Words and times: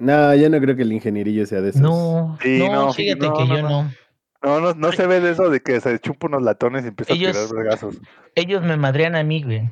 No, 0.00 0.34
yo 0.34 0.48
no 0.50 0.58
creo 0.60 0.74
que 0.76 0.82
el 0.82 0.92
ingenierillo 0.92 1.44
sea 1.46 1.60
de 1.60 1.70
esos. 1.70 1.82
No, 1.82 2.38
Sí, 2.42 2.58
no, 2.58 2.86
no, 2.86 2.92
fíjate 2.92 3.26
no, 3.26 3.34
que 3.34 3.44
no, 3.44 3.56
yo 3.56 3.62
no. 3.62 3.68
no. 3.68 3.92
No, 4.42 4.60
no, 4.60 4.72
no 4.74 4.92
se 4.92 5.06
ve 5.06 5.20
de 5.20 5.32
eso 5.32 5.50
de 5.50 5.60
que 5.60 5.78
se 5.80 5.98
chupa 5.98 6.26
unos 6.28 6.42
latones 6.42 6.84
y 6.84 6.88
empieza 6.88 7.12
Ellos- 7.12 7.36
a 7.36 7.40
tirar 7.46 7.54
vergazos. 7.54 7.96
Ellos 8.34 8.62
me 8.62 8.76
madrean 8.78 9.14
a 9.14 9.22
mí, 9.22 9.42
güey. 9.42 9.70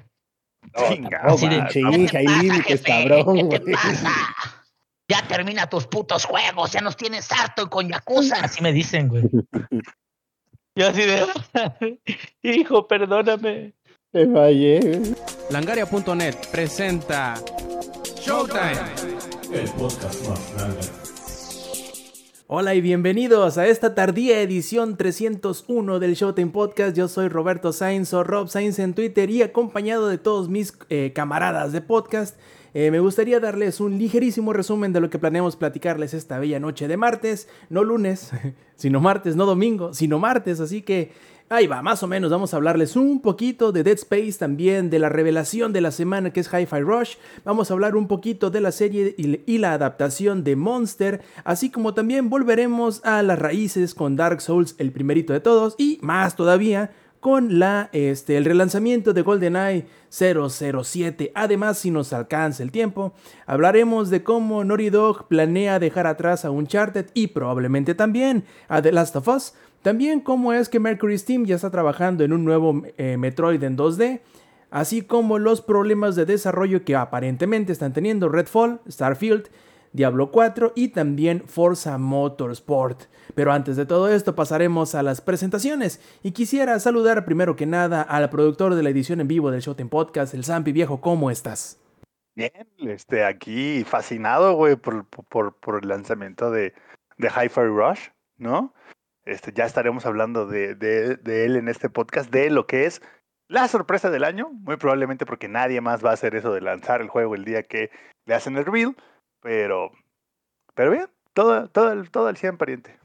Chinga, 0.89 1.23
No 1.25 1.35
Así 1.35 1.49
de- 1.49 1.57
manches, 1.59 1.83
¿Qué 1.83 2.07
te 2.11 2.19
hay 2.19 2.27
pasa, 2.27 2.43
límites, 2.43 2.83
cabrón, 2.83 3.49
¿Qué 3.49 3.59
te 3.61 3.65
güey. 3.65 3.75
pasa? 3.75 4.11
Ya 5.11 5.23
termina 5.27 5.67
tus 5.71 5.87
putos 5.87 6.27
juegos, 6.27 6.73
ya 6.73 6.81
nos 6.83 6.97
tienes 6.99 7.33
harto 7.33 7.71
con 7.71 7.89
Yakuza. 7.89 8.37
Así 8.45 8.63
me 8.63 8.73
dicen, 8.75 9.09
güey. 9.09 9.23
Yo 10.77 10.89
así 10.89 11.03
de, 11.03 11.25
hijo, 12.43 12.87
perdóname. 12.87 13.73
Te 14.13 14.27
fallé. 14.27 15.01
Langaria.net 15.51 16.35
presenta 16.53 17.35
Showtime. 18.21 19.38
Hola 22.47 22.75
y 22.75 22.83
bienvenidos 22.83 23.57
a 23.57 23.67
esta 23.67 23.95
tardía 23.95 24.43
edición 24.43 24.99
301 24.99 25.99
del 25.99 26.15
Showtime 26.15 26.51
Podcast. 26.51 26.95
Yo 26.95 27.09
soy 27.09 27.29
Roberto 27.29 27.73
Sainz 27.73 28.13
o 28.13 28.25
Rob 28.25 28.49
Sainz 28.49 28.79
en 28.79 28.93
Twitter 28.93 29.31
y 29.31 29.41
acompañado 29.41 30.09
de 30.09 30.19
todos 30.19 30.51
mis 30.51 30.77
eh, 30.91 31.13
camaradas 31.15 31.73
de 31.73 31.81
podcast. 31.81 32.39
eh, 32.75 32.91
me 32.91 33.01
gustaría 33.01 33.41
darles 33.41 33.81
un 33.81 33.97
ligerísimo 33.97 34.53
resumen 34.53 34.93
de 34.93 35.01
lo 35.01 35.09
que 35.09 35.19
planeamos 35.19 35.57
platicarles 35.57 36.13
esta 36.13 36.39
bella 36.39 36.61
noche 36.61 36.87
de 36.87 36.99
martes, 36.99 37.49
no 37.71 37.85
lunes, 37.85 38.33
sino 38.77 39.01
martes, 39.01 39.35
no 39.35 39.47
domingo, 39.47 39.95
sino 39.95 40.19
martes, 40.19 40.61
así 40.61 40.83
que 40.83 41.13
ahí 41.49 41.67
va, 41.67 41.83
más 41.83 42.03
o 42.03 42.07
menos 42.07 42.31
vamos 42.31 42.53
a 42.53 42.57
hablarles 42.57 42.97
un 42.97 43.21
poquito 43.21 43.73
de 43.73 43.83
Dead 43.83 43.97
Space, 43.97 44.35
también 44.39 44.91
de 44.91 44.99
la 44.99 45.09
revelación 45.09 45.73
de 45.73 45.81
la 45.81 45.91
semana 45.91 46.33
que 46.33 46.41
es 46.41 46.53
Hi-Fi 46.53 46.81
Rush, 46.81 47.17
vamos 47.45 47.71
a 47.71 47.75
hablar 47.75 47.97
un 47.97 48.07
poquito 48.07 48.51
de 48.51 48.61
la 48.61 48.73
serie 48.73 49.15
y 49.17 49.59
la 49.59 49.73
adaptación 49.73 50.45
de 50.45 50.57
Monster, 50.57 51.23
así 51.45 51.71
como 51.71 51.95
también 51.95 52.29
volveremos 52.29 53.05
a 53.05 53.23
las 53.23 53.39
raíces 53.39 53.95
con 53.95 54.17
Dark 54.17 54.41
Souls, 54.41 54.75
el 54.79 54.93
primerito 54.93 55.33
de 55.33 55.41
todos, 55.41 55.75
y 55.79 55.99
más 56.03 56.37
todavía 56.37 56.91
con 57.21 57.59
la, 57.59 57.89
este, 57.93 58.37
el 58.37 58.45
relanzamiento 58.45 59.13
de 59.13 59.23
GoldenEye 59.23 59.87
007. 60.11 61.33
Además, 61.35 61.79
si 61.79 61.91
nos 61.91 62.13
alcanza 62.13 62.63
el 62.63 62.71
tiempo, 62.71 63.13
hablaremos 63.47 64.11
de 64.11 64.23
cómo 64.23 64.65
Naughty 64.65 64.91
Dog 64.91 65.29
planea 65.29 65.79
dejar 65.79 66.07
atrás 66.07 66.45
a 66.45 66.51
Uncharted 66.51 67.07
y 67.15 67.29
probablemente 67.29 67.95
también 67.95 68.45
a 68.69 68.81
The 68.81 68.93
Last 68.93 69.17
of 69.17 69.29
Us. 69.29 69.55
También 69.83 70.21
cómo 70.21 70.53
es 70.53 70.69
que 70.69 70.81
Mercury 70.81 71.19
Steam 71.19 71.45
ya 71.45 71.57
está 71.57 71.71
trabajando 71.71 72.25
en 72.25 72.33
un 72.33 72.45
nuevo 72.45 72.83
eh, 72.97 73.17
Metroid 73.17 73.63
en 73.63 73.77
2D. 73.77 74.21
Así 74.71 75.03
como 75.03 75.39
los 75.39 75.63
problemas 75.63 76.15
de 76.15 76.27
desarrollo 76.27 76.85
que 76.85 76.95
aparentemente 76.95 77.73
están 77.73 77.93
teniendo 77.93 78.29
Redfall, 78.29 78.81
Starfield, 78.89 79.49
Diablo 79.93 80.31
4 80.31 80.73
y 80.75 80.89
también 80.89 81.43
Forza 81.47 81.97
Motorsport. 81.97 83.05
Pero 83.35 83.53
antes 83.53 83.77
de 83.77 83.87
todo 83.87 84.09
esto 84.09 84.35
pasaremos 84.35 84.95
a 84.95 85.03
las 85.03 85.21
presentaciones 85.21 86.01
y 86.23 86.33
quisiera 86.33 86.79
saludar 86.81 87.25
primero 87.25 87.57
que 87.57 87.67
nada 87.67 88.03
al 88.03 88.29
productor 88.29 88.75
de 88.75 88.83
la 88.83 88.91
edición 88.91 89.21
en 89.21 89.29
vivo 89.29 89.51
del 89.51 89.63
Showtime 89.63 89.89
Podcast, 89.89 90.35
el 90.35 90.45
Zampi 90.45 90.73
Viejo, 90.73 91.01
¿cómo 91.01 91.31
estás? 91.31 91.81
Bien, 92.35 92.53
este, 92.79 93.25
aquí 93.25 93.85
fascinado, 93.85 94.55
güey, 94.55 94.77
por, 94.77 95.07
por, 95.07 95.55
por 95.55 95.83
el 95.83 95.89
lanzamiento 95.89 96.51
de, 96.51 96.75
de 97.17 97.29
Hi-Fi 97.29 97.63
Rush, 97.63 98.09
¿no? 98.37 98.75
Este, 99.29 99.53
ya 99.53 99.67
estaremos 99.67 100.07
hablando 100.07 100.47
de, 100.47 100.71
él 101.27 101.57
en 101.57 101.69
este 101.69 101.91
podcast, 101.91 102.31
de 102.33 102.49
lo 102.49 102.67
que 102.67 102.87
es 102.87 103.03
la 103.47 103.69
sorpresa 103.69 104.09
del 104.09 104.25
año, 104.25 104.49
muy 104.51 104.79
probablemente 104.79 105.27
porque 105.27 105.49
nadie 105.49 105.83
más 105.83 106.03
va 106.03 106.11
a 106.11 106.15
hacer 106.15 106.35
eso 106.35 106.55
de 106.55 106.63
lanzar 106.63 107.03
el 107.03 107.09
juego 107.09 107.35
el 107.35 107.45
día 107.45 107.63
que 107.63 107.91
le 108.25 108.35
hacen 108.35 108.57
el 108.57 108.65
reveal, 108.65 108.97
pero, 109.43 109.93
pero 110.75 110.93
bien, 110.93 111.09
todo, 111.35 111.69
todo, 111.69 111.93
el, 111.93 112.11
todo 112.11 112.31
el 112.31 112.39
100 112.39 112.57
pariente. 112.57 112.99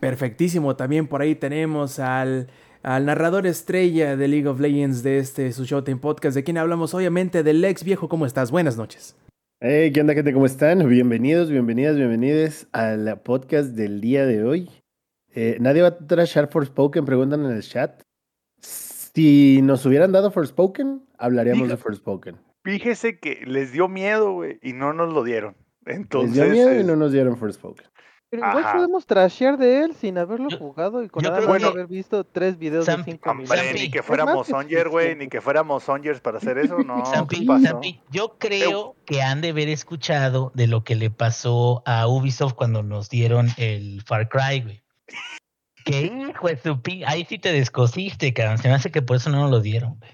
Perfectísimo, 0.00 0.74
también 0.74 1.06
por 1.06 1.22
ahí 1.22 1.36
tenemos 1.36 2.00
al, 2.00 2.50
al 2.82 3.06
narrador 3.06 3.46
estrella 3.46 4.16
de 4.16 4.26
League 4.26 4.48
of 4.48 4.58
Legends 4.58 5.04
de 5.04 5.18
este 5.18 5.52
su 5.52 5.66
Showtime 5.66 6.00
Podcast, 6.00 6.34
de 6.34 6.42
quien 6.42 6.58
hablamos 6.58 6.94
obviamente 6.94 7.44
del 7.44 7.64
ex 7.64 7.84
viejo, 7.84 8.08
¿cómo 8.08 8.26
estás? 8.26 8.50
Buenas 8.50 8.76
noches. 8.76 9.16
Hey, 9.60 9.92
¿qué 9.92 10.00
onda, 10.00 10.14
gente? 10.14 10.32
¿Cómo 10.32 10.46
están? 10.46 10.86
Bienvenidos, 10.88 11.50
bienvenidas, 11.50 11.96
bienvenidos 11.96 12.66
al 12.72 13.20
podcast 13.22 13.70
del 13.70 14.00
día 14.00 14.26
de 14.26 14.42
hoy. 14.42 14.70
Eh, 15.32 15.56
¿Nadie 15.60 15.82
va 15.82 15.88
a 15.88 15.98
trashar 15.98 16.50
Forspoken? 16.50 17.04
Preguntan 17.04 17.44
en 17.44 17.52
el 17.52 17.62
chat. 17.62 18.02
Si 18.60 19.60
nos 19.62 19.86
hubieran 19.86 20.12
dado 20.12 20.30
Forspoken, 20.30 21.06
hablaríamos 21.18 21.68
de 21.68 21.76
Forspoken. 21.76 22.36
Fíjese 22.64 23.18
que 23.18 23.42
les 23.46 23.72
dio 23.72 23.88
miedo, 23.88 24.32
güey, 24.32 24.58
y 24.60 24.72
no 24.72 24.92
nos 24.92 25.12
lo 25.12 25.22
dieron. 25.22 25.56
Entonces, 25.86 26.36
Les 26.36 26.52
dio 26.52 26.66
miedo 26.66 26.80
y 26.80 26.84
no 26.84 26.96
nos 26.96 27.12
dieron 27.12 27.36
Forspoken. 27.36 27.86
Pero 28.36 28.48
igual 28.48 28.64
Ajá. 28.64 28.72
podemos 28.76 29.06
trashear 29.06 29.56
de 29.58 29.84
él 29.84 29.94
sin 29.94 30.18
haberlo 30.18 30.48
Yo- 30.48 30.58
jugado 30.58 31.02
y 31.02 31.08
con 31.08 31.22
nada 31.22 31.40
más 31.40 31.58
que- 31.58 31.66
haber 31.66 31.86
visto 31.86 32.24
tres 32.24 32.58
videos 32.58 32.84
Sam- 32.86 33.04
de 33.04 33.12
cinco 33.12 33.30
Hombre, 33.30 33.44
minutos. 33.46 33.64
Zampi. 33.66 33.80
ni 33.82 33.90
que 33.90 34.02
fuéramos 34.02 34.36
más 34.36 34.46
que 34.46 34.52
Songer, 34.52 34.88
güey, 34.88 35.16
ni 35.16 35.28
que 35.28 35.40
fuéramos 35.40 35.82
Songers 35.84 36.20
para 36.20 36.38
hacer 36.38 36.58
eso, 36.58 36.78
no. 36.78 37.04
Zampi, 37.06 38.00
yo 38.10 38.36
creo 38.38 38.96
que 39.06 39.22
han 39.22 39.40
de 39.40 39.50
haber 39.50 39.68
escuchado 39.68 40.50
de 40.54 40.66
lo 40.66 40.82
que 40.84 40.96
le 40.96 41.10
pasó 41.10 41.82
a 41.86 42.08
Ubisoft 42.08 42.54
cuando 42.54 42.82
nos 42.82 43.08
dieron 43.08 43.48
el 43.56 44.02
Far 44.02 44.28
Cry, 44.28 44.60
güey. 44.62 44.82
Que 45.84 46.00
hijo 46.06 46.48
de 46.48 46.56
su 46.56 46.80
pi- 46.80 47.04
ahí 47.04 47.26
sí 47.26 47.38
te 47.38 47.52
descosiste, 47.52 48.32
cabrón. 48.32 48.56
Se 48.58 48.68
me 48.68 48.74
hace 48.74 48.90
que 48.90 49.02
por 49.02 49.16
eso 49.16 49.28
no 49.30 49.42
nos 49.42 49.50
lo 49.50 49.60
dieron, 49.60 49.98
güey. 49.98 50.12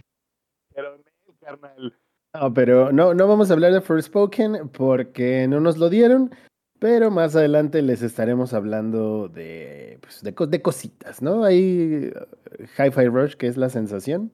Pero, 0.74 0.96
carnal, 1.40 1.96
No, 2.34 2.52
pero 2.54 2.92
no, 2.92 3.14
no 3.14 3.28
vamos 3.28 3.50
a 3.50 3.54
hablar 3.54 3.72
de 3.72 3.80
Forspoken 3.80 4.68
porque 4.70 5.46
no 5.48 5.60
nos 5.60 5.78
lo 5.78 5.88
dieron. 5.88 6.34
Pero 6.80 7.10
más 7.10 7.36
adelante 7.36 7.82
les 7.82 8.00
estaremos 8.00 8.54
hablando 8.54 9.28
de, 9.28 9.98
pues, 10.00 10.22
de, 10.22 10.34
de 10.48 10.62
cositas, 10.62 11.20
¿no? 11.20 11.44
Hay 11.44 12.10
uh, 12.10 12.82
Hi-Fi 12.82 13.06
Rush, 13.06 13.34
que 13.34 13.48
es 13.48 13.58
la 13.58 13.68
sensación. 13.68 14.32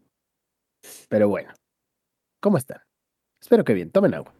Pero 1.08 1.28
bueno, 1.28 1.52
¿cómo 2.40 2.56
están? 2.56 2.80
Espero 3.40 3.64
que 3.64 3.74
bien, 3.74 3.90
tomen 3.90 4.14
agua. 4.14 4.32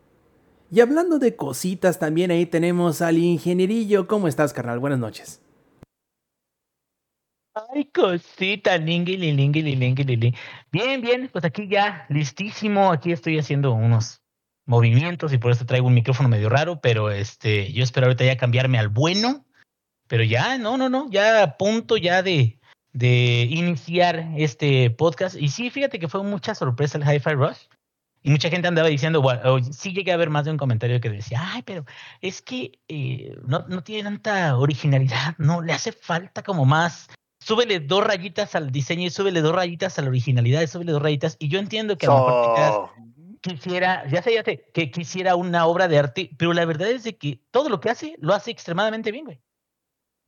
Y 0.70 0.80
hablando 0.80 1.18
de 1.18 1.34
cositas, 1.34 1.98
también 1.98 2.30
ahí 2.30 2.46
tenemos 2.46 3.02
al 3.02 3.18
ingenierillo. 3.18 4.06
¿Cómo 4.06 4.28
estás, 4.28 4.52
carnal? 4.52 4.78
Buenas 4.78 5.00
noches. 5.00 5.42
Ay, 7.54 7.86
cosita, 7.86 8.78
lingui, 8.78 9.16
lingui, 9.16 9.62
lingui, 9.62 10.04
lingui. 10.04 10.34
Bien, 10.70 11.00
bien, 11.00 11.28
pues 11.32 11.44
aquí 11.44 11.68
ya 11.68 12.06
listísimo. 12.08 12.92
Aquí 12.92 13.10
estoy 13.10 13.38
haciendo 13.38 13.72
unos 13.72 14.20
movimientos 14.66 15.32
y 15.32 15.38
por 15.38 15.52
eso 15.52 15.64
traigo 15.64 15.86
un 15.86 15.94
micrófono 15.94 16.28
medio 16.28 16.48
raro, 16.48 16.80
pero 16.80 17.10
este, 17.10 17.72
yo 17.72 17.82
espero 17.82 18.06
ahorita 18.06 18.24
ya 18.24 18.36
cambiarme 18.36 18.78
al 18.78 18.88
bueno. 18.88 19.44
Pero 20.08 20.22
ya, 20.22 20.58
no, 20.58 20.76
no, 20.76 20.88
no, 20.88 21.10
ya 21.10 21.42
a 21.42 21.56
punto 21.56 21.96
ya 21.96 22.22
de, 22.22 22.60
de 22.92 23.48
iniciar 23.50 24.28
este 24.36 24.90
podcast. 24.90 25.36
Y 25.36 25.48
sí, 25.48 25.70
fíjate 25.70 25.98
que 25.98 26.08
fue 26.08 26.22
mucha 26.22 26.54
sorpresa 26.54 26.98
el 26.98 27.04
Hi-Fi 27.04 27.34
Rush. 27.34 27.58
Y 28.22 28.30
mucha 28.30 28.50
gente 28.50 28.68
andaba 28.68 28.88
diciendo, 28.88 29.22
bueno, 29.22 29.40
o 29.54 29.62
sí 29.62 29.92
llegué 29.92 30.12
a 30.12 30.16
ver 30.16 30.30
más 30.30 30.44
de 30.44 30.50
un 30.50 30.58
comentario 30.58 31.00
que 31.00 31.10
decía, 31.10 31.40
ay, 31.42 31.62
pero 31.62 31.84
es 32.20 32.42
que 32.42 32.78
eh, 32.88 33.36
no, 33.46 33.64
no 33.68 33.82
tiene 33.82 34.02
tanta 34.02 34.56
originalidad, 34.56 35.36
no, 35.38 35.62
le 35.62 35.72
hace 35.72 35.92
falta 35.92 36.42
como 36.42 36.64
más 36.64 37.08
súbele 37.40 37.78
dos 37.78 38.04
rayitas 38.04 38.56
al 38.56 38.72
diseño 38.72 39.06
y 39.06 39.10
súbele 39.10 39.40
dos 39.40 39.54
rayitas 39.54 39.98
a 39.98 40.02
la 40.02 40.08
originalidad 40.08 40.62
y 40.62 40.66
súbele 40.66 40.90
dos 40.90 41.02
rayitas. 41.02 41.36
Y 41.38 41.48
yo 41.48 41.60
entiendo 41.60 41.96
que 41.96 42.06
a 42.06 42.10
lo 42.10 42.16
mejor 42.26 42.56
so- 42.58 42.90
quisiera, 43.54 44.06
ya 44.08 44.22
sé, 44.22 44.34
ya 44.34 44.42
sé, 44.44 44.64
que 44.72 44.90
quisiera 44.90 45.36
una 45.36 45.66
obra 45.66 45.88
de 45.88 45.98
arte, 45.98 46.30
pero 46.38 46.52
la 46.52 46.64
verdad 46.64 46.90
es 46.90 47.04
de 47.04 47.16
que 47.16 47.40
todo 47.50 47.68
lo 47.68 47.80
que 47.80 47.90
hace, 47.90 48.16
lo 48.20 48.34
hace 48.34 48.50
extremadamente 48.50 49.12
bien, 49.12 49.24
güey. 49.24 49.40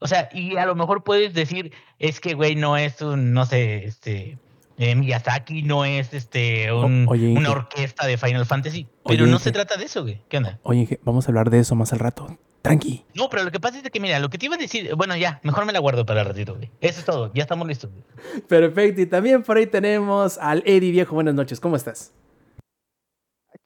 O 0.01 0.07
sea, 0.07 0.29
y 0.33 0.57
a 0.57 0.65
lo 0.67 0.75
mejor 0.77 1.03
puedes 1.03 1.35
decir, 1.35 1.73
es 1.99 2.21
que, 2.21 2.35
güey, 2.35 2.55
no 2.55 2.77
es 2.77 3.01
un, 3.03 3.33
no 3.33 3.45
sé, 3.47 3.85
este, 3.85 4.39
eh, 4.79 4.95
Miyazaki, 4.95 5.63
no 5.63 5.85
es, 5.85 6.15
este, 6.15 6.73
un- 6.73 7.07
O- 7.09 7.13
oye, 7.13 7.29
una 7.37 7.51
orquesta 7.51 8.07
de 8.07 8.17
Final 8.17 8.47
Fantasy, 8.47 8.87
pero 9.05 9.25
Oye, 9.25 9.33
no 9.33 9.39
se 9.41 9.51
trata 9.51 9.77
de 9.77 9.85
eso, 9.87 10.03
güey. 10.03 10.23
¿Qué 10.29 10.37
onda? 10.37 10.61
Oye, 10.63 11.01
vamos 11.03 11.27
a 11.27 11.31
hablar 11.33 11.51
de 11.51 11.59
eso 11.59 11.75
más 11.75 11.93
al 11.93 11.99
rato. 11.99 12.39
Tranqui. 12.63 13.05
No, 13.15 13.29
pero 13.29 13.45
lo 13.45 13.51
que 13.53 13.61
pasa 13.61 13.79
es 13.79 13.91
que, 13.91 14.01
mira, 14.01 14.19
lo 14.19 14.31
que 14.31 14.37
te 14.39 14.47
iba 14.47 14.55
a 14.57 14.59
decir, 14.59 14.95
bueno, 14.97 15.17
ya, 15.17 15.41
mejor 15.43 15.65
me 15.65 15.73
la 15.73 15.79
guardo 15.79 16.05
para 16.07 16.21
el 16.21 16.27
ratito, 16.27 16.55
güey. 16.57 16.71
Eso 16.81 17.01
es 17.01 17.05
todo, 17.07 17.33
ya 17.35 17.43
estamos 17.43 17.67
listos, 17.67 17.91
güey. 17.91 18.43
Perfecto. 18.49 19.01
Y 19.01 19.07
también 19.07 19.43
por 19.43 19.57
ahí 19.57 19.67
tenemos 19.67 20.39
al 20.39 20.63
Eddie 20.67 20.91
Viejo. 20.93 21.15
Buenas 21.15 21.35
noches. 21.35 21.61
¿Cómo 21.61 21.77
estás? 21.77 22.13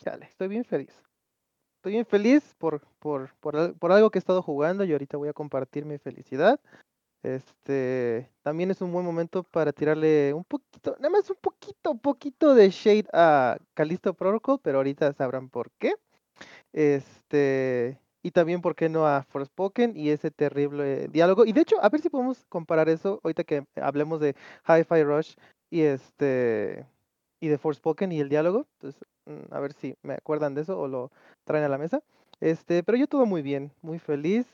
Chale, 0.03 0.27
estoy 0.27 0.49
bien 0.49 0.65
feliz. 0.65 0.91
Estoy 1.77 1.93
bien 1.93 2.07
feliz 2.07 2.55
por, 2.59 2.81
por, 2.99 3.31
por, 3.41 3.75
por 3.75 3.93
algo 3.93 4.11
que 4.11 4.19
he 4.19 4.21
estado 4.21 4.43
jugando 4.43 4.83
y 4.85 4.93
ahorita 4.93 5.17
voy 5.17 5.29
a 5.29 5.33
compartir 5.33 5.85
mi 5.85 5.99
felicidad. 5.99 6.59
Este, 7.23 8.29
también 8.43 8.73
es 8.73 8.81
un 8.81 8.93
buen 8.93 9.07
momento 9.07 9.45
para 9.45 9.73
tirarle 9.73 10.35
un 10.35 10.43
poquito, 10.43 10.97
nada 10.99 11.11
más 11.11 11.31
un 11.31 11.37
poquito, 11.41 11.95
poquito 11.95 12.55
de 12.57 12.71
shade 12.71 13.07
a 13.13 13.59
Callisto 13.75 14.13
Protocol, 14.15 14.59
pero 14.61 14.79
ahorita 14.79 15.13
sabrán 15.13 15.49
por 15.49 15.71
qué. 15.79 15.95
Este, 16.73 18.01
y 18.25 18.33
también 18.33 18.61
por 18.61 18.75
qué 18.75 18.89
no 18.89 19.07
a 19.07 19.23
Forspoken 19.23 19.97
y 19.97 20.11
ese 20.11 20.33
terrible 20.33 21.07
diálogo. 21.09 21.45
Y 21.47 21.53
de 21.53 21.61
hecho, 21.61 21.77
a 21.81 21.89
ver 21.89 22.01
si 22.01 22.11
podemos 22.11 22.45
comparar 22.49 22.89
eso 22.89 23.21
ahorita 23.23 23.45
que 23.45 23.65
hablemos 23.77 24.19
de 24.21 24.35
Hi-Fi 24.67 25.05
Rush 25.05 25.35
y 25.71 25.83
este 25.83 26.87
y 27.41 27.49
de 27.49 27.59
Forspoken 27.59 28.13
y 28.13 28.21
el 28.21 28.29
diálogo. 28.29 28.67
Entonces, 28.75 29.03
a 29.51 29.61
ver 29.61 29.73
si 29.73 29.97
me 30.03 30.15
acuerdan 30.15 30.55
de 30.55 30.63
eso 30.63 30.79
o 30.79 30.89
lo 30.89 31.11
traen 31.45 31.65
a 31.65 31.69
la 31.69 31.79
mesa. 31.79 32.03
Este, 32.41 32.83
pero 32.83 32.99
yo 32.99 33.07
todo 33.07 33.27
muy 33.27 33.43
bien, 33.43 33.71
muy 33.83 33.99
feliz. 33.99 34.47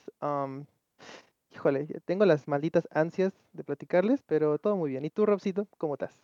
híjole, 1.53 1.87
tengo 2.05 2.25
las 2.25 2.47
malditas 2.49 2.87
ansias 2.93 3.33
de 3.53 3.65
platicarles, 3.65 4.23
pero 4.27 4.59
todo 4.59 4.77
muy 4.77 4.91
bien. 4.91 5.05
¿Y 5.05 5.11
tú, 5.11 5.27
Robcito, 5.27 5.67
cómo 5.79 5.95
estás? 5.95 6.21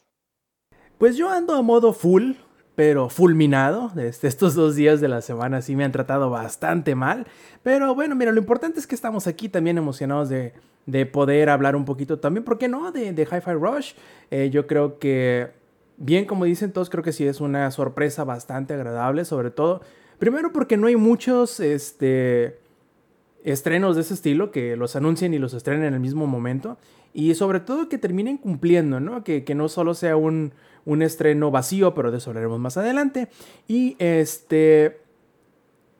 Pues 0.99 1.17
yo 1.17 1.31
ando 1.31 1.55
a 1.55 1.63
modo 1.63 1.93
full, 1.93 2.33
pero 2.75 3.09
fulminado. 3.09 3.93
Este, 3.97 4.29
estos 4.29 4.55
dos 4.55 4.77
días 4.77 5.01
de 5.01 5.09
la 5.09 5.23
semana 5.23 5.63
sí 5.63 5.75
me 5.75 5.85
han 5.85 5.93
tratado 5.93 6.31
bastante 6.31 6.95
mal. 6.95 7.27
Pero 7.63 7.95
bueno, 7.95 8.15
mira, 8.15 8.33
lo 8.33 8.41
importante 8.41 8.79
es 8.79 8.87
que 8.87 8.95
estamos 8.95 9.27
aquí 9.27 9.49
también 9.49 9.79
emocionados 9.79 10.29
de, 10.29 10.53
de 10.87 11.07
poder 11.07 11.49
hablar 11.49 11.77
un 11.77 11.85
poquito 11.85 12.19
también, 12.19 12.45
¿por 12.45 12.59
qué 12.59 12.69
no? 12.69 12.93
De, 12.93 13.13
de 13.13 13.23
Hi-Fi 13.23 13.53
Rush. 13.53 13.95
Eh, 14.31 14.51
yo 14.51 14.67
creo 14.67 14.99
que, 14.99 15.51
bien 15.97 16.25
como 16.25 16.45
dicen 16.45 16.73
todos, 16.73 16.91
creo 16.91 17.03
que 17.03 17.13
sí 17.13 17.27
es 17.27 17.41
una 17.41 17.71
sorpresa 17.71 18.25
bastante 18.25 18.75
agradable, 18.75 19.25
sobre 19.25 19.51
todo. 19.51 19.81
Primero 20.19 20.53
porque 20.53 20.77
no 20.77 20.87
hay 20.87 20.97
muchos 20.97 21.61
este, 21.61 22.59
estrenos 23.45 23.97
de 23.97 24.03
ese 24.03 24.15
estilo 24.15 24.51
que 24.51 24.77
los 24.77 24.97
anuncien 24.97 25.35
y 25.35 25.39
los 25.39 25.55
estrenen 25.55 25.85
en 25.85 25.95
el 25.95 26.01
mismo 26.01 26.27
momento. 26.27 26.79
Y 27.13 27.35
sobre 27.35 27.61
todo 27.61 27.89
que 27.89 27.99
terminen 27.99 28.39
cumpliendo, 28.39 28.99
¿no? 29.01 29.23
Que, 29.23 29.45
que 29.45 29.55
no 29.55 29.69
solo 29.69 29.95
sea 29.95 30.17
un, 30.17 30.53
un 30.85 31.03
estreno 31.03 31.51
vacío, 31.51 31.95
pero 31.95 32.11
de 32.11 32.19
eso 32.19 32.31
hablaremos 32.31 32.59
más 32.59 32.77
adelante. 32.77 33.29
Y 33.69 33.97
este, 33.99 35.01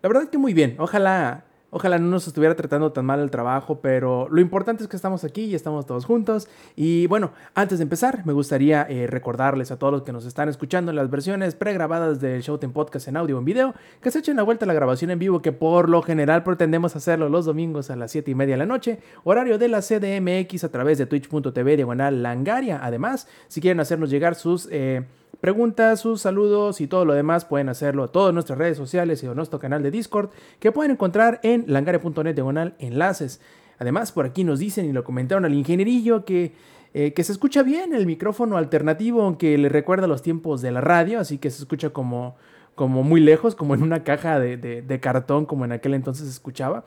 la 0.03 0.09
verdad 0.09 0.29
que 0.29 0.39
muy 0.39 0.55
bien. 0.55 0.77
Ojalá, 0.79 1.45
ojalá 1.75 1.99
no 1.99 2.07
nos 2.07 2.29
estuviera 2.29 2.55
tratando 2.55 2.93
tan 2.93 3.05
mal 3.05 3.19
el 3.19 3.33
trabajo, 3.33 3.81
pero 3.81 4.29
lo 4.31 4.41
importante 4.41 4.85
es 4.85 4.89
que 4.89 4.95
estamos 4.95 5.25
aquí 5.25 5.43
y 5.43 5.57
estamos 5.57 5.87
todos 5.87 6.05
juntos. 6.05 6.49
Y 6.77 7.09
bueno, 7.09 7.33
antes 7.53 7.79
de 7.79 7.83
empezar, 7.83 8.25
me 8.25 8.33
gustaría 8.33 8.87
eh, 8.89 9.09
recordarles 9.09 9.73
a 9.73 9.77
todos 9.77 9.93
los 9.93 10.03
que 10.03 10.13
nos 10.13 10.25
están 10.25 10.49
escuchando 10.49 10.93
en 10.93 10.97
las 10.97 11.11
versiones 11.11 11.57
pregrabadas 11.57 12.21
del 12.21 12.43
Showtime 12.43 12.73
Podcast 12.73 13.09
en 13.09 13.17
audio 13.17 13.35
o 13.35 13.39
en 13.41 13.45
video, 13.45 13.75
que 14.01 14.13
se 14.13 14.21
echen 14.21 14.37
la 14.37 14.45
vuelta 14.45 14.67
a 14.67 14.69
la 14.69 14.75
grabación 14.75 15.11
en 15.11 15.19
vivo, 15.19 15.43
que 15.43 15.51
por 15.51 15.89
lo 15.89 16.01
general 16.01 16.45
pretendemos 16.45 16.95
hacerlo 16.95 17.29
los 17.29 17.45
domingos 17.45 17.91
a 17.91 17.97
las 17.97 18.13
7 18.13 18.31
y 18.31 18.35
media 18.37 18.55
de 18.55 18.59
la 18.59 18.67
noche, 18.67 19.01
horario 19.25 19.59
de 19.59 19.67
la 19.67 19.81
CDMX 19.81 20.63
a 20.63 20.71
través 20.71 20.99
de 20.99 21.07
twitch.tv 21.07 21.75
diagonal 21.75 22.23
langaria. 22.23 22.79
Además, 22.85 23.27
si 23.49 23.61
quieren 23.61 23.81
hacernos 23.81 24.11
llegar 24.11 24.37
sus... 24.37 24.69
Eh, 24.71 25.05
preguntas, 25.41 26.01
sus 26.01 26.21
saludos 26.21 26.81
y 26.81 26.87
todo 26.87 27.05
lo 27.05 27.15
demás 27.15 27.45
pueden 27.45 27.69
hacerlo 27.69 28.05
a 28.05 28.13
todas 28.13 28.33
nuestras 28.33 28.59
redes 28.59 28.77
sociales 28.77 29.23
y 29.23 29.27
a 29.27 29.35
nuestro 29.35 29.59
canal 29.59 29.83
de 29.83 29.91
Discord 29.91 30.31
que 30.59 30.73
pueden 30.73 30.93
encontrar 30.93 31.41
en 31.43 31.65
langare.net 31.67 32.35
diagonal 32.35 32.75
enlaces. 32.79 33.41
Además, 33.79 34.13
por 34.13 34.27
aquí 34.27 34.45
nos 34.45 34.59
dicen 34.59 34.87
y 34.87 34.93
lo 34.93 35.05
comentaron 35.05 35.45
al 35.45 35.55
ingenierillo 35.55 36.25
que, 36.25 36.53
eh, 36.95 37.13
que 37.13 37.25
se 37.25 37.33
escucha 37.33 37.63
bien 37.63 37.93
el 37.93 38.07
micrófono 38.07 38.57
alternativo, 38.57 39.23
aunque 39.23 39.59
le 39.59 39.69
recuerda 39.69 40.07
los 40.07 40.23
tiempos 40.23 40.63
de 40.63 40.71
la 40.71 40.81
radio, 40.81 41.21
así 41.21 41.39
que 41.39 41.51
se 41.51 41.63
escucha 41.63 41.91
como, 41.91 42.37
como 42.75 43.03
muy 43.03 43.21
lejos, 43.21 43.55
como 43.55 43.75
en 43.75 43.83
una 43.83 44.05
caja 44.05 44.39
de, 44.39 44.57
de, 44.57 44.83
de 44.83 45.01
cartón, 45.01 45.47
como 45.47 45.65
en 45.65 45.73
aquel 45.73 45.95
entonces 45.95 46.27
se 46.27 46.33
escuchaba. 46.33 46.85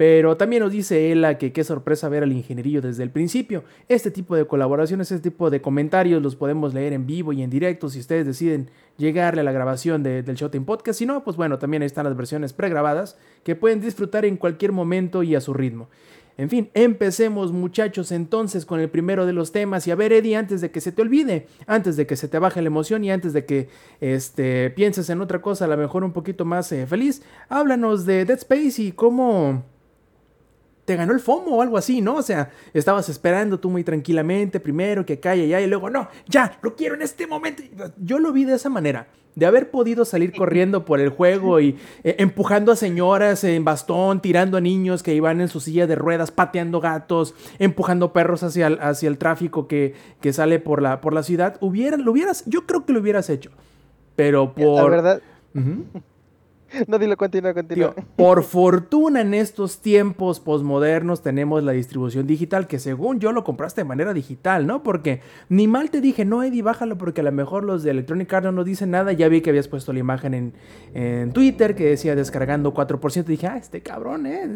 Pero 0.00 0.38
también 0.38 0.62
nos 0.62 0.72
dice 0.72 1.12
Ela 1.12 1.36
que 1.36 1.52
qué 1.52 1.62
sorpresa 1.62 2.08
ver 2.08 2.22
al 2.22 2.32
ingenierillo 2.32 2.80
desde 2.80 3.02
el 3.02 3.10
principio. 3.10 3.64
Este 3.86 4.10
tipo 4.10 4.34
de 4.34 4.46
colaboraciones, 4.46 5.12
este 5.12 5.28
tipo 5.28 5.50
de 5.50 5.60
comentarios 5.60 6.22
los 6.22 6.36
podemos 6.36 6.72
leer 6.72 6.94
en 6.94 7.06
vivo 7.06 7.34
y 7.34 7.42
en 7.42 7.50
directo 7.50 7.90
si 7.90 7.98
ustedes 7.98 8.24
deciden 8.24 8.70
llegarle 8.96 9.42
a 9.42 9.44
la 9.44 9.52
grabación 9.52 10.02
de, 10.02 10.22
del 10.22 10.36
Showtime 10.36 10.64
Podcast. 10.64 11.00
Si 11.00 11.04
no, 11.04 11.22
pues 11.22 11.36
bueno, 11.36 11.58
también 11.58 11.82
están 11.82 12.06
las 12.06 12.16
versiones 12.16 12.54
pregrabadas 12.54 13.18
que 13.44 13.56
pueden 13.56 13.82
disfrutar 13.82 14.24
en 14.24 14.38
cualquier 14.38 14.72
momento 14.72 15.22
y 15.22 15.34
a 15.34 15.40
su 15.42 15.52
ritmo. 15.52 15.90
En 16.38 16.48
fin, 16.48 16.70
empecemos 16.72 17.52
muchachos 17.52 18.10
entonces 18.10 18.64
con 18.64 18.80
el 18.80 18.88
primero 18.88 19.26
de 19.26 19.34
los 19.34 19.52
temas 19.52 19.86
y 19.86 19.90
a 19.90 19.96
ver 19.96 20.14
Eddie, 20.14 20.36
antes 20.36 20.62
de 20.62 20.70
que 20.70 20.80
se 20.80 20.92
te 20.92 21.02
olvide, 21.02 21.46
antes 21.66 21.98
de 21.98 22.06
que 22.06 22.16
se 22.16 22.26
te 22.26 22.38
baje 22.38 22.62
la 22.62 22.68
emoción 22.68 23.04
y 23.04 23.10
antes 23.10 23.34
de 23.34 23.44
que 23.44 23.68
este, 24.00 24.70
pienses 24.70 25.10
en 25.10 25.20
otra 25.20 25.42
cosa 25.42 25.66
a 25.66 25.68
lo 25.68 25.76
mejor 25.76 26.04
un 26.04 26.14
poquito 26.14 26.46
más 26.46 26.72
eh, 26.72 26.86
feliz, 26.86 27.20
háblanos 27.50 28.06
de 28.06 28.24
Dead 28.24 28.38
Space 28.38 28.80
y 28.80 28.92
cómo 28.92 29.64
te 30.90 30.96
ganó 30.96 31.12
el 31.12 31.20
FOMO 31.20 31.52
o 31.52 31.62
algo 31.62 31.78
así, 31.78 32.00
¿no? 32.00 32.16
O 32.16 32.22
sea, 32.22 32.50
estabas 32.74 33.08
esperando 33.08 33.60
tú 33.60 33.70
muy 33.70 33.84
tranquilamente 33.84 34.58
primero 34.58 35.06
que 35.06 35.20
calla 35.20 35.44
ya 35.44 35.60
y 35.60 35.68
luego 35.68 35.88
no, 35.88 36.08
ya, 36.26 36.58
lo 36.62 36.74
quiero 36.74 36.96
en 36.96 37.02
este 37.02 37.28
momento. 37.28 37.62
Yo 37.96 38.18
lo 38.18 38.32
vi 38.32 38.44
de 38.44 38.56
esa 38.56 38.68
manera, 38.68 39.06
de 39.36 39.46
haber 39.46 39.70
podido 39.70 40.04
salir 40.04 40.32
corriendo 40.32 40.84
por 40.84 40.98
el 40.98 41.10
juego 41.10 41.60
y 41.60 41.78
eh, 42.02 42.16
empujando 42.18 42.72
a 42.72 42.76
señoras 42.76 43.44
en 43.44 43.64
bastón, 43.64 44.20
tirando 44.20 44.56
a 44.56 44.60
niños 44.60 45.04
que 45.04 45.14
iban 45.14 45.40
en 45.40 45.46
su 45.46 45.60
silla 45.60 45.86
de 45.86 45.94
ruedas, 45.94 46.32
pateando 46.32 46.80
gatos, 46.80 47.36
empujando 47.60 48.12
perros 48.12 48.42
hacia 48.42 48.66
el, 48.66 48.80
hacia 48.80 49.08
el 49.08 49.16
tráfico 49.16 49.68
que, 49.68 49.94
que 50.20 50.32
sale 50.32 50.58
por 50.58 50.82
la, 50.82 51.00
por 51.00 51.14
la 51.14 51.22
ciudad. 51.22 51.56
Hubiera, 51.60 51.98
lo 51.98 52.10
hubieras, 52.10 52.42
yo 52.46 52.66
creo 52.66 52.84
que 52.84 52.92
lo 52.92 52.98
hubieras 52.98 53.30
hecho, 53.30 53.52
pero 54.16 54.54
por... 54.54 54.82
La 54.82 54.88
verdad. 54.88 55.22
no, 56.86 56.98
dilo, 56.98 57.16
continúa, 57.16 57.54
continúa. 57.54 57.94
Por 58.16 58.42
fortuna 58.44 59.20
en 59.20 59.34
estos 59.34 59.80
tiempos 59.80 60.40
posmodernos 60.40 61.22
tenemos 61.22 61.62
la 61.62 61.72
distribución 61.72 62.26
digital 62.26 62.66
que 62.66 62.78
según 62.78 63.20
yo 63.20 63.32
lo 63.32 63.44
compraste 63.44 63.80
de 63.80 63.84
manera 63.84 64.12
digital, 64.12 64.66
¿no? 64.66 64.82
Porque 64.82 65.20
ni 65.48 65.66
mal 65.66 65.90
te 65.90 66.00
dije, 66.00 66.24
no, 66.24 66.42
Eddie, 66.42 66.62
bájalo 66.62 66.98
porque 66.98 67.20
a 67.20 67.24
lo 67.24 67.32
mejor 67.32 67.64
los 67.64 67.82
de 67.82 67.90
Electronic 67.90 68.32
Arts 68.32 68.52
no 68.52 68.64
dicen 68.64 68.90
nada. 68.90 69.12
Ya 69.12 69.28
vi 69.28 69.40
que 69.40 69.50
habías 69.50 69.68
puesto 69.68 69.92
la 69.92 69.98
imagen 69.98 70.34
en, 70.34 70.52
en 70.94 71.32
Twitter 71.32 71.74
que 71.74 71.86
decía 71.86 72.14
descargando 72.14 72.72
4%. 72.72 73.24
Dije, 73.24 73.46
ah, 73.46 73.56
este 73.56 73.82
cabrón, 73.82 74.26
¿eh? 74.26 74.48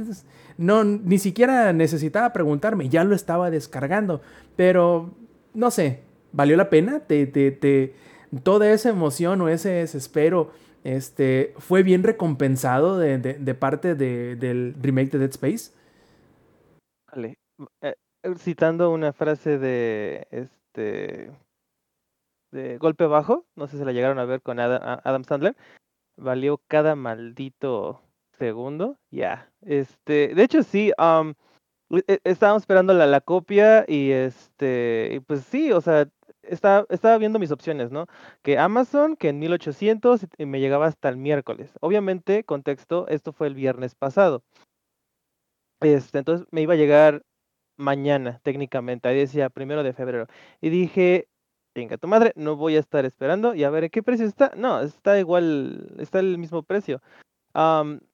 No, 0.57 0.85
ni 0.85 1.19
siquiera 1.19 1.73
necesitaba 1.73 2.33
preguntarme, 2.33 2.89
ya 2.89 3.05
lo 3.05 3.15
estaba 3.15 3.51
descargando. 3.51 4.21
Pero, 4.57 5.15
no 5.53 5.71
sé, 5.71 6.03
¿valió 6.33 6.57
la 6.57 6.71
pena? 6.71 7.01
¿Te, 7.01 7.27
te, 7.27 7.51
te, 7.51 7.95
toda 8.43 8.71
esa 8.71 8.91
emoción 8.91 9.41
o 9.41 9.49
ese 9.49 9.71
desespero 9.71 10.53
este, 10.85 11.55
fue 11.59 11.83
bien 11.83 12.03
recompensado 12.03 12.99
de, 12.99 13.19
de- 13.19 13.55
parte 13.55 13.95
de- 13.95 14.37
del 14.37 14.75
remake 14.81 15.11
de 15.13 15.19
Dead 15.19 15.31
Space. 15.31 15.73
Vale. 17.11 17.39
eh, 17.81 17.95
eh, 18.23 18.35
citando 18.39 18.91
una 18.91 19.13
frase 19.13 19.59
de 19.59 20.27
este 20.31 21.31
de 22.53 22.79
golpe 22.79 23.07
bajo, 23.07 23.47
no 23.57 23.67
sé 23.67 23.79
si 23.79 23.85
la 23.85 23.93
llegaron 23.93 24.19
a 24.19 24.25
ver 24.25 24.41
con 24.41 24.61
Adam, 24.61 25.25
Sandler, 25.25 25.57
valió 26.17 26.61
cada 26.69 26.95
maldito 26.95 28.01
segundo, 28.39 28.97
ya. 29.11 29.51
Este, 29.63 30.35
de 30.35 30.43
hecho 30.45 30.63
sí, 30.63 30.93
am, 30.97 31.35
e- 31.91 32.05
e- 32.07 32.21
estábamos 32.25 32.63
esperando 32.63 32.95
la, 32.95 33.07
la 33.07 33.21
copia 33.21 33.85
y 33.89 34.11
este, 34.13 35.11
y 35.15 35.21
pues 35.21 35.41
sí, 35.45 35.73
o 35.73 35.81
sea, 35.81 36.09
estaba, 36.49 36.87
estaba 36.91 37.19
viendo 37.19 37.39
mis 37.39 37.51
opciones, 37.51 37.91
¿no? 37.91 38.07
Que 38.43 38.59
Amazon, 38.59 39.17
que 39.17 39.29
en 39.31 39.39
1800 39.39 40.23
y- 40.25 40.29
y 40.43 40.47
me 40.47 40.61
llegaba 40.61 40.87
hasta 40.87 41.09
el 41.09 41.17
miércoles. 41.17 41.73
Obviamente, 41.81 42.45
contexto, 42.45 43.07
esto 43.09 43.33
fue 43.33 43.47
el 43.49 43.55
viernes 43.55 43.95
pasado. 43.95 44.43
Este, 45.81 46.19
entonces 46.19 46.47
me 46.51 46.63
iba 46.63 46.75
a 46.75 46.77
llegar 46.77 47.23
mañana, 47.77 48.41
técnicamente. 48.43 49.09
Ahí 49.09 49.17
decía 49.19 49.51
primero 49.51 49.83
de 49.83 49.93
febrero. 49.93 50.27
Y 50.61 50.71
dije, 50.71 51.29
venga, 51.75 51.99
tu 51.99 52.09
madre, 52.09 52.33
no 52.37 52.57
voy 52.57 52.77
a 52.77 52.81
estar 52.81 53.05
esperando 53.05 53.55
y 53.55 53.65
a 53.65 53.71
ver, 53.71 53.85
¿en 53.85 53.91
qué 53.91 54.03
precio 54.03 54.27
está? 54.27 54.53
No, 54.57 54.81
está 54.81 55.19
igual, 55.19 55.95
está 55.99 56.21
el 56.21 56.39
mismo 56.39 56.63
precio. 56.63 57.03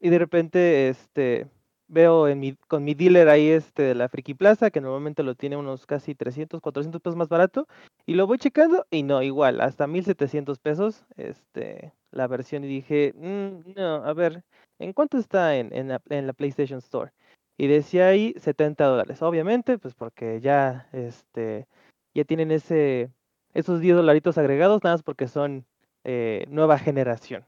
Y 0.00 0.08
de 0.10 0.18
repente, 0.18 0.88
este, 0.88 1.46
veo 1.90 2.28
en 2.28 2.40
mi, 2.40 2.54
con 2.68 2.84
mi 2.84 2.94
dealer 2.94 3.28
ahí, 3.28 3.48
este, 3.48 3.82
de 3.82 3.94
la 3.94 4.08
Friki 4.08 4.34
Plaza, 4.34 4.70
que 4.70 4.80
normalmente 4.80 5.22
lo 5.22 5.34
tiene 5.34 5.56
unos 5.56 5.86
casi 5.86 6.14
300, 6.14 6.60
400 6.60 7.00
pesos 7.02 7.16
más 7.16 7.28
barato, 7.28 7.66
y 8.06 8.14
lo 8.14 8.26
voy 8.26 8.38
checando 8.38 8.86
y 8.90 9.02
no, 9.02 9.22
igual, 9.22 9.60
hasta 9.60 9.86
1700 9.86 10.58
pesos, 10.58 11.04
este, 11.16 11.92
la 12.12 12.26
versión, 12.28 12.64
y 12.64 12.68
dije, 12.68 13.12
"Mm, 13.16 13.74
no, 13.76 13.96
a 14.04 14.12
ver, 14.14 14.44
¿en 14.78 14.92
cuánto 14.92 15.18
está 15.18 15.56
en, 15.56 15.72
en 15.74 15.88
la, 15.88 16.00
en 16.08 16.26
la 16.26 16.32
PlayStation 16.32 16.78
Store? 16.78 17.12
Y 17.58 17.66
decía 17.66 18.08
ahí 18.08 18.34
70 18.38 18.86
dólares, 18.86 19.20
obviamente, 19.22 19.78
pues 19.78 19.94
porque 19.94 20.40
ya, 20.40 20.88
este, 20.92 21.66
ya 22.14 22.24
tienen 22.24 22.50
ese, 22.52 23.10
esos 23.54 23.80
10 23.80 23.96
dolaritos 23.96 24.38
agregados, 24.38 24.82
nada 24.82 24.94
más 24.96 25.02
porque 25.02 25.28
son 25.28 25.66
eh, 26.04 26.46
nueva 26.48 26.78
generación. 26.78 27.44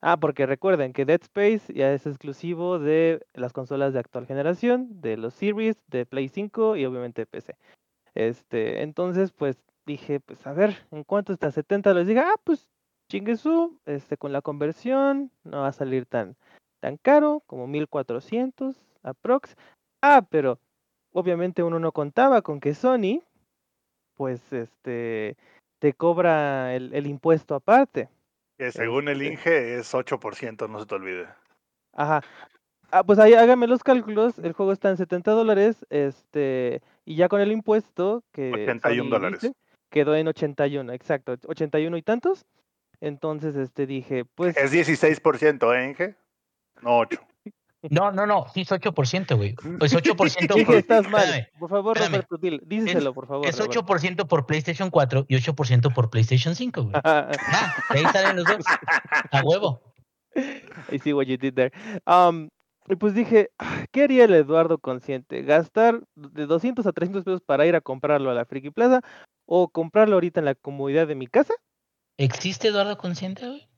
Ah, 0.00 0.16
porque 0.16 0.46
recuerden 0.46 0.92
que 0.92 1.04
Dead 1.04 1.20
Space 1.22 1.72
ya 1.74 1.92
es 1.92 2.06
exclusivo 2.06 2.78
de 2.78 3.26
las 3.34 3.52
consolas 3.52 3.92
de 3.92 3.98
actual 3.98 4.26
generación, 4.26 5.00
de 5.00 5.16
los 5.16 5.34
Series, 5.34 5.76
de 5.88 6.06
Play 6.06 6.28
5 6.28 6.76
y 6.76 6.84
obviamente 6.84 7.22
de 7.22 7.26
PC. 7.26 7.56
Este, 8.14 8.82
entonces, 8.82 9.32
pues 9.32 9.58
dije, 9.86 10.20
pues 10.20 10.46
a 10.46 10.52
ver, 10.52 10.76
¿en 10.92 11.02
cuánto 11.02 11.32
está? 11.32 11.50
70 11.50 11.94
les 11.94 12.06
dije, 12.06 12.20
ah, 12.20 12.36
pues 12.44 12.68
chinguesú, 13.10 13.80
este, 13.86 14.16
con 14.16 14.32
la 14.32 14.42
conversión 14.42 15.32
no 15.42 15.62
va 15.62 15.68
a 15.68 15.72
salir 15.72 16.06
tan, 16.06 16.36
tan 16.80 16.96
caro, 16.96 17.42
como 17.46 17.66
1400 17.66 18.76
aprox. 19.02 19.56
Ah, 20.00 20.24
pero 20.30 20.60
obviamente 21.12 21.64
uno 21.64 21.80
no 21.80 21.90
contaba 21.90 22.42
con 22.42 22.60
que 22.60 22.74
Sony, 22.74 23.22
pues, 24.14 24.52
este, 24.52 25.36
te 25.80 25.92
cobra 25.92 26.76
el 26.76 27.06
impuesto 27.08 27.56
aparte. 27.56 28.08
Que 28.58 28.72
según 28.72 29.08
el. 29.08 29.22
Inge 29.22 29.78
es 29.78 29.94
8%, 29.94 30.68
no 30.68 30.80
se 30.80 30.86
te 30.86 30.94
olvide. 30.96 31.28
Ajá. 31.92 32.22
Ah, 32.90 33.04
pues 33.04 33.18
ahí 33.18 33.34
hágame 33.34 33.66
los 33.66 33.82
cálculos. 33.82 34.38
El 34.38 34.52
juego 34.52 34.72
está 34.72 34.90
en 34.90 34.96
70 34.96 35.30
dólares. 35.30 35.86
Este, 35.90 36.82
y 37.04 37.16
ya 37.16 37.28
con 37.28 37.40
el 37.40 37.52
impuesto 37.52 38.24
que 38.32 38.50
81 38.52 39.04
Sony 39.04 39.10
dólares. 39.10 39.52
quedó 39.90 40.16
en 40.16 40.28
81, 40.28 40.92
exacto, 40.92 41.36
81 41.46 41.96
y 41.96 42.02
tantos. 42.02 42.46
Entonces, 43.00 43.54
este 43.54 43.86
dije, 43.86 44.24
pues, 44.24 44.56
Es 44.56 44.72
16%, 44.72 45.72
¿eh, 45.72 45.88
Inge? 45.88 46.16
No 46.82 46.98
8. 46.98 47.20
No, 47.90 48.10
no, 48.10 48.26
no, 48.26 48.46
es 48.54 48.70
8%, 48.70 49.36
güey. 49.36 49.54
Es 49.80 49.94
8% 49.94 50.54
Dije, 50.54 50.64
por, 50.66 50.76
estás 50.76 51.08
mal. 51.08 51.22
espérame, 51.22 51.46
Por 51.58 51.70
favor, 51.70 51.96
espérame. 51.96 52.24
Roberto, 52.28 52.66
díselo, 52.66 53.14
por 53.14 53.28
favor. 53.28 53.46
es 53.46 53.56
Roberto. 53.58 53.82
8% 53.86 54.26
por 54.26 54.46
PlayStation 54.46 54.90
4 54.90 55.26
y 55.28 55.36
8% 55.36 55.94
por 55.94 56.10
PlayStation 56.10 56.54
5, 56.54 56.82
güey. 56.82 56.94
Ah, 57.04 57.30
ahí 57.90 58.02
salen 58.12 58.36
los 58.36 58.44
dos. 58.46 58.64
A 59.30 59.42
huevo. 59.44 59.80
I 60.90 60.98
see 60.98 61.12
what 61.12 61.26
you 61.26 61.36
did 61.36 61.54
there. 61.54 61.72
Um, 62.06 62.48
y 62.88 62.96
pues 62.96 63.14
dije, 63.14 63.50
"Ah, 63.58 63.84
¿qué 63.92 64.04
haría 64.04 64.24
el 64.24 64.34
Eduardo 64.34 64.78
consciente? 64.78 65.42
¿Gastar 65.42 66.00
de 66.14 66.46
200 66.46 66.86
a 66.86 66.92
300 66.92 67.24
pesos 67.24 67.40
para 67.44 67.66
ir 67.66 67.76
a 67.76 67.80
comprarlo 67.80 68.30
a 68.30 68.34
la 68.34 68.44
Friki 68.44 68.70
Plaza 68.70 69.02
o 69.46 69.68
comprarlo 69.68 70.14
ahorita 70.14 70.40
en 70.40 70.46
la 70.46 70.54
comodidad 70.54 71.06
de 71.06 71.14
mi 71.14 71.26
casa? 71.26 71.54
¿Existe 72.16 72.68
Eduardo 72.68 72.96
Consciente, 72.98 73.46
güey? 73.46 73.68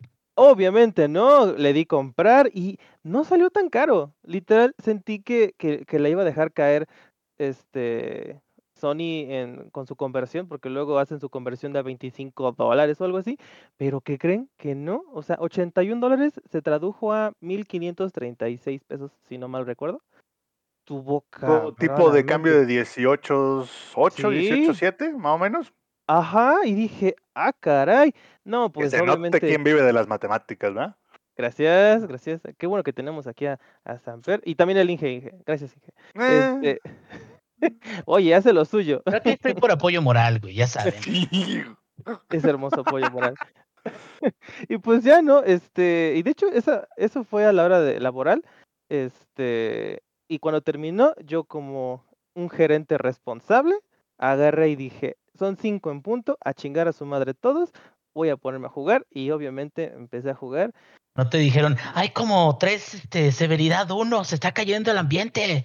Obviamente 0.42 1.06
no, 1.06 1.52
le 1.52 1.74
di 1.74 1.84
comprar 1.84 2.50
y 2.54 2.78
no 3.02 3.24
salió 3.24 3.50
tan 3.50 3.68
caro. 3.68 4.14
Literal, 4.22 4.74
sentí 4.78 5.20
que, 5.20 5.54
que, 5.58 5.84
que 5.84 5.98
la 5.98 6.08
iba 6.08 6.22
a 6.22 6.24
dejar 6.24 6.50
caer 6.52 6.86
este 7.36 8.40
Sony 8.72 9.28
en, 9.28 9.68
con 9.68 9.86
su 9.86 9.96
conversión, 9.96 10.48
porque 10.48 10.70
luego 10.70 10.98
hacen 10.98 11.20
su 11.20 11.28
conversión 11.28 11.74
de 11.74 11.80
a 11.80 11.82
25 11.82 12.52
dólares 12.52 12.98
o 13.02 13.04
algo 13.04 13.18
así, 13.18 13.36
pero 13.76 14.00
¿qué 14.00 14.16
creen? 14.16 14.48
Que 14.56 14.74
no, 14.74 15.04
o 15.12 15.22
sea, 15.22 15.36
81 15.40 16.00
dólares 16.00 16.40
se 16.50 16.62
tradujo 16.62 17.12
a 17.12 17.32
1536 17.40 18.82
pesos, 18.84 19.12
si 19.28 19.36
no 19.36 19.46
mal 19.46 19.66
recuerdo. 19.66 20.00
Tuvo 20.86 21.26
Co- 21.38 21.74
tipo 21.74 22.10
de 22.10 22.24
cambio 22.24 22.54
de 22.54 22.64
18, 22.64 23.66
8, 23.94 24.30
Sí. 24.30 24.38
18, 24.38 24.72
7, 24.72 25.12
más 25.12 25.34
o 25.34 25.38
menos. 25.38 25.74
Ajá, 26.12 26.56
y 26.64 26.74
dije, 26.74 27.14
ah, 27.34 27.52
caray. 27.52 28.12
No, 28.44 28.68
Que 28.72 28.80
pues 28.80 28.90
se 28.90 28.98
note 28.98 29.10
obviamente. 29.12 29.40
quién 29.40 29.62
vive 29.62 29.82
de 29.82 29.92
las 29.92 30.08
matemáticas, 30.08 30.74
¿verdad? 30.74 30.96
Gracias, 31.36 32.04
gracias. 32.06 32.40
Qué 32.58 32.66
bueno 32.66 32.82
que 32.82 32.92
tenemos 32.92 33.26
aquí 33.28 33.46
a, 33.46 33.60
a 33.84 33.98
Samper 33.98 34.40
y 34.44 34.56
también 34.56 34.78
el 34.78 34.90
Inge, 34.90 35.08
Inge. 35.08 35.34
Gracias, 35.46 35.72
Inge. 35.76 35.92
Eh, 36.62 36.80
Este, 36.80 36.80
Oye, 38.06 38.34
hace 38.34 38.52
lo 38.52 38.64
suyo. 38.64 39.02
Creo 39.04 39.22
que 39.22 39.30
estoy 39.32 39.54
por 39.54 39.70
apoyo 39.70 40.02
moral, 40.02 40.40
güey, 40.40 40.54
ya 40.54 40.66
saben. 40.66 40.94
sí. 40.94 41.62
Es 42.30 42.44
hermoso 42.44 42.80
apoyo 42.80 43.08
moral. 43.10 43.34
y 44.68 44.78
pues 44.78 45.04
ya, 45.04 45.22
¿no? 45.22 45.42
Este, 45.44 46.14
y 46.16 46.22
de 46.22 46.30
hecho, 46.32 46.48
esa, 46.48 46.88
eso 46.96 47.22
fue 47.24 47.46
a 47.46 47.52
la 47.52 47.64
hora 47.64 47.80
de 47.80 48.00
laboral. 48.00 48.42
Este, 48.88 50.02
y 50.28 50.38
cuando 50.40 50.60
terminó, 50.60 51.14
yo 51.24 51.44
como 51.44 52.04
un 52.34 52.50
gerente 52.50 52.98
responsable, 52.98 53.76
agarré 54.18 54.70
y 54.70 54.76
dije, 54.76 55.16
son 55.38 55.56
cinco 55.56 55.90
en 55.90 56.02
punto, 56.02 56.36
a 56.44 56.54
chingar 56.54 56.88
a 56.88 56.92
su 56.92 57.06
madre 57.06 57.34
todos, 57.34 57.70
voy 58.14 58.28
a 58.28 58.36
ponerme 58.36 58.66
a 58.66 58.70
jugar. 58.70 59.06
Y 59.10 59.30
obviamente 59.30 59.92
empecé 59.92 60.30
a 60.30 60.34
jugar. 60.34 60.72
No 61.16 61.28
te 61.28 61.38
dijeron, 61.38 61.76
hay 61.94 62.10
como 62.10 62.56
tres 62.58 62.94
este, 62.94 63.32
severidad 63.32 63.90
uno, 63.90 64.24
se 64.24 64.36
está 64.36 64.52
cayendo 64.52 64.90
el 64.90 64.98
ambiente. 64.98 65.64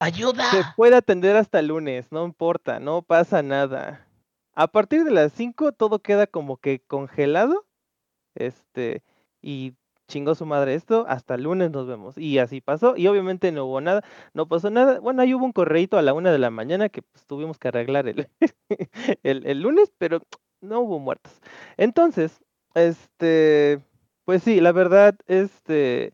¡Ayuda! 0.00 0.74
puede 0.76 0.96
atender 0.96 1.36
hasta 1.36 1.58
el 1.58 1.68
lunes, 1.68 2.06
no 2.10 2.24
importa, 2.24 2.80
no 2.80 3.02
pasa 3.02 3.42
nada. 3.42 4.06
A 4.54 4.68
partir 4.68 5.04
de 5.04 5.10
las 5.10 5.32
5 5.32 5.72
todo 5.72 6.00
queda 6.00 6.26
como 6.26 6.56
que 6.56 6.80
congelado. 6.80 7.66
Este, 8.34 9.02
y 9.42 9.74
chingó 10.08 10.34
su 10.34 10.46
madre 10.46 10.74
esto, 10.74 11.04
hasta 11.08 11.34
el 11.34 11.42
lunes 11.44 11.70
nos 11.70 11.86
vemos. 11.86 12.16
Y 12.18 12.38
así 12.38 12.60
pasó, 12.60 12.96
y 12.96 13.06
obviamente 13.08 13.52
no 13.52 13.64
hubo 13.66 13.80
nada, 13.80 14.02
no 14.34 14.46
pasó 14.48 14.70
nada. 14.70 15.00
Bueno, 15.00 15.22
ahí 15.22 15.34
hubo 15.34 15.44
un 15.44 15.52
correíto 15.52 15.98
a 15.98 16.02
la 16.02 16.14
una 16.14 16.32
de 16.32 16.38
la 16.38 16.50
mañana 16.50 16.88
que 16.88 17.02
pues, 17.02 17.26
tuvimos 17.26 17.58
que 17.58 17.68
arreglar 17.68 18.08
el, 18.08 18.28
el, 19.22 19.46
el 19.46 19.60
lunes, 19.60 19.92
pero 19.98 20.20
no 20.60 20.80
hubo 20.80 20.98
muertos. 20.98 21.40
Entonces, 21.76 22.40
este, 22.74 23.80
pues 24.24 24.42
sí, 24.42 24.60
la 24.60 24.72
verdad, 24.72 25.16
este, 25.26 26.12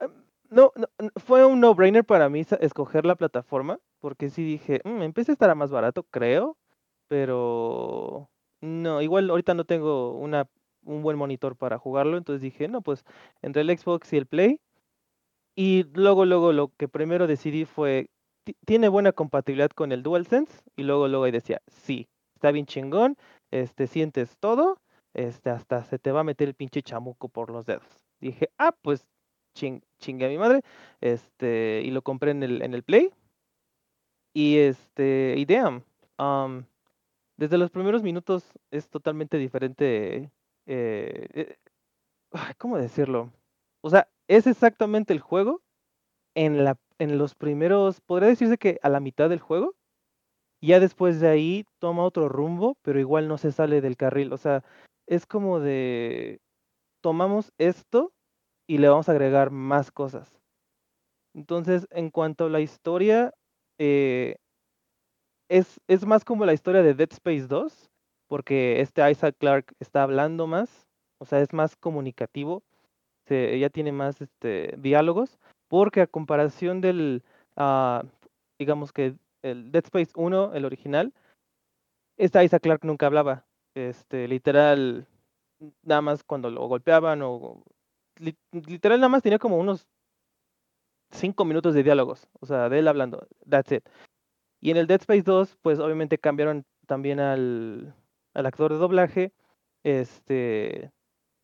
em, 0.00 0.12
no, 0.50 0.72
no, 0.76 0.86
fue 1.16 1.44
un 1.44 1.60
no-brainer 1.60 2.04
para 2.04 2.28
mí 2.28 2.44
escoger 2.60 3.04
la 3.06 3.16
plataforma, 3.16 3.78
porque 4.00 4.30
sí 4.30 4.44
dije, 4.44 4.80
"Mm, 4.84 5.02
en 5.02 5.12
PC 5.12 5.32
estará 5.32 5.54
más 5.54 5.70
barato, 5.70 6.04
creo, 6.04 6.56
pero 7.08 8.30
no, 8.60 9.02
igual 9.02 9.30
ahorita 9.30 9.54
no 9.54 9.64
tengo 9.64 10.12
una, 10.18 10.48
un 10.84 11.02
buen 11.02 11.16
monitor 11.18 11.56
para 11.56 11.78
jugarlo, 11.78 12.16
entonces 12.18 12.42
dije, 12.42 12.68
no, 12.68 12.82
pues 12.82 13.04
entre 13.42 13.62
el 13.62 13.78
Xbox 13.78 14.12
y 14.12 14.16
el 14.18 14.26
Play, 14.26 14.60
y 15.56 15.84
luego, 15.94 16.24
luego 16.24 16.52
lo 16.52 16.68
que 16.76 16.88
primero 16.88 17.26
decidí 17.26 17.64
fue, 17.64 18.10
"Ti- 18.44 18.56
¿tiene 18.66 18.88
buena 18.88 19.12
compatibilidad 19.12 19.70
con 19.70 19.92
el 19.92 20.02
DualSense? 20.02 20.62
Y 20.76 20.82
luego, 20.84 21.08
luego 21.08 21.24
ahí 21.24 21.32
decía, 21.32 21.60
sí, 21.68 22.08
está 22.34 22.50
bien 22.50 22.66
chingón, 22.66 23.16
este, 23.50 23.86
sientes 23.86 24.36
todo, 24.38 24.78
este, 25.14 25.50
hasta 25.50 25.84
se 25.84 25.98
te 25.98 26.12
va 26.12 26.20
a 26.20 26.24
meter 26.24 26.48
el 26.48 26.54
pinche 26.54 26.82
chamuco 26.82 27.28
por 27.28 27.50
los 27.50 27.66
dedos. 27.66 27.84
Dije, 28.20 28.50
ah, 28.58 28.74
pues 28.82 29.06
ching, 29.54 29.80
chingue 30.00 30.26
a 30.26 30.28
mi 30.28 30.38
madre, 30.38 30.62
este, 31.00 31.82
y 31.84 31.90
lo 31.90 32.02
compré 32.02 32.32
en 32.32 32.42
el, 32.42 32.62
en 32.62 32.74
el 32.74 32.82
Play. 32.82 33.10
Y 34.32 34.58
este, 34.58 35.34
y 35.38 35.44
damn, 35.44 35.84
um, 36.18 36.64
desde 37.38 37.58
los 37.58 37.70
primeros 37.70 38.02
minutos 38.02 38.44
es 38.70 38.88
totalmente 38.88 39.38
diferente. 39.38 40.30
Eh, 40.66 41.28
eh, 41.34 41.56
¿cómo 42.58 42.78
decirlo? 42.78 43.32
O 43.82 43.90
sea, 43.90 44.08
es 44.28 44.46
exactamente 44.46 45.12
el 45.12 45.20
juego 45.20 45.62
en 46.34 46.64
la, 46.64 46.78
en 46.98 47.18
los 47.18 47.34
primeros, 47.34 48.00
podría 48.00 48.28
decirse 48.28 48.58
que 48.58 48.78
a 48.82 48.88
la 48.88 49.00
mitad 49.00 49.28
del 49.28 49.40
juego. 49.40 49.74
Ya 50.62 50.80
después 50.80 51.20
de 51.20 51.28
ahí 51.28 51.64
toma 51.78 52.04
otro 52.04 52.28
rumbo, 52.28 52.76
pero 52.82 52.98
igual 52.98 53.28
no 53.28 53.36
se 53.38 53.52
sale 53.52 53.80
del 53.82 53.96
carril. 53.96 54.32
O 54.32 54.38
sea, 54.38 54.64
es 55.06 55.26
como 55.26 55.60
de 55.60 56.40
tomamos 57.02 57.52
esto 57.58 58.12
y 58.66 58.78
le 58.78 58.88
vamos 58.88 59.08
a 59.08 59.12
agregar 59.12 59.50
más 59.50 59.92
cosas. 59.92 60.40
Entonces, 61.34 61.86
en 61.90 62.10
cuanto 62.10 62.46
a 62.46 62.48
la 62.50 62.60
historia, 62.60 63.34
eh, 63.78 64.36
es, 65.50 65.80
es 65.88 66.06
más 66.06 66.24
como 66.24 66.46
la 66.46 66.54
historia 66.54 66.82
de 66.82 66.94
Dead 66.94 67.12
Space 67.12 67.46
2, 67.46 67.90
porque 68.28 68.80
este 68.80 69.08
Isaac 69.10 69.36
Clarke 69.38 69.74
está 69.80 70.02
hablando 70.02 70.46
más, 70.46 70.86
o 71.18 71.24
sea, 71.26 71.40
es 71.40 71.52
más 71.52 71.76
comunicativo, 71.76 72.62
se, 73.26 73.58
ya 73.58 73.70
tiene 73.70 73.92
más 73.92 74.20
este, 74.20 74.74
diálogos, 74.78 75.38
porque 75.68 76.02
a 76.02 76.06
comparación 76.06 76.80
del, 76.80 77.22
ah, 77.56 78.04
digamos 78.58 78.92
que 78.92 79.14
el 79.42 79.72
Dead 79.72 79.84
Space 79.84 80.12
1, 80.16 80.54
el 80.54 80.64
original, 80.64 81.12
este 82.16 82.44
Isaac 82.44 82.62
Clarke 82.62 82.86
nunca 82.86 83.06
hablaba, 83.06 83.44
este, 83.74 84.28
literal, 84.28 85.06
nada 85.82 86.00
más 86.00 86.22
cuando 86.24 86.50
lo 86.50 86.66
golpeaban 86.66 87.22
o 87.22 87.62
li- 88.18 88.36
literal 88.52 89.00
nada 89.00 89.08
más 89.08 89.22
tenía 89.22 89.38
como 89.38 89.58
unos 89.58 89.86
cinco 91.10 91.44
minutos 91.44 91.74
de 91.74 91.82
diálogos, 91.82 92.28
o 92.40 92.46
sea, 92.46 92.68
de 92.68 92.78
él 92.78 92.88
hablando, 92.88 93.26
that's 93.48 93.72
it. 93.72 93.84
Y 94.60 94.70
en 94.70 94.78
el 94.78 94.86
Dead 94.86 95.00
Space 95.00 95.22
2, 95.22 95.56
pues 95.62 95.78
obviamente 95.78 96.18
cambiaron 96.18 96.64
también 96.86 97.20
al, 97.20 97.94
al 98.34 98.46
actor 98.46 98.72
de 98.72 98.78
doblaje, 98.78 99.32
este, 99.84 100.92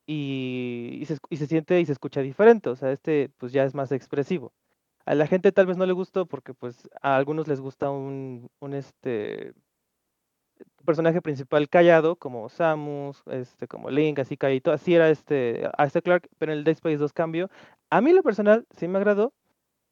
y, 0.06 0.98
y 1.00 1.06
se, 1.06 1.18
y 1.30 1.36
se 1.36 1.46
siente 1.46 1.80
y 1.80 1.86
se 1.86 1.92
escucha 1.92 2.20
diferente, 2.20 2.70
o 2.70 2.76
sea, 2.76 2.92
este 2.92 3.30
pues 3.38 3.52
ya 3.52 3.64
es 3.64 3.74
más 3.74 3.92
expresivo. 3.92 4.52
A 5.06 5.14
la 5.14 5.26
gente 5.26 5.52
tal 5.52 5.66
vez 5.66 5.76
no 5.76 5.86
le 5.86 5.92
gustó 5.92 6.26
porque 6.26 6.54
pues 6.54 6.88
a 7.02 7.16
algunos 7.16 7.48
les 7.48 7.60
gusta 7.60 7.90
un, 7.90 8.50
este 8.72 9.54
personaje 10.84 11.22
principal 11.22 11.68
callado, 11.68 12.16
como 12.16 12.48
Samus, 12.48 13.22
este, 13.26 13.66
como 13.66 13.90
Link, 13.90 14.18
así 14.18 14.36
calladito, 14.36 14.72
así 14.72 14.94
era 14.94 15.10
este 15.10 15.68
Isaac 15.78 16.04
Clarke, 16.04 16.28
pero 16.38 16.52
en 16.52 16.58
el 16.58 16.64
Dead 16.64 16.74
Space 16.74 16.98
2 16.98 17.12
cambio. 17.12 17.50
A 17.90 18.00
mí 18.00 18.12
lo 18.12 18.22
personal 18.22 18.66
sí 18.76 18.88
me 18.88 18.98
agradó, 18.98 19.32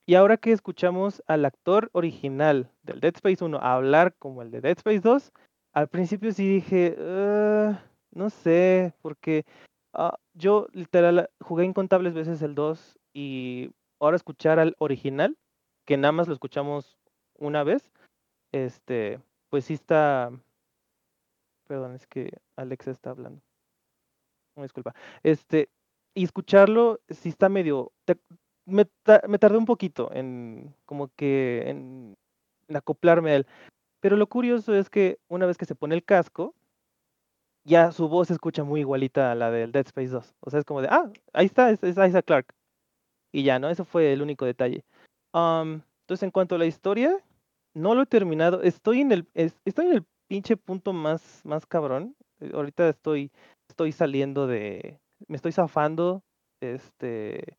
y 0.05 0.15
ahora 0.15 0.37
que 0.37 0.51
escuchamos 0.51 1.21
al 1.27 1.45
actor 1.45 1.89
original 1.93 2.71
del 2.83 2.99
Dead 2.99 3.13
Space 3.15 3.43
1 3.43 3.59
hablar 3.59 4.15
como 4.17 4.41
el 4.41 4.51
de 4.51 4.61
Dead 4.61 4.77
Space 4.77 5.01
2, 5.01 5.31
al 5.73 5.87
principio 5.87 6.31
sí 6.31 6.47
dije, 6.47 6.95
"Ah, 6.99 7.83
no 8.11 8.29
sé, 8.29 8.93
porque 9.01 9.45
ah, 9.93 10.17
yo 10.33 10.67
literal 10.73 11.29
jugué 11.41 11.65
incontables 11.65 12.13
veces 12.13 12.41
el 12.41 12.55
2 12.55 12.97
y 13.13 13.71
ahora 13.99 14.15
escuchar 14.17 14.59
al 14.59 14.75
original, 14.79 15.37
que 15.85 15.97
nada 15.97 16.11
más 16.11 16.27
lo 16.27 16.33
escuchamos 16.33 16.97
una 17.37 17.63
vez, 17.63 17.91
este, 18.51 19.19
pues 19.49 19.65
sí 19.65 19.73
está, 19.75 20.31
perdón, 21.67 21.95
es 21.95 22.07
que 22.07 22.31
Alexa 22.55 22.91
está 22.91 23.11
hablando. 23.11 23.41
Disculpa. 24.55 24.93
Este, 25.23 25.69
y 26.13 26.23
escucharlo 26.23 26.99
sí 27.09 27.29
está 27.29 27.47
medio, 27.49 27.93
te- 28.05 28.19
me, 28.65 28.85
me 29.27 29.39
tardé 29.39 29.57
un 29.57 29.65
poquito 29.65 30.11
en 30.13 30.75
como 30.85 31.09
que 31.15 31.63
en, 31.69 32.17
en 32.67 32.75
acoplarme 32.75 33.31
a 33.31 33.35
él. 33.37 33.47
Pero 33.99 34.15
lo 34.17 34.27
curioso 34.27 34.73
es 34.75 34.89
que 34.89 35.19
una 35.27 35.45
vez 35.45 35.57
que 35.57 35.65
se 35.65 35.75
pone 35.75 35.95
el 35.95 36.03
casco, 36.03 36.55
ya 37.65 37.91
su 37.91 38.07
voz 38.07 38.27
se 38.27 38.33
escucha 38.33 38.63
muy 38.63 38.79
igualita 38.81 39.31
a 39.31 39.35
la 39.35 39.51
del 39.51 39.71
Dead 39.71 39.85
Space 39.85 40.09
2. 40.09 40.35
O 40.39 40.49
sea, 40.49 40.59
es 40.59 40.65
como 40.65 40.81
de, 40.81 40.87
ah, 40.89 41.11
ahí 41.33 41.45
está, 41.45 41.69
es, 41.69 41.79
Isaac 41.83 42.25
Clarke. 42.25 42.53
Y 43.31 43.43
ya, 43.43 43.59
¿no? 43.59 43.69
Eso 43.69 43.85
fue 43.85 44.11
el 44.13 44.21
único 44.21 44.45
detalle. 44.45 44.83
Entonces, 45.33 46.23
en 46.23 46.31
cuanto 46.31 46.55
a 46.55 46.57
la 46.57 46.65
historia, 46.65 47.15
no 47.75 47.93
lo 47.93 48.01
he 48.03 48.05
terminado. 48.07 48.63
Estoy 48.63 49.01
en 49.01 49.11
el, 49.11 49.27
es- 49.35 49.55
estoy 49.65 49.85
en 49.87 49.93
el 49.93 50.05
pinche 50.27 50.57
punto 50.57 50.93
más, 50.93 51.41
más 51.45 51.65
cabrón. 51.65 52.15
Eh, 52.39 52.51
Ahorita 52.53 52.89
estoy, 52.89 53.31
estoy 53.69 53.91
saliendo 53.91 54.47
de, 54.47 54.99
me 55.27 55.35
estoy 55.35 55.51
zafando, 55.51 56.23
este, 56.61 57.57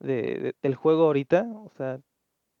de- 0.00 0.38
de- 0.40 0.54
del 0.62 0.74
juego 0.74 1.04
ahorita. 1.04 1.46
O 1.64 1.70
sea, 1.76 2.00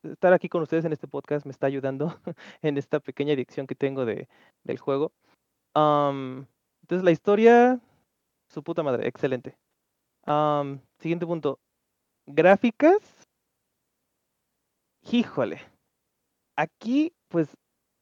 estar 0.02 0.32
aquí 0.32 0.48
con 0.48 0.62
ustedes 0.62 0.84
en 0.84 0.92
este 0.92 1.08
podcast 1.08 1.46
me 1.46 1.52
está 1.52 1.66
ayudando 1.66 2.18
en 2.62 2.78
esta 2.78 3.00
pequeña 3.00 3.34
adicción 3.34 3.66
que 3.66 3.74
tengo 3.74 4.04
de, 4.04 4.28
del 4.64 4.78
juego. 4.78 5.12
Am, 5.74 6.46
entonces, 6.82 7.04
la 7.04 7.10
historia, 7.12 7.80
su 8.48 8.62
puta 8.62 8.82
madre, 8.82 9.08
excelente. 9.08 9.56
Siguiente 10.98 11.26
punto. 11.26 11.58
Gráficas. 12.26 13.26
Híjole. 15.10 15.60
Aquí, 16.56 17.12
pues, 17.28 17.56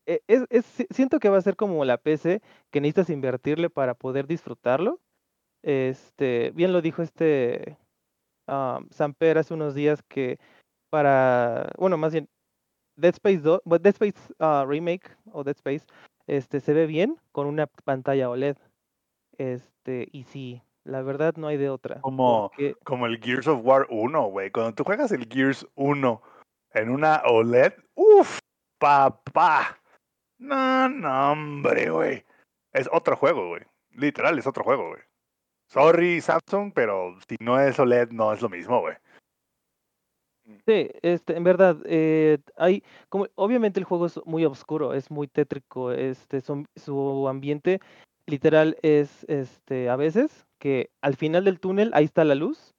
e- 0.06 0.22
es, 0.26 0.44
es- 0.50 0.66
si- 0.66 0.86
siento 0.90 1.18
que 1.18 1.28
va 1.28 1.38
a 1.38 1.42
ser 1.42 1.56
como 1.56 1.84
la 1.84 1.98
PC 1.98 2.42
que 2.70 2.80
necesitas 2.80 3.10
invertirle 3.10 3.70
para 3.70 3.94
poder 3.94 4.26
disfrutarlo. 4.26 5.00
Este, 5.62 6.50
bien 6.52 6.72
lo 6.72 6.80
dijo 6.82 7.02
este 7.02 7.78
um, 8.48 8.88
Samper 8.90 9.38
hace 9.38 9.54
unos 9.54 9.74
días 9.74 10.02
que 10.08 10.38
para, 10.90 11.70
bueno, 11.78 11.96
más 11.96 12.12
bien 12.12 12.28
Dead 12.96 13.14
Space 13.14 13.38
2, 13.38 13.62
bueno, 13.64 13.82
Dead 13.82 13.94
Space 14.00 14.34
ah, 14.38 14.64
Remake 14.68 15.08
o 15.32 15.42
Dead 15.44 15.56
Space, 15.56 15.86
este 16.26 16.60
se 16.60 16.72
ve 16.74 16.86
bien 16.86 17.16
con 17.32 17.46
una 17.46 17.66
pantalla 17.66 18.28
OLED. 18.28 18.56
Este, 19.38 20.08
y 20.12 20.24
sí, 20.24 20.62
la 20.84 21.02
verdad 21.02 21.34
no 21.36 21.46
hay 21.48 21.56
de 21.56 21.70
otra. 21.70 22.00
Como- 22.00 22.50
porque- 22.50 22.74
Como 22.84 23.06
el 23.06 23.18
Gears 23.22 23.46
of 23.46 23.60
War 23.64 23.86
1, 23.90 24.26
güey. 24.26 24.50
Cuando 24.50 24.74
tú 24.74 24.84
juegas 24.84 25.12
el 25.12 25.26
Gears 25.28 25.66
1 25.76 26.20
en 26.74 26.90
una 26.90 27.22
OLED, 27.24 27.72
uff, 27.94 28.38
papá. 28.78 29.78
No, 30.38 30.88
no, 30.88 31.32
hombre, 31.32 31.90
güey. 31.90 32.24
Es 32.72 32.88
otro 32.92 33.16
juego, 33.16 33.48
güey. 33.48 33.62
Literal, 33.92 34.38
es 34.38 34.46
otro 34.46 34.62
juego, 34.64 34.88
güey. 34.90 35.02
Sorry, 35.68 36.20
Samsung, 36.20 36.72
pero 36.74 37.16
si 37.28 37.36
no 37.40 37.60
es 37.60 37.78
OLED, 37.78 38.10
no 38.10 38.32
es 38.32 38.42
lo 38.42 38.48
mismo, 38.48 38.80
güey. 38.80 38.96
Sí, 40.66 40.90
este, 41.02 41.36
en 41.36 41.44
verdad, 41.44 41.76
eh, 41.84 42.38
hay, 42.56 42.82
como, 43.08 43.26
obviamente 43.34 43.80
el 43.80 43.84
juego 43.84 44.06
es 44.06 44.20
muy 44.24 44.44
oscuro, 44.44 44.94
es 44.94 45.10
muy 45.10 45.26
tétrico, 45.28 45.92
este, 45.92 46.40
su, 46.40 46.64
su 46.76 47.28
ambiente 47.28 47.80
literal 48.26 48.76
es, 48.82 49.24
este, 49.28 49.88
a 49.88 49.96
veces 49.96 50.46
que 50.58 50.90
al 51.00 51.16
final 51.16 51.44
del 51.44 51.60
túnel 51.60 51.90
ahí 51.94 52.04
está 52.04 52.24
la 52.24 52.34
luz, 52.34 52.74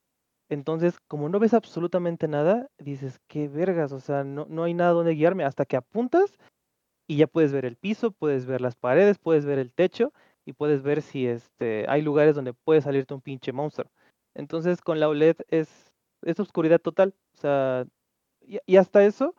entonces 0.50 1.00
como 1.08 1.30
no 1.30 1.40
ves 1.40 1.54
absolutamente 1.54 2.28
nada, 2.28 2.68
dices, 2.78 3.20
qué 3.28 3.48
vergas, 3.48 3.92
o 3.92 4.00
sea, 4.00 4.24
no, 4.24 4.46
no 4.50 4.64
hay 4.64 4.74
nada 4.74 4.92
donde 4.92 5.16
guiarme 5.16 5.44
hasta 5.44 5.66
que 5.66 5.78
apuntas 5.78 6.38
y 7.08 7.18
ya 7.18 7.28
puedes 7.28 7.52
ver 7.52 7.66
el 7.66 7.76
piso, 7.76 8.12
puedes 8.12 8.46
ver 8.46 8.62
las 8.62 8.76
paredes, 8.76 9.18
puedes 9.18 9.46
ver 9.46 9.60
el 9.60 9.74
techo 9.74 10.14
y 10.46 10.54
puedes 10.54 10.82
ver 10.82 11.02
si, 11.02 11.28
este, 11.28 11.86
hay 11.90 12.02
lugares 12.02 12.36
donde 12.36 12.54
puede 12.54 12.82
salirte 12.82 13.14
un 13.14 13.22
pinche 13.22 13.52
monstruo. 13.52 13.92
Entonces 14.34 14.82
con 14.82 15.00
la 15.00 15.10
OLED 15.10 15.38
es, 15.50 15.91
es 16.24 16.40
oscuridad 16.40 16.80
total. 16.80 17.14
O 17.34 17.38
sea, 17.38 17.86
y, 18.42 18.78
hasta 18.78 19.04
eso, 19.04 19.36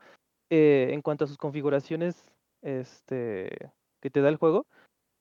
eh, 0.50 0.90
en 0.92 1.02
cuanto 1.02 1.24
a 1.24 1.28
sus 1.28 1.38
configuraciones 1.38 2.24
este, 2.62 3.72
que 4.00 4.10
te 4.10 4.20
da 4.20 4.28
el 4.28 4.36
juego, 4.36 4.66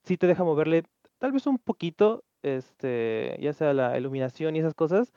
sí 0.03 0.17
te 0.17 0.27
deja 0.27 0.43
moverle 0.43 0.83
tal 1.17 1.31
vez 1.31 1.47
un 1.47 1.59
poquito, 1.59 2.23
este, 2.43 3.37
ya 3.39 3.53
sea 3.53 3.73
la 3.73 3.97
iluminación 3.97 4.55
y 4.55 4.59
esas 4.59 4.73
cosas. 4.73 5.13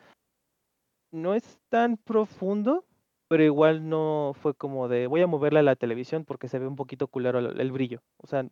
No 1.13 1.35
es 1.35 1.61
tan 1.71 1.97
profundo, 1.97 2.85
pero 3.29 3.43
igual 3.43 3.89
no 3.89 4.33
fue 4.35 4.55
como 4.55 4.89
de 4.89 5.07
voy 5.07 5.23
a 5.23 5.27
moverla 5.27 5.61
a 5.61 5.63
la 5.63 5.77
televisión 5.77 6.25
porque 6.25 6.49
se 6.49 6.59
ve 6.59 6.67
un 6.67 6.77
poquito 6.77 7.09
culero 7.09 7.39
el, 7.39 7.73
brillo. 7.73 8.01
O 8.19 8.27
sea, 8.27 8.47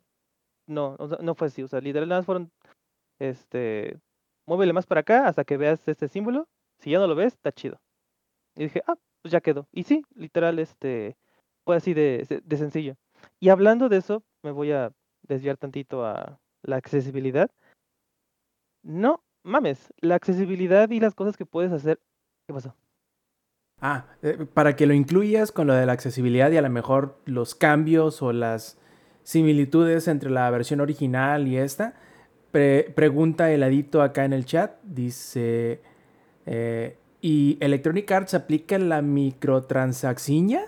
no, 0.67 0.97
no 1.21 1.35
fue 1.35 1.47
así. 1.47 1.61
O 1.61 1.67
sea, 1.67 1.81
literal 1.81 2.09
nada 2.09 2.21
más 2.21 2.25
fueron, 2.25 2.51
este, 3.19 3.99
muévele 4.47 4.73
más 4.73 4.87
para 4.87 5.01
acá 5.01 5.27
hasta 5.27 5.43
que 5.43 5.57
veas 5.57 5.87
este 5.87 6.07
símbolo. 6.07 6.47
Si 6.79 6.91
ya 6.91 6.99
no 6.99 7.07
lo 7.07 7.15
ves, 7.15 7.33
está 7.33 7.51
chido. 7.51 7.79
Y 8.55 8.63
dije, 8.63 8.83
ah, 8.87 8.95
pues 9.21 9.31
ya 9.31 9.41
quedó. 9.41 9.67
Y 9.71 9.83
sí, 9.83 10.03
literal, 10.15 10.59
este, 10.59 11.15
fue 11.65 11.75
así 11.75 11.93
de, 11.93 12.41
de 12.43 12.57
sencillo. 12.57 12.95
Y 13.39 13.49
hablando 13.49 13.89
de 13.89 13.97
eso, 13.97 14.23
me 14.43 14.51
voy 14.51 14.71
a 14.71 14.91
desviar 15.27 15.57
tantito 15.57 16.05
a 16.05 16.39
la 16.61 16.75
accesibilidad. 16.75 17.49
No, 18.83 19.23
mames, 19.43 19.93
la 20.01 20.15
accesibilidad 20.15 20.89
y 20.89 20.99
las 20.99 21.15
cosas 21.15 21.37
que 21.37 21.45
puedes 21.45 21.71
hacer. 21.71 21.99
¿Qué 22.47 22.53
pasó? 22.53 22.75
Ah, 23.81 24.05
eh, 24.21 24.45
para 24.53 24.75
que 24.75 24.85
lo 24.85 24.93
incluyas 24.93 25.51
con 25.51 25.67
lo 25.67 25.73
de 25.73 25.85
la 25.85 25.93
accesibilidad 25.93 26.51
y 26.51 26.57
a 26.57 26.61
lo 26.61 26.69
mejor 26.69 27.17
los 27.25 27.55
cambios 27.55 28.21
o 28.21 28.31
las 28.31 28.79
similitudes 29.23 30.07
entre 30.07 30.29
la 30.29 30.49
versión 30.49 30.79
original 30.79 31.47
y 31.47 31.57
esta, 31.57 31.93
pre- 32.51 32.91
pregunta 32.95 33.51
heladito 33.51 34.01
acá 34.01 34.25
en 34.25 34.33
el 34.33 34.45
chat, 34.45 34.81
dice, 34.83 35.81
eh, 36.45 36.97
¿y 37.23 37.57
Electronic 37.61 38.11
Arts 38.11 38.33
aplica 38.33 38.77
la 38.77 39.01
microtransacción? 39.01 40.59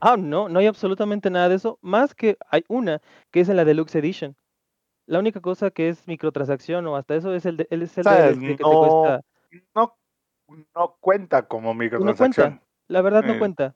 Ah, 0.00 0.16
no, 0.16 0.48
no 0.48 0.58
hay 0.58 0.66
absolutamente 0.66 1.28
nada 1.28 1.50
de 1.50 1.56
eso, 1.56 1.78
más 1.82 2.14
que 2.14 2.38
hay 2.50 2.64
una 2.68 3.02
que 3.30 3.40
es 3.40 3.48
en 3.50 3.56
la 3.56 3.66
Deluxe 3.66 3.94
Edition. 3.96 4.34
La 5.06 5.18
única 5.18 5.40
cosa 5.40 5.70
que 5.70 5.90
es 5.90 6.08
microtransacción 6.08 6.86
o 6.86 6.96
hasta 6.96 7.14
eso 7.14 7.34
es 7.34 7.44
el, 7.44 7.58
de- 7.58 7.66
el- 7.70 7.82
es 7.82 7.98
el 7.98 8.06
O 8.06 8.10
sea, 8.10 8.26
DLC 8.32 8.46
que 8.46 8.56
te 8.56 8.62
no- 8.62 8.70
cuesta. 8.80 9.20
No, 9.74 9.96
no 10.74 10.96
cuenta 11.00 11.46
como 11.46 11.68
No 11.68 11.74
microtransacción. 11.74 12.48
cuenta, 12.52 12.66
la 12.88 13.02
verdad 13.02 13.22
no 13.24 13.34
Eh. 13.34 13.38
cuenta. 13.38 13.74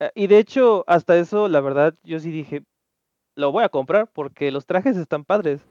Eh, 0.00 0.10
Y 0.16 0.26
de 0.26 0.38
hecho, 0.38 0.82
hasta 0.88 1.16
eso, 1.16 1.48
la 1.48 1.60
verdad, 1.60 1.94
yo 2.02 2.18
sí 2.18 2.30
dije, 2.32 2.64
lo 3.36 3.52
voy 3.52 3.62
a 3.62 3.68
comprar 3.68 4.08
porque 4.12 4.50
los 4.50 4.66
trajes 4.66 4.96
están 4.96 5.24
padres. 5.24 5.64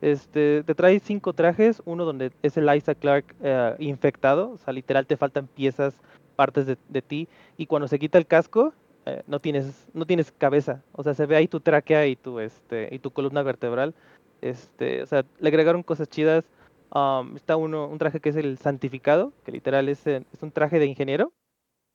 Este, 0.00 0.62
te 0.62 0.74
trae 0.74 1.00
cinco 1.00 1.32
trajes, 1.32 1.82
uno 1.84 2.04
donde 2.04 2.30
es 2.42 2.56
el 2.56 2.72
Isaac 2.74 2.98
Clark 3.00 3.34
eh, 3.42 3.74
infectado, 3.78 4.50
o 4.52 4.58
sea, 4.58 4.72
literal 4.72 5.06
te 5.06 5.16
faltan 5.16 5.48
piezas, 5.48 5.94
partes 6.36 6.66
de, 6.66 6.76
de 6.88 7.02
ti, 7.02 7.28
y 7.56 7.66
cuando 7.66 7.88
se 7.88 7.98
quita 7.98 8.18
el 8.18 8.26
casco, 8.26 8.72
eh, 9.06 9.22
no 9.26 9.40
tienes, 9.40 9.88
no 9.94 10.06
tienes 10.06 10.30
cabeza, 10.30 10.82
o 10.92 11.02
sea, 11.02 11.14
se 11.14 11.26
ve 11.26 11.34
ahí 11.34 11.48
tu 11.48 11.60
tráquea 11.60 12.06
y 12.06 12.14
tu, 12.14 12.38
este, 12.38 12.88
y 12.92 13.00
tu 13.00 13.10
columna 13.10 13.42
vertebral, 13.42 13.94
este, 14.40 15.02
o 15.02 15.06
sea, 15.06 15.24
le 15.38 15.48
agregaron 15.48 15.82
cosas 15.82 16.08
chidas. 16.08 16.44
Um, 16.90 17.36
está 17.36 17.56
uno, 17.56 17.86
un 17.86 17.98
traje 17.98 18.18
que 18.18 18.30
es 18.30 18.36
el 18.36 18.56
santificado, 18.56 19.34
que 19.44 19.52
literal 19.52 19.90
es, 19.90 20.06
eh, 20.06 20.24
es 20.32 20.42
un 20.42 20.52
traje 20.52 20.78
de 20.78 20.86
ingeniero, 20.86 21.32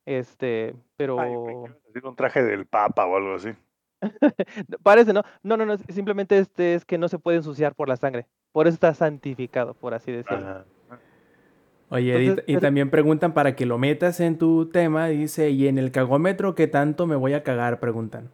este, 0.06 0.76
pero 0.98 1.16
un 1.16 2.16
traje 2.16 2.44
del 2.44 2.68
Papa 2.68 3.08
o 3.08 3.16
algo 3.16 3.36
así. 3.36 3.50
No, 4.68 4.78
Parece, 4.84 5.14
¿no? 5.14 5.24
No, 5.44 5.58
no, 5.58 5.66
no, 5.66 5.78
simplemente 5.90 6.38
este 6.38 6.76
es 6.76 6.86
que 6.86 6.98
no 6.98 7.08
se 7.08 7.20
puede 7.20 7.38
ensuciar 7.38 7.76
por 7.76 7.90
la 7.90 7.98
sangre. 7.98 8.28
Por 8.52 8.68
eso 8.68 8.76
está 8.76 8.94
santificado, 8.94 9.74
por 9.74 9.94
así 9.94 10.12
decirlo. 10.12 10.38
Ajá. 10.48 10.66
Oye, 11.90 12.06
y- 12.06 12.22
Entonces, 12.28 12.46
y, 12.48 12.54
pero- 12.54 12.62
también 12.62 12.90
preguntan 12.90 13.34
para 13.36 13.56
que 13.56 13.68
lo 13.68 13.78
metas 13.78 14.20
en 14.20 14.40
tu 14.40 14.68
tema, 14.70 15.08
dice, 15.08 15.52
¿y 15.52 15.68
en 15.68 15.78
el 15.78 15.92
cagómetro 15.92 16.56
qué 16.56 16.66
tanto 16.68 17.06
me 17.06 17.16
voy 17.16 17.34
a 17.34 17.44
cagar? 17.44 17.80
Preguntan. 17.80 18.32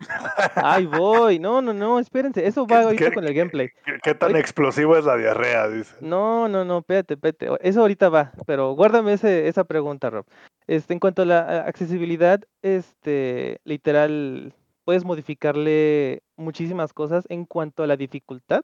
Ay, 0.55 0.85
voy. 0.85 1.39
No, 1.39 1.61
no, 1.61 1.73
no, 1.73 1.99
espérense. 1.99 2.47
Eso 2.47 2.65
va 2.65 2.77
¿Qué- 2.79 2.83
ahorita 2.85 3.11
con 3.13 3.25
el 3.25 3.33
gameplay. 3.33 3.67
¿Qué, 3.85 3.93
qué 4.01 4.15
tan 4.15 4.37
explosivo 4.37 4.95
es 4.95 5.03
la 5.03 5.17
diarrea? 5.17 5.67
Dice. 5.67 5.93
No, 5.99 6.47
no, 6.47 6.63
no, 6.63 6.77
espérate, 6.79 7.15
espérate. 7.15 7.49
Eso 7.59 7.81
ahorita 7.81 8.07
va, 8.07 8.31
pero 8.45 8.71
guárdame 8.75 9.11
ese, 9.13 9.49
esa 9.49 9.65
pregunta, 9.65 10.09
Rob. 10.09 10.25
Este, 10.67 10.93
en 10.93 10.99
cuanto 11.01 11.23
a 11.23 11.25
la 11.25 11.61
accesibilidad, 11.65 12.39
este, 12.61 13.59
literal, 13.65 14.53
puedes 14.89 15.05
modificarle 15.05 16.23
muchísimas 16.35 16.93
cosas 16.93 17.23
en 17.29 17.45
cuanto 17.45 17.83
a 17.83 17.85
la 17.85 17.95
dificultad. 17.95 18.61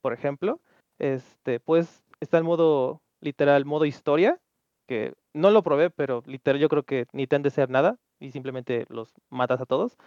Por 0.00 0.14
ejemplo, 0.14 0.62
este, 0.98 1.60
pues 1.60 2.02
está 2.20 2.38
el 2.38 2.44
modo, 2.44 3.02
literal, 3.20 3.66
modo 3.66 3.84
historia, 3.84 4.38
que 4.86 5.12
no 5.34 5.50
lo 5.50 5.62
probé, 5.62 5.90
pero 5.90 6.22
literal 6.24 6.58
yo 6.58 6.70
creo 6.70 6.84
que 6.84 7.04
ni 7.12 7.26
te 7.26 7.36
han 7.36 7.42
de 7.42 7.50
ser 7.50 7.68
nada 7.68 7.98
y 8.18 8.30
simplemente 8.30 8.86
los 8.88 9.12
matas 9.28 9.60
a 9.60 9.66
todos. 9.66 9.98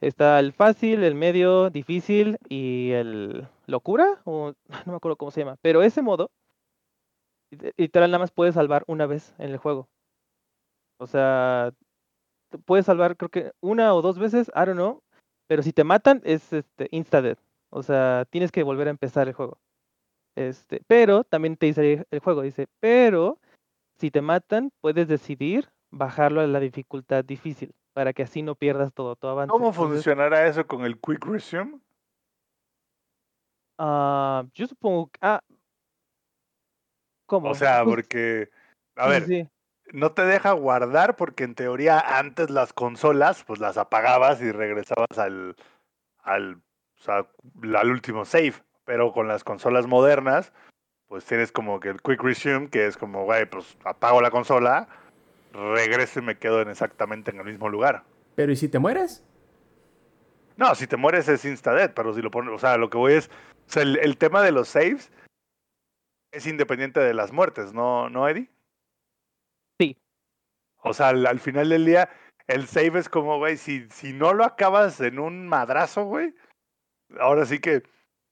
Está 0.00 0.40
el 0.40 0.52
fácil, 0.52 1.04
el 1.04 1.14
medio, 1.14 1.70
difícil 1.70 2.38
y 2.48 2.90
el 2.90 3.46
locura, 3.68 4.20
o 4.24 4.54
no 4.86 4.90
me 4.92 4.96
acuerdo 4.96 5.14
cómo 5.14 5.30
se 5.30 5.42
llama, 5.42 5.56
pero 5.62 5.84
ese 5.84 6.02
modo, 6.02 6.32
lit- 7.52 7.74
literal 7.76 8.10
nada 8.10 8.18
más 8.24 8.32
puedes 8.32 8.56
salvar 8.56 8.82
una 8.88 9.06
vez 9.06 9.36
en 9.38 9.50
el 9.50 9.58
juego. 9.58 9.86
O 10.98 11.06
sea, 11.06 11.70
puedes 12.64 12.86
salvar 12.86 13.16
creo 13.16 13.28
que 13.28 13.52
una 13.60 13.94
o 13.94 14.02
dos 14.02 14.18
veces, 14.18 14.48
I 14.54 14.60
don't 14.66 14.74
know, 14.74 15.02
pero 15.46 15.62
si 15.62 15.72
te 15.72 15.84
matan 15.84 16.20
es 16.24 16.52
este 16.52 16.88
insta 16.90 17.22
death. 17.22 17.38
O 17.70 17.82
sea, 17.82 18.26
tienes 18.30 18.52
que 18.52 18.62
volver 18.62 18.88
a 18.88 18.90
empezar 18.90 19.28
el 19.28 19.34
juego. 19.34 19.58
Este, 20.36 20.82
pero 20.86 21.24
también 21.24 21.56
te 21.56 21.66
dice 21.66 22.06
el 22.10 22.18
juego, 22.20 22.42
dice, 22.42 22.66
pero 22.80 23.38
si 23.98 24.10
te 24.10 24.20
matan, 24.20 24.70
puedes 24.80 25.08
decidir 25.08 25.68
bajarlo 25.90 26.40
a 26.40 26.46
la 26.46 26.60
dificultad 26.60 27.24
difícil 27.24 27.74
para 27.94 28.12
que 28.12 28.22
así 28.22 28.42
no 28.42 28.54
pierdas 28.54 28.92
todo 28.92 29.16
tu 29.16 29.26
avance. 29.26 29.50
¿Cómo 29.50 29.68
Entonces, 29.68 30.04
funcionará 30.04 30.46
eso 30.46 30.66
con 30.66 30.84
el 30.84 31.00
Quick 31.00 31.24
Resume? 31.24 31.80
ah, 33.78 34.44
yo 34.52 34.66
supongo 34.66 35.08
que, 35.08 35.18
ah, 35.22 35.40
¿cómo? 37.26 37.50
O 37.50 37.54
sea, 37.54 37.84
porque, 37.84 38.50
a 38.96 39.04
sí, 39.04 39.10
ver, 39.10 39.26
sí. 39.26 39.48
No 39.92 40.12
te 40.12 40.22
deja 40.22 40.52
guardar 40.52 41.16
porque 41.16 41.44
en 41.44 41.54
teoría 41.54 42.00
antes 42.18 42.50
las 42.50 42.72
consolas 42.72 43.44
pues 43.44 43.60
las 43.60 43.76
apagabas 43.76 44.40
y 44.40 44.50
regresabas 44.52 45.18
al, 45.18 45.56
al, 46.22 46.54
o 46.54 47.02
sea, 47.02 47.26
al 47.78 47.90
último 47.90 48.24
save, 48.24 48.54
pero 48.84 49.12
con 49.12 49.28
las 49.28 49.44
consolas 49.44 49.86
modernas 49.86 50.52
pues 51.08 51.24
tienes 51.24 51.52
como 51.52 51.78
que 51.80 51.88
el 51.88 52.02
quick 52.02 52.22
resume 52.22 52.68
que 52.68 52.86
es 52.86 52.96
como, 52.96 53.24
güey, 53.24 53.46
pues 53.46 53.76
apago 53.84 54.20
la 54.20 54.30
consola 54.30 54.88
regreso 55.52 56.18
y 56.18 56.22
me 56.22 56.38
quedo 56.38 56.60
en 56.60 56.68
exactamente 56.68 57.30
en 57.30 57.38
el 57.38 57.46
mismo 57.46 57.68
lugar. 57.68 58.04
Pero 58.34 58.52
¿y 58.52 58.56
si 58.56 58.68
te 58.68 58.78
mueres? 58.78 59.24
No, 60.56 60.74
si 60.74 60.86
te 60.86 60.96
mueres 60.96 61.28
es 61.28 61.44
insta-dead, 61.44 61.92
pero 61.94 62.14
si 62.14 62.22
lo 62.22 62.30
pones, 62.30 62.52
o 62.52 62.58
sea, 62.58 62.76
lo 62.76 62.90
que 62.90 62.98
voy 62.98 63.14
es, 63.14 63.28
o 63.28 63.70
sea, 63.70 63.82
el, 63.82 63.98
el 63.98 64.16
tema 64.16 64.42
de 64.42 64.52
los 64.52 64.68
saves 64.68 65.10
es 66.32 66.46
independiente 66.46 67.00
de 67.00 67.14
las 67.14 67.32
muertes, 67.32 67.72
¿no, 67.72 68.10
¿no 68.10 68.28
Eddie? 68.28 68.50
O 70.86 70.94
sea, 70.94 71.08
al, 71.08 71.26
al 71.26 71.40
final 71.40 71.68
del 71.68 71.84
día, 71.84 72.08
el 72.46 72.66
save 72.66 72.98
es 72.98 73.08
como, 73.08 73.38
güey, 73.38 73.56
si, 73.56 73.86
si 73.90 74.12
no 74.12 74.32
lo 74.32 74.44
acabas 74.44 75.00
en 75.00 75.18
un 75.18 75.48
madrazo, 75.48 76.04
güey, 76.04 76.34
ahora 77.18 77.44
sí 77.44 77.58
que 77.58 77.82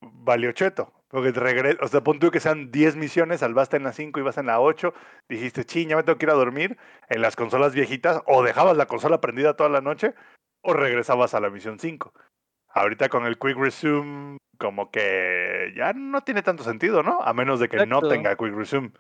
valió 0.01 0.53
cheto. 0.53 0.93
Porque 1.09 1.33
te 1.33 1.41
regre- 1.41 1.79
o 1.81 1.87
sea, 1.87 2.01
pon 2.03 2.19
tú 2.19 2.31
que 2.33 2.41
sean 2.41 2.73
10 2.73 2.97
misiones, 2.97 3.41
salvaste 3.41 3.77
en 3.77 3.85
la 3.85 3.93
5 3.93 4.19
y 4.19 4.23
vas 4.25 4.37
en 4.39 4.47
la 4.47 4.59
8, 4.61 4.93
dijiste, 5.29 5.65
ching, 5.65 5.89
ya 5.89 5.97
me 5.97 6.03
tengo 6.03 6.19
que 6.19 6.27
ir 6.27 6.31
a 6.31 6.35
dormir 6.35 6.77
en 7.09 7.23
las 7.23 7.37
consolas 7.37 7.73
viejitas, 7.73 8.21
o 8.27 8.43
dejabas 8.43 8.77
la 8.77 8.87
consola 8.87 9.21
prendida 9.21 9.55
toda 9.55 9.69
la 9.69 9.81
noche, 9.81 10.15
o 10.63 10.73
regresabas 10.73 11.35
a 11.35 11.41
la 11.41 11.51
misión 11.51 11.79
5. 11.79 12.13
Ahorita 12.71 13.09
con 13.09 13.27
el 13.27 13.39
Quick 13.39 13.57
Resume, 13.57 14.39
como 14.59 14.91
que 14.91 15.73
ya 15.77 15.93
no 15.93 16.23
tiene 16.23 16.43
tanto 16.43 16.65
sentido, 16.65 17.05
¿no? 17.05 17.21
A 17.23 17.33
menos 17.33 17.61
de 17.61 17.69
que 17.69 17.77
no 17.87 18.01
tenga 18.09 18.35
Quick 18.35 18.55
Resume. 18.55 18.91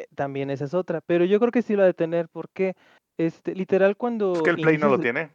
Eh, 0.00 0.06
También 0.14 0.50
esa 0.50 0.64
es 0.64 0.74
otra. 0.74 1.00
Pero 1.06 1.24
yo 1.24 1.38
creo 1.40 1.52
que 1.52 1.62
sí 1.62 1.76
lo 1.76 1.82
ha 1.82 1.86
de 1.86 1.94
tener 1.94 2.28
porque, 2.28 2.74
este, 3.18 3.54
literal, 3.54 3.96
cuando. 3.96 4.32
Es 4.34 4.42
que 4.42 4.50
el 4.50 4.56
Play 4.56 4.78
no 4.78 4.88
lo 4.88 4.98
tiene. 4.98 5.30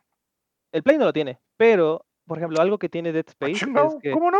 El 0.71 0.83
Play 0.83 0.97
no 0.97 1.05
lo 1.05 1.13
tiene. 1.13 1.39
Pero, 1.57 2.05
por 2.25 2.37
ejemplo, 2.37 2.59
algo 2.61 2.77
que 2.77 2.89
tiene 2.89 3.11
Dead 3.13 3.25
Ah, 3.27 3.31
Space 3.47 3.65
es 3.65 3.95
que 4.01 4.11
¿Cómo 4.11 4.31
no? 4.31 4.39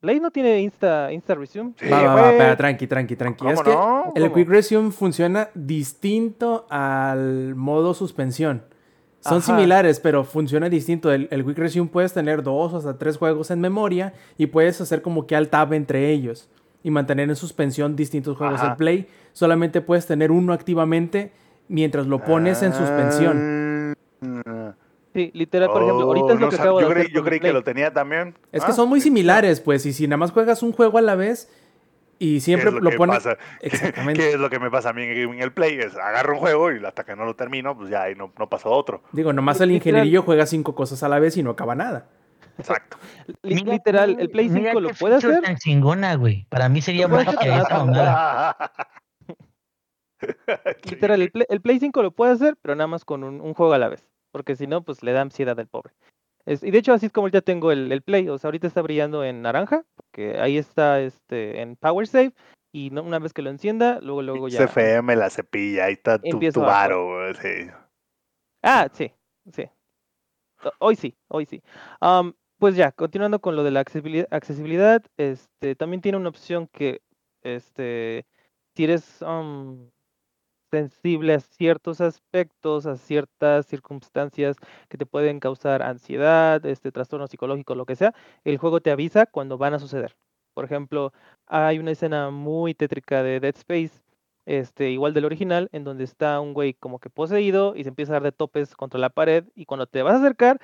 Play 0.00 0.18
no 0.18 0.30
tiene 0.30 0.60
Insta, 0.60 1.12
Insta 1.12 1.34
Resume. 1.34 1.74
Sí, 1.76 1.90
va, 1.90 2.02
va, 2.14 2.32
va, 2.32 2.56
tranqui, 2.56 2.86
tranqui, 2.86 3.16
tranqui. 3.16 3.38
¿Cómo 3.40 3.50
Es 3.52 3.60
que 3.60 3.70
no? 3.70 4.12
el 4.14 4.22
¿Cómo? 4.22 4.34
Quick 4.34 4.48
Resume 4.48 4.90
funciona 4.92 5.50
distinto 5.54 6.66
al 6.70 7.54
modo 7.54 7.92
suspensión. 7.92 8.64
Son 9.20 9.38
Ajá. 9.38 9.42
similares, 9.54 10.00
pero 10.00 10.24
funciona 10.24 10.70
distinto. 10.70 11.12
El, 11.12 11.28
el 11.30 11.44
Quick 11.44 11.58
Resume 11.58 11.90
puedes 11.90 12.14
tener 12.14 12.42
dos 12.42 12.72
o 12.72 12.78
hasta 12.78 12.96
tres 12.96 13.18
juegos 13.18 13.50
en 13.50 13.60
memoria 13.60 14.14
y 14.38 14.46
puedes 14.46 14.80
hacer 14.80 15.02
como 15.02 15.26
que 15.26 15.36
alt 15.36 15.50
tab 15.50 15.74
entre 15.74 16.08
ellos 16.10 16.48
y 16.82 16.90
mantener 16.90 17.28
en 17.28 17.36
suspensión 17.36 17.96
distintos 17.96 18.36
juegos. 18.36 18.60
Ajá. 18.60 18.70
El 18.72 18.76
Play 18.76 19.08
solamente 19.32 19.80
puedes 19.80 20.06
tener 20.06 20.30
uno 20.30 20.52
activamente 20.52 21.32
mientras 21.68 22.06
lo 22.06 22.24
pones 22.24 22.62
en 22.62 22.72
suspensión. 22.72 23.94
Ah. 24.22 24.74
Sí, 25.14 25.30
literal, 25.34 25.70
por 25.70 25.82
ejemplo, 25.82 26.06
ahorita 26.06 26.26
Oh, 26.26 26.32
es 26.32 26.40
lo 26.40 26.46
no 26.46 26.50
que 26.50 26.56
acabo 26.56 26.80
yo 26.80 26.86
de 26.88 26.92
creí, 26.94 27.04
hacer 27.06 27.14
yo 27.16 27.24
creí 27.24 27.40
que 27.40 27.52
lo 27.52 27.64
tenía 27.64 27.92
también. 27.92 28.34
Es 28.52 28.64
que 28.64 28.70
Ah, 28.70 28.74
son 28.74 28.88
muy 28.88 29.00
similares, 29.00 29.60
pues, 29.60 29.84
y 29.86 29.92
si 29.92 30.06
nada 30.06 30.18
más 30.18 30.30
juegas 30.30 30.62
un 30.62 30.72
juego 30.72 30.98
a 30.98 31.00
la 31.00 31.16
vez 31.16 31.50
y 32.20 32.34
¿qué 32.34 32.40
siempre 32.40 32.70
lo, 32.70 32.90
pones... 32.92 33.16
pasa? 33.16 33.36
Exactamente. 33.60 34.20
¿Qué 34.20 34.32
es 34.34 34.38
lo 34.38 34.50
que 34.50 34.60
me 34.60 34.70
pasa 34.70 34.90
a 34.90 34.92
mí 34.92 35.02
en 35.02 35.40
el 35.40 35.52
Play? 35.52 35.78
Es 35.78 35.96
agarro 35.96 36.34
un 36.34 36.38
juego 36.38 36.70
y 36.70 36.84
hasta 36.84 37.04
que 37.04 37.16
no 37.16 37.24
lo 37.24 37.34
termino, 37.34 37.76
pues 37.76 37.90
ya 37.90 38.02
ahí 38.02 38.14
no, 38.14 38.32
no 38.38 38.48
pasó 38.48 38.70
otro. 38.70 39.02
Digo, 39.12 39.32
nomás 39.32 39.60
el 39.60 39.72
ingenierillo 39.72 40.22
juega 40.22 40.46
cinco 40.46 40.76
cosas 40.76 41.02
a 41.02 41.08
la 41.08 41.18
vez 41.18 41.36
y 41.36 41.42
no 41.42 41.50
acaba 41.50 41.74
nada. 41.74 42.08
Exacto. 42.60 42.96
Literal, 43.42 44.16
el 44.20 44.30
Play 44.30 44.48
mira 44.48 44.70
5 44.70 44.80
lo 44.80 44.90
puede 44.90 45.16
hacer. 45.16 45.40
tan 45.42 45.56
chingona, 45.56 46.14
güey. 46.16 46.46
Para 46.48 46.68
mí 46.68 46.80
sería 46.82 47.08
magia 47.08 47.36
pero 47.40 47.54
esa. 47.54 48.56
Sí. 50.20 50.90
Literal, 50.90 51.22
el 51.22 51.30
Play, 51.30 51.46
el 51.48 51.60
Play 51.62 51.78
5 51.80 52.02
lo 52.02 52.10
puede 52.10 52.32
hacer, 52.32 52.56
pero 52.60 52.74
nada 52.74 52.86
más 52.88 53.04
con 53.06 53.24
un, 53.24 53.40
un 53.40 53.54
juego 53.54 53.72
a 53.72 53.78
la 53.78 53.88
vez. 53.88 54.06
Porque 54.32 54.54
si 54.54 54.66
no, 54.66 54.82
pues 54.82 55.02
le 55.02 55.12
da 55.12 55.22
ansiedad 55.22 55.58
al 55.58 55.66
pobre. 55.66 55.94
Es- 56.44 56.62
y 56.62 56.70
de 56.70 56.78
hecho, 56.78 56.92
así 56.92 57.06
es 57.06 57.12
como 57.12 57.28
ya 57.28 57.40
tengo 57.40 57.72
el, 57.72 57.90
el 57.90 58.02
Play. 58.02 58.28
O 58.28 58.36
sea, 58.38 58.48
ahorita 58.48 58.66
está 58.66 58.82
brillando 58.82 59.24
en 59.24 59.40
naranja, 59.42 59.84
porque 59.96 60.38
ahí 60.38 60.58
está 60.58 61.00
este 61.00 61.62
en 61.62 61.76
Power 61.76 62.06
Save. 62.06 62.34
Y 62.72 62.90
no- 62.90 63.02
una 63.02 63.18
vez 63.18 63.32
que 63.32 63.40
lo 63.42 63.48
encienda, 63.50 63.98
luego, 64.02 64.20
luego 64.22 64.48
ya. 64.48 64.66
CFM, 64.66 65.16
la 65.16 65.30
cepilla, 65.30 65.86
ahí 65.86 65.94
está 65.94 66.18
tu, 66.18 66.38
tu 66.38 66.60
varo, 66.60 67.06
güey, 67.06 67.34
sí. 67.36 67.70
Ah, 68.62 68.88
sí, 68.92 69.10
sí. 69.52 69.64
Hoy 70.78 70.96
sí, 70.96 71.16
hoy 71.28 71.46
sí. 71.46 71.62
Am, 72.00 72.34
pues 72.60 72.76
ya, 72.76 72.92
continuando 72.92 73.40
con 73.40 73.56
lo 73.56 73.64
de 73.64 73.70
la 73.70 73.80
accesibilidad, 73.80 75.02
este, 75.16 75.74
también 75.76 76.02
tiene 76.02 76.18
una 76.18 76.28
opción 76.28 76.68
que, 76.68 77.00
este, 77.42 78.26
si 78.76 78.84
eres 78.84 79.22
am, 79.22 79.90
sensible 80.70 81.34
a 81.34 81.40
ciertos 81.40 82.00
aspectos, 82.02 82.86
a 82.86 82.98
ciertas 82.98 83.66
circunstancias 83.66 84.56
que 84.90 84.98
te 84.98 85.06
pueden 85.06 85.40
causar 85.40 85.82
ansiedad, 85.82 86.64
este, 86.66 86.92
trastorno 86.92 87.26
psicológico, 87.28 87.74
lo 87.74 87.86
que 87.86 87.96
sea, 87.96 88.14
el 88.44 88.58
juego 88.58 88.80
te 88.82 88.90
avisa 88.90 89.26
cuando 89.26 89.58
van 89.58 89.74
a 89.74 89.78
suceder. 89.78 90.14
Por 90.54 90.66
ejemplo, 90.66 91.12
hay 91.46 91.78
una 91.78 91.92
escena 91.92 92.30
muy 92.30 92.74
tétrica 92.74 93.22
de 93.22 93.40
Dead 93.40 93.56
Space 93.56 94.02
este, 94.46 94.90
igual 94.90 95.14
del 95.14 95.24
original, 95.24 95.68
en 95.72 95.84
donde 95.84 96.04
está 96.04 96.40
un 96.40 96.54
güey 96.54 96.74
como 96.74 96.98
que 96.98 97.10
poseído 97.10 97.74
y 97.76 97.84
se 97.84 97.88
empieza 97.88 98.12
a 98.12 98.16
dar 98.16 98.24
de 98.24 98.32
topes 98.32 98.76
contra 98.76 99.00
la 99.00 99.10
pared 99.10 99.44
y 99.54 99.64
cuando 99.64 99.86
te 99.86 100.02
vas 100.02 100.14
a 100.14 100.18
acercar 100.18 100.60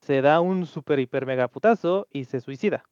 se 0.00 0.22
da 0.22 0.40
un 0.40 0.66
super 0.66 0.98
hiper 0.98 1.26
mega 1.26 1.48
putazo 1.48 2.06
y 2.10 2.24
se 2.24 2.40
suicida. 2.40 2.84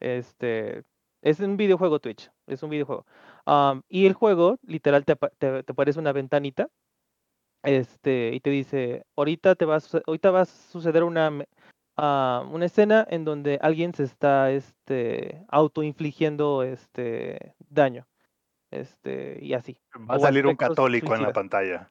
Este, 0.00 0.84
es 1.22 1.40
un 1.40 1.56
videojuego 1.56 1.98
Twitch, 1.98 2.30
es 2.46 2.62
un 2.62 2.70
videojuego. 2.70 3.06
Am, 3.44 3.82
y 3.88 4.06
el 4.06 4.12
juego 4.14 4.58
literal 4.62 5.04
te, 5.04 5.16
te, 5.38 5.62
te 5.62 5.72
aparece 5.72 5.98
una 5.98 6.12
ventanita 6.12 6.68
este, 7.66 8.30
y 8.32 8.40
te 8.40 8.50
dice, 8.50 9.04
ahorita, 9.16 9.56
te 9.56 9.64
va 9.64 9.76
a, 9.76 9.80
ahorita 10.06 10.30
va 10.30 10.42
a 10.42 10.44
suceder 10.44 11.02
una, 11.02 11.32
ah, 11.96 12.46
una 12.48 12.66
escena 12.66 13.04
en 13.10 13.24
donde 13.24 13.58
alguien 13.60 13.92
se 13.92 14.04
está 14.04 14.52
este, 14.52 15.44
autoinfligiendo 15.48 16.62
este, 16.62 17.54
daño. 17.68 18.06
Este, 18.70 19.38
y 19.42 19.54
así. 19.54 19.76
Va 20.08 20.14
a 20.14 20.20
salir 20.20 20.46
un 20.46 20.54
católico 20.54 21.14
en 21.16 21.22
la 21.22 21.32
pantalla. 21.32 21.90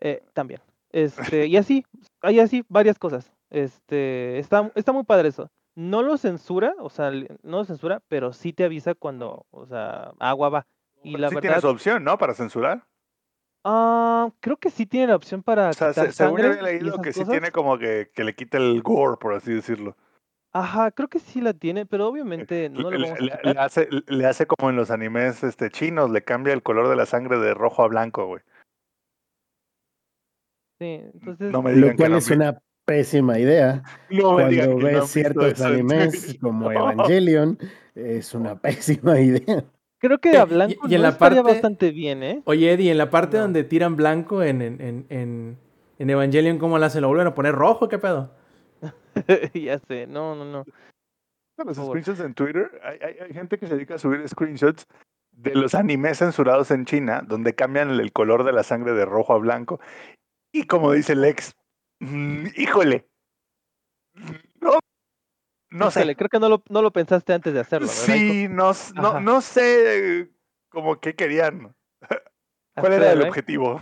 Eh, 0.00 0.22
también. 0.32 0.60
Este, 0.90 1.46
y 1.46 1.58
así, 1.58 1.84
hay 2.22 2.40
así 2.40 2.64
varias 2.68 2.98
cosas. 2.98 3.30
Este, 3.50 4.38
está, 4.38 4.70
está 4.74 4.92
muy 4.92 5.04
padre 5.04 5.28
eso. 5.28 5.50
No 5.74 6.02
lo 6.02 6.16
censura, 6.18 6.74
o 6.80 6.90
sea, 6.90 7.10
no 7.10 7.58
lo 7.58 7.64
censura, 7.64 8.02
pero 8.08 8.32
sí 8.32 8.52
te 8.52 8.64
avisa 8.64 8.94
cuando, 8.94 9.46
o 9.50 9.66
sea, 9.66 10.12
agua 10.18 10.48
va. 10.48 10.66
Y 11.02 11.12
Pero 11.12 11.20
la 11.22 11.28
sí 11.28 11.34
verdad, 11.36 11.40
tiene 11.48 11.60
su 11.60 11.68
opción, 11.68 12.04
¿no? 12.04 12.18
Para 12.18 12.34
censurar. 12.34 12.84
ah, 13.64 14.30
creo 14.40 14.56
que 14.56 14.70
sí 14.70 14.86
tiene 14.86 15.08
la 15.08 15.16
opción 15.16 15.42
para 15.42 15.70
O 15.70 15.72
sea, 15.74 15.92
se- 15.92 16.12
según 16.12 16.40
había 16.40 16.62
leído 16.62 17.00
que 17.00 17.12
sí 17.12 17.24
tiene 17.24 17.52
como 17.52 17.78
que, 17.78 18.10
que 18.14 18.24
le 18.24 18.34
quita 18.34 18.58
el 18.58 18.82
gore, 18.82 19.16
por 19.20 19.34
así 19.34 19.52
decirlo. 19.52 19.96
Ajá, 20.52 20.90
creo 20.90 21.08
que 21.08 21.20
sí 21.20 21.40
la 21.40 21.52
tiene, 21.52 21.86
pero 21.86 22.08
obviamente 22.08 22.70
no 22.70 22.90
Le, 22.90 22.98
lo 22.98 23.04
vamos 23.04 23.20
a 23.20 23.22
le- 23.22 23.52
le 23.52 23.58
hace, 23.60 23.88
le 24.06 24.26
hace 24.26 24.46
como 24.46 24.70
en 24.70 24.76
los 24.76 24.90
animes 24.90 25.44
este, 25.44 25.70
chinos, 25.70 26.10
le 26.10 26.24
cambia 26.24 26.54
el 26.54 26.62
color 26.62 26.88
de 26.88 26.96
la 26.96 27.06
sangre 27.06 27.38
de 27.38 27.54
rojo 27.54 27.82
a 27.84 27.88
blanco, 27.88 28.26
güey. 28.26 28.42
Sí, 30.80 31.00
entonces, 31.12 31.52
No 31.52 31.62
me 31.62 31.74
Lo 31.76 31.90
que 31.90 31.96
cual 31.96 32.12
no 32.12 32.18
es 32.18 32.30
una 32.30 32.60
pésima 32.88 33.38
idea. 33.38 33.82
no 34.10 34.32
Cuando 34.34 34.66
no 34.66 34.76
ves 34.78 35.10
ciertos 35.10 35.60
animes 35.60 36.36
como 36.40 36.72
Evangelion, 36.72 37.58
es 37.94 38.34
una 38.34 38.58
pésima 38.60 39.20
idea. 39.20 39.64
creo 40.00 40.18
que 40.18 40.32
Eh, 40.32 40.38
a 40.38 40.44
y- 40.44 40.48
blanco 40.48 40.88
y 40.88 40.94
en 40.94 41.02
no 41.02 41.08
la 41.08 41.18
parte- 41.18 41.42
bastante 41.42 41.90
bien, 41.90 42.22
¿eh? 42.22 42.42
Oye, 42.46 42.72
Eddie, 42.72 42.90
en 42.90 42.98
la 42.98 43.10
parte 43.10 43.36
No. 43.36 43.42
donde 43.44 43.64
tiran 43.64 43.94
blanco 43.96 44.42
en, 44.42 44.62
en, 44.62 44.80
en, 44.80 45.06
en, 45.10 45.58
en 45.98 46.10
Evangelion, 46.10 46.58
¿cómo 46.58 46.78
la 46.78 46.86
hacen? 46.86 47.02
¿Lo 47.02 47.08
vuelven 47.08 47.26
a 47.26 47.34
poner 47.34 47.54
rojo? 47.54 47.88
¿Qué 47.88 47.98
pedo? 47.98 48.30
ya 49.54 49.78
sé, 49.80 50.06
no, 50.06 50.34
no, 50.34 50.44
no. 50.44 50.64
Los 51.64 51.76
screenshots 51.76 52.20
en 52.20 52.34
Twitter, 52.34 52.70
hay, 52.84 52.98
hay- 53.02 53.16
hay 53.26 53.32
gente 53.34 53.58
que 53.58 53.66
se 53.66 53.74
dedica 53.74 53.96
a 53.96 53.98
subir 53.98 54.26
screenshots 54.28 54.86
de 55.32 55.54
los 55.54 55.74
animes 55.74 56.18
censurados 56.18 56.70
en 56.70 56.84
China, 56.84 57.22
donde 57.26 57.54
cambian 57.54 57.90
el, 57.90 58.00
el 58.00 58.12
color 58.12 58.44
de 58.44 58.52
la 58.52 58.62
sangre 58.62 58.92
de 58.94 59.04
rojo 59.04 59.34
a 59.34 59.38
blanco. 59.38 59.78
Y 60.52 60.64
como 60.64 60.92
dice 60.92 61.14
Lex, 61.14 61.52
mm, 62.00 62.46
híjole, 62.56 63.08
no, 64.60 64.78
no 65.70 65.90
sé. 65.90 66.00
Híjole, 66.00 66.16
creo 66.16 66.28
que 66.28 66.40
no 66.40 66.48
lo, 66.48 66.62
no 66.68 66.82
lo 66.82 66.92
pensaste 66.92 67.32
antes 67.32 67.52
de 67.54 67.60
hacerlo, 67.60 67.88
¿verdad? 67.88 68.04
Sí, 68.04 68.48
no, 68.48 69.20
no, 69.20 69.40
sé 69.40 70.30
como 70.68 70.98
qué 71.00 71.14
querían. 71.14 71.74
¿Cuál 72.74 72.92
era 72.94 73.12
el 73.12 73.22
objetivo? 73.22 73.80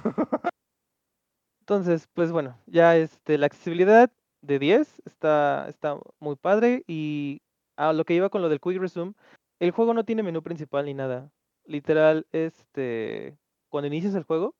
Entonces, 1.60 2.08
pues 2.14 2.30
bueno, 2.30 2.58
ya 2.66 2.96
este, 2.96 3.38
la 3.38 3.46
accesibilidad 3.46 4.10
de 4.40 4.58
10 4.58 5.02
está, 5.04 5.68
está 5.68 5.98
muy 6.20 6.36
padre 6.36 6.84
y 6.86 7.42
a 7.76 7.92
lo 7.92 8.04
que 8.04 8.14
iba 8.14 8.30
con 8.30 8.40
lo 8.40 8.48
del 8.48 8.60
Quick 8.60 8.78
Resume, 8.78 9.14
el 9.58 9.72
juego 9.72 9.92
no 9.92 10.04
tiene 10.04 10.22
menú 10.22 10.42
principal 10.42 10.84
ni 10.84 10.94
nada. 10.94 11.30
Literal, 11.64 12.26
este, 12.30 13.36
cuando 13.68 13.88
inicias 13.88 14.14
el 14.14 14.22
juego, 14.22 14.54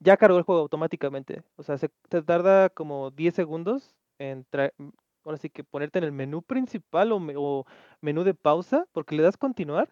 ya 0.00 0.16
cargó 0.16 0.38
el 0.38 0.44
juego 0.44 0.60
automáticamente. 0.62 1.42
O 1.56 1.62
sea, 1.62 1.76
se 1.78 1.88
te 2.08 2.22
tarda 2.22 2.68
como 2.70 3.10
10 3.10 3.34
segundos 3.34 3.94
en 4.18 4.46
mm, 4.78 4.88
ahora 5.24 5.38
que 5.38 5.64
ponerte 5.64 5.98
en 5.98 6.04
el 6.04 6.12
menú 6.12 6.42
principal 6.42 7.12
o, 7.12 7.20
me- 7.20 7.34
o 7.36 7.64
menú 8.00 8.24
de 8.24 8.34
pausa, 8.34 8.86
porque 8.92 9.14
le 9.14 9.22
das 9.22 9.36
continuar, 9.36 9.88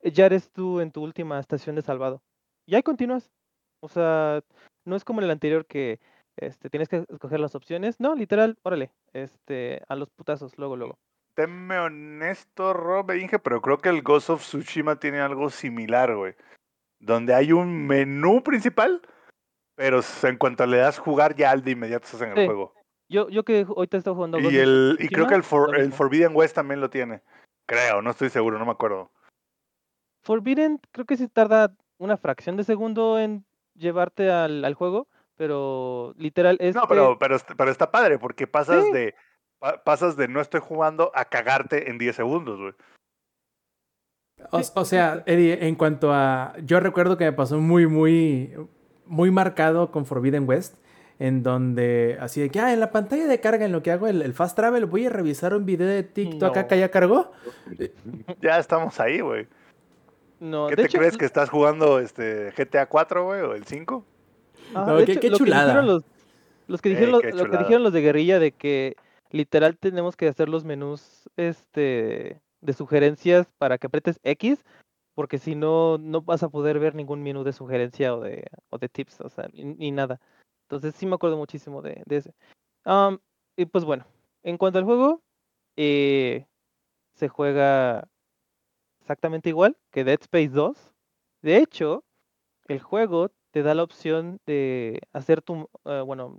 eh, 0.00 0.10
ya 0.10 0.26
eres 0.26 0.50
tú 0.50 0.80
en 0.80 0.90
tu 0.90 1.02
última 1.02 1.38
estación 1.38 1.76
de 1.76 1.82
salvado. 1.82 2.22
Y 2.66 2.74
ahí 2.74 2.82
continúas. 2.82 3.30
O 3.82 3.88
sea, 3.88 4.42
no 4.86 4.96
es 4.96 5.04
como 5.04 5.20
en 5.20 5.24
el 5.24 5.30
anterior 5.30 5.66
que 5.66 6.00
este, 6.36 6.70
tienes 6.70 6.88
que 6.88 7.04
escoger 7.08 7.38
las 7.40 7.54
opciones. 7.54 8.00
No, 8.00 8.14
literal, 8.14 8.56
órale, 8.62 8.90
este, 9.12 9.82
a 9.88 9.94
los 9.96 10.10
putazos, 10.10 10.56
luego, 10.58 10.76
luego. 10.76 10.98
Tenme 11.36 11.78
honesto, 11.78 12.72
Rob 12.72 13.10
Inge, 13.12 13.38
pero 13.38 13.60
creo 13.60 13.78
que 13.78 13.88
el 13.88 14.02
Ghost 14.02 14.30
of 14.30 14.40
Tsushima 14.42 14.96
tiene 14.96 15.20
algo 15.20 15.50
similar, 15.50 16.14
güey. 16.16 16.34
Donde 17.04 17.34
hay 17.34 17.52
un 17.52 17.86
menú 17.86 18.42
principal, 18.42 19.02
pero 19.76 20.00
en 20.22 20.38
cuanto 20.38 20.64
le 20.66 20.78
das 20.78 20.98
jugar, 20.98 21.34
ya 21.36 21.54
de 21.54 21.70
inmediato 21.72 22.06
estás 22.06 22.22
en 22.22 22.30
el 22.30 22.36
Sí. 22.38 22.46
juego. 22.46 22.72
Yo, 23.10 23.28
yo 23.28 23.44
que 23.44 23.66
ahorita 23.68 23.98
estoy 23.98 24.14
jugando 24.14 24.38
Y, 24.40 24.56
el, 24.56 24.96
y 24.98 25.08
creo 25.08 25.26
que 25.26 25.34
el, 25.34 25.42
For- 25.42 25.78
el. 25.78 25.92
Forbidden 25.92 26.34
West 26.34 26.54
también 26.54 26.80
lo 26.80 26.88
tiene. 26.88 27.20
Creo, 27.66 28.00
no 28.00 28.10
estoy 28.10 28.30
seguro, 28.30 28.58
no 28.58 28.64
me 28.64 28.70
acuerdo. 28.72 29.10
Forbidden 30.22 30.80
creo 30.92 31.04
que 31.04 31.16
sí 31.18 31.28
tarda 31.28 31.74
una 31.98 32.16
fracción 32.16 32.56
de 32.56 32.64
segundo 32.64 33.18
en 33.18 33.44
llevarte 33.74 34.30
al, 34.30 34.64
al 34.64 34.72
juego, 34.74 35.06
pero 35.36 36.14
literal 36.16 36.56
es 36.60 36.74
No, 36.74 36.82
que- 36.82 36.88
pero, 36.88 37.18
pero, 37.18 37.36
pero 37.56 37.70
está 37.70 37.90
padre 37.90 38.18
porque 38.18 38.46
pasas 38.46 38.82
Sí. 38.84 38.92
de 38.92 39.14
pa- 39.58 39.82
pasas 39.84 40.16
de 40.16 40.26
no 40.28 40.40
estoy 40.40 40.60
jugando 40.60 41.10
a 41.14 41.26
cagarte 41.26 41.90
en 41.90 41.98
10 41.98 42.16
segundos, 42.16 42.58
güey. 42.58 42.72
O, 44.50 44.60
o 44.74 44.84
sea, 44.84 45.22
Eddie, 45.26 45.66
en 45.66 45.74
cuanto 45.74 46.12
a. 46.12 46.54
Yo 46.64 46.80
recuerdo 46.80 47.16
que 47.16 47.24
me 47.24 47.32
pasó 47.32 47.58
muy, 47.60 47.86
muy. 47.86 48.52
Muy 49.06 49.30
marcado 49.30 49.90
con 49.90 50.06
Forbidden 50.06 50.48
West. 50.48 50.76
En 51.20 51.42
donde, 51.44 52.16
así 52.20 52.40
de 52.40 52.50
que, 52.50 52.58
ah, 52.58 52.72
en 52.72 52.80
la 52.80 52.90
pantalla 52.90 53.26
de 53.28 53.38
carga, 53.38 53.64
en 53.64 53.70
lo 53.70 53.82
que 53.82 53.92
hago 53.92 54.08
el, 54.08 54.20
el 54.22 54.32
fast 54.34 54.56
travel, 54.56 54.86
voy 54.86 55.06
a 55.06 55.10
revisar 55.10 55.54
un 55.54 55.64
video 55.64 55.86
de 55.86 56.02
TikTok 56.02 56.54
No. 56.56 56.60
acá 56.60 56.74
ya 56.74 56.90
cargó. 56.90 57.30
Ya 58.42 58.58
estamos 58.58 58.98
ahí, 58.98 59.20
güey. 59.20 59.46
no, 60.40 60.66
¿Qué 60.66 60.74
de 60.74 60.82
te 60.82 60.88
hecho, 60.88 60.98
crees 60.98 61.16
que 61.16 61.24
estás 61.24 61.50
jugando 61.50 62.00
este 62.00 62.50
GTA 62.56 62.86
4, 62.86 63.24
güey, 63.26 63.40
o 63.42 63.54
el 63.54 63.64
5? 63.64 64.04
ajá, 64.74 64.86
No, 64.92 64.96
qué- 64.96 65.12
hecho, 65.12 65.20
qué 65.20 65.30
lo 65.30 65.38
que 65.38 65.44
dijeron 65.44 65.64
chulada. 65.66 65.82
los, 65.82 66.02
los 66.66 66.82
que 66.82 66.88
Eh, 66.88 66.92
dijeron 66.92 67.12
los, 67.12 67.22
lo 67.22 67.30
que 67.30 67.36
chulada. 67.38 67.58
dijeron 67.58 67.82
los 67.84 67.92
de 67.92 68.00
guerrilla 68.00 68.38
de 68.40 68.50
que 68.52 68.96
literal 69.30 69.76
tenemos 69.78 70.16
que 70.16 70.26
hacer 70.26 70.48
los 70.48 70.64
menús 70.64 71.30
este 71.36 72.40
de 72.64 72.72
sugerencias 72.72 73.46
para 73.58 73.78
que 73.78 73.86
apretes 73.86 74.18
X 74.24 74.64
porque 75.14 75.38
si 75.38 75.54
no 75.54 75.98
no 75.98 76.22
vas 76.22 76.42
a 76.42 76.48
poder 76.48 76.78
ver 76.78 76.94
ningún 76.94 77.22
menú 77.22 77.44
de 77.44 77.52
sugerencia 77.52 78.14
o 78.14 78.20
de 78.20 78.44
o 78.70 78.78
de 78.78 78.88
tips, 78.88 79.20
o 79.20 79.28
sea, 79.28 79.48
ni, 79.52 79.90
nada. 79.92 80.20
Entonces 80.62 80.94
sí 80.94 81.06
me 81.06 81.14
acuerdo 81.14 81.36
muchísimo 81.36 81.82
de, 81.82 82.02
ese. 82.08 82.34
Y 83.56 83.66
pues 83.66 83.84
bueno, 83.84 84.06
en 84.42 84.58
cuanto 84.58 84.78
al 84.78 84.84
juego, 84.84 85.22
eh, 85.76 86.46
se 87.14 87.28
juega 87.28 88.08
exactamente 89.00 89.48
igual 89.48 89.76
que 89.90 90.04
Dead 90.04 90.20
Space 90.20 90.48
2. 90.48 90.92
De 91.42 91.58
hecho, 91.58 92.04
el 92.66 92.80
juego 92.80 93.30
te 93.52 93.62
da 93.62 93.74
la 93.74 93.84
opción 93.84 94.40
de 94.46 95.00
hacer 95.12 95.42
tu, 95.42 95.70
eh, 95.84 96.00
bueno, 96.04 96.38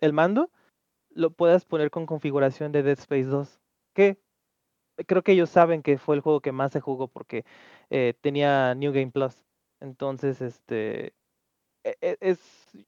el 0.00 0.12
mando 0.12 0.50
lo 1.10 1.30
puedas 1.32 1.66
poner 1.66 1.90
con 1.90 2.06
configuración 2.06 2.72
de 2.72 2.82
Dead 2.82 2.98
Space 2.98 3.24
2. 3.24 3.60
Que 3.92 4.18
creo 5.06 5.22
que 5.22 5.32
ellos 5.32 5.50
saben 5.50 5.82
que 5.82 5.98
fue 5.98 6.16
el 6.16 6.20
juego 6.20 6.40
que 6.40 6.52
más 6.52 6.72
se 6.72 6.80
jugó 6.80 7.08
porque 7.08 7.44
eh, 7.90 8.14
tenía 8.20 8.74
New 8.74 8.92
Game 8.92 9.10
Plus. 9.10 9.34
Entonces, 9.80 10.40
este, 10.40 11.14
e- 11.84 11.96
e- 12.00 12.18
es, 12.20 12.38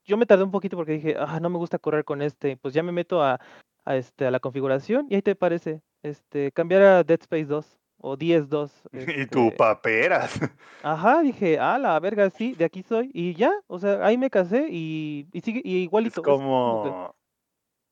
yo 0.04 0.16
me 0.16 0.26
tardé 0.26 0.44
un 0.44 0.50
poquito 0.50 0.76
porque 0.76 0.92
dije, 0.92 1.16
ah, 1.18 1.40
no 1.40 1.50
me 1.50 1.58
gusta 1.58 1.78
correr 1.78 2.04
con 2.04 2.22
este. 2.22 2.56
Pues 2.56 2.74
ya 2.74 2.82
me 2.82 2.92
meto 2.92 3.22
a, 3.22 3.40
a, 3.84 3.96
este, 3.96 4.26
a 4.26 4.30
la 4.30 4.40
configuración 4.40 5.06
y 5.08 5.14
ahí 5.14 5.22
te 5.22 5.34
parece, 5.34 5.80
este, 6.02 6.52
cambiar 6.52 6.82
a 6.82 7.04
Dead 7.04 7.20
Space 7.20 7.46
2 7.46 7.78
o 7.98 8.16
10-2. 8.16 8.70
Y 8.92 9.26
tu 9.26 9.46
este, 9.46 9.56
paperas. 9.56 10.40
Ajá, 10.82 11.22
dije, 11.22 11.58
ah, 11.58 11.78
la 11.78 11.98
verga, 12.00 12.28
sí, 12.30 12.54
de 12.54 12.64
aquí 12.64 12.82
soy. 12.82 13.10
Y 13.14 13.34
ya, 13.34 13.52
o 13.68 13.78
sea, 13.78 14.04
ahí 14.04 14.18
me 14.18 14.30
casé 14.30 14.66
y, 14.70 15.26
y 15.32 15.40
sigue, 15.40 15.62
y 15.64 15.78
igualito. 15.78 16.20
es 16.20 16.24
como 16.24 17.14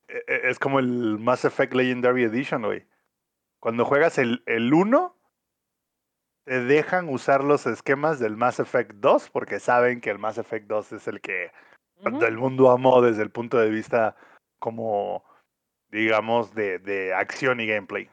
e- 0.08 0.50
Es 0.50 0.58
como 0.58 0.78
el 0.78 1.18
Mass 1.18 1.44
Effect 1.44 1.74
Legendary 1.74 2.24
Edition, 2.24 2.62
güey. 2.62 2.84
Cuando 3.60 3.84
juegas 3.84 4.18
el, 4.18 4.42
el 4.46 4.72
1, 4.72 5.16
te 6.44 6.64
dejan 6.64 7.08
usar 7.08 7.44
los 7.44 7.66
esquemas 7.66 8.18
del 8.18 8.36
Mass 8.36 8.58
Effect 8.58 8.92
2 8.96 9.30
porque 9.30 9.60
saben 9.60 10.00
que 10.00 10.10
el 10.10 10.18
Mass 10.18 10.38
Effect 10.38 10.66
2 10.66 10.92
es 10.92 11.06
el 11.06 11.20
que 11.20 11.52
todo 12.02 12.26
el 12.26 12.38
mundo 12.38 12.70
amó 12.70 13.02
desde 13.02 13.22
el 13.22 13.30
punto 13.30 13.58
de 13.58 13.70
vista 13.70 14.16
como, 14.58 15.22
digamos, 15.90 16.54
de, 16.54 16.78
de 16.78 17.14
acción 17.14 17.60
y 17.60 17.66
gameplay. 17.66 18.10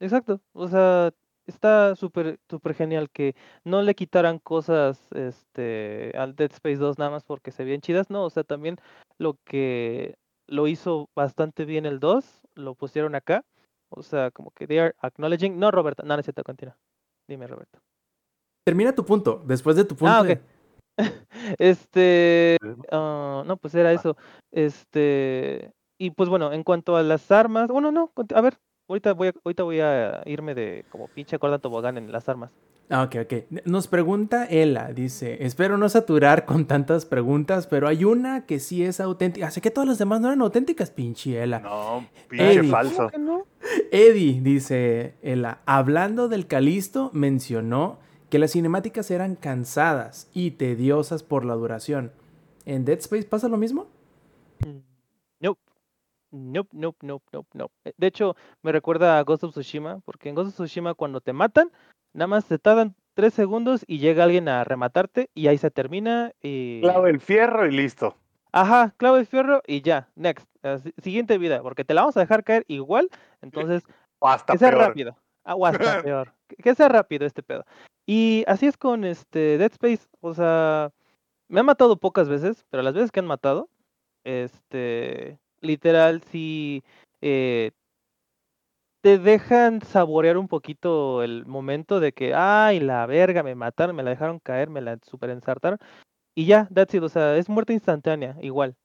Exacto, 0.00 0.40
o 0.52 0.68
sea, 0.68 1.10
está 1.46 1.96
súper, 1.96 2.38
súper 2.48 2.74
genial 2.74 3.10
que 3.10 3.34
no 3.64 3.82
le 3.82 3.94
quitaran 3.94 4.38
cosas, 4.38 5.10
este, 5.12 6.12
al 6.16 6.36
Dead 6.36 6.52
Space 6.52 6.76
2 6.76 6.98
nada 6.98 7.10
más 7.10 7.24
porque 7.24 7.50
se 7.50 7.64
veían 7.64 7.80
chidas, 7.80 8.08
no, 8.08 8.24
o 8.24 8.30
sea, 8.30 8.44
también 8.44 8.76
lo 9.18 9.38
que 9.44 10.16
lo 10.46 10.68
hizo 10.68 11.10
bastante 11.16 11.64
bien 11.64 11.84
el 11.84 11.98
2, 11.98 12.46
lo 12.58 12.74
pusieron 12.74 13.14
acá, 13.14 13.44
o 13.88 14.02
sea, 14.02 14.30
como 14.30 14.50
que 14.50 14.66
they 14.66 14.78
are 14.78 14.94
acknowledging, 15.00 15.58
no, 15.58 15.70
Roberto, 15.70 16.02
no, 16.02 16.14
no 16.14 16.20
es 16.20 16.26
cierto, 16.26 16.42
continúa, 16.44 16.76
dime, 17.26 17.46
Roberto. 17.46 17.78
Termina 18.66 18.94
tu 18.94 19.04
punto. 19.04 19.42
Después 19.46 19.76
de 19.76 19.84
tu 19.84 19.96
punto. 19.96 20.12
Ah, 20.12 20.20
ok. 20.22 20.38
Este, 21.58 22.58
ah, 22.90 23.42
no, 23.46 23.56
pues 23.56 23.74
era 23.74 23.92
eso. 23.92 24.16
Este, 24.50 25.72
y 25.96 26.10
pues 26.10 26.28
bueno, 26.28 26.52
en 26.52 26.64
cuanto 26.64 26.96
a 26.96 27.02
las 27.02 27.30
armas, 27.30 27.68
bueno, 27.68 27.92
no, 27.92 28.12
a 28.34 28.40
ver, 28.40 28.58
ahorita 28.88 29.14
voy 29.14 29.28
a, 29.28 29.32
ahorita 29.44 29.62
voy 29.62 29.80
a 29.80 30.22
irme 30.26 30.54
de 30.54 30.84
como 30.90 31.08
pinche 31.08 31.38
corda 31.38 31.60
tobogán 31.60 31.96
en 31.96 32.10
las 32.12 32.28
armas. 32.28 32.50
Ah, 32.90 33.02
ok, 33.02 33.16
ok. 33.24 33.64
Nos 33.66 33.86
pregunta 33.86 34.46
Ela, 34.46 34.92
dice, 34.94 35.44
espero 35.44 35.76
no 35.76 35.88
saturar 35.90 36.46
con 36.46 36.66
tantas 36.66 37.04
preguntas, 37.04 37.66
pero 37.66 37.86
hay 37.86 38.04
una 38.04 38.46
que 38.46 38.58
sí 38.60 38.82
es 38.82 38.98
auténtica. 39.00 39.46
Así 39.48 39.60
que 39.60 39.70
todas 39.70 39.86
las 39.88 39.98
demás 39.98 40.20
no 40.22 40.28
eran 40.28 40.40
auténticas, 40.40 40.90
pinche 40.90 41.42
Ela. 41.42 41.60
No, 41.60 42.06
pinche 42.28 42.52
Eddie. 42.60 42.70
falso. 42.70 43.10
Eddie, 43.92 44.40
dice 44.40 45.14
Ela, 45.20 45.60
hablando 45.66 46.28
del 46.28 46.46
Calisto, 46.46 47.10
mencionó 47.12 47.98
que 48.30 48.38
las 48.38 48.52
cinemáticas 48.52 49.10
eran 49.10 49.36
cansadas 49.36 50.30
y 50.32 50.52
tediosas 50.52 51.22
por 51.22 51.44
la 51.44 51.54
duración. 51.54 52.12
¿En 52.64 52.84
Dead 52.86 52.98
Space 52.98 53.24
pasa 53.24 53.48
lo 53.48 53.56
mismo? 53.58 53.86
Mm, 54.66 54.78
Nope. 55.40 55.60
Nope, 56.30 56.68
nope, 56.72 56.98
nope, 57.06 57.24
nope, 57.32 57.48
nope. 57.54 57.74
De 57.96 58.06
hecho, 58.06 58.36
me 58.62 58.70
recuerda 58.70 59.18
a 59.18 59.22
Ghost 59.22 59.44
of 59.44 59.52
Tsushima, 59.52 60.00
porque 60.04 60.28
en 60.28 60.34
Ghost 60.34 60.48
of 60.48 60.54
Tsushima 60.56 60.92
cuando 60.92 61.22
te 61.22 61.32
matan, 61.32 61.70
nada 62.12 62.26
más 62.26 62.46
te 62.46 62.58
tardan 62.58 62.94
tres 63.14 63.34
segundos 63.34 63.84
y 63.86 63.98
llega 63.98 64.24
alguien 64.24 64.48
a 64.48 64.64
rematarte 64.64 65.30
y 65.34 65.48
ahí 65.48 65.58
se 65.58 65.70
termina 65.70 66.32
y... 66.42 66.80
Clava 66.80 67.08
el 67.10 67.20
fierro 67.20 67.66
y 67.66 67.72
listo. 67.72 68.16
Ajá, 68.52 68.94
clavo 68.96 69.16
de 69.16 69.24
fierro 69.26 69.62
y 69.66 69.82
ya, 69.82 70.08
next. 70.14 70.46
eh, 70.62 70.78
si- 70.82 70.94
siguiente 71.02 71.36
vida, 71.38 71.60
porque 71.62 71.84
te 71.84 71.94
la 71.94 72.02
vamos 72.02 72.16
a 72.16 72.20
dejar 72.20 72.44
caer 72.44 72.64
igual, 72.68 73.08
entonces 73.42 73.82
O 74.20 74.28
hasta 74.28 74.52
que 74.52 74.58
sea 74.58 74.70
peor. 74.70 74.80
rápido. 74.88 75.16
Ah, 75.44 75.54
o 75.54 75.66
hasta 75.66 75.76
peor. 76.02 76.32
Que, 76.46 76.56
que 76.56 76.74
sea 76.74 76.88
rápido 76.88 77.26
este 77.26 77.42
pedo. 77.42 77.64
Y 78.06 78.44
así 78.46 78.66
es 78.66 78.76
con 78.76 79.04
este 79.04 79.58
Dead 79.58 79.70
Space, 79.72 80.06
o 80.20 80.32
sea, 80.32 80.90
me 81.48 81.60
han 81.60 81.66
matado 81.66 81.96
pocas 81.98 82.28
veces, 82.28 82.64
pero 82.70 82.82
las 82.82 82.94
veces 82.94 83.10
que 83.10 83.20
han 83.20 83.26
matado, 83.26 83.68
este, 84.24 85.38
literal 85.60 86.22
sí 86.30 86.82
eh, 87.20 87.72
te 89.00 89.18
dejan 89.18 89.80
saborear 89.82 90.36
un 90.38 90.48
poquito 90.48 91.22
el 91.22 91.46
momento 91.46 92.00
de 92.00 92.12
que, 92.12 92.34
ay, 92.34 92.80
la 92.80 93.06
verga, 93.06 93.42
me 93.42 93.54
mataron, 93.54 93.94
me 93.96 94.02
la 94.02 94.10
dejaron 94.10 94.38
caer, 94.40 94.70
me 94.70 94.80
la 94.80 94.98
super 95.02 95.30
ensartaron. 95.30 95.78
Y 96.36 96.46
ya, 96.46 96.68
that's 96.72 96.94
it, 96.94 97.02
o 97.02 97.08
sea, 97.08 97.36
es 97.36 97.48
muerte 97.48 97.72
instantánea, 97.72 98.36
igual. 98.40 98.76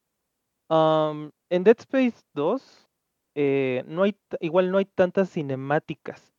Am, 0.70 1.32
en 1.50 1.64
Dead 1.64 1.78
Space 1.80 2.24
2, 2.34 2.88
eh, 3.36 3.84
no 3.88 4.04
hay, 4.04 4.16
igual 4.40 4.72
no 4.72 4.78
hay 4.78 4.86
tantas 4.86 5.30
cinemáticas. 5.32 6.34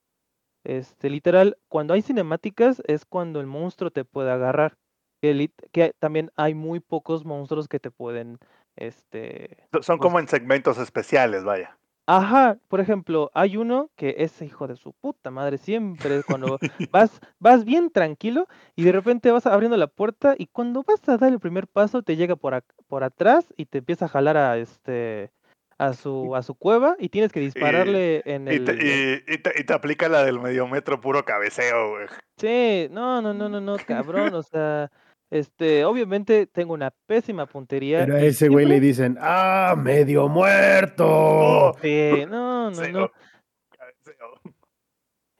Este, 0.64 1.10
literal, 1.10 1.58
cuando 1.68 1.94
hay 1.94 2.02
cinemáticas 2.02 2.82
es 2.86 3.04
cuando 3.04 3.40
el 3.40 3.46
monstruo 3.46 3.90
te 3.90 4.04
puede 4.04 4.30
agarrar. 4.30 4.76
Que, 5.22 5.50
que 5.72 5.94
también 5.98 6.30
hay 6.36 6.54
muy 6.54 6.80
pocos 6.80 7.24
monstruos 7.24 7.66
que 7.66 7.80
te 7.80 7.90
pueden, 7.90 8.38
este, 8.76 9.56
So- 9.72 9.82
Son 9.82 9.98
pues- 9.98 10.06
como 10.06 10.18
en 10.20 10.28
segmentos 10.28 10.78
especiales, 10.78 11.44
vaya. 11.44 11.78
Ajá, 12.06 12.58
por 12.68 12.80
ejemplo, 12.80 13.30
hay 13.32 13.56
uno 13.56 13.90
que 13.96 14.16
es 14.18 14.42
hijo 14.42 14.66
de 14.68 14.76
su 14.76 14.92
puta 14.92 15.30
madre, 15.30 15.56
siempre 15.56 16.22
cuando 16.22 16.60
vas, 16.90 17.18
vas 17.38 17.64
bien 17.64 17.88
tranquilo 17.90 18.46
y 18.76 18.84
de 18.84 18.92
repente 18.92 19.30
vas 19.30 19.46
abriendo 19.46 19.78
la 19.78 19.86
puerta 19.86 20.34
y 20.36 20.46
cuando 20.48 20.82
vas 20.82 21.08
a 21.08 21.16
dar 21.16 21.32
el 21.32 21.40
primer 21.40 21.66
paso 21.66 22.02
te 22.02 22.16
llega 22.16 22.36
por, 22.36 22.52
ac- 22.52 22.64
por 22.88 23.04
atrás 23.04 23.54
y 23.56 23.64
te 23.66 23.78
empieza 23.78 24.04
a 24.04 24.08
jalar 24.08 24.36
a 24.36 24.58
este 24.58 25.32
a 25.78 25.92
su 25.94 26.36
a 26.36 26.42
su 26.42 26.54
cueva 26.54 26.94
y 26.98 27.08
tienes 27.08 27.32
que 27.32 27.40
dispararle 27.40 28.22
en 28.26 28.48
Y 28.48 28.60
el 28.60 28.60
te, 28.60 29.22
y 29.26 29.38
te, 29.38 29.60
y 29.60 29.64
te 29.64 29.72
aplica 29.72 30.08
la 30.08 30.24
del 30.24 30.40
medio 30.40 30.66
metro 30.68 31.00
puro 31.00 31.24
cabeceo, 31.24 31.90
güey. 31.90 32.06
Sí, 32.36 32.88
no, 32.90 33.22
no, 33.22 33.32
no, 33.32 33.48
no, 33.48 33.60
no, 33.60 33.78
cabrón, 33.84 34.34
o 34.34 34.42
sea, 34.42 34.90
este, 35.34 35.84
obviamente 35.84 36.46
tengo 36.46 36.74
una 36.74 36.92
pésima 37.06 37.46
puntería. 37.46 38.04
Pero 38.04 38.14
a 38.14 38.20
ese 38.20 38.48
güey 38.48 38.66
le 38.66 38.78
dicen, 38.78 39.18
¡ah, 39.20 39.74
medio 39.76 40.28
muerto! 40.28 41.74
Sí, 41.82 42.24
no, 42.28 42.70
no, 42.70 42.88
no. 42.88 43.10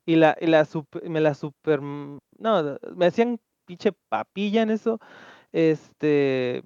Y 0.05 0.17
la, 0.17 0.37
y 0.41 0.47
la 0.47 0.65
super, 0.65 1.09
me 1.09 1.21
la 1.21 1.35
super, 1.35 1.81
mm, 1.81 2.19
no, 2.39 2.79
me 2.97 3.07
hacían 3.07 3.39
pinche 3.67 3.93
papilla 4.09 4.63
en 4.63 4.71
eso. 4.71 4.99
Este, 5.53 6.65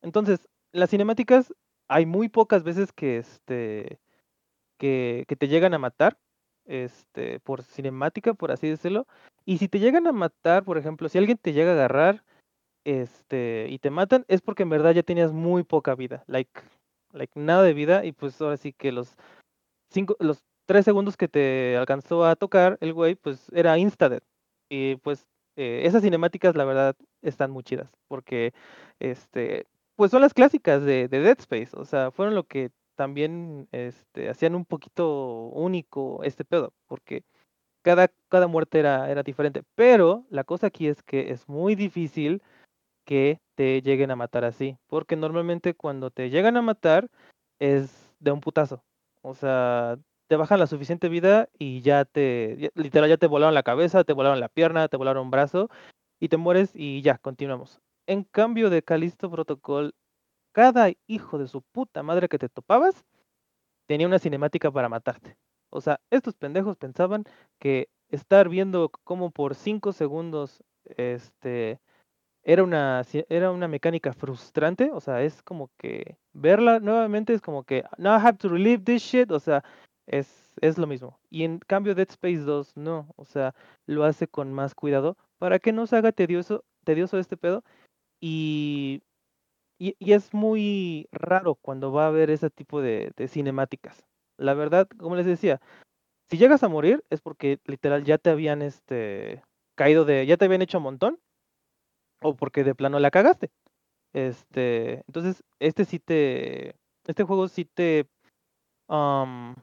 entonces, 0.00 0.48
las 0.72 0.88
cinemáticas 0.88 1.52
hay 1.88 2.06
muy 2.06 2.30
pocas 2.30 2.64
veces 2.64 2.90
que 2.90 3.18
este, 3.18 4.00
que, 4.78 5.26
que 5.28 5.36
te 5.36 5.48
llegan 5.48 5.74
a 5.74 5.78
matar, 5.78 6.16
este, 6.64 7.38
por 7.40 7.62
cinemática, 7.62 8.32
por 8.32 8.50
así 8.50 8.66
decirlo. 8.66 9.06
Y 9.44 9.58
si 9.58 9.68
te 9.68 9.78
llegan 9.78 10.06
a 10.06 10.12
matar, 10.12 10.64
por 10.64 10.78
ejemplo, 10.78 11.10
si 11.10 11.18
alguien 11.18 11.36
te 11.36 11.52
llega 11.52 11.72
a 11.72 11.74
agarrar, 11.74 12.24
este, 12.86 13.66
y 13.68 13.80
te 13.80 13.90
matan, 13.90 14.24
es 14.28 14.40
porque 14.40 14.62
en 14.62 14.70
verdad 14.70 14.92
ya 14.92 15.02
tenías 15.02 15.32
muy 15.32 15.64
poca 15.64 15.96
vida, 15.96 16.22
like, 16.28 16.60
like 17.12 17.32
nada 17.34 17.64
de 17.64 17.74
vida, 17.74 18.04
y 18.04 18.12
pues 18.12 18.40
ahora 18.40 18.56
sí 18.56 18.72
que 18.72 18.92
los 18.92 19.16
cinco, 19.90 20.16
los 20.20 20.44
tres 20.66 20.84
segundos 20.84 21.16
que 21.16 21.26
te 21.26 21.76
alcanzó 21.76 22.24
a 22.24 22.36
tocar 22.36 22.78
el 22.80 22.92
güey, 22.92 23.16
pues 23.16 23.50
era 23.52 23.76
insta 23.76 24.20
Y 24.70 24.96
pues 24.96 25.26
eh, 25.56 25.82
esas 25.84 26.02
cinemáticas, 26.02 26.54
la 26.54 26.64
verdad, 26.64 26.94
están 27.22 27.50
muy 27.50 27.64
chidas, 27.64 27.90
porque 28.06 28.54
este, 29.00 29.66
pues 29.96 30.12
son 30.12 30.22
las 30.22 30.32
clásicas 30.32 30.84
de, 30.84 31.08
de 31.08 31.20
Dead 31.20 31.40
Space, 31.40 31.70
o 31.76 31.84
sea, 31.84 32.12
fueron 32.12 32.36
lo 32.36 32.44
que 32.44 32.70
también 32.94 33.66
este, 33.72 34.28
hacían 34.28 34.54
un 34.54 34.64
poquito 34.64 35.48
único 35.48 36.22
este 36.22 36.44
pedo, 36.44 36.72
porque 36.86 37.24
cada, 37.82 38.08
cada 38.28 38.46
muerte 38.46 38.78
era, 38.78 39.10
era 39.10 39.24
diferente. 39.24 39.64
Pero 39.74 40.24
la 40.30 40.44
cosa 40.44 40.68
aquí 40.68 40.86
es 40.86 41.02
que 41.02 41.32
es 41.32 41.48
muy 41.48 41.74
difícil 41.74 42.42
que 43.06 43.40
te 43.54 43.80
lleguen 43.80 44.10
a 44.10 44.16
matar 44.16 44.44
así, 44.44 44.76
porque 44.88 45.16
normalmente 45.16 45.74
cuando 45.74 46.10
te 46.10 46.28
llegan 46.28 46.58
a 46.58 46.62
matar 46.62 47.08
es 47.58 48.14
de 48.20 48.32
un 48.32 48.40
putazo. 48.40 48.84
O 49.22 49.34
sea, 49.34 49.96
te 50.28 50.36
bajan 50.36 50.58
la 50.58 50.66
suficiente 50.66 51.08
vida 51.08 51.48
y 51.58 51.80
ya 51.80 52.04
te, 52.04 52.70
literal, 52.74 53.08
ya 53.08 53.16
te 53.16 53.28
volaron 53.28 53.54
la 53.54 53.62
cabeza, 53.62 54.04
te 54.04 54.12
volaron 54.12 54.40
la 54.40 54.48
pierna, 54.48 54.88
te 54.88 54.96
volaron 54.98 55.24
un 55.24 55.30
brazo 55.30 55.70
y 56.20 56.28
te 56.28 56.36
mueres 56.36 56.72
y 56.74 57.00
ya, 57.02 57.16
continuamos. 57.18 57.80
En 58.06 58.24
cambio 58.24 58.68
de 58.70 58.82
Calisto 58.82 59.30
Protocol, 59.30 59.94
cada 60.52 60.90
hijo 61.06 61.38
de 61.38 61.48
su 61.48 61.62
puta 61.62 62.02
madre 62.02 62.28
que 62.28 62.38
te 62.38 62.48
topabas 62.48 63.04
tenía 63.86 64.06
una 64.06 64.18
cinemática 64.18 64.70
para 64.70 64.88
matarte. 64.88 65.36
O 65.70 65.80
sea, 65.80 66.00
estos 66.10 66.34
pendejos 66.34 66.76
pensaban 66.76 67.24
que 67.58 67.88
estar 68.08 68.48
viendo 68.48 68.90
como 69.04 69.30
por 69.30 69.54
cinco 69.54 69.92
segundos 69.92 70.62
este 70.84 71.80
era 72.46 72.62
una 72.62 73.02
era 73.28 73.50
una 73.50 73.68
mecánica 73.68 74.12
frustrante, 74.12 74.90
o 74.92 75.00
sea, 75.00 75.22
es 75.22 75.42
como 75.42 75.70
que 75.78 76.16
verla 76.32 76.78
nuevamente 76.80 77.34
es 77.34 77.40
como 77.42 77.64
que 77.64 77.84
now 77.98 78.16
I 78.18 78.20
have 78.24 78.38
to 78.38 78.48
relive 78.48 78.84
this 78.84 79.02
shit, 79.02 79.30
o 79.32 79.40
sea, 79.40 79.64
es, 80.06 80.54
es 80.60 80.78
lo 80.78 80.86
mismo. 80.86 81.18
Y 81.28 81.44
en 81.44 81.58
cambio 81.58 81.94
Dead 81.96 82.08
Space 82.08 82.38
2 82.38 82.76
no, 82.76 83.08
o 83.16 83.24
sea, 83.24 83.54
lo 83.86 84.04
hace 84.04 84.28
con 84.28 84.52
más 84.52 84.74
cuidado 84.76 85.16
para 85.38 85.58
que 85.58 85.72
no 85.72 85.86
se 85.86 85.96
haga 85.96 86.12
tedioso 86.12 86.64
tedioso 86.84 87.18
este 87.18 87.36
pedo 87.36 87.64
y 88.20 89.02
y, 89.78 89.94
es 90.12 90.32
muy 90.32 91.08
raro 91.12 91.56
cuando 91.56 91.92
va 91.92 92.04
a 92.04 92.08
haber 92.08 92.30
ese 92.30 92.50
tipo 92.50 92.80
de, 92.80 93.12
cinemáticas. 93.28 94.04
La 94.38 94.54
verdad, 94.54 94.88
como 94.98 95.16
les 95.16 95.26
decía, 95.26 95.60
si 96.30 96.38
llegas 96.38 96.62
a 96.62 96.68
morir 96.68 97.04
es 97.10 97.20
porque 97.20 97.60
literal 97.66 98.04
ya 98.04 98.18
te 98.18 98.30
habían 98.30 98.62
este 98.62 99.42
caído 99.74 100.04
de, 100.04 100.26
ya 100.26 100.36
te 100.36 100.46
habían 100.46 100.62
hecho 100.62 100.78
un 100.78 100.84
montón, 100.84 101.20
o 102.26 102.34
porque 102.36 102.64
de 102.64 102.74
plano 102.74 102.98
la 102.98 103.10
cagaste. 103.10 103.50
Este, 104.12 105.02
entonces, 105.06 105.44
este 105.58 105.84
sí 105.84 105.98
te, 105.98 106.76
este 107.06 107.24
juego 107.24 107.48
sí 107.48 107.64
te, 107.64 108.08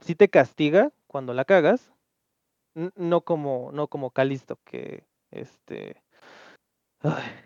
sí 0.01 0.15
te 0.15 0.29
castiga 0.29 0.91
cuando 1.07 1.33
la 1.33 1.45
cagas, 1.45 1.91
no 2.95 3.21
como, 3.21 3.71
no 3.71 3.87
como 3.87 4.11
Calisto 4.11 4.59
que, 4.63 5.05
este, 5.31 6.03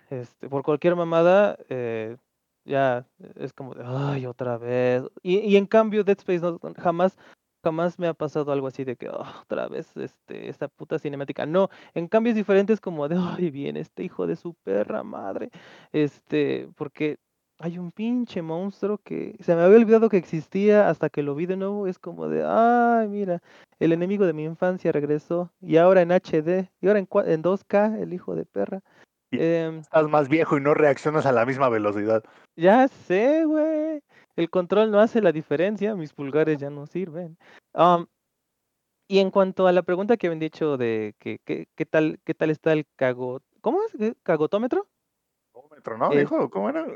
este, 0.09 0.49
por 0.49 0.63
cualquier 0.63 0.95
mamada, 0.95 1.57
eh, 1.69 2.17
ya 2.65 3.07
es 3.35 3.53
como 3.53 3.73
de, 3.73 3.83
ay, 3.85 4.25
otra 4.25 4.57
vez. 4.57 5.03
Y, 5.23 5.55
en 5.55 5.65
cambio 5.65 6.03
Dead 6.03 6.17
Space 6.17 6.45
jamás, 6.77 7.17
jamás 7.63 7.99
me 7.99 8.07
ha 8.07 8.13
pasado 8.13 8.51
algo 8.51 8.67
así 8.67 8.83
de 8.83 8.95
que, 8.95 9.07
ah, 9.07 9.41
otra 9.41 9.67
vez, 9.67 9.95
este, 9.97 10.49
esta 10.49 10.67
puta 10.67 10.99
cinemática. 10.99 11.45
No, 11.45 11.69
en 11.93 12.07
cambio 12.07 12.31
es 12.31 12.35
diferente, 12.35 12.73
es 12.73 12.81
como 12.81 13.07
de, 13.07 13.15
ay, 13.39 13.51
bien, 13.51 13.77
este 13.77 14.03
hijo 14.03 14.27
de 14.27 14.35
su 14.35 14.53
perra 14.53 15.03
madre. 15.03 15.49
Este, 15.91 16.69
porque 16.75 17.17
hay 17.59 17.79
un 17.79 17.91
pinche 17.91 18.41
monstruo 18.41 18.99
que 18.99 19.35
se 19.39 19.55
me 19.55 19.61
había 19.61 19.77
olvidado 19.77 20.09
que 20.09 20.17
existía 20.17 20.89
hasta 20.89 21.09
que 21.09 21.23
lo 21.23 21.35
vi 21.35 21.45
de 21.45 21.57
nuevo. 21.57 21.87
Es 21.87 21.99
como 21.99 22.27
de, 22.29 22.43
ay, 22.45 23.07
mira, 23.07 23.41
el 23.79 23.93
enemigo 23.93 24.25
de 24.25 24.33
mi 24.33 24.43
infancia 24.43 24.91
regresó. 24.91 25.51
Y 25.61 25.77
ahora 25.77 26.01
en 26.01 26.11
HD, 26.11 26.69
y 26.81 26.87
ahora 26.87 26.99
en, 26.99 27.07
en 27.25 27.43
2K, 27.43 28.01
el 28.01 28.13
hijo 28.13 28.35
de 28.35 28.45
perra. 28.45 28.81
Em, 29.31 29.79
estás 29.79 30.07
más 30.07 30.29
viejo 30.29 30.57
y 30.57 30.61
no 30.61 30.73
reaccionas 30.73 31.25
a 31.25 31.33
la 31.33 31.45
misma 31.45 31.67
velocidad. 31.69 32.23
Ya 32.55 32.87
sé, 32.87 33.43
güey. 33.45 34.01
El 34.37 34.49
control 34.49 34.91
no 34.91 34.99
hace 34.99 35.21
la 35.21 35.33
diferencia, 35.33 35.95
mis 35.95 36.13
pulgares 36.13 36.57
ya 36.57 36.69
no 36.69 36.87
sirven. 36.87 37.37
y 39.09 39.19
en 39.19 39.31
cuanto 39.31 39.67
a 39.67 39.71
la 39.71 39.81
pregunta 39.83 40.15
que 40.15 40.27
habían 40.27 40.39
dicho 40.39 40.77
de 40.77 41.15
que, 41.19 41.39
qué 41.43 41.85
tal 41.85 42.19
qué 42.23 42.33
tal 42.33 42.49
está 42.49 42.71
el 42.71 42.85
cago, 42.95 43.41
¿cómo 43.61 43.79
es? 43.83 44.15
¿Cagotómetro? 44.23 44.87
Cagotómetro, 45.53 45.97
¿no? 45.97 46.09
Dijo, 46.09 46.49
¿cómo 46.49 46.69
era? 46.69 46.87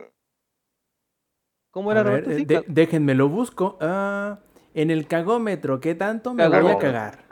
¿Cómo 1.72 1.92
era, 1.92 2.04
Roberto? 2.04 2.32
Eh, 2.32 2.64
déjenme 2.68 3.16
lo 3.16 3.28
busco. 3.30 3.78
Ah, 3.82 4.40
en 4.74 4.92
el 4.92 5.08
cagómetro, 5.08 5.80
¿qué 5.80 5.96
tanto 5.96 6.34
me 6.34 6.48
voy 6.48 6.72
a 6.72 6.78
cagar? 6.78 7.26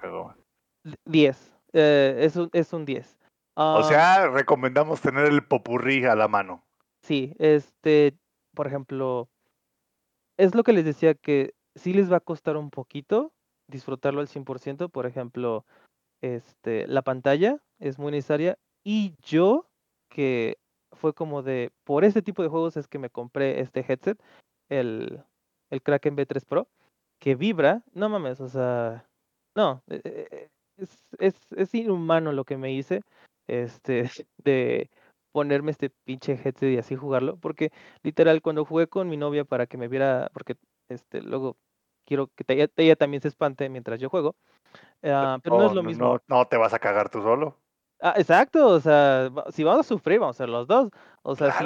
10. 1.05 1.55
Eh, 1.73 2.15
es 2.19 2.35
un, 2.35 2.49
es 2.51 2.73
un 2.73 2.83
10 2.83 3.19
o 3.61 3.79
ah, 3.79 3.83
sea, 3.83 4.27
recomendamos 4.29 5.01
tener 5.01 5.25
el 5.25 5.43
popurrí 5.43 6.05
a 6.05 6.15
la 6.15 6.29
mano. 6.29 6.63
Sí, 7.01 7.35
este, 7.39 8.17
por 8.55 8.67
ejemplo, 8.67 9.29
es 10.39 10.55
lo 10.55 10.63
que 10.63 10.71
les 10.71 10.85
decía 10.85 11.13
que 11.15 11.53
sí 11.75 11.93
les 11.93 12.09
va 12.11 12.17
a 12.17 12.21
costar 12.21 12.55
un 12.55 12.69
poquito 12.69 13.33
disfrutarlo 13.67 14.21
al 14.21 14.27
100%, 14.27 14.89
por 14.89 15.05
ejemplo, 15.05 15.65
este, 16.21 16.87
la 16.87 17.01
pantalla 17.01 17.61
es 17.77 17.99
muy 17.99 18.11
necesaria 18.11 18.57
y 18.83 19.15
yo 19.21 19.67
que 20.09 20.57
fue 20.93 21.13
como 21.13 21.43
de, 21.43 21.71
por 21.83 22.05
este 22.05 22.21
tipo 22.21 22.41
de 22.41 22.47
juegos 22.47 22.77
es 22.77 22.87
que 22.87 22.99
me 22.99 23.09
compré 23.09 23.59
este 23.59 23.85
headset, 23.87 24.17
el, 24.69 25.21
el 25.69 25.81
Kraken 25.81 26.15
B3 26.15 26.45
Pro, 26.45 26.69
que 27.19 27.35
vibra, 27.35 27.83
no 27.93 28.07
mames, 28.07 28.39
o 28.39 28.47
sea, 28.47 29.05
no, 29.55 29.83
e, 29.87 30.01
e, 30.05 30.27
e, 30.31 30.49
es, 30.77 31.05
es, 31.19 31.35
es 31.51 31.75
inhumano 31.75 32.31
lo 32.31 32.45
que 32.45 32.57
me 32.57 32.71
hice 32.71 33.01
este, 33.47 34.03
de 34.37 34.89
ponerme 35.31 35.71
este 35.71 35.89
pinche 35.89 36.33
headset 36.33 36.63
y 36.63 36.77
así 36.77 36.95
jugarlo, 36.95 37.37
porque 37.37 37.71
literal 38.03 38.41
cuando 38.41 38.65
jugué 38.65 38.87
con 38.87 39.09
mi 39.09 39.17
novia 39.17 39.45
para 39.45 39.67
que 39.67 39.77
me 39.77 39.87
viera, 39.87 40.29
porque 40.33 40.55
este 40.89 41.21
luego 41.21 41.57
quiero 42.05 42.27
que 42.35 42.43
ella, 42.77 42.95
también 42.95 43.21
se 43.21 43.27
espante 43.27 43.69
mientras 43.69 43.99
yo 43.99 44.09
juego, 44.09 44.35
ah, 45.03 45.37
pero 45.43 45.57
no, 45.57 45.67
es 45.67 45.73
lo 45.73 45.83
mismo. 45.83 46.19
No, 46.27 46.45
te 46.45 46.57
vas 46.57 46.73
a 46.73 46.79
cagar 46.79 47.09
tú 47.09 47.21
solo. 47.21 47.55
Ah, 48.01 48.13
exacto, 48.17 48.67
o 48.67 48.79
sea, 48.79 49.29
si 49.51 49.63
vamos 49.63 49.85
a 49.85 49.89
sufrir, 49.89 50.19
vamos 50.19 50.37
a 50.37 50.43
ser 50.43 50.49
los 50.49 50.67
dos. 50.67 50.89
O 51.21 51.35
sea, 51.35 51.51
si, 51.51 51.65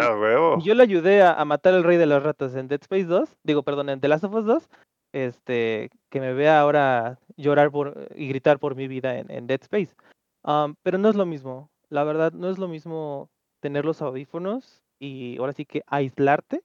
yo 0.66 0.74
le 0.74 0.84
ayudé 0.84 1.22
a, 1.22 1.46
matar 1.46 1.76
al 1.76 1.84
rey 1.84 1.98
de 1.98 2.08
las 2.08 2.24
ratas 2.24 2.56
en 2.56 2.68
Dead 2.68 2.82
Space 2.82 3.06
2, 3.06 3.38
digo, 3.44 3.62
perdón, 3.62 3.90
en 3.90 4.00
The 4.02 4.08
Last 4.08 4.24
of 4.24 4.34
Us 4.34 4.46
2, 4.46 4.70
este, 5.14 5.92
que 6.10 6.20
me 6.20 6.34
vea 6.34 6.60
ahora 6.60 7.20
llorar 7.38 7.70
por, 7.70 8.10
y 8.16 8.28
gritar 8.28 8.58
por 8.58 8.76
mi 8.76 8.88
vida 8.88 9.20
en, 9.20 9.46
Dead 9.46 9.62
Space. 9.62 9.96
Ah, 10.44 10.74
pero 10.82 10.98
no 10.98 11.08
es 11.08 11.16
lo 11.16 11.28
mismo 11.28 11.70
la 11.94 12.04
verdad 12.04 12.34
no 12.34 12.50
es 12.50 12.58
lo 12.58 12.68
mismo 12.68 13.30
tener 13.64 13.86
los 13.86 14.02
audífonos 14.02 14.84
y 15.00 15.38
ahora 15.40 15.54
sí 15.54 15.66
que 15.66 15.84
aislarte. 15.88 16.64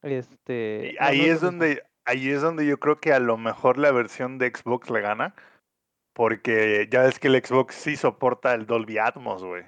Este, 0.00 0.96
ahí 0.98 1.26
es, 1.26 1.42
donde 1.42 1.82
ahí 2.06 2.30
es 2.30 2.40
donde 2.40 2.66
yo 2.66 2.80
creo 2.80 3.00
que 3.00 3.12
a 3.12 3.18
lo 3.18 3.36
mejor 3.36 3.76
la 3.76 3.92
versión 3.92 4.38
de 4.38 4.50
Xbox 4.50 4.88
le 4.90 5.02
gana. 5.02 5.34
Porque 6.14 6.88
ya 6.90 7.04
es 7.04 7.18
que 7.18 7.28
el 7.28 7.44
Xbox 7.44 7.74
sí 7.74 7.96
soporta 7.96 8.54
el 8.54 8.64
Dolby 8.64 8.96
Atmos, 8.96 9.44
güey. 9.44 9.64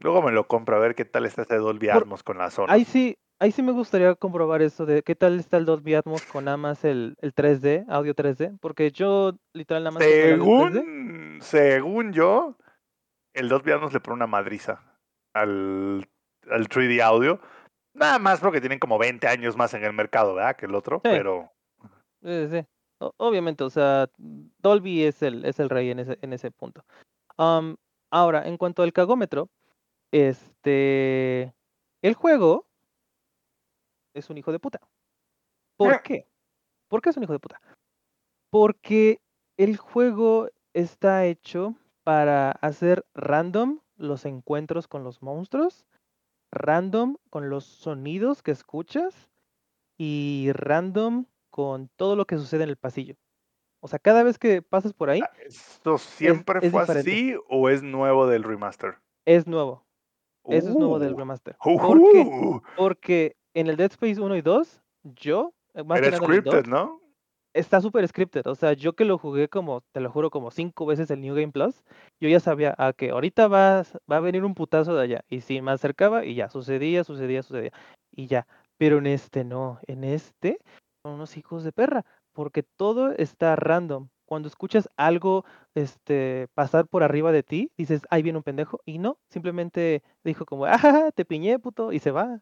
Luego 0.00 0.22
me 0.22 0.32
lo 0.32 0.48
compro 0.48 0.74
a 0.74 0.80
ver 0.80 0.96
qué 0.96 1.04
tal 1.04 1.24
está 1.24 1.42
ese 1.42 1.56
Dolby 1.58 1.90
Atmos 1.90 2.24
con 2.24 2.38
la 2.38 2.50
zona. 2.50 2.72
Ahí 2.72 2.84
sí, 2.84 3.16
ahí 3.38 3.52
sí 3.52 3.62
me 3.62 3.70
gustaría 3.70 4.16
comprobar 4.16 4.62
eso 4.62 4.84
de 4.86 5.04
qué 5.04 5.14
tal 5.14 5.38
está 5.38 5.58
el 5.58 5.66
Dolby 5.66 5.94
Atmos 5.94 6.22
con 6.22 6.46
nada 6.46 6.56
más 6.56 6.84
el, 6.84 7.14
el 7.20 7.32
3D, 7.32 7.84
audio 7.88 8.16
3D, 8.16 8.58
porque 8.60 8.90
yo 8.90 9.34
literal 9.52 9.84
nada 9.84 9.94
más... 9.94 10.02
Según, 10.02 11.38
según 11.40 12.12
yo, 12.12 12.56
el 13.34 13.48
Dolby 13.48 13.72
Atmos 13.72 13.92
le 13.92 14.00
pone 14.00 14.16
una 14.16 14.26
madriza 14.26 14.82
al, 15.34 16.08
al 16.50 16.68
3D 16.68 17.00
audio, 17.00 17.40
nada 17.94 18.18
más 18.18 18.40
porque 18.40 18.60
tienen 18.60 18.78
como 18.78 18.98
20 18.98 19.26
años 19.26 19.56
más 19.56 19.74
en 19.74 19.84
el 19.84 19.92
mercado, 19.92 20.34
¿verdad? 20.34 20.56
Que 20.56 20.66
el 20.66 20.74
otro, 20.74 21.00
pero... 21.00 21.50
Sí, 22.22 22.48
sí. 22.48 22.66
Obviamente, 23.16 23.64
o 23.64 23.70
sea, 23.70 24.08
Dolby 24.16 25.04
es 25.04 25.22
el, 25.22 25.44
es 25.44 25.58
el 25.58 25.70
rey 25.70 25.90
en 25.90 25.98
ese, 25.98 26.18
en 26.22 26.32
ese 26.32 26.50
punto. 26.50 26.84
ahora, 27.36 28.46
en 28.46 28.56
cuanto 28.56 28.82
al 28.82 28.92
cagómetro, 28.92 29.48
este... 30.12 31.52
El 32.02 32.14
juego 32.14 32.66
es 34.14 34.28
un 34.30 34.38
hijo 34.38 34.52
de 34.52 34.58
puta. 34.58 34.80
¿Por 35.76 35.94
ah. 35.94 36.02
qué? 36.02 36.26
¿Por 36.88 37.00
qué 37.00 37.10
es 37.10 37.16
un 37.16 37.24
hijo 37.24 37.32
de 37.32 37.38
puta? 37.38 37.60
Porque 38.50 39.20
el 39.56 39.76
juego 39.76 40.48
está 40.74 41.24
hecho 41.26 41.76
para 42.04 42.52
hacer 42.52 43.04
random 43.14 43.80
los 43.96 44.24
encuentros 44.24 44.88
con 44.88 45.04
los 45.04 45.22
monstruos, 45.22 45.86
random 46.50 47.16
con 47.30 47.50
los 47.50 47.64
sonidos 47.64 48.42
que 48.42 48.50
escuchas 48.50 49.28
y 49.98 50.50
random 50.54 51.26
con 51.50 51.88
todo 51.96 52.16
lo 52.16 52.26
que 52.26 52.38
sucede 52.38 52.64
en 52.64 52.70
el 52.70 52.76
pasillo. 52.76 53.16
O 53.80 53.88
sea, 53.88 53.98
cada 53.98 54.22
vez 54.22 54.38
que 54.38 54.62
pasas 54.62 54.92
por 54.92 55.10
ahí. 55.10 55.20
Ah, 55.22 55.30
¿Esto 55.44 55.98
siempre 55.98 56.60
fue 56.70 56.82
así 56.82 57.34
o 57.48 57.68
es 57.68 57.82
nuevo 57.82 58.26
del 58.26 58.44
remaster? 58.44 58.96
es 59.24 59.46
nuevo. 59.46 59.84
Eso 60.48 60.70
es 60.70 60.76
nuevo 60.76 60.98
del 60.98 61.14
Uh, 61.14 61.18
remaster. 61.18 61.56
¿Por 61.62 62.00
qué? 62.12 62.20
ujú. 62.22 62.62
Porque 62.76 63.36
en 63.54 63.68
el 63.68 63.76
Dead 63.76 63.90
Space 63.92 64.20
1 64.20 64.36
y 64.36 64.42
2, 64.42 64.82
yo, 65.04 65.52
eh, 65.74 65.84
más 65.84 66.00
que 66.00 66.08
Era 66.08 66.18
nada 66.18 66.26
en 66.26 66.32
el 66.38 66.42
2, 66.42 66.54
scripted, 66.54 66.70
¿no? 66.70 67.01
Está 67.54 67.80
súper 67.80 68.06
scripted. 68.08 68.46
O 68.46 68.54
sea, 68.54 68.72
yo 68.74 68.94
que 68.94 69.04
lo 69.04 69.18
jugué 69.18 69.48
como, 69.48 69.82
te 69.92 70.00
lo 70.00 70.10
juro, 70.10 70.30
como 70.30 70.50
cinco 70.50 70.86
veces 70.86 71.10
el 71.10 71.20
New 71.20 71.34
Game 71.34 71.52
Plus, 71.52 71.82
yo 72.20 72.28
ya 72.28 72.40
sabía 72.40 72.74
a 72.78 72.92
que 72.92 73.10
ahorita 73.10 73.48
va, 73.48 73.80
a- 73.80 73.84
va 74.10 74.16
a 74.18 74.20
venir 74.20 74.44
un 74.44 74.54
putazo 74.54 74.94
de 74.94 75.02
allá. 75.02 75.24
Y 75.28 75.40
si 75.42 75.60
me 75.62 75.72
acercaba 75.72 76.24
y 76.24 76.34
ya, 76.34 76.48
sucedía, 76.50 77.04
sucedía, 77.04 77.42
sucedía. 77.42 77.72
Y 78.14 78.26
ya. 78.26 78.46
Pero 78.78 78.98
en 78.98 79.06
este 79.06 79.44
no. 79.44 79.78
En 79.86 80.04
este 80.04 80.58
son 81.04 81.14
unos 81.14 81.36
hijos 81.36 81.64
de 81.64 81.72
perra. 81.72 82.04
Porque 82.32 82.62
todo 82.62 83.12
está 83.12 83.56
random. 83.56 84.08
Cuando 84.26 84.48
escuchas 84.48 84.88
algo 84.96 85.44
este, 85.74 86.48
pasar 86.54 86.86
por 86.88 87.02
arriba 87.02 87.32
de 87.32 87.42
ti, 87.42 87.70
dices, 87.76 88.02
ahí 88.10 88.22
viene 88.22 88.38
un 88.38 88.42
pendejo. 88.44 88.80
Y 88.86 88.98
no, 88.98 89.18
simplemente 89.28 90.02
dijo 90.24 90.46
como, 90.46 90.64
ah, 90.66 91.10
te 91.14 91.24
piñé, 91.26 91.58
puto, 91.58 91.92
y 91.92 91.98
se 91.98 92.10
va. 92.12 92.40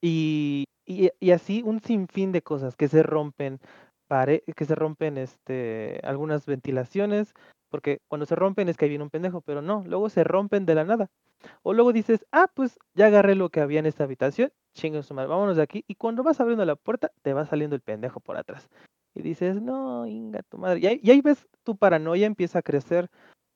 Y, 0.00 0.64
y, 0.86 1.10
y 1.20 1.30
así 1.30 1.62
un 1.64 1.80
sinfín 1.80 2.32
de 2.32 2.42
cosas 2.42 2.76
que 2.76 2.88
se 2.88 3.02
rompen, 3.02 3.60
pare- 4.08 4.44
que 4.56 4.64
se 4.64 4.74
rompen 4.74 5.18
este, 5.18 6.00
algunas 6.04 6.46
ventilaciones, 6.46 7.34
porque 7.68 8.00
cuando 8.08 8.26
se 8.26 8.36
rompen 8.36 8.68
es 8.68 8.76
que 8.76 8.84
ahí 8.84 8.88
viene 8.90 9.04
un 9.04 9.10
pendejo, 9.10 9.40
pero 9.40 9.62
no, 9.62 9.82
luego 9.86 10.08
se 10.08 10.24
rompen 10.24 10.66
de 10.66 10.74
la 10.74 10.84
nada. 10.84 11.10
O 11.62 11.72
luego 11.74 11.92
dices, 11.92 12.26
ah, 12.32 12.48
pues 12.54 12.78
ya 12.94 13.06
agarré 13.06 13.34
lo 13.34 13.50
que 13.50 13.60
había 13.60 13.80
en 13.80 13.86
esta 13.86 14.04
habitación, 14.04 14.52
chingue 14.74 15.02
su 15.02 15.14
madre, 15.14 15.28
vámonos 15.28 15.56
de 15.56 15.62
aquí. 15.62 15.84
Y 15.88 15.96
cuando 15.96 16.22
vas 16.22 16.40
abriendo 16.40 16.64
la 16.64 16.76
puerta, 16.76 17.10
te 17.22 17.32
va 17.34 17.46
saliendo 17.46 17.76
el 17.76 17.82
pendejo 17.82 18.20
por 18.20 18.36
atrás. 18.36 18.68
Y 19.14 19.22
dices, 19.22 19.60
no, 19.62 20.06
inga 20.06 20.42
tu 20.42 20.58
madre. 20.58 20.80
Y 20.80 20.86
ahí, 20.86 21.00
y 21.02 21.10
ahí 21.10 21.20
ves 21.20 21.46
tu 21.62 21.76
paranoia 21.76 22.26
empieza 22.26 22.60
a 22.60 22.62
crecer, 22.62 23.10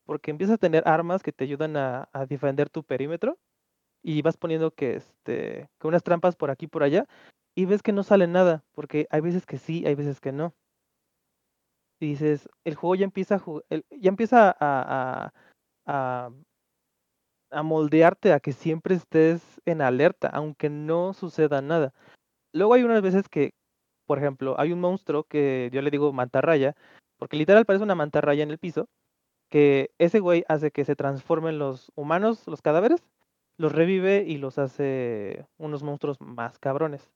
porque 0.05 0.31
empiezas 0.31 0.55
a 0.55 0.59
tener 0.59 0.85
armas 0.87 1.23
que 1.23 1.33
te 1.33 1.45
ayudan 1.45 1.77
a, 1.77 2.09
a 2.13 2.27
defender 2.27 2.71
tu 2.71 2.85
perímetro 2.85 3.39
y 4.03 4.23
vas 4.23 4.37
poniendo 4.37 4.71
que 4.73 4.97
este 4.97 5.69
que 5.81 5.87
unas 5.89 6.03
trampas 6.03 6.37
por 6.37 6.51
aquí 6.51 6.67
y 6.67 6.69
por 6.69 6.83
allá 6.83 7.07
y 7.59 7.65
ves 7.65 7.83
que 7.83 7.93
no 7.93 8.05
sale 8.05 8.29
nada, 8.29 8.63
porque 8.71 9.09
hay 9.11 9.21
veces 9.21 9.45
que 9.45 9.59
sí, 9.59 9.85
hay 9.85 9.97
veces 9.97 10.21
que 10.21 10.31
no. 10.31 10.55
Y 12.01 12.11
dices, 12.11 12.49
el 12.65 12.77
juego 12.77 12.95
ya 12.95 13.03
empieza 13.05 13.35
a 13.35 13.41
ju- 13.41 13.65
el- 13.69 13.85
ya 13.91 14.11
empieza 14.11 14.57
a, 14.61 15.33
a 17.51 17.63
moldearte 17.65 18.33
a 18.33 18.39
que 18.39 18.53
siempre 18.53 18.95
estés 18.95 19.61
en 19.65 19.83
alerta, 19.83 20.29
aunque 20.29 20.71
no 20.71 21.15
suceda 21.15 21.61
nada. 21.63 21.93
Luego 22.53 22.75
hay 22.75 22.85
unas 22.85 23.03
veces 23.03 23.29
que, 23.29 23.55
por 24.07 24.19
ejemplo, 24.19 24.55
hay 24.61 24.73
un 24.73 24.81
monstruo 24.81 25.25
que 25.25 25.71
yo 25.73 25.83
le 25.83 25.91
digo 25.91 26.13
mantarraya, 26.13 26.77
porque 27.19 27.37
literal 27.37 27.67
parece 27.67 27.85
una 27.85 27.97
mantarraya 27.97 28.45
en 28.45 28.51
el 28.53 28.59
piso, 28.59 28.89
que 29.51 29.91
ese 29.99 30.21
güey 30.21 30.45
hace 30.49 30.71
que 30.71 30.85
se 30.85 30.97
transformen 30.97 31.59
los 31.59 31.93
humanos, 31.97 32.47
los 32.47 32.63
cadáveres, 32.63 33.03
los 33.59 33.73
revive 33.73 34.25
y 34.27 34.39
los 34.39 34.59
hace 34.59 35.47
unos 35.59 35.83
monstruos 35.83 36.21
más 36.21 36.59
cabrones. 36.61 37.11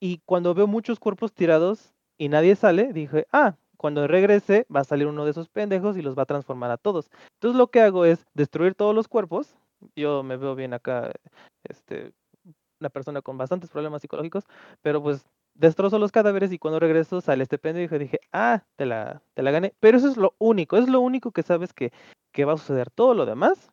Y 0.00 0.18
cuando 0.24 0.54
veo 0.54 0.66
muchos 0.66 0.98
cuerpos 0.98 1.32
tirados 1.32 1.94
y 2.18 2.28
nadie 2.28 2.56
sale, 2.56 2.92
dije, 2.92 3.26
ah, 3.32 3.56
cuando 3.76 4.06
regrese 4.06 4.66
va 4.74 4.80
a 4.80 4.84
salir 4.84 5.06
uno 5.06 5.24
de 5.24 5.32
esos 5.32 5.48
pendejos 5.48 5.96
y 5.96 6.02
los 6.02 6.16
va 6.16 6.22
a 6.22 6.26
transformar 6.26 6.70
a 6.70 6.76
todos. 6.76 7.10
Entonces 7.34 7.56
lo 7.56 7.68
que 7.68 7.80
hago 7.80 8.04
es 8.04 8.24
destruir 8.34 8.74
todos 8.74 8.94
los 8.94 9.08
cuerpos. 9.08 9.56
Yo 9.96 10.22
me 10.22 10.36
veo 10.36 10.54
bien 10.54 10.74
acá, 10.74 11.12
este, 11.64 12.12
una 12.80 12.90
persona 12.90 13.22
con 13.22 13.38
bastantes 13.38 13.70
problemas 13.70 14.02
psicológicos, 14.02 14.44
pero 14.82 15.02
pues 15.02 15.24
destrozo 15.54 15.98
los 15.98 16.12
cadáveres 16.12 16.52
y 16.52 16.58
cuando 16.58 16.80
regreso 16.80 17.20
sale 17.20 17.42
este 17.42 17.58
pendejo 17.58 17.96
y 17.96 18.00
dije, 18.00 18.20
ah, 18.32 18.62
te 18.76 18.86
la, 18.86 19.22
te 19.34 19.42
la 19.42 19.50
gané. 19.50 19.74
Pero 19.80 19.98
eso 19.98 20.08
es 20.08 20.16
lo 20.16 20.34
único, 20.38 20.76
es 20.76 20.88
lo 20.88 21.00
único 21.00 21.32
que 21.32 21.42
sabes 21.42 21.72
que, 21.72 21.92
que 22.32 22.44
va 22.44 22.54
a 22.54 22.56
suceder. 22.56 22.90
Todo 22.90 23.14
lo 23.14 23.26
demás 23.26 23.70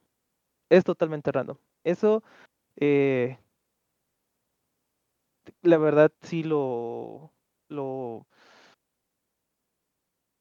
es 0.69 0.83
totalmente 0.83 1.31
random. 1.31 1.57
Eso, 1.83 2.23
eh, 2.77 3.37
la 5.61 5.77
verdad, 5.77 6.11
sí 6.21 6.43
lo, 6.43 7.33
lo, 7.69 8.27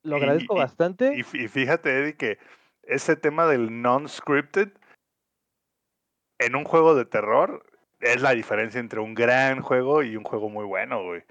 lo 0.02 0.16
agradezco 0.16 0.54
y- 0.54 0.58
bastante. 0.58 1.14
Y, 1.16 1.20
y 1.20 1.48
fíjate, 1.48 1.98
Eddie, 1.98 2.16
que 2.16 2.38
ese 2.82 3.16
tema 3.16 3.46
del 3.46 3.82
non-scripted 3.82 4.72
en 6.40 6.56
un 6.56 6.64
juego 6.64 6.94
de 6.94 7.04
terror 7.04 7.64
es 8.00 8.22
la 8.22 8.30
diferencia 8.32 8.80
entre 8.80 9.00
un 9.00 9.14
gran 9.14 9.60
juego 9.60 10.02
y 10.02 10.16
un 10.16 10.24
juego 10.24 10.48
muy 10.48 10.64
bueno, 10.64 11.02
güey. 11.02 11.22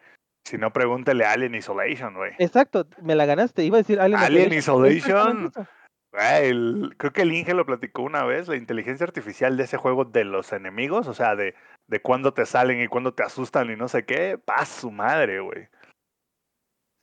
Si 0.46 0.58
no, 0.58 0.72
pregúntale 0.72 1.26
a 1.26 1.32
Alien 1.34 1.56
Isolation, 1.56 2.14
güey. 2.14 2.34
Exacto, 2.40 2.88
me 3.02 3.16
la 3.16 3.26
ganaste. 3.26 3.64
Iba 3.64 3.78
a 3.78 3.82
decir 3.82 4.00
Alien, 4.00 4.20
Alien 4.20 4.54
Isolation. 4.54 5.52
Isolation. 5.52 5.68
El- 6.14 6.96
creo 6.98 7.12
que 7.14 7.22
el 7.24 7.34
Inge 7.34 7.54
lo 7.54 7.66
platicó 7.66 8.02
una 8.02 8.24
vez, 8.24 8.48
la 8.48 8.56
inteligencia 8.56 9.06
artificial 9.06 9.58
de 9.58 9.64
ese 9.64 9.78
juego 9.78 10.06
de 10.06 10.24
los 10.24 10.52
enemigos, 10.54 11.08
o 11.08 11.14
sea, 11.14 11.36
de, 11.36 11.54
de 11.88 12.02
cuándo 12.02 12.34
te 12.34 12.46
salen 12.46 12.82
y 12.82 12.88
cuándo 12.88 13.14
te 13.14 13.24
asustan 13.24 13.70
y 13.70 13.76
no 13.76 13.88
sé 13.88 14.06
qué, 14.06 14.38
paz 14.38 14.70
su 14.70 14.90
madre, 14.92 15.42
güey. 15.42 15.68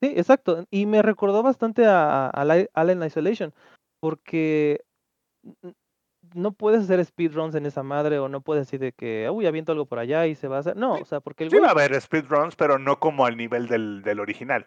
Sí, 0.03 0.15
exacto. 0.17 0.65
Y 0.71 0.87
me 0.87 1.03
recordó 1.03 1.43
bastante 1.43 1.87
a, 1.87 2.27
a- 2.27 2.31
a 2.31 2.67
Alien 2.75 3.03
Isolation, 3.03 3.53
porque 4.01 4.83
no 6.35 6.53
puedes 6.53 6.83
hacer 6.83 7.05
speedruns 7.05 7.55
en 7.55 7.67
esa 7.67 7.83
madre 7.83 8.19
o 8.19 8.29
no 8.29 8.41
puedes 8.41 8.67
decir 8.67 8.81
de 8.81 8.93
que, 8.93 9.29
uy, 9.31 9.47
aviento 9.47 9.73
algo 9.73 9.87
por 9.87 9.99
allá 9.99 10.27
y 10.27 10.35
se 10.35 10.49
va 10.49 10.57
a 10.57 10.61
hacer. 10.61 10.77
No, 10.77 10.95
o 10.95 11.05
sea, 11.05 11.21
porque 11.21 11.45
el 11.45 11.51
Sí 11.51 11.57
güey 11.57 11.65
va 11.65 11.69
a 11.69 11.73
haber 11.73 12.01
speedruns, 12.01 12.57
pero 12.57 12.79
no 12.79 12.99
como 12.99 13.27
al 13.27 13.37
nivel 13.37 13.69
del, 13.69 14.03
del 14.03 14.21
original. 14.21 14.67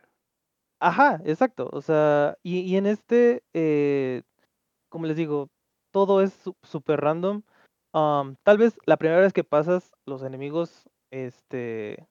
Ajá, 0.80 1.21
exacto. 1.25 1.69
O 1.73 1.82
sea, 1.82 2.38
y, 2.43 2.59
y 2.59 2.78
en 2.78 2.86
este, 2.86 3.43
eh, 3.53 4.21
como 4.89 5.07
les 5.07 5.17
digo, 5.17 5.49
todo 5.91 6.21
es 6.21 6.34
súper 6.63 7.01
random. 7.01 7.43
Am, 7.93 8.36
tal 8.43 8.57
vez 8.57 8.78
la 8.86 8.97
primera 8.97 9.21
vez 9.21 9.34
que 9.34 9.43
pasas, 9.43 9.91
los 10.05 10.23
enemigos, 10.23 10.89
este, 11.11 12.07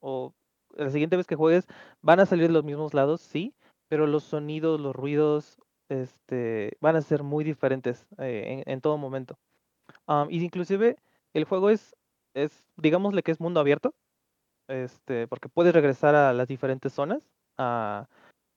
o 0.00 0.34
la 0.76 0.90
siguiente 0.90 1.16
vez 1.16 1.26
que 1.26 1.36
juegues, 1.36 1.66
van 2.02 2.20
a 2.20 2.26
salir 2.26 2.48
de 2.48 2.54
los 2.54 2.64
mismos 2.64 2.94
lados, 2.94 3.20
sí, 3.22 3.54
pero 3.88 4.06
los 4.06 4.24
sonidos, 4.24 4.80
los 4.80 4.96
ruidos, 4.96 5.58
este, 5.90 6.76
van 6.80 6.96
a 6.96 7.02
ser 7.02 7.22
muy 7.22 7.44
diferentes 7.44 8.06
eh, 8.18 8.64
en, 8.66 8.72
en 8.72 8.80
todo 8.80 8.98
momento. 8.98 9.38
Am, 10.06 10.28
y 10.30 10.44
inclusive 10.44 10.96
el 11.34 11.44
juego 11.44 11.70
es, 11.70 11.96
es, 12.34 12.64
digámosle 12.76 13.22
que 13.22 13.32
es 13.32 13.40
mundo 13.40 13.60
abierto, 13.60 13.94
este, 14.68 15.28
porque 15.28 15.48
puedes 15.48 15.74
regresar 15.74 16.14
a 16.14 16.32
las 16.32 16.48
diferentes 16.48 16.92
zonas, 16.92 17.22
a, 17.58 18.08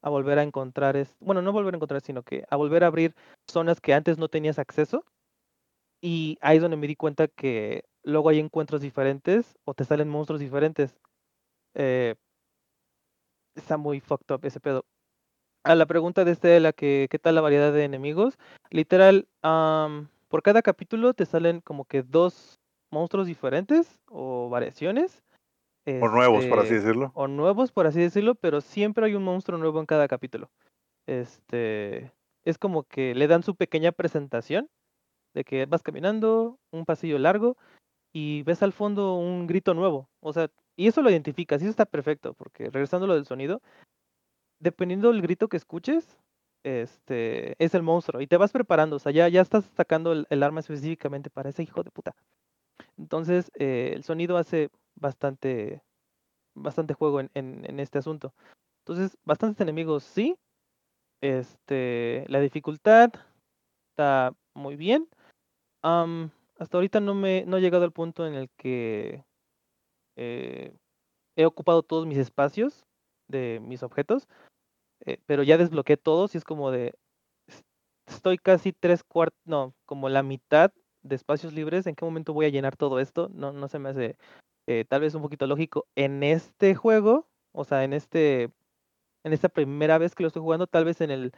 volver 0.01 0.39
a 0.39 0.43
encontrar, 0.43 0.95
es, 0.97 1.15
bueno, 1.19 1.41
no 1.41 1.51
volver 1.51 1.73
a 1.73 1.77
encontrar, 1.77 2.01
sino 2.01 2.23
que 2.23 2.45
a 2.49 2.55
volver 2.55 2.83
a 2.83 2.87
abrir 2.87 3.15
zonas 3.49 3.81
que 3.81 3.93
antes 3.93 4.17
no 4.17 4.29
tenías 4.29 4.59
acceso. 4.59 5.05
Y 6.01 6.37
ahí 6.41 6.57
es 6.57 6.61
donde 6.61 6.77
me 6.77 6.87
di 6.87 6.95
cuenta 6.95 7.27
que 7.27 7.83
luego 8.03 8.29
hay 8.29 8.39
encuentros 8.39 8.81
diferentes 8.81 9.57
o 9.65 9.73
te 9.73 9.83
salen 9.83 10.09
monstruos 10.09 10.39
diferentes. 10.39 10.97
Eh, 11.75 12.15
está 13.55 13.77
muy 13.77 13.99
fucked 13.99 14.33
up 14.33 14.45
ese 14.45 14.59
pedo. 14.59 14.85
A 15.63 15.75
la 15.75 15.85
pregunta 15.85 16.23
de 16.23 16.31
este, 16.31 16.59
la 16.59 16.71
que, 16.71 17.07
¿qué 17.11 17.19
tal 17.19 17.35
la 17.35 17.41
variedad 17.41 17.73
de 17.73 17.83
enemigos? 17.83 18.37
Literal, 18.71 19.27
am, 19.41 20.09
por 20.29 20.41
cada 20.41 20.61
capítulo 20.61 21.13
te 21.13 21.25
salen 21.25 21.59
como 21.61 21.85
que 21.85 22.01
dos 22.01 22.59
monstruos 22.91 23.27
diferentes 23.27 23.99
o 24.07 24.49
variaciones. 24.49 25.21
O 26.01 26.09
nuevos, 26.09 26.45
por 26.45 26.59
así 26.59 26.73
este, 26.73 26.87
decirlo. 26.87 27.11
o 27.15 27.27
nuevos, 27.27 27.71
por 27.71 27.87
así 27.87 27.99
decirlo, 27.99 28.35
pero 28.35 28.61
siempre 28.61 29.05
hay 29.05 29.15
un 29.15 29.23
monstruo 29.23 29.57
nuevo 29.57 29.79
en 29.79 29.85
cada 29.85 30.07
capítulo. 30.07 30.49
Este, 31.07 32.11
es 32.45 32.57
como 32.57 32.83
que 32.83 33.15
le 33.15 33.27
dan 33.27 33.43
su 33.43 33.55
pequeña 33.55 33.91
presentación 33.91 34.69
de 35.33 35.43
que 35.43 35.65
vas 35.65 35.83
caminando 35.83 36.59
un 36.71 36.85
pasillo 36.85 37.17
largo 37.19 37.57
y 38.13 38.43
ves 38.43 38.63
al 38.63 38.73
fondo 38.73 39.15
un 39.15 39.47
grito 39.47 39.73
nuevo. 39.73 40.09
O 40.19 40.33
sea, 40.33 40.49
y 40.75 40.87
eso 40.87 41.01
lo 41.01 41.09
identificas, 41.09 41.61
y 41.61 41.65
eso 41.65 41.71
está 41.71 41.85
perfecto, 41.85 42.33
porque 42.33 42.69
regresando 42.69 43.05
a 43.05 43.09
lo 43.09 43.15
del 43.15 43.25
sonido, 43.25 43.61
dependiendo 44.59 45.11
del 45.11 45.21
grito 45.21 45.47
que 45.47 45.57
escuches, 45.57 46.17
este, 46.63 47.55
es 47.63 47.73
el 47.73 47.83
monstruo, 47.83 48.21
y 48.21 48.27
te 48.27 48.37
vas 48.37 48.51
preparando, 48.51 48.95
o 48.95 48.99
sea, 48.99 49.11
ya, 49.11 49.27
ya 49.29 49.41
estás 49.41 49.65
sacando 49.75 50.11
el, 50.11 50.25
el 50.29 50.43
arma 50.43 50.59
específicamente 50.59 51.29
para 51.29 51.49
ese 51.49 51.63
hijo 51.63 51.83
de 51.83 51.91
puta. 51.91 52.15
Entonces, 52.97 53.51
eh, 53.55 53.91
el 53.93 54.03
sonido 54.03 54.37
hace 54.37 54.69
bastante, 54.99 55.83
bastante 56.55 56.93
juego 56.93 57.19
en, 57.21 57.31
en, 57.35 57.65
en 57.69 57.79
este 57.79 57.99
asunto. 57.99 58.33
Entonces, 58.85 59.17
bastantes 59.25 59.61
enemigos, 59.61 60.03
sí. 60.03 60.37
Este, 61.21 62.25
la 62.29 62.39
dificultad 62.41 63.11
está 63.91 64.33
muy 64.55 64.75
bien. 64.77 65.07
Hasta 66.57 66.77
ahorita 66.77 66.99
no 66.99 67.15
me 67.15 67.45
no 67.45 67.57
he 67.57 67.61
llegado 67.61 67.85
al 67.85 67.91
punto 67.93 68.27
en 68.27 68.33
el 68.33 68.49
que 68.57 69.23
eh, 70.17 70.73
he 71.37 71.45
ocupado 71.45 71.83
todos 71.83 72.07
mis 72.07 72.17
espacios 72.17 72.85
de 73.27 73.59
mis 73.63 73.83
objetos, 73.83 74.27
eh, 75.05 75.19
pero 75.25 75.43
ya 75.43 75.57
desbloqueé 75.57 75.97
todos 75.97 76.35
y 76.35 76.39
es 76.39 76.43
como 76.45 76.71
de 76.71 76.93
"Es- 77.47 77.63
estoy 78.07 78.37
casi 78.37 78.73
tres 78.73 79.03
cuartos, 79.03 79.39
no, 79.45 79.73
como 79.85 80.09
la 80.09 80.23
mitad 80.23 80.71
de 81.03 81.15
espacios 81.15 81.53
libres. 81.53 81.87
¿En 81.87 81.95
qué 81.95 82.05
momento 82.05 82.33
voy 82.33 82.45
a 82.47 82.49
llenar 82.49 82.77
todo 82.77 82.99
esto? 82.99 83.29
No, 83.33 83.53
no 83.53 83.67
se 83.69 83.79
me 83.79 83.89
hace 83.89 84.17
eh, 84.69 84.85
tal 84.87 85.01
vez 85.01 85.15
un 85.15 85.23
poquito 85.23 85.47
lógico 85.47 85.87
en 85.95 86.21
este 86.21 86.75
juego, 86.75 87.27
o 87.53 87.63
sea, 87.63 87.83
en 87.83 87.93
este 87.93 88.51
en 89.23 89.33
esta 89.33 89.49
primera 89.49 89.97
vez 89.97 90.13
que 90.15 90.23
lo 90.23 90.27
estoy 90.27 90.41
jugando, 90.43 90.67
tal 90.67 90.85
vez 90.85 91.01
en 91.01 91.09
el 91.11 91.31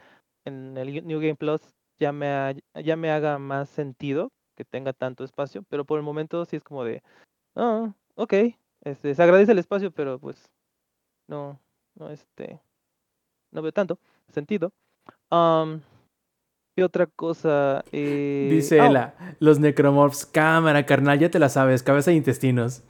en 0.44 0.76
el 0.76 1.06
New 1.06 1.18
Game 1.18 1.36
Plus 1.36 1.62
ya 1.98 2.12
me, 2.12 2.28
ha- 2.28 2.54
ya 2.82 2.96
me 2.96 3.10
haga 3.10 3.38
más 3.38 3.68
sentido 3.70 4.32
que 4.56 4.64
tenga 4.64 4.92
tanto 4.92 5.24
espacio, 5.24 5.62
pero 5.68 5.84
por 5.84 5.98
el 5.98 6.04
momento 6.04 6.44
sí 6.44 6.56
es 6.56 6.62
como 6.64 6.84
de, 6.84 7.02
ah, 7.56 7.92
ok, 8.16 8.34
este, 8.84 9.14
se 9.14 9.22
agradece 9.22 9.52
el 9.52 9.58
espacio, 9.58 9.90
pero 9.92 10.18
pues 10.18 10.50
no, 11.28 11.58
no, 11.94 12.10
este, 12.10 12.60
no 13.52 13.62
veo 13.62 13.72
tanto 13.72 13.98
sentido. 14.28 14.72
¿qué 16.76 16.84
otra 16.84 17.06
cosa? 17.06 17.82
Eh, 17.92 18.48
Dice 18.50 18.80
ah, 18.80 18.86
Ela, 18.86 19.36
los 19.38 19.58
necromorphs, 19.58 20.26
cámara, 20.26 20.84
carnal, 20.86 21.18
ya 21.18 21.30
te 21.30 21.38
la 21.38 21.48
sabes, 21.48 21.82
cabeza 21.82 22.10
e 22.10 22.14
intestinos. 22.14 22.82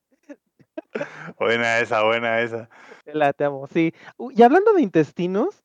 buena 1.38 1.78
esa, 1.78 2.04
buena 2.04 2.40
esa. 2.40 2.68
La 3.06 3.32
te 3.32 3.44
amo, 3.44 3.66
sí. 3.66 3.94
Y 4.18 4.42
hablando 4.42 4.74
de 4.74 4.82
intestinos, 4.82 5.64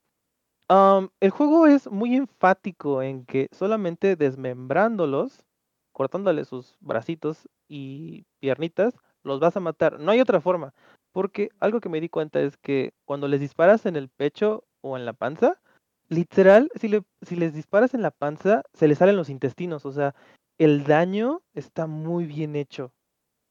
el 1.19 1.29
juego 1.29 1.67
es 1.67 1.91
muy 1.91 2.15
enfático 2.15 3.01
en 3.01 3.25
que 3.25 3.47
solamente 3.51 4.15
desmembrándolos, 4.15 5.43
cortándole 5.91 6.45
sus 6.45 6.77
bracitos 6.79 7.49
y 7.67 8.25
piernitas, 8.39 8.97
los 9.23 9.39
vas 9.39 9.57
a 9.57 9.59
matar. 9.59 9.99
No 9.99 10.11
hay 10.11 10.21
otra 10.21 10.39
forma. 10.39 10.73
Porque 11.11 11.49
algo 11.59 11.79
que 11.79 11.89
me 11.89 12.01
di 12.01 12.09
cuenta 12.09 12.41
es 12.41 12.57
que 12.57 12.93
cuando 13.05 13.27
les 13.27 13.39
disparas 13.39 13.85
en 13.85 13.95
el 13.95 14.09
pecho 14.09 14.65
o 14.81 14.97
en 14.97 15.05
la 15.05 15.13
panza, 15.13 15.61
literal, 16.09 16.69
si, 16.79 16.87
le- 16.87 17.03
si 17.21 17.35
les 17.35 17.53
disparas 17.53 17.93
en 17.93 18.01
la 18.01 18.11
panza, 18.11 18.63
se 18.73 18.87
les 18.87 18.97
salen 18.97 19.15
los 19.17 19.29
intestinos. 19.29 19.85
O 19.85 19.91
sea, 19.91 20.15
el 20.57 20.83
daño 20.85 21.41
está 21.53 21.87
muy 21.87 22.25
bien 22.25 22.55
hecho. 22.55 22.91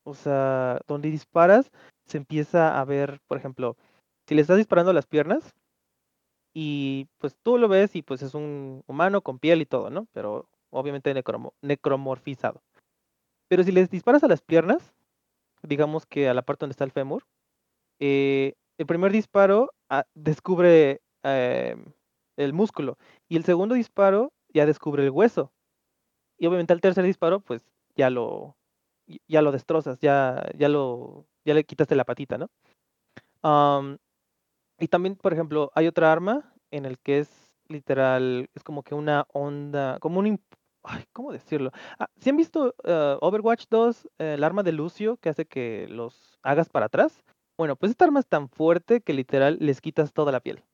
O 0.05 0.15
sea, 0.15 0.81
donde 0.89 1.11
disparas 1.11 1.71
se 2.07 2.19
empieza 2.19 2.81
a 2.81 2.85
ver, 2.85 3.21
por 3.29 3.39
ejemplo, 3.39 3.77
si 4.29 4.35
le 4.35 4.43
estás 4.43 4.59
disparando 4.59 4.91
a 4.91 4.95
las 4.95 5.07
piernas 5.07 5.55
y 6.55 7.09
pues 7.19 7.37
tú 7.43 7.59
lo 7.59 7.69
ves 7.69 7.97
y 7.97 8.03
pues 8.03 8.23
es 8.23 8.35
un 8.35 8.83
humano 8.87 9.23
con 9.23 9.39
piel 9.39 9.61
y 9.63 9.67
todo, 9.67 9.91
¿no? 9.91 10.07
Pero 10.13 10.49
obviamente 10.71 11.15
necromo- 11.15 11.55
necromorfizado. 11.63 12.63
Pero 13.49 13.65
si 13.65 13.73
les 13.73 13.91
disparas 13.91 14.25
a 14.25 14.29
las 14.29 14.43
piernas, 14.43 14.93
digamos 15.63 16.07
que 16.07 16.29
a 16.29 16.35
la 16.35 16.43
parte 16.43 16.63
donde 16.65 16.73
está 16.73 16.85
el 16.85 16.93
fémur, 16.93 17.25
eh, 18.01 18.55
el 18.79 18.87
primer 18.87 19.13
disparo 19.13 19.73
ah, 19.91 20.05
descubre 20.15 21.01
eh, 21.25 21.77
el 22.37 22.53
músculo 22.53 22.99
y 23.29 23.37
el 23.37 23.45
segundo 23.45 23.75
disparo 23.75 24.33
ya 24.53 24.67
descubre 24.67 25.05
el 25.05 25.11
hueso. 25.11 25.53
Y 26.39 26.47
obviamente 26.47 26.73
al 26.73 26.81
tercer 26.81 27.05
disparo, 27.05 27.41
pues 27.41 27.63
ya 27.97 28.11
lo, 28.11 28.57
ya 29.29 29.43
lo 29.43 29.53
destrozas, 29.53 29.99
ya, 30.01 30.45
ya 30.57 30.69
lo, 30.69 31.27
ya 31.45 31.55
le 31.55 31.65
quitaste 31.65 31.95
la 31.95 32.05
patita, 32.05 32.39
¿no? 32.39 32.51
Am, 33.43 33.99
y 34.79 34.89
también, 34.89 35.17
por 35.17 35.33
ejemplo, 35.33 35.71
hay 35.75 35.87
otra 35.87 36.11
arma 36.11 36.53
en 36.71 36.85
el 36.87 36.99
que 36.99 37.19
es 37.21 37.55
literal, 37.69 38.51
es 38.55 38.63
como 38.63 38.83
que 38.83 38.95
una 38.95 39.27
onda, 39.33 39.99
como 40.01 40.21
un, 40.21 40.41
ay, 40.83 41.05
¿cómo 41.13 41.33
decirlo? 41.33 41.71
Ah, 41.99 42.09
¿sí 42.19 42.31
han 42.31 42.37
visto 42.37 42.75
eh, 42.85 43.17
Overwatch 43.21 43.67
2, 43.71 44.09
eh, 44.19 44.35
el 44.35 44.45
arma 44.45 44.63
de 44.63 44.73
Lucio 44.73 45.17
que 45.19 45.29
hace 45.29 45.47
que 45.47 45.87
los 45.89 46.39
hagas 46.43 46.69
para 46.69 46.87
atrás? 46.87 47.23
Bueno, 47.57 47.77
pues 47.77 47.91
esta 47.91 48.05
arma 48.07 48.21
es 48.21 48.27
tan 48.27 48.49
fuerte 48.49 49.01
que 49.01 49.13
literal 49.13 49.59
les 49.61 49.81
quitas 49.81 50.13
toda 50.13 50.33
la 50.33 50.41
piel. 50.41 50.65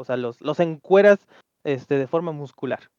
O 0.00 0.04
sea, 0.04 0.16
los, 0.16 0.40
los 0.40 0.60
encueras 0.60 1.26
este, 1.64 1.96
de 1.96 2.06
forma 2.06 2.32
muscular 2.32 2.90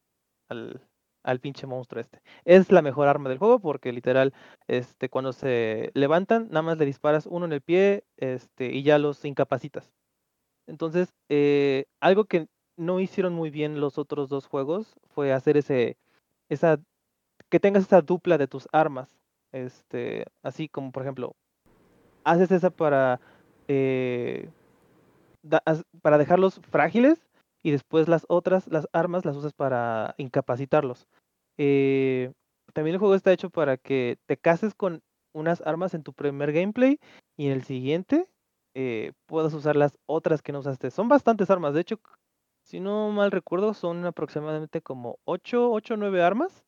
al, 0.48 0.80
al 1.22 1.40
pinche 1.40 1.66
monstruo 1.66 2.00
este. 2.00 2.20
Es 2.44 2.70
la 2.70 2.82
mejor 2.82 3.08
arma 3.08 3.28
del 3.28 3.38
juego 3.38 3.60
porque 3.60 3.92
literal, 3.92 4.32
este, 4.66 5.08
cuando 5.08 5.32
se 5.32 5.90
levantan, 5.94 6.48
nada 6.48 6.62
más 6.62 6.78
le 6.78 6.86
disparas 6.86 7.26
uno 7.26 7.46
en 7.46 7.52
el 7.52 7.60
pie, 7.60 8.04
este, 8.16 8.72
y 8.72 8.82
ya 8.82 8.98
los 8.98 9.24
incapacitas. 9.24 9.92
Entonces, 10.66 11.12
eh, 11.28 11.86
algo 12.00 12.24
que 12.24 12.48
no 12.76 13.00
hicieron 13.00 13.34
muy 13.34 13.50
bien 13.50 13.80
los 13.80 13.98
otros 13.98 14.28
dos 14.28 14.46
juegos 14.46 14.94
fue 15.10 15.32
hacer 15.32 15.56
ese, 15.56 15.96
esa, 16.48 16.80
que 17.50 17.60
tengas 17.60 17.84
esa 17.84 18.00
dupla 18.02 18.38
de 18.38 18.48
tus 18.48 18.68
armas. 18.72 19.08
Este, 19.52 20.24
así 20.42 20.68
como 20.68 20.92
por 20.92 21.02
ejemplo, 21.02 21.36
haces 22.24 22.50
esa 22.50 22.70
para, 22.70 23.20
eh, 23.68 24.48
para 26.02 26.18
dejarlos 26.18 26.60
frágiles 26.70 27.26
y 27.62 27.70
después 27.70 28.08
las 28.08 28.24
otras, 28.28 28.66
las 28.68 28.88
armas, 28.92 29.24
las 29.24 29.36
usas 29.36 29.52
para 29.52 30.14
incapacitarlos. 30.18 31.08
Eh, 31.58 32.32
también 32.72 32.94
el 32.94 32.98
juego 32.98 33.14
está 33.14 33.32
hecho 33.32 33.50
para 33.50 33.76
que 33.76 34.18
te 34.26 34.36
cases 34.36 34.74
con 34.74 35.02
unas 35.34 35.60
armas 35.62 35.94
en 35.94 36.02
tu 36.02 36.12
primer 36.12 36.52
gameplay 36.52 36.98
y 37.36 37.46
en 37.46 37.52
el 37.52 37.62
siguiente 37.62 38.26
eh, 38.74 39.12
puedas 39.26 39.52
usar 39.54 39.76
las 39.76 39.98
otras 40.06 40.42
que 40.42 40.52
no 40.52 40.60
usaste. 40.60 40.90
Son 40.90 41.08
bastantes 41.08 41.50
armas, 41.50 41.74
de 41.74 41.80
hecho, 41.80 42.00
si 42.64 42.80
no 42.80 43.10
mal 43.10 43.30
recuerdo, 43.30 43.74
son 43.74 44.04
aproximadamente 44.06 44.80
como 44.80 45.18
8, 45.24 45.70
8 45.70 45.94
o 45.94 45.96
9 45.96 46.22
armas 46.22 46.64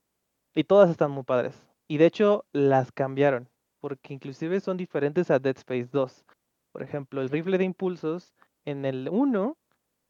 y 0.54 0.64
todas 0.64 0.90
están 0.90 1.10
muy 1.10 1.24
padres. 1.24 1.62
Y 1.88 1.98
de 1.98 2.06
hecho 2.06 2.44
las 2.52 2.92
cambiaron, 2.92 3.48
porque 3.80 4.14
inclusive 4.14 4.60
son 4.60 4.76
diferentes 4.76 5.30
a 5.30 5.38
Dead 5.38 5.56
Space 5.56 5.88
2. 5.92 6.24
Por 6.72 6.82
ejemplo, 6.82 7.20
el 7.20 7.30
rifle 7.30 7.58
de 7.58 7.64
impulsos 7.64 8.34
en 8.64 8.84
el 8.84 9.08
1 9.10 9.56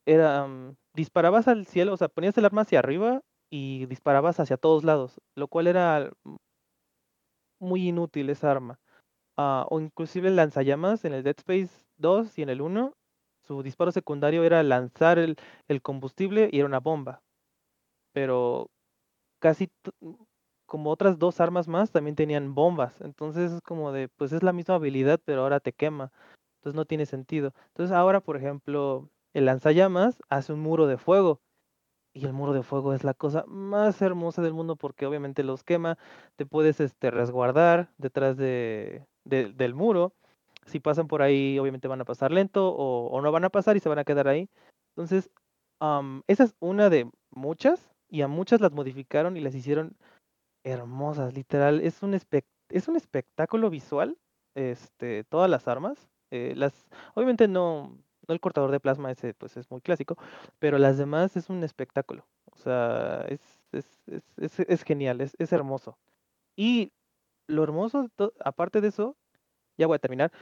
era 0.07 0.46
mm, 0.46 0.76
disparabas 0.94 1.48
al 1.48 1.66
cielo, 1.66 1.94
o 1.94 1.96
sea, 1.96 2.09
ponías 2.09 2.36
el 2.38 2.44
arma 2.44 2.62
hacia 2.62 2.80
arriba 2.80 3.22
y 3.50 3.86
disparabas 3.86 4.40
hacia 4.40 4.57
todos 4.57 4.84
lados, 4.84 5.20
lo 5.36 5.48
cual 5.48 5.66
era 5.66 6.11
muy 7.61 7.88
inútil 7.88 8.30
esa 8.30 8.50
arma. 8.50 8.78
Ah, 9.36 9.66
o 9.70 9.80
inclusive 9.80 10.30
lanzallamas 10.30 11.05
en 11.05 11.14
el 11.14 11.22
Dead 11.24 11.36
Space 11.38 11.84
2 11.96 12.38
y 12.38 12.42
en 12.42 12.50
el 12.50 12.61
1, 12.61 12.92
su 13.42 13.62
disparo 13.62 13.92
secundario 13.92 14.44
era 14.44 14.62
lanzar 14.62 15.18
el, 15.18 15.36
el 15.68 15.82
combustible 15.82 16.48
y 16.52 16.59
era 16.59 16.66
una 16.66 16.80
bomba. 16.80 17.22
Pero 18.12 18.70
casi 19.40 19.70
mm, 20.00 20.14
como 20.66 20.90
otras 20.90 21.18
dos 21.18 21.40
armas 21.40 21.68
más 21.68 21.90
también 21.92 22.16
tenían 22.16 22.55
bombas. 22.55 23.00
Entonces 23.00 23.52
es 23.52 23.61
como 23.62 23.92
de, 23.92 24.09
pues 24.09 24.32
es 24.32 24.42
la 24.42 24.52
misma 24.52 24.76
habilidad, 24.76 25.20
pero 25.24 25.42
ahora 25.42 25.61
te 25.61 25.72
quema. 25.72 26.12
Entonces 26.64 26.76
no 26.76 26.86
tiene 26.86 27.04
sentido. 27.04 27.52
Entonces 27.68 27.94
ahora, 27.94 28.20
por 28.22 28.38
ejemplo, 28.38 29.10
el 29.34 29.44
lanzallamas 29.44 30.22
hace 30.30 30.54
un 30.54 30.60
muro 30.60 30.86
de 30.86 30.96
fuego. 30.96 31.42
Y 32.14 32.24
el 32.24 32.32
muro 32.32 32.54
de 32.54 32.62
fuego 32.62 32.94
es 32.94 33.04
la 33.04 33.12
cosa 33.12 33.44
más 33.46 34.00
hermosa 34.00 34.40
del 34.40 34.54
mundo 34.54 34.76
porque 34.76 35.04
obviamente 35.04 35.42
los 35.44 35.62
quema, 35.62 35.98
te 36.36 36.46
puedes 36.46 36.80
este, 36.80 37.10
resguardar 37.10 37.90
detrás 37.98 38.38
de, 38.38 39.04
de- 39.24 39.52
del 39.52 39.74
muro. 39.74 40.14
Si 40.64 40.80
pasan 40.80 41.06
por 41.06 41.20
ahí, 41.20 41.58
obviamente 41.58 41.86
van 41.88 42.00
a 42.00 42.06
pasar 42.06 42.32
lento 42.32 42.68
o, 42.70 43.08
o 43.08 43.20
no 43.20 43.30
van 43.30 43.44
a 43.44 43.50
pasar 43.50 43.76
y 43.76 43.80
se 43.80 43.90
van 43.90 43.98
a 43.98 44.04
quedar 44.04 44.28
ahí. 44.28 44.48
Entonces, 44.96 45.30
am, 45.80 46.22
esa 46.28 46.44
es 46.44 46.54
una 46.60 46.88
de 46.88 47.10
muchas 47.30 47.90
y 48.08 48.22
a 48.22 48.28
muchas 48.28 48.62
las 48.62 48.72
modificaron 48.72 49.36
y 49.36 49.40
las 49.40 49.54
hicieron 49.54 49.96
hermosas, 50.64 51.34
literal. 51.34 51.80
Es 51.82 52.02
un, 52.02 52.14
es 52.14 52.88
un 52.88 52.96
espectáculo 52.96 53.70
visual, 53.70 54.16
este, 54.54 55.24
todas 55.24 55.50
las 55.50 55.68
armas. 55.68 56.08
Eh, 56.35 56.53
las, 56.57 56.89
obviamente 57.14 57.47
no, 57.47 57.97
no 58.26 58.35
el 58.35 58.41
cortador 58.41 58.72
de 58.72 58.80
plasma 58.80 59.12
ese 59.12 59.35
pues 59.35 59.57
es 59.57 59.70
muy 59.70 59.80
clásico, 59.80 60.18
pero 60.59 60.78
las 60.78 60.99
demás 60.99 61.37
es 61.37 61.49
un 61.49 61.62
espectáculo. 61.62 62.26
O 62.51 62.57
sea, 62.57 63.24
es, 63.28 63.41
es, 63.70 63.87
es, 64.37 64.59
es, 64.59 64.82
genial, 64.82 65.20
es, 65.20 65.53
hermoso. 65.53 65.97
Y 66.57 66.91
lo 67.47 67.62
hermoso, 67.62 68.11
aparte 68.45 68.80
de 68.80 68.89
eso, 68.89 69.16
ya 69.78 69.87
voy 69.87 69.95
a 69.95 70.01
terminar, 70.01 70.32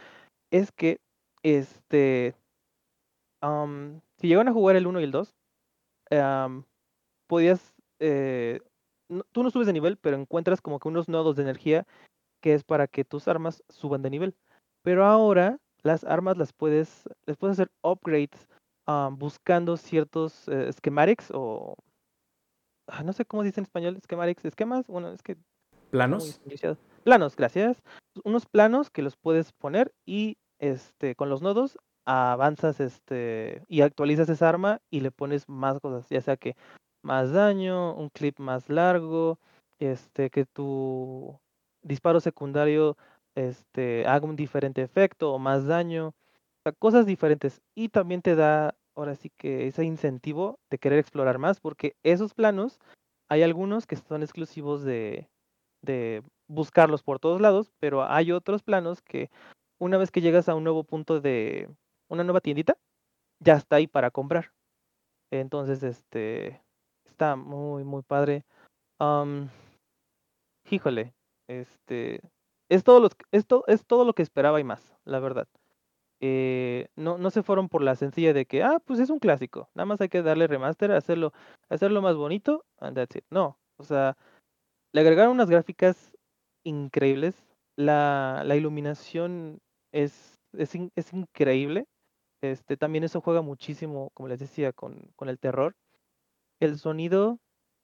es 0.50 0.72
que 0.72 0.98
este, 1.42 2.34
si 4.16 4.28
llegan 4.28 4.48
a 4.48 4.52
jugar 4.54 4.76
el 4.76 4.86
1 4.86 5.00
y 5.00 5.04
el 5.04 5.10
2, 5.10 5.34
am, 6.10 6.64
podías, 7.26 7.74
eh, 7.98 8.60
tú 9.32 9.42
no 9.42 9.50
subes 9.50 9.66
de 9.66 9.74
nivel, 9.74 9.98
pero 9.98 10.16
encuentras 10.16 10.62
como 10.62 10.78
que 10.78 10.88
unos 10.88 11.10
nodos 11.10 11.36
de 11.36 11.42
energía 11.42 11.86
que 12.40 12.54
es 12.54 12.64
para 12.64 12.86
que 12.86 13.04
tus 13.04 13.28
armas 13.28 13.62
suban 13.68 14.00
de 14.00 14.10
nivel. 14.10 14.34
Pero 14.82 15.04
ahora 15.04 15.58
las 15.82 16.04
armas 16.04 16.36
las 16.36 16.52
puedes, 16.52 17.08
les 17.26 17.36
puedes 17.36 17.58
hacer 17.58 17.70
upgrades 17.82 18.48
am, 18.86 19.18
buscando 19.18 19.76
ciertos 19.76 20.48
eh, 20.48 20.72
schematics 20.72 21.30
o 21.32 21.74
ah, 22.86 23.02
no 23.02 23.12
sé 23.12 23.24
cómo 23.24 23.42
dice 23.42 23.60
en 23.60 23.64
español, 23.64 23.98
schematics, 24.02 24.44
esquemas, 24.44 24.86
bueno, 24.86 25.12
es 25.12 25.22
que 25.22 25.36
¿Planos? 25.92 26.40
Planos, 27.04 27.36
gracias. 27.36 27.82
Unos 28.24 28.46
planos 28.46 28.88
que 28.88 29.02
los 29.02 29.16
puedes 29.18 29.52
poner 29.52 29.92
y 30.06 30.38
este 30.58 31.14
con 31.14 31.28
los 31.28 31.42
nodos 31.42 31.76
avanzas 32.06 32.80
este 32.80 33.62
y 33.68 33.82
actualizas 33.82 34.28
esa 34.30 34.48
arma 34.48 34.80
y 34.90 35.00
le 35.00 35.10
pones 35.10 35.46
más 35.50 35.80
cosas, 35.80 36.08
ya 36.08 36.22
sea 36.22 36.38
que 36.38 36.56
más 37.02 37.32
daño, 37.32 37.94
un 37.94 38.08
clip 38.08 38.38
más 38.38 38.70
largo, 38.70 39.38
este 39.78 40.30
que 40.30 40.46
tu 40.46 41.38
disparo 41.82 42.20
secundario 42.20 42.96
este 43.34 44.06
haga 44.06 44.26
un 44.26 44.36
diferente 44.36 44.82
efecto 44.82 45.32
o 45.32 45.38
más 45.38 45.66
daño, 45.66 46.14
cosas 46.78 47.06
diferentes 47.06 47.60
y 47.74 47.88
también 47.88 48.22
te 48.22 48.36
da 48.36 48.74
ahora 48.94 49.14
sí 49.14 49.30
que 49.38 49.66
ese 49.66 49.84
incentivo 49.84 50.58
de 50.70 50.78
querer 50.78 50.98
explorar 50.98 51.38
más 51.38 51.60
porque 51.60 51.96
esos 52.02 52.34
planos 52.34 52.78
hay 53.28 53.42
algunos 53.42 53.86
que 53.86 53.96
son 53.96 54.22
exclusivos 54.22 54.82
de 54.84 55.28
de 55.82 56.22
buscarlos 56.48 57.02
por 57.02 57.18
todos 57.18 57.40
lados, 57.40 57.72
pero 57.80 58.04
hay 58.04 58.32
otros 58.32 58.62
planos 58.62 59.02
que 59.02 59.30
una 59.78 59.98
vez 59.98 60.10
que 60.10 60.20
llegas 60.20 60.48
a 60.48 60.54
un 60.54 60.64
nuevo 60.64 60.84
punto 60.84 61.20
de 61.20 61.68
una 62.08 62.24
nueva 62.24 62.40
tiendita, 62.40 62.76
ya 63.40 63.54
está 63.54 63.76
ahí 63.76 63.86
para 63.86 64.10
comprar. 64.10 64.52
Entonces, 65.30 65.82
este, 65.82 66.62
está 67.04 67.36
muy, 67.36 67.84
muy 67.84 68.02
padre. 68.02 68.44
Híjole, 70.70 71.14
este, 71.48 72.20
es 72.74 72.84
todo, 72.84 73.00
lo, 73.00 73.08
es, 73.32 73.46
to- 73.46 73.64
es 73.68 73.86
todo 73.86 74.04
lo 74.04 74.14
que 74.14 74.22
esperaba 74.22 74.60
y 74.60 74.64
más, 74.64 74.96
la 75.04 75.20
verdad. 75.20 75.48
Eh, 76.20 76.88
no, 76.96 77.18
no 77.18 77.30
se 77.30 77.42
fueron 77.42 77.68
por 77.68 77.82
la 77.82 77.96
sencilla 77.96 78.32
de 78.32 78.46
que, 78.46 78.62
ah, 78.62 78.80
pues 78.84 79.00
es 79.00 79.10
un 79.10 79.18
clásico, 79.18 79.70
nada 79.74 79.86
más 79.86 80.00
hay 80.00 80.08
que 80.08 80.22
darle 80.22 80.46
remaster, 80.46 80.92
hacerlo, 80.92 81.32
hacerlo 81.68 82.02
más 82.02 82.16
bonito, 82.16 82.64
and 82.78 82.96
that's 82.96 83.16
it. 83.16 83.24
No, 83.30 83.58
o 83.76 83.84
sea, 83.84 84.16
le 84.92 85.00
agregaron 85.02 85.32
unas 85.32 85.50
gráficas 85.50 86.16
increíbles, 86.64 87.34
la, 87.76 88.42
la 88.46 88.56
iluminación 88.56 89.60
es, 89.92 90.38
es, 90.52 90.74
es 90.96 91.12
increíble, 91.12 91.86
este, 92.42 92.76
también 92.76 93.04
eso 93.04 93.20
juega 93.20 93.42
muchísimo, 93.42 94.10
como 94.14 94.28
les 94.28 94.40
decía, 94.40 94.72
con, 94.72 95.12
con 95.16 95.28
el 95.28 95.38
terror. 95.38 95.76
El 96.60 96.78
sonido 96.78 97.38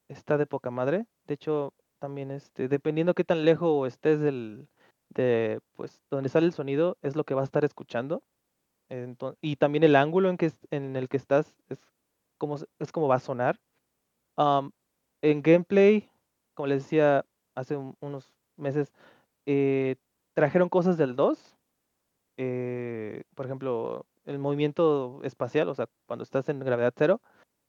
está 0.09 0.39
de 0.39 0.47
poca 0.47 0.71
madre. 0.71 1.07
De 1.27 1.35
hecho, 1.35 1.75
también 2.01 2.31
este, 2.31 2.69
dependiendo 2.69 3.15
qué 3.15 3.25
tan 3.25 3.45
lejos 3.45 3.89
estés 3.89 4.21
del, 4.21 4.69
pues, 5.75 6.01
donde 6.11 6.29
sale 6.29 6.47
el 6.47 6.53
sonido, 6.53 6.99
es 7.03 7.17
lo 7.17 7.25
que 7.25 7.35
vas 7.35 7.43
a 7.43 7.47
estar 7.47 7.65
escuchando. 7.65 8.23
Y 9.41 9.57
también 9.57 9.85
el 9.85 9.97
ángulo 9.97 10.31
en, 10.31 10.37
que, 10.37 10.53
en 10.71 10.97
el 10.97 11.09
que 11.09 11.17
estás 11.17 11.55
es 11.69 11.81
como, 12.39 12.57
es 12.79 12.93
como 12.93 13.09
va 13.09 13.17
a 13.17 13.21
sonar. 13.21 13.59
En 15.23 15.43
gameplay, 15.43 16.09
como 16.55 16.69
les 16.69 16.85
decía 16.85 17.25
hace 17.55 17.77
un- 17.77 17.97
unos 18.01 18.33
meses, 18.57 18.93
eh, 19.47 19.97
trajeron 20.35 20.69
cosas 20.69 20.97
del 20.99 21.17
2. 21.17 21.57
eh, 22.39 23.25
por 23.37 23.47
ejemplo, 23.47 24.07
el 24.27 24.39
movimiento 24.41 25.21
espacial, 25.25 25.69
o 25.69 25.75
sea, 25.75 25.89
cuando 26.07 26.23
estás 26.25 26.49
en 26.51 26.61
gravedad 26.61 26.93
cero. 26.97 27.21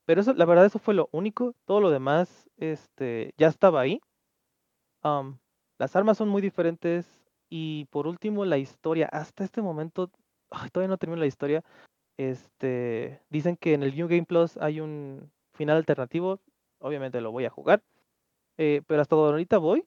Pero 0.06 0.20
eso, 0.22 0.34
la 0.34 0.44
verdad, 0.46 0.66
eso 0.66 0.78
fue 0.80 0.94
lo 0.94 1.08
único. 1.12 1.54
Todo 1.66 1.80
lo 1.80 1.90
demás, 1.90 2.50
este, 2.58 3.34
ya 3.38 3.48
estaba 3.48 3.80
ahí. 3.82 4.00
Las 5.78 5.96
armas 5.96 6.16
son 6.18 6.28
muy 6.28 6.42
diferentes. 6.42 7.19
Y 7.50 7.86
por 7.86 8.06
último, 8.06 8.44
la 8.44 8.58
historia. 8.58 9.08
Hasta 9.12 9.44
este 9.44 9.60
momento, 9.60 10.10
todavía 10.72 10.88
no 10.88 10.98
termino 10.98 11.20
la 11.20 11.26
historia. 11.26 11.62
Este, 12.16 13.20
dicen 13.28 13.56
que 13.56 13.74
en 13.74 13.82
el 13.82 13.94
New 13.94 14.08
Game 14.08 14.24
Plus 14.24 14.56
hay 14.58 14.80
un 14.80 15.30
final 15.54 15.76
alternativo. 15.76 16.40
Obviamente 16.78 17.20
lo 17.20 17.32
voy 17.32 17.44
a 17.44 17.50
jugar. 17.50 17.82
eh, 18.58 18.82
pero 18.86 19.02
hasta 19.02 19.16
donde 19.16 19.32
ahorita 19.32 19.58
voy, 19.58 19.86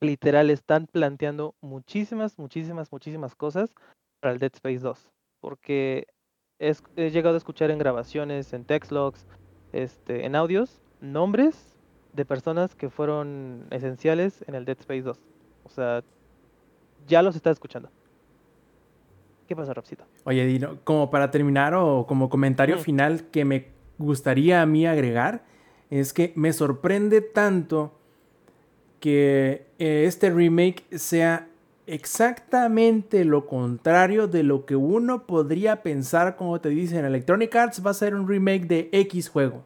literal 0.00 0.50
están 0.50 0.86
planteando 0.86 1.54
muchísimas, 1.60 2.38
muchísimas, 2.38 2.90
muchísimas 2.92 3.34
cosas 3.34 3.74
para 4.20 4.34
el 4.34 4.40
Dead 4.40 4.52
Space 4.54 4.80
2. 4.80 5.10
Porque 5.40 6.06
he 6.58 7.10
llegado 7.10 7.34
a 7.34 7.38
escuchar 7.38 7.70
en 7.70 7.78
grabaciones, 7.78 8.52
en 8.52 8.64
text 8.64 8.92
logs, 8.92 9.26
este, 9.72 10.26
en 10.26 10.36
audios, 10.36 10.80
nombres 11.00 11.76
de 12.12 12.24
personas 12.24 12.74
que 12.74 12.90
fueron 12.90 13.66
esenciales 13.70 14.44
en 14.46 14.54
el 14.54 14.64
Dead 14.64 14.78
Space 14.80 15.02
2. 15.02 15.20
O 15.64 15.68
sea, 15.68 16.02
ya 17.06 17.22
los 17.22 17.36
está 17.36 17.50
escuchando. 17.50 17.90
¿Qué 19.46 19.56
pasa, 19.56 19.74
Rapsito? 19.74 20.04
Oye, 20.24 20.46
Dino, 20.46 20.78
como 20.84 21.10
para 21.10 21.30
terminar 21.30 21.74
o 21.74 22.06
como 22.06 22.28
comentario 22.28 22.78
final 22.78 23.24
que 23.30 23.44
me 23.44 23.68
gustaría 23.98 24.62
a 24.62 24.66
mí 24.66 24.86
agregar, 24.86 25.44
es 25.90 26.12
que 26.12 26.32
me 26.36 26.52
sorprende 26.52 27.20
tanto 27.20 27.92
que 29.00 29.66
eh, 29.78 30.04
este 30.06 30.30
remake 30.30 30.84
sea 30.96 31.48
exactamente 31.86 33.24
lo 33.24 33.46
contrario 33.46 34.28
de 34.28 34.42
lo 34.44 34.64
que 34.64 34.76
uno 34.76 35.26
podría 35.26 35.82
pensar 35.82 36.36
como 36.36 36.60
te 36.60 36.68
dicen 36.68 37.04
Electronic 37.04 37.54
Arts 37.54 37.84
va 37.84 37.90
a 37.90 37.94
ser 37.94 38.14
un 38.14 38.28
remake 38.28 38.66
de 38.66 38.88
X 38.92 39.28
juego. 39.28 39.64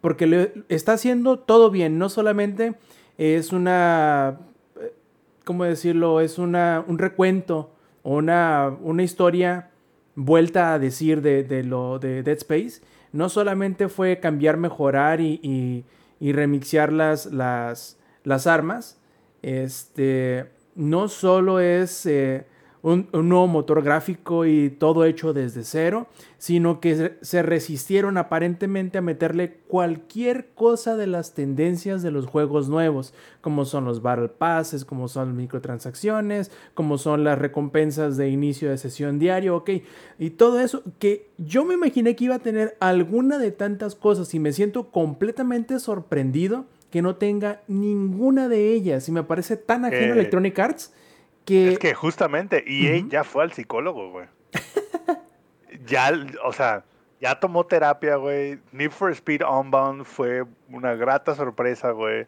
Porque 0.00 0.26
le 0.26 0.52
está 0.68 0.94
haciendo 0.94 1.38
todo 1.38 1.70
bien, 1.70 1.98
no 1.98 2.08
solamente 2.08 2.74
es 3.18 3.52
una 3.52 4.38
¿cómo 5.46 5.62
decirlo? 5.62 6.20
Es 6.20 6.38
una, 6.38 6.84
un 6.86 6.98
recuento 6.98 7.70
una, 8.02 8.76
una 8.80 9.04
historia 9.04 9.70
vuelta 10.16 10.74
a 10.74 10.78
decir 10.80 11.22
de, 11.22 11.44
de 11.44 11.62
lo 11.62 12.00
de 12.00 12.24
Dead 12.24 12.36
Space. 12.36 12.82
No 13.12 13.28
solamente 13.28 13.88
fue 13.88 14.18
cambiar, 14.18 14.56
mejorar 14.56 15.20
y, 15.20 15.38
y, 15.42 15.84
y 16.18 16.32
las, 16.92 17.26
las, 17.26 17.98
las 18.24 18.46
armas. 18.48 19.00
Este, 19.42 20.50
no 20.74 21.06
solo 21.08 21.60
es 21.60 22.06
eh, 22.06 22.44
un, 22.86 23.08
un 23.12 23.28
nuevo 23.28 23.48
motor 23.48 23.82
gráfico 23.82 24.46
y 24.46 24.70
todo 24.70 25.04
hecho 25.04 25.32
desde 25.32 25.64
cero, 25.64 26.06
sino 26.38 26.78
que 26.80 27.16
se- 27.20 27.42
resistieron 27.42 28.16
aparentemente 28.16 28.98
a 28.98 29.00
meterle 29.02 29.54
cualquier 29.66 30.50
cosa 30.54 30.96
de 30.96 31.08
las 31.08 31.34
tendencias 31.34 32.02
de 32.04 32.12
los 32.12 32.26
juegos 32.26 32.68
nuevos, 32.68 33.12
como 33.40 33.64
son 33.64 33.86
los 33.86 34.02
Battle 34.02 34.28
Passes, 34.28 34.84
como 34.84 35.08
son 35.08 35.34
microtransacciones, 35.36 36.52
como 36.74 36.96
son 36.96 37.24
las 37.24 37.38
recompensas 37.40 38.16
de 38.16 38.28
inicio 38.28 38.70
de 38.70 38.78
sesión 38.78 39.18
diario, 39.18 39.56
ok, 39.56 39.70
y 40.20 40.30
todo 40.30 40.60
eso 40.60 40.82
que 41.00 41.28
yo 41.38 41.64
me 41.64 41.74
imaginé 41.74 42.14
que 42.14 42.26
iba 42.26 42.36
a 42.36 42.38
tener 42.38 42.76
alguna 42.78 43.38
de 43.38 43.50
tantas 43.50 43.96
cosas 43.96 44.32
y 44.32 44.38
me 44.38 44.52
siento 44.52 44.92
completamente 44.92 45.80
sorprendido 45.80 46.66
que 46.92 47.02
no 47.02 47.16
tenga 47.16 47.62
ninguna 47.66 48.48
de 48.48 48.72
ellas. 48.72 49.08
Y 49.08 49.12
me 49.12 49.24
parece 49.24 49.56
tan 49.56 49.84
ajeno 49.84 50.12
a 50.12 50.16
Eh, 50.16 50.20
Electronic 50.20 50.56
Arts 50.58 50.92
que... 51.46 51.72
Es 51.72 51.78
que 51.78 51.94
justamente 51.94 52.64
EA 52.66 52.98
Ujú. 53.00 53.08
ya 53.08 53.24
fue 53.24 53.42
al 53.44 53.52
psicólogo, 53.52 54.10
güey. 54.10 54.26
ya, 55.86 56.10
o 56.44 56.52
sea, 56.52 56.84
ya 57.20 57.38
tomó 57.40 57.64
terapia, 57.66 58.16
güey. 58.16 58.58
Need 58.72 58.90
for 58.90 59.10
Speed 59.12 59.42
Unbound 59.42 60.04
fue 60.04 60.44
una 60.68 60.94
grata 60.94 61.34
sorpresa, 61.34 61.90
güey. 61.92 62.26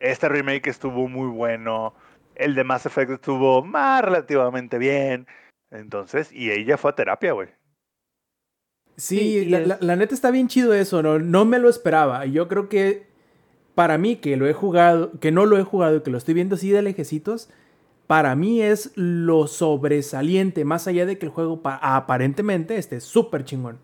Este 0.00 0.28
remake 0.28 0.68
estuvo 0.70 1.08
muy 1.08 1.28
bueno. 1.28 1.94
El 2.34 2.54
de 2.54 2.64
Mass 2.64 2.86
Effect 2.86 3.10
estuvo 3.12 3.62
más 3.64 4.02
relativamente 4.02 4.78
bien. 4.78 5.26
Entonces, 5.70 6.30
EA 6.32 6.62
ya 6.64 6.76
fue 6.78 6.90
a 6.90 6.94
terapia, 6.94 7.32
güey. 7.32 7.48
Sí, 8.96 9.18
Sí, 9.18 9.36
y 9.38 9.44
la, 9.46 9.58
es- 9.60 9.66
la- 9.68 9.78
la 9.80 9.96
neta 9.96 10.14
está 10.14 10.30
bien 10.30 10.48
chido 10.48 10.72
eso, 10.72 11.02
¿no? 11.02 11.18
No 11.18 11.44
me 11.44 11.58
lo 11.58 11.68
esperaba. 11.68 12.26
Yo 12.26 12.46
creo 12.48 12.68
que 12.68 13.06
para 13.74 13.98
mí, 13.98 14.16
que 14.16 14.36
lo 14.36 14.46
he 14.46 14.52
jugado, 14.52 15.12
que 15.20 15.32
no 15.32 15.46
lo 15.46 15.58
he 15.58 15.64
jugado 15.64 15.96
y 15.96 16.02
que 16.02 16.10
lo 16.10 16.18
estoy 16.18 16.34
viendo 16.34 16.54
así 16.54 16.70
de 16.70 16.82
lejecitos, 16.82 17.50
para 18.06 18.34
mí 18.36 18.60
es 18.60 18.92
lo 18.96 19.46
sobresaliente, 19.46 20.64
más 20.64 20.86
allá 20.86 21.06
de 21.06 21.18
que 21.18 21.26
el 21.26 21.32
juego 21.32 21.62
pa- 21.62 21.80
aparentemente 21.82 22.76
esté 22.76 23.00
súper 23.00 23.44
chingón. 23.44 23.78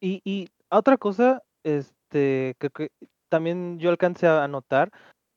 Y, 0.00 0.48
otra 0.70 0.96
cosa, 0.96 1.42
este, 1.64 2.54
que, 2.58 2.90
también 3.28 3.78
yo 3.78 3.90
alcancé 3.90 4.26
a 4.26 4.46
notar 4.48 4.90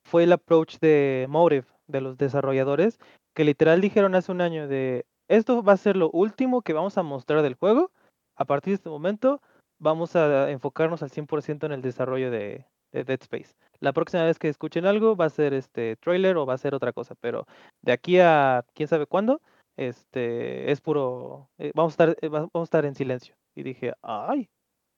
fue 0.08 0.24
el 0.24 0.32
approach 0.32 0.78
de 0.80 1.26
Motive, 1.28 1.66
de 1.86 2.00
los 2.00 2.16
desarrolladores, 2.16 2.98
que 3.34 3.44
literal 3.44 3.80
dijeron 3.80 4.14
hace 4.14 4.30
un 4.30 4.40
año 4.40 4.68
de, 4.68 5.04
esto 5.28 5.62
va 5.62 5.72
a 5.72 5.78
ser 5.78 5.96
lo 5.96 6.10
último 6.10 6.62
que 6.62 6.72
vamos 6.72 6.96
a 6.98 7.02
mostrar 7.02 7.42
del 7.42 7.54
juego, 7.54 7.90
a 8.36 8.44
partir 8.44 8.72
de 8.72 8.76
este 8.76 8.88
momento 8.88 9.40
vamos 9.78 10.14
a 10.14 10.50
enfocarnos 10.50 11.02
al 11.02 11.10
100% 11.10 11.66
en 11.66 11.72
el 11.72 11.82
desarrollo 11.82 12.30
de, 12.30 12.66
de 12.92 13.04
Dead 13.04 13.20
Space. 13.20 13.54
La 13.82 13.92
próxima 13.92 14.22
vez 14.22 14.38
que 14.38 14.48
escuchen 14.48 14.86
algo 14.86 15.16
va 15.16 15.24
a 15.24 15.30
ser 15.30 15.52
este 15.54 15.96
trailer 15.96 16.36
o 16.36 16.46
va 16.46 16.54
a 16.54 16.58
ser 16.58 16.72
otra 16.72 16.92
cosa, 16.92 17.16
pero 17.16 17.46
de 17.82 17.90
aquí 17.90 18.20
a 18.20 18.64
quién 18.74 18.88
sabe 18.88 19.06
cuándo, 19.06 19.40
este, 19.76 20.70
es 20.70 20.80
puro, 20.80 21.50
eh, 21.58 21.72
vamos 21.74 21.92
a 21.92 21.94
estar, 21.94 22.16
eh, 22.22 22.28
va- 22.28 22.48
vamos 22.52 22.62
a 22.66 22.70
estar 22.70 22.84
en 22.84 22.94
silencio. 22.94 23.34
Y 23.56 23.64
dije, 23.64 23.94
ay, 24.02 24.48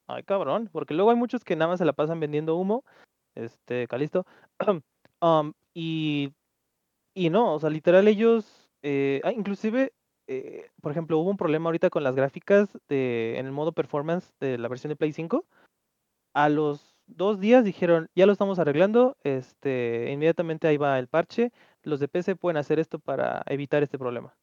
ay 0.09 0.22
cabrón, 0.24 0.68
porque 0.70 0.95
luego 0.95 1.11
hay 1.11 1.16
muchos 1.16 1.45
que 1.45 1.57
nada 1.57 1.70
más 1.70 1.78
se 1.78 1.87
la 1.87 1.95
pasan 1.95 2.20
vendiendo 2.20 2.57
humo, 2.57 2.85
este, 3.35 3.89
Calisto, 3.89 4.26
um, 5.22 5.53
y, 5.74 6.35
y 7.14 7.30
no, 7.30 7.55
o 7.55 7.61
sea, 7.61 7.70
literal 7.70 8.07
ellos, 8.07 8.70
eh, 8.82 9.22
ah, 9.24 9.32
inclusive, 9.32 9.95
eh, 10.28 10.68
por 10.82 10.93
ejemplo, 10.93 11.18
hubo 11.18 11.30
un 11.30 11.39
problema 11.39 11.68
ahorita 11.68 11.89
con 11.89 12.05
las 12.05 12.14
gráficas 12.14 12.68
de, 12.89 13.39
en 13.39 13.47
el 13.47 13.53
modo 13.53 13.72
performance 13.72 14.30
de 14.41 14.59
la 14.59 14.68
versión 14.68 14.91
de 14.91 14.97
Play 14.97 15.12
5, 15.12 15.47
a 16.35 16.49
los 16.51 16.93
dos 17.07 17.41
días 17.41 17.65
dijeron, 17.65 18.09
ya 18.15 18.27
lo 18.27 18.33
estamos 18.33 18.59
arreglando, 18.59 19.17
este, 19.23 20.11
inmediatamente 20.13 20.67
ahí 20.69 20.77
va 20.77 20.99
el 20.99 21.09
parche, 21.09 21.53
los 21.83 22.01
de 22.01 22.09
PC 22.09 22.37
pueden 22.37 22.57
hacer 22.57 22.79
esto 22.79 22.99
para 22.99 23.43
evitar 23.47 23.83
este 23.83 23.99
problema. 23.99 24.35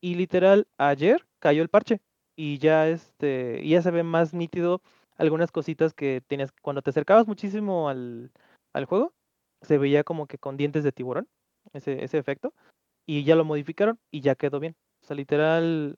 Y 0.00 0.16
literal, 0.16 0.68
ayer 0.78 1.26
cayó 1.38 1.62
el 1.62 1.68
parche 1.68 2.00
y 2.36 2.58
ya 2.58 2.88
este, 2.88 3.66
ya 3.66 3.82
se 3.82 3.90
ve 3.90 4.02
más 4.02 4.34
nítido 4.34 4.82
algunas 5.16 5.52
cositas 5.52 5.94
que 5.94 6.22
tenías, 6.26 6.52
cuando 6.62 6.82
te 6.82 6.90
acercabas 6.90 7.26
muchísimo 7.26 7.88
al, 7.88 8.32
al 8.72 8.84
juego, 8.84 9.14
se 9.62 9.78
veía 9.78 10.04
como 10.04 10.26
que 10.26 10.38
con 10.38 10.56
dientes 10.56 10.84
de 10.84 10.92
tiburón, 10.92 11.28
ese, 11.72 12.04
ese 12.04 12.18
efecto, 12.18 12.52
y 13.06 13.24
ya 13.24 13.36
lo 13.36 13.44
modificaron 13.44 13.98
y 14.10 14.20
ya 14.20 14.34
quedó 14.34 14.60
bien. 14.60 14.76
O 15.02 15.06
sea, 15.06 15.16
literal, 15.16 15.96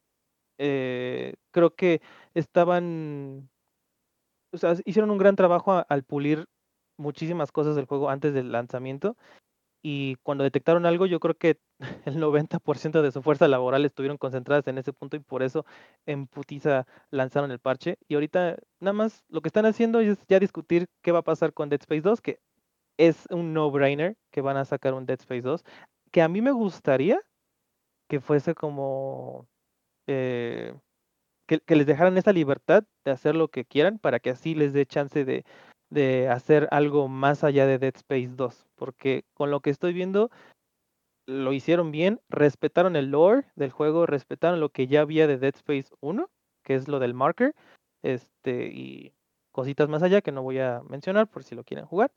eh, 0.59 1.35
creo 1.51 1.75
que 1.75 2.01
estaban 2.35 3.49
o 4.57 4.59
sea, 4.59 4.75
hicieron 4.85 5.11
un 5.11 5.19
gran 5.19 5.37
trabajo 5.37 5.85
al 5.89 6.03
pulir 6.05 6.47
muchísimas 6.99 7.53
cosas 7.53 7.77
del 7.77 7.87
juego 7.87 8.11
antes 8.11 8.35
del 8.35 8.53
lanzamiento. 8.53 9.17
Y 9.83 10.17
cuando 10.25 10.45
detectaron 10.45 10.87
algo, 10.87 11.07
yo 11.07 11.21
creo 11.21 11.37
que 11.37 11.61
el 12.07 12.19
90% 12.19 13.03
de 13.03 13.13
su 13.13 13.23
fuerza 13.23 13.47
laboral 13.49 13.85
estuvieron 13.85 14.19
concentradas 14.19 14.67
en 14.67 14.79
ese 14.79 14.93
punto 14.93 15.17
y 15.17 15.21
por 15.21 15.43
eso 15.43 15.65
en 16.07 16.27
putiza 16.27 16.87
lanzaron 17.11 17.51
el 17.53 17.61
parche. 17.61 17.99
Y 18.09 18.15
ahorita 18.15 18.57
nada 18.81 18.93
más 18.95 19.25
lo 19.29 19.41
que 19.43 19.49
están 19.49 19.67
haciendo 19.67 20.01
es 20.01 20.19
ya 20.29 20.41
discutir 20.41 20.89
qué 21.03 21.13
va 21.13 21.21
a 21.21 21.23
pasar 21.23 21.53
con 21.53 21.69
Dead 21.69 21.81
Space 21.81 22.01
2, 22.03 22.21
que 22.21 22.41
es 22.99 23.27
un 23.31 23.53
no-brainer 23.55 24.17
que 24.33 24.41
van 24.41 24.57
a 24.57 24.65
sacar 24.65 24.95
un 24.95 25.07
Dead 25.07 25.21
Space 25.21 25.43
2, 25.43 25.65
que 26.11 26.23
a 26.23 26.29
mí 26.29 26.41
me 26.43 26.53
gustaría 26.53 27.21
que 28.09 28.21
fuese 28.21 28.55
como... 28.55 29.47
eh, 30.09 30.75
que, 31.47 31.77
les 31.77 31.87
dejaran 31.87 32.19
esa 32.19 32.33
libertad 32.33 32.85
de 33.05 33.11
hacer 33.11 33.35
lo 33.35 33.49
que 33.49 33.65
quieran 33.65 33.99
para 33.99 34.21
que 34.21 34.31
así 34.31 34.55
les 34.55 34.73
dé 34.73 34.87
chance 34.87 35.25
de, 35.25 35.45
de 35.91 36.29
hacer 36.29 36.69
algo 36.71 37.09
más 37.09 37.45
allá 37.45 37.67
de 37.67 37.79
Dead 37.79 37.95
Space 37.97 38.31
2. 38.35 38.67
Porque 38.77 39.25
con 39.35 39.51
lo 39.51 39.61
que 39.61 39.71
estoy 39.71 39.93
viendo, 39.93 40.31
lo 41.27 41.53
hicieron 41.53 41.91
bien, 41.91 42.21
respetaron 42.29 42.97
el 42.97 43.11
lore 43.11 43.47
del 43.55 43.71
juego, 43.71 44.07
respetaron 44.07 44.61
lo 44.61 44.71
que 44.71 44.87
ya 44.87 45.01
había 45.01 45.27
de 45.27 45.39
Dead 45.39 45.55
Space 45.55 45.95
1, 46.01 46.29
que 46.63 46.75
es 46.75 46.89
lo 46.89 46.99
del 46.99 47.15
marker, 47.15 47.55
este, 48.03 48.67
y 48.67 49.13
cositas 49.53 49.89
más 49.89 50.03
allá 50.03 50.21
que 50.21 50.33
no 50.33 50.43
voy 50.43 50.59
a 50.59 50.83
mencionar 50.89 51.29
por 51.29 51.45
si 51.45 51.55
lo 51.55 51.65
quieren 51.65 51.87
jugar. 51.87 52.13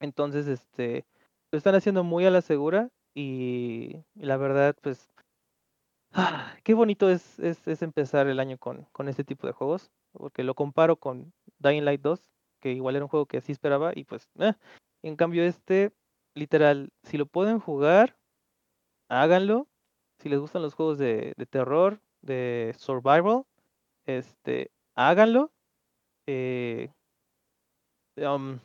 Entonces, 0.00 0.46
este, 0.46 1.04
lo 1.50 1.58
están 1.58 1.74
haciendo 1.74 2.04
muy 2.04 2.26
a 2.26 2.30
la 2.30 2.42
segura 2.42 2.90
y, 3.14 3.96
y 4.14 4.26
la 4.26 4.36
verdad, 4.36 4.76
pues, 4.82 5.08
ah, 6.16 6.54
qué 6.64 6.74
bonito 6.74 7.08
es, 7.10 7.38
es, 7.38 7.66
es 7.68 7.82
empezar 7.82 8.26
el 8.26 8.40
año 8.40 8.58
con, 8.58 8.86
con 8.92 9.08
este 9.08 9.24
tipo 9.24 9.46
de 9.46 9.52
juegos, 9.52 9.90
porque 10.12 10.44
lo 10.44 10.54
comparo 10.54 10.96
con 10.96 11.32
Dying 11.58 11.84
Light 11.84 12.00
2, 12.00 12.20
que 12.60 12.72
igual 12.72 12.96
era 12.96 13.04
un 13.04 13.08
juego 13.08 13.26
que 13.26 13.38
así 13.38 13.52
esperaba, 13.52 13.92
y 13.94 14.04
pues, 14.04 14.28
eh, 14.38 14.54
en 15.02 15.16
cambio 15.16 15.44
este, 15.44 15.92
literal, 16.34 16.90
si 17.02 17.18
lo 17.18 17.26
pueden 17.26 17.58
jugar, 17.58 18.16
háganlo. 19.08 19.68
Si 20.18 20.28
les 20.28 20.40
gustan 20.40 20.62
los 20.62 20.74
juegos 20.74 20.98
de, 20.98 21.34
de 21.36 21.46
terror, 21.46 22.00
de 22.22 22.74
survival, 22.78 23.44
este, 24.06 24.70
háganlo. 24.94 25.52
Eh, 26.26 26.90
um, 28.16 28.58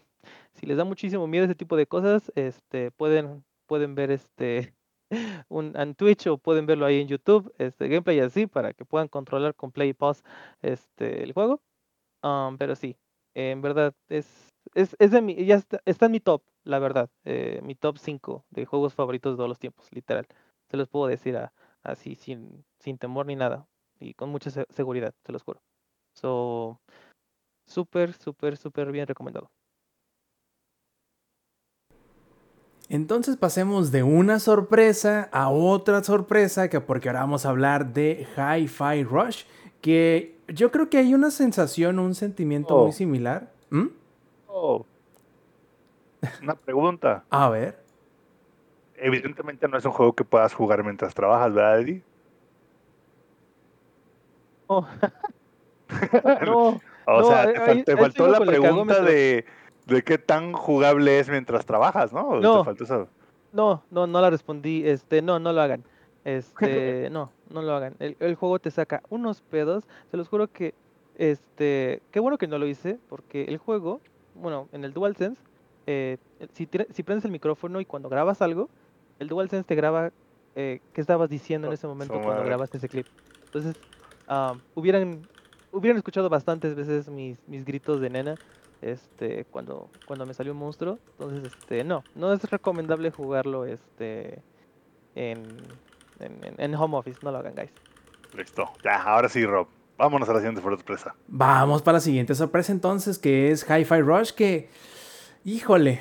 si 0.54 0.66
les 0.66 0.78
da 0.78 0.86
muchísimo 0.86 1.28
miedo 1.28 1.46
ese 1.46 1.56
tipo 1.56 1.76
de 1.76 1.88
cosas, 1.88 2.32
este, 2.36 2.92
pueden, 2.92 3.44
pueden 3.66 3.96
ver 3.96 4.12
este 4.12 4.74
un 5.50 5.76
en 5.78 5.96
Twitch 5.96 6.28
o 6.28 6.38
pueden 6.38 6.66
verlo 6.66 6.86
ahí 6.86 7.02
en 7.02 7.08
YouTube, 7.08 7.54
este 7.58 7.88
gameplay 7.88 8.20
así 8.20 8.48
para 8.48 8.74
que 8.74 8.86
puedan 8.86 9.08
controlar 9.08 9.56
con 9.56 9.72
play 9.72 9.90
y 9.90 9.94
pause 9.94 10.24
este 10.62 11.24
el 11.24 11.34
juego. 11.34 11.62
Um, 12.24 12.58
pero 12.58 12.76
sí, 12.76 12.98
en 13.34 13.62
verdad 13.62 13.94
es 14.10 14.54
es, 14.76 14.96
es 15.00 15.12
de 15.12 15.22
mi, 15.22 15.36
ya 15.46 15.56
está, 15.56 15.82
está 15.86 16.06
en 16.06 16.12
mi 16.14 16.20
top, 16.20 16.44
la 16.64 16.80
verdad, 16.80 17.10
eh, 17.26 17.60
mi 17.64 17.76
top 17.76 17.98
5 17.98 18.46
de 18.52 18.66
juegos 18.66 18.94
favoritos 18.94 19.34
de 19.34 19.38
todos 19.38 19.50
los 19.50 19.60
tiempos, 19.60 19.88
literal. 19.92 20.28
Se 20.70 20.78
los 20.78 20.88
puedo 20.88 21.08
decir 21.08 21.36
a- 21.38 21.52
así 21.84 22.16
sin, 22.16 22.64
sin 22.80 22.98
temor 23.00 23.26
ni 23.26 23.36
nada 23.36 23.68
y 24.00 24.14
con 24.14 24.30
mucha 24.30 24.52
se- 24.52 24.66
seguridad, 24.70 25.14
se 25.26 25.32
los 25.32 25.44
juro. 25.44 25.62
So, 26.14 26.80
súper, 27.66 28.14
súper, 28.14 28.58
súper 28.58 28.92
bien 28.92 29.08
recomendado. 29.08 29.52
Entonces 32.92 33.38
pasemos 33.38 33.90
de 33.94 34.04
una 34.04 34.38
sorpresa 34.40 35.30
a 35.32 35.50
otra 35.50 36.04
sorpresa, 36.04 36.70
que 36.70 36.82
porque 36.82 37.08
ahora 37.08 37.22
vamos 37.22 37.46
a 37.46 37.50
hablar 37.50 37.94
de 37.94 38.28
Hi-Fi 38.36 39.06
Rush, 39.06 39.46
que 39.80 40.36
yo 40.50 40.72
creo 40.72 40.90
que 40.90 40.98
hay 40.98 41.14
una 41.14 41.32
sensación, 41.32 42.00
un 42.00 42.14
sentimiento 42.16 42.76
Oh. 42.76 42.84
muy 42.84 42.92
similar. 42.92 43.50
¿Mm? 43.70 43.88
Oh. 44.48 44.86
Una 46.44 46.54
pregunta. 46.56 47.24
A 47.30 47.48
ver. 47.50 47.82
Evidentemente 48.98 49.70
no 49.70 49.78
es 49.78 49.86
un 49.86 49.94
juego 49.94 50.12
que 50.12 50.26
puedas 50.26 50.54
jugar 50.54 50.84
mientras 50.84 51.14
trabajas, 51.14 51.54
¿verdad, 51.54 51.80
Eddie? 51.80 52.04
Oh. 54.68 54.86
no, 56.46 56.82
O 57.06 57.24
sea, 57.24 57.84
te, 57.86 57.96
faltó 57.96 58.28
la 58.28 58.42
pregunta 58.42 59.02
de, 59.02 59.46
de 59.92 60.04
qué 60.04 60.18
tan 60.18 60.54
jugable 60.54 61.20
es 61.20 61.30
mientras 61.30 61.66
trabajas, 61.66 62.14
¿no? 62.14 62.40
No. 62.40 62.70
Eso. 62.72 63.08
no, 63.54 63.84
no, 63.92 64.08
no 64.08 64.22
la 64.22 64.30
respondí. 64.30 64.88
Este, 64.88 65.22
no, 65.22 65.40
no 65.40 65.54
lo 65.54 65.62
hagan. 65.62 65.84
Este, 66.26 67.10
no, 67.12 67.32
no 67.50 67.62
lo 67.62 67.74
hagan. 67.74 67.96
El, 68.00 68.16
el 68.20 68.36
juego 68.36 68.60
te 68.60 68.72
saca 68.72 69.02
unos 69.10 69.42
pedos. 69.42 69.86
Se 70.10 70.18
los 70.18 70.28
juro 70.28 70.48
que, 70.48 70.74
este, 71.18 72.02
qué 72.12 72.20
bueno 72.20 72.38
que 72.38 72.48
no 72.48 72.58
lo 72.58 72.68
hice, 72.68 73.00
porque 73.10 73.46
el 73.46 73.58
juego, 73.58 74.02
bueno, 74.36 74.68
en 74.72 74.84
el 74.84 74.94
DualSense, 74.94 75.42
eh, 75.88 76.18
si, 76.54 76.68
si 76.92 77.04
prendes 77.04 77.26
el 77.26 77.32
micrófono 77.32 77.82
y 77.82 77.86
cuando 77.86 78.10
grabas 78.10 78.42
algo, 78.42 78.70
el 79.20 79.28
DualSense 79.28 79.66
te 79.66 79.76
graba 79.76 80.12
eh, 80.56 80.82
qué 80.94 81.02
estabas 81.02 81.30
diciendo 81.30 81.68
en 81.68 81.72
Oh, 81.72 81.74
ese 81.74 81.88
momento 81.88 82.16
su 82.16 82.22
cuando 82.22 82.44
grabaste 82.44 82.78
ese 82.78 82.90
clip. 82.90 83.08
Entonces, 83.46 83.76
ah, 84.28 84.56
hubieran, 84.76 85.28
hubieran 85.72 85.98
escuchado 85.98 86.30
bastantes 86.30 86.76
veces 86.76 87.10
mis, 87.10 87.38
mis 87.48 87.66
gritos 87.66 88.02
de 88.02 88.10
nena 88.10 88.36
este 88.82 89.46
cuando 89.46 89.90
cuando 90.08 90.26
me 90.26 90.34
salió 90.34 90.54
un 90.54 90.60
monstruo 90.60 90.98
entonces 91.20 91.54
este 91.54 91.84
no 91.84 92.04
no 92.16 92.34
es 92.34 92.44
recomendable 92.50 93.12
jugarlo 93.12 93.66
este 93.66 94.42
en, 95.16 95.44
en, 96.20 96.44
en- 96.44 96.56
en 96.58 96.76
home 96.76 96.98
office 96.98 97.20
no 97.24 97.32
lo 97.32 97.38
hagan 97.40 97.56
guys 97.56 97.72
Listo. 98.36 98.64
Ya, 98.82 98.96
ahora 99.04 99.28
sí, 99.28 99.46
Rob. 99.46 99.68
Vámonos 99.98 100.30
a 100.30 100.34
la 100.34 100.40
siguiente 100.40 100.62
sorpresa. 100.62 101.14
Vamos 101.28 101.82
para 101.82 101.98
la 101.98 102.00
siguiente 102.00 102.34
sorpresa 102.34 102.72
entonces, 102.72 103.20
que 103.20 103.52
es 103.52 103.66
Hi-Fi 103.70 104.00
Rush, 104.02 104.32
que, 104.32 104.70
híjole. 105.44 106.00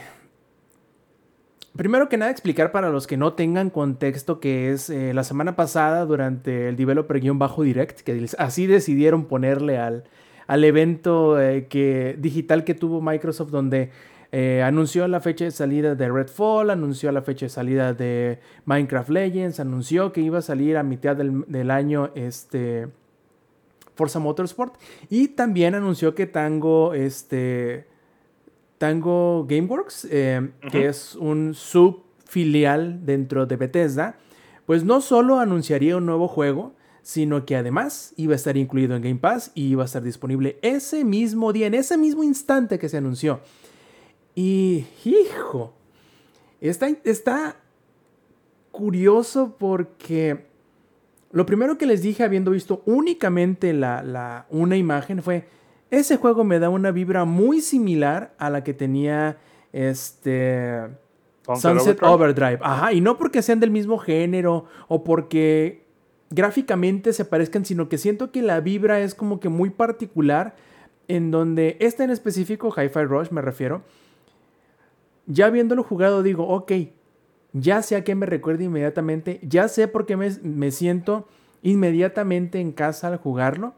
Primero 1.76 2.08
que 2.08 2.16
nada, 2.16 2.30
explicar 2.30 2.70
para 2.72 2.90
los 2.90 3.06
que 3.08 3.16
no 3.16 3.32
tengan 3.34 3.68
contexto 3.70 4.38
que 4.38 4.70
es 4.70 4.90
eh, 4.90 5.12
la 5.12 5.22
semana 5.24 5.56
pasada 5.56 6.04
durante 6.04 6.68
el 6.68 6.76
Developer-Direct, 6.76 8.00
que 8.02 8.26
así 8.38 8.66
decidieron 8.66 9.24
ponerle 9.26 9.78
al, 9.78 10.04
al 10.50 10.64
evento 10.64 11.40
eh, 11.40 11.68
que, 11.68 12.16
digital 12.18 12.64
que 12.64 12.74
tuvo 12.74 13.00
Microsoft, 13.00 13.50
donde 13.50 13.90
eh, 14.32 14.64
anunció 14.64 15.06
la 15.06 15.20
fecha 15.20 15.44
de 15.44 15.52
salida 15.52 15.94
de 15.94 16.08
Redfall, 16.08 16.70
anunció 16.70 17.12
la 17.12 17.22
fecha 17.22 17.46
de 17.46 17.50
salida 17.50 17.94
de 17.94 18.40
Minecraft 18.64 19.10
Legends, 19.10 19.60
anunció 19.60 20.12
que 20.12 20.22
iba 20.22 20.38
a 20.38 20.42
salir 20.42 20.76
a 20.76 20.82
mitad 20.82 21.14
del, 21.14 21.44
del 21.46 21.70
año 21.70 22.10
este, 22.16 22.88
Forza 23.94 24.18
Motorsport. 24.18 24.74
Y 25.08 25.28
también 25.28 25.76
anunció 25.76 26.16
que 26.16 26.26
Tango, 26.26 26.94
este, 26.94 27.86
Tango 28.78 29.46
Gameworks, 29.48 30.08
eh, 30.10 30.50
que 30.72 30.88
es 30.88 31.14
un 31.14 31.54
subfilial 31.54 33.06
dentro 33.06 33.46
de 33.46 33.54
Bethesda, 33.54 34.16
pues 34.66 34.82
no 34.82 35.00
solo 35.00 35.38
anunciaría 35.38 35.96
un 35.96 36.06
nuevo 36.06 36.26
juego, 36.26 36.74
sino 37.02 37.44
que 37.46 37.56
además 37.56 38.12
iba 38.16 38.32
a 38.32 38.36
estar 38.36 38.56
incluido 38.56 38.94
en 38.96 39.02
Game 39.02 39.16
Pass 39.20 39.52
y 39.54 39.68
iba 39.68 39.82
a 39.82 39.86
estar 39.86 40.02
disponible 40.02 40.58
ese 40.62 41.04
mismo 41.04 41.52
día, 41.52 41.66
en 41.66 41.74
ese 41.74 41.96
mismo 41.96 42.22
instante 42.22 42.78
que 42.78 42.88
se 42.88 42.96
anunció. 42.98 43.40
Y, 44.34 44.86
hijo, 45.04 45.74
está, 46.60 46.88
está 47.04 47.56
curioso 48.70 49.56
porque 49.58 50.46
lo 51.32 51.46
primero 51.46 51.78
que 51.78 51.86
les 51.86 52.02
dije 52.02 52.22
habiendo 52.22 52.50
visto 52.50 52.82
únicamente 52.86 53.72
la, 53.72 54.02
la- 54.02 54.46
una 54.50 54.76
imagen 54.76 55.22
fue, 55.22 55.46
ese 55.90 56.16
juego 56.16 56.44
me 56.44 56.58
da 56.58 56.68
una 56.68 56.90
vibra 56.92 57.24
muy 57.24 57.60
similar 57.60 58.34
a 58.38 58.50
la 58.50 58.62
que 58.62 58.74
tenía 58.74 59.38
este... 59.72 60.78
Sunset 61.46 62.00
Overdrive. 62.02 62.08
Overdrive. 62.12 62.58
Ajá, 62.62 62.92
y 62.92 63.00
no 63.00 63.16
porque 63.18 63.42
sean 63.42 63.58
del 63.58 63.70
mismo 63.72 63.98
género 63.98 64.66
o 64.86 65.02
porque 65.02 65.84
gráficamente 66.30 67.12
se 67.12 67.24
parezcan, 67.24 67.64
sino 67.64 67.88
que 67.88 67.98
siento 67.98 68.30
que 68.30 68.42
la 68.42 68.60
vibra 68.60 69.00
es 69.00 69.14
como 69.14 69.40
que 69.40 69.48
muy 69.48 69.70
particular 69.70 70.54
en 71.08 71.30
donde 71.30 71.76
este 71.80 72.04
en 72.04 72.10
específico, 72.10 72.72
Hi-Fi 72.74 73.04
Rush 73.04 73.30
me 73.30 73.42
refiero, 73.42 73.82
ya 75.26 75.46
habiéndolo 75.46 75.82
jugado 75.82 76.22
digo, 76.22 76.46
ok, 76.46 76.72
ya 77.52 77.82
sé 77.82 77.96
a 77.96 78.04
qué 78.04 78.14
me 78.14 78.26
recuerda 78.26 78.62
inmediatamente, 78.62 79.40
ya 79.42 79.66
sé 79.68 79.88
por 79.88 80.06
qué 80.06 80.16
me, 80.16 80.30
me 80.42 80.70
siento 80.70 81.26
inmediatamente 81.62 82.60
en 82.60 82.72
casa 82.72 83.08
al 83.08 83.16
jugarlo 83.16 83.74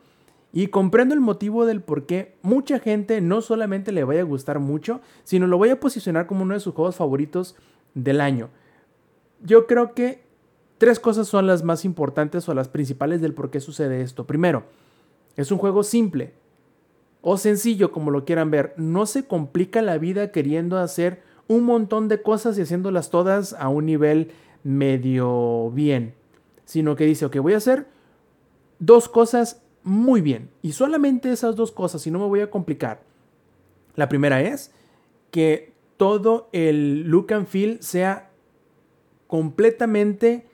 y 0.52 0.66
comprendo 0.66 1.14
el 1.14 1.20
motivo 1.20 1.64
del 1.64 1.80
por 1.80 2.04
qué 2.04 2.36
mucha 2.42 2.78
gente 2.78 3.20
no 3.22 3.40
solamente 3.40 3.92
le 3.92 4.04
vaya 4.04 4.20
a 4.20 4.24
gustar 4.24 4.58
mucho, 4.58 5.00
sino 5.24 5.46
lo 5.46 5.56
voy 5.56 5.70
a 5.70 5.80
posicionar 5.80 6.26
como 6.26 6.42
uno 6.42 6.52
de 6.52 6.60
sus 6.60 6.74
juegos 6.74 6.96
favoritos 6.96 7.56
del 7.94 8.20
año. 8.20 8.50
Yo 9.42 9.66
creo 9.66 9.94
que 9.94 10.21
tres 10.82 10.98
cosas 10.98 11.28
son 11.28 11.46
las 11.46 11.62
más 11.62 11.84
importantes 11.84 12.48
o 12.48 12.54
las 12.54 12.66
principales 12.66 13.20
del 13.20 13.34
por 13.34 13.52
qué 13.52 13.60
sucede 13.60 14.02
esto. 14.02 14.26
Primero, 14.26 14.64
es 15.36 15.52
un 15.52 15.58
juego 15.58 15.84
simple 15.84 16.32
o 17.20 17.36
sencillo, 17.36 17.92
como 17.92 18.10
lo 18.10 18.24
quieran 18.24 18.50
ver. 18.50 18.74
No 18.76 19.06
se 19.06 19.24
complica 19.28 19.80
la 19.80 19.96
vida 19.96 20.32
queriendo 20.32 20.78
hacer 20.78 21.22
un 21.46 21.62
montón 21.62 22.08
de 22.08 22.20
cosas 22.20 22.58
y 22.58 22.62
haciéndolas 22.62 23.10
todas 23.10 23.52
a 23.52 23.68
un 23.68 23.86
nivel 23.86 24.32
medio 24.64 25.70
bien, 25.70 26.16
sino 26.64 26.96
que 26.96 27.06
dice, 27.06 27.26
ok, 27.26 27.36
voy 27.36 27.54
a 27.54 27.58
hacer 27.58 27.86
dos 28.80 29.08
cosas 29.08 29.62
muy 29.84 30.20
bien 30.20 30.50
y 30.62 30.72
solamente 30.72 31.30
esas 31.30 31.54
dos 31.54 31.70
cosas 31.70 32.04
y 32.08 32.10
no 32.10 32.18
me 32.18 32.26
voy 32.26 32.40
a 32.40 32.50
complicar. 32.50 33.04
La 33.94 34.08
primera 34.08 34.42
es 34.42 34.72
que 35.30 35.74
todo 35.96 36.48
el 36.50 37.02
look 37.02 37.32
and 37.32 37.46
feel 37.46 37.80
sea 37.84 38.32
completamente 39.28 40.50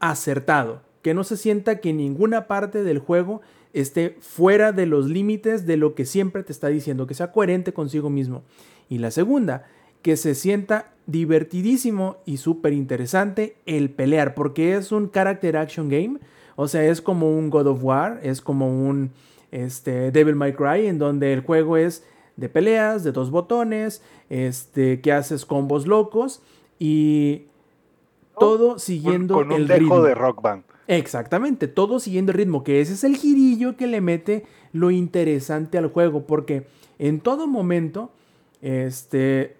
acertado, 0.00 0.82
que 1.02 1.14
no 1.14 1.24
se 1.24 1.36
sienta 1.36 1.80
que 1.80 1.92
ninguna 1.92 2.46
parte 2.46 2.82
del 2.82 2.98
juego 2.98 3.40
esté 3.72 4.16
fuera 4.20 4.72
de 4.72 4.86
los 4.86 5.06
límites 5.08 5.66
de 5.66 5.76
lo 5.76 5.94
que 5.94 6.04
siempre 6.04 6.42
te 6.42 6.52
está 6.52 6.68
diciendo, 6.68 7.06
que 7.06 7.14
sea 7.14 7.32
coherente 7.32 7.72
consigo 7.72 8.10
mismo. 8.10 8.42
Y 8.88 8.98
la 8.98 9.10
segunda, 9.10 9.66
que 10.02 10.16
se 10.16 10.34
sienta 10.34 10.92
divertidísimo 11.06 12.16
y 12.24 12.38
súper 12.38 12.72
interesante 12.72 13.56
el 13.66 13.90
pelear, 13.90 14.34
porque 14.34 14.76
es 14.76 14.92
un 14.92 15.10
character 15.10 15.56
action 15.56 15.88
game, 15.88 16.18
o 16.56 16.68
sea, 16.68 16.84
es 16.84 17.00
como 17.00 17.30
un 17.30 17.50
God 17.50 17.68
of 17.68 17.84
War, 17.84 18.20
es 18.22 18.40
como 18.40 18.68
un 18.68 19.12
este, 19.50 20.10
Devil 20.10 20.36
May 20.36 20.52
Cry, 20.52 20.86
en 20.86 20.98
donde 20.98 21.32
el 21.32 21.40
juego 21.40 21.76
es 21.76 22.04
de 22.36 22.48
peleas, 22.48 23.04
de 23.04 23.12
dos 23.12 23.30
botones, 23.30 24.02
este, 24.28 25.00
que 25.00 25.12
haces 25.12 25.44
combos 25.44 25.86
locos 25.86 26.42
y 26.78 27.44
todo 28.40 28.78
siguiendo 28.78 29.34
con, 29.34 29.52
un 29.52 29.60
el 29.60 29.66
dejo 29.68 29.78
ritmo. 29.80 30.02
de 30.02 30.14
rock 30.14 30.42
band. 30.42 30.64
Exactamente, 30.88 31.68
todo 31.68 32.00
siguiendo 32.00 32.32
el 32.32 32.38
ritmo, 32.38 32.64
que 32.64 32.80
ese 32.80 32.94
es 32.94 33.04
el 33.04 33.16
girillo 33.16 33.76
que 33.76 33.86
le 33.86 34.00
mete 34.00 34.44
lo 34.72 34.90
interesante 34.90 35.78
al 35.78 35.86
juego, 35.86 36.26
porque 36.26 36.66
en 36.98 37.20
todo 37.20 37.46
momento, 37.46 38.10
este, 38.60 39.56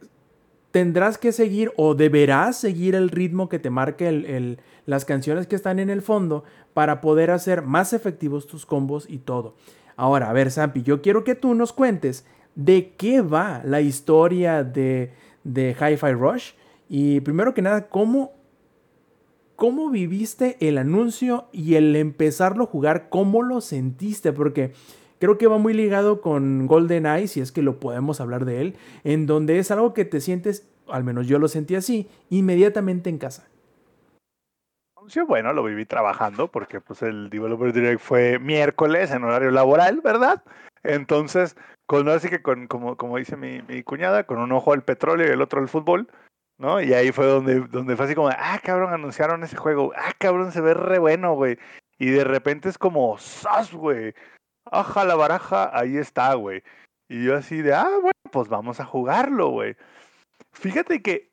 tendrás 0.73 1.19
que 1.19 1.33
seguir 1.33 1.73
o 1.77 1.95
deberás 1.95 2.57
seguir 2.59 2.95
el 2.95 3.09
ritmo 3.11 3.49
que 3.49 3.59
te 3.59 3.71
marque 3.71 4.09
el- 4.09 4.25
el- 4.27 4.59
las 4.87 5.05
canciones 5.05 5.47
que 5.47 5.57
están 5.57 5.79
en 5.79 5.91
el 5.91 6.03
fondo 6.03 6.45
para 6.75 7.01
poder 7.01 7.31
hacer 7.31 7.63
más 7.63 7.93
efectivos 7.93 8.47
tus 8.47 8.67
combos 8.67 9.07
y 9.09 9.19
todo. 9.19 9.55
Ahora, 9.97 10.31
a 10.31 10.33
ver, 10.33 10.51
Zampi, 10.51 10.83
yo 10.83 11.03
quiero 11.03 11.25
que 11.25 11.35
tú 11.35 11.55
nos 11.55 11.73
cuentes 11.73 12.25
de 12.55 12.93
qué 12.97 13.21
va 13.21 13.63
la 13.65 13.81
historia 13.81 14.63
de, 14.65 15.13
de 15.45 15.77
Hi-Fi 15.79 16.13
Rush 16.13 16.53
y 16.89 17.21
primero 17.21 17.53
que 17.55 17.63
nada, 17.63 17.89
cómo, 17.89 18.33
cómo 19.61 19.91
viviste 19.91 20.57
el 20.67 20.79
anuncio 20.79 21.45
y 21.53 21.75
el 21.75 21.95
empezarlo 21.95 22.65
a 22.65 22.67
jugar, 22.67 23.11
cómo 23.11 23.43
lo 23.43 23.61
sentiste, 23.61 24.33
porque 24.33 24.73
creo 25.19 25.37
que 25.37 25.49
va 25.49 25.59
muy 25.59 25.75
ligado 25.75 26.23
con 26.23 26.67
Golden 26.67 27.05
Eye, 27.05 27.29
si 27.29 27.43
es 27.43 27.53
que 27.53 27.61
lo 27.61 27.79
podemos 27.79 28.23
hablar 28.23 28.47
de 28.47 28.63
él, 28.63 28.77
en 29.05 29.27
donde 29.27 29.59
es 29.59 29.71
algo 29.71 29.93
que 29.93 30.07
te 30.07 30.23
sientes, 30.23 30.67
al 30.89 31.05
menos 31.05 31.27
yo 31.27 31.39
lo 31.39 31.47
sentí 31.47 31.75
así, 31.75 32.09
inmediatamente 32.31 33.11
en 33.11 33.19
casa. 33.19 33.51
Sí, 35.09 35.21
bueno, 35.21 35.53
lo 35.53 35.63
viví 35.63 35.85
trabajando 35.85 36.51
porque 36.51 36.81
pues 36.81 37.03
el 37.03 37.29
Developer 37.29 37.75
Direct 37.75 38.01
fue 38.01 38.39
miércoles 38.39 39.11
en 39.11 39.25
horario 39.25 39.51
laboral, 39.51 40.01
¿verdad? 40.03 40.43
Entonces, 40.85 41.55
con 41.85 42.09
así 42.09 42.31
que 42.31 42.41
con, 42.41 42.67
como, 42.67 42.97
como 42.97 43.19
dice 43.19 43.37
mi, 43.37 43.61
mi 43.69 43.83
cuñada, 43.83 44.25
con 44.25 44.39
un 44.39 44.53
ojo 44.53 44.73
al 44.73 44.85
petróleo 44.85 45.27
y 45.29 45.33
el 45.33 45.43
otro 45.43 45.61
al 45.61 45.69
fútbol, 45.69 46.09
¿no? 46.61 46.81
Y 46.81 46.93
ahí 46.93 47.11
fue 47.11 47.27
donde, 47.27 47.61
donde 47.61 47.97
fue 47.97 48.05
así 48.05 48.15
como, 48.15 48.29
ah, 48.29 48.61
cabrón, 48.63 48.93
anunciaron 48.93 49.43
ese 49.43 49.57
juego, 49.57 49.93
ah, 49.97 50.13
cabrón, 50.19 50.53
se 50.53 50.61
ve 50.61 50.75
re 50.75 50.99
bueno, 50.99 51.35
güey. 51.35 51.59
Y 51.99 52.11
de 52.11 52.23
repente 52.23 52.69
es 52.69 52.77
como, 52.77 53.17
¡sas, 53.19 53.73
güey! 53.73 54.15
Aja 54.67 55.05
la 55.05 55.17
baraja, 55.17 55.71
ahí 55.77 55.97
está, 55.97 56.35
güey. 56.35 56.63
Y 57.09 57.25
yo 57.25 57.35
así 57.35 57.63
de, 57.63 57.73
ah, 57.75 57.89
bueno, 57.89 58.13
pues 58.31 58.49
vamos 58.49 58.79
a 58.79 58.85
jugarlo, 58.85 59.49
güey. 59.51 59.75
Fíjate 60.53 61.03
que, 61.03 61.33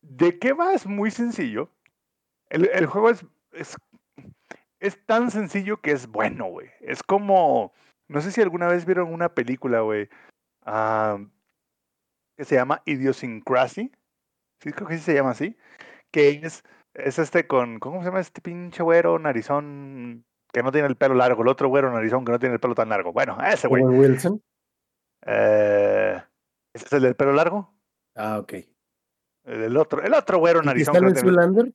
¿de 0.00 0.38
qué 0.38 0.52
va? 0.52 0.74
Es 0.74 0.86
muy 0.86 1.10
sencillo. 1.10 1.68
El, 2.50 2.70
el 2.72 2.86
juego 2.86 3.10
es, 3.10 3.26
es, 3.52 3.76
es 4.78 5.04
tan 5.06 5.32
sencillo 5.32 5.80
que 5.80 5.90
es 5.90 6.06
bueno, 6.06 6.46
güey. 6.46 6.70
Es 6.80 7.02
como, 7.02 7.72
no 8.06 8.20
sé 8.20 8.30
si 8.30 8.40
alguna 8.40 8.68
vez 8.68 8.86
vieron 8.86 9.12
una 9.12 9.34
película, 9.34 9.80
güey, 9.80 10.08
ah, 10.62 11.18
que 12.36 12.44
se 12.44 12.54
llama 12.54 12.80
Idiosyncrasy. 12.84 13.90
Sí, 14.64 14.72
creo 14.72 14.88
que 14.88 14.96
sí 14.96 15.04
se 15.04 15.14
llama 15.14 15.30
así. 15.30 15.56
Que 16.10 16.40
es, 16.42 16.64
es 16.94 17.18
este 17.18 17.46
con, 17.46 17.78
¿cómo 17.78 18.00
se 18.00 18.06
llama 18.06 18.20
este 18.20 18.40
pinche 18.40 18.82
güero 18.82 19.18
narizón 19.18 20.24
que 20.52 20.62
no 20.62 20.72
tiene 20.72 20.88
el 20.88 20.96
pelo 20.96 21.14
largo? 21.14 21.42
El 21.42 21.48
otro 21.48 21.68
güero 21.68 21.92
narizón 21.92 22.24
que 22.24 22.32
no 22.32 22.38
tiene 22.38 22.54
el 22.54 22.60
pelo 22.60 22.74
tan 22.74 22.88
largo. 22.88 23.12
Bueno, 23.12 23.36
ese 23.46 23.68
güey. 23.68 23.84
Wilson. 23.84 24.42
Eh, 25.26 26.18
¿Ese 26.72 26.86
es 26.86 26.92
el 26.94 27.02
del 27.02 27.14
pelo 27.14 27.32
largo? 27.32 27.74
Ah, 28.16 28.38
ok. 28.38 28.54
El 29.44 29.76
otro, 29.76 30.02
el 30.02 30.14
otro 30.14 30.38
güero 30.38 30.62
¿Y 30.62 30.66
narizón. 30.66 31.06
está 31.06 31.22
que 31.22 31.30
no? 31.30 31.72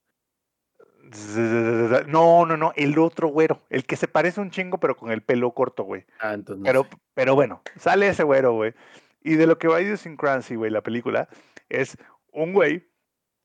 No, 2.07 2.45
no, 2.45 2.55
no, 2.55 2.71
el 2.75 2.99
otro 2.99 3.29
güero, 3.29 3.61
el 3.71 3.85
que 3.85 3.95
se 3.95 4.07
parece 4.07 4.41
un 4.41 4.51
chingo 4.51 4.79
pero 4.79 4.95
con 4.95 5.11
el 5.11 5.23
pelo 5.23 5.51
corto, 5.55 5.83
güey. 5.83 6.05
Ah, 6.19 6.33
entonces 6.33 6.63
Pero, 6.63 6.85
pero 7.15 7.33
bueno, 7.33 7.63
sale 7.77 8.07
ese 8.07 8.23
güero, 8.23 8.53
güey. 8.53 8.75
Y 9.21 9.35
de 9.35 9.47
lo 9.47 9.57
que 9.57 9.67
va 9.67 9.81
Idiosyncrasy, 9.81 10.55
güey, 10.55 10.69
la 10.69 10.81
película, 10.81 11.27
es 11.67 11.97
un 12.31 12.53
güey 12.53 12.89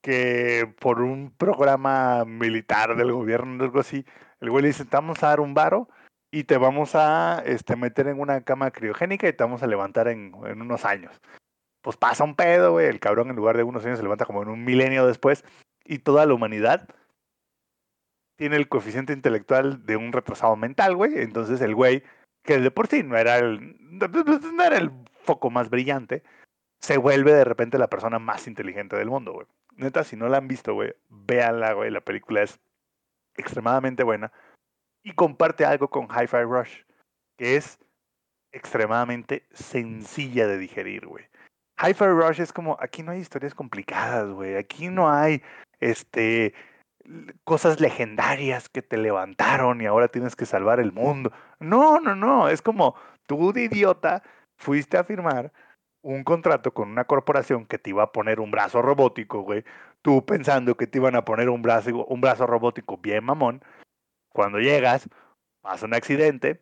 que 0.03 0.75
por 0.81 1.01
un 1.01 1.31
programa 1.31 2.25
militar 2.27 2.97
del 2.97 3.13
gobierno 3.13 3.63
o 3.63 3.65
algo 3.65 3.81
así, 3.81 4.05
el 4.41 4.51
güey 4.51 4.63
le 4.63 4.69
dice, 4.69 4.85
te 4.85 4.97
vamos 4.97 5.23
a 5.23 5.29
dar 5.29 5.41
un 5.41 5.55
varo 5.55 5.89
y 6.31 6.45
te 6.45 6.59
vamos 6.59 6.95
a 6.95 7.43
este, 7.47 7.77
meter 7.77 8.09
en 8.09 8.21
una 8.21 8.43
cama 8.43 8.71
criogénica 8.71 9.29
y 9.29 9.33
te 9.33 9.45
vamos 9.45 9.63
a 9.63 9.67
levantar 9.67 10.09
en, 10.09 10.33
en 10.45 10.61
unos 10.61 10.85
años. 10.85 11.21
Pues 11.81 11.97
pasa 11.97 12.25
un 12.25 12.35
pedo, 12.35 12.73
güey, 12.73 12.89
el 12.89 13.01
cabrón 13.01 13.31
en 13.31 13.37
lugar 13.37 13.57
de 13.57 13.63
unos 13.63 13.85
años 13.85 13.99
se 13.99 14.03
levanta 14.03 14.27
como 14.27 14.43
en 14.43 14.49
un 14.49 14.65
milenio 14.65 15.07
después 15.07 15.45
y 15.85 15.99
toda 15.99 16.27
la 16.27 16.35
humanidad 16.35 16.89
tiene 18.37 18.57
el 18.57 18.69
coeficiente 18.69 19.13
intelectual 19.13 19.87
de 19.87 19.97
un 19.97 20.13
retrasado 20.13 20.57
mental, 20.57 20.97
güey. 20.97 21.13
Entonces 21.17 21.61
el 21.61 21.75
güey, 21.75 22.03
que 22.43 22.59
de 22.59 22.71
por 22.71 22.89
sí 22.89 23.03
no 23.03 23.17
era 23.17 23.39
el, 23.39 23.77
no 23.81 24.65
era 24.65 24.77
el 24.77 24.91
foco 25.23 25.51
más 25.51 25.71
brillante, 25.71 26.23
se 26.81 26.99
vuelve 26.99 27.33
de 27.33 27.45
repente 27.45 27.79
la 27.79 27.89
persona 27.89 28.19
más 28.19 28.47
inteligente 28.47 28.97
del 28.97 29.11
mundo, 29.11 29.33
güey. 29.33 29.47
Neta, 29.77 30.05
si 30.05 30.17
no 30.17 30.29
la 30.29 30.39
han 30.39 30.49
visto, 30.49 30.75
güey, 30.75 30.95
véanla, 31.09 31.73
güey. 31.73 31.91
La 31.91 32.01
película 32.01 32.43
es 32.43 32.61
extremadamente 33.37 34.05
buena. 34.05 34.33
Y 35.03 35.13
comparte 35.13 35.65
algo 35.65 35.89
con 35.89 36.05
Hi-Fi 36.05 36.43
Rush, 36.45 36.83
que 37.37 37.57
es 37.57 37.79
extremadamente 38.53 39.47
sencilla 39.53 40.47
de 40.47 40.59
digerir, 40.59 41.07
güey. 41.07 41.25
Hi-Fi 41.83 42.07
Rush 42.07 42.41
es 42.41 42.53
como, 42.53 42.77
aquí 42.81 43.03
no 43.03 43.13
hay 43.13 43.21
historias 43.21 43.55
complicadas, 43.55 44.31
güey. 44.31 44.57
Aquí 44.57 44.89
no 44.89 45.11
hay, 45.11 45.43
este, 45.81 46.55
cosas 47.45 47.81
legendarias 47.81 48.69
que 48.69 48.83
te 48.83 48.97
levantaron 48.97 49.81
y 49.81 49.87
ahora 49.87 50.09
tienes 50.09 50.37
que 50.37 50.47
salvar 50.47 50.81
el 50.81 50.93
mundo. 50.93 51.33
No, 51.61 52.01
no, 52.01 52.15
no. 52.15 52.49
Es 52.49 52.63
como, 52.63 52.95
tú 53.27 53.53
de 53.53 53.65
idiota 53.65 54.23
fuiste 54.57 54.97
a 54.97 55.05
firmar 55.05 55.53
un 56.05 56.23
contrato 56.23 56.75
con 56.75 56.91
una 56.91 57.07
corporación 57.07 57.65
que 57.67 57.79
te 57.79 57.91
iba 57.91 58.03
a 58.05 58.13
poner 58.13 58.39
un 58.39 58.51
brazo 58.51 58.83
robótico, 58.83 59.41
güey. 59.41 59.65
Tú 60.03 60.25
pensando 60.25 60.77
que 60.77 60.87
te 60.87 60.99
iban 60.99 61.17
a 61.17 61.25
poner 61.25 61.49
un 61.49 61.63
brazo, 61.63 62.05
un 62.07 62.21
brazo 62.21 62.47
robótico 62.47 62.99
bien 62.99 63.25
mamón. 63.25 63.63
Cuando 64.29 64.61
llegas, 64.61 65.09
pasa 65.63 65.87
un 65.87 65.95
accidente, 65.95 66.61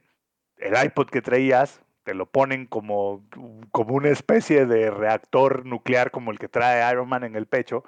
el 0.59 0.74
iPod 0.82 1.09
que 1.09 1.22
traías 1.22 1.82
te 2.05 2.14
lo 2.14 2.26
ponen 2.26 2.66
como, 2.66 3.24
como 3.72 3.95
una 3.95 4.11
especie 4.11 4.64
de 4.66 4.90
reactor 4.90 5.66
nuclear 5.66 6.12
como 6.12 6.30
el 6.30 6.38
que 6.38 6.49
trae 6.49 6.90
Iron 6.93 7.09
Man 7.09 7.24
en 7.24 7.34
el 7.34 7.47
pecho 7.47 7.84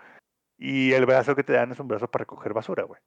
y 0.58 0.92
el 0.92 1.06
brazo 1.06 1.36
que 1.36 1.44
te 1.44 1.52
dan 1.52 1.70
es 1.70 1.78
un 1.78 1.88
brazo 1.88 2.08
para 2.08 2.22
recoger 2.22 2.52
basura, 2.52 2.82
güey. 2.82 3.00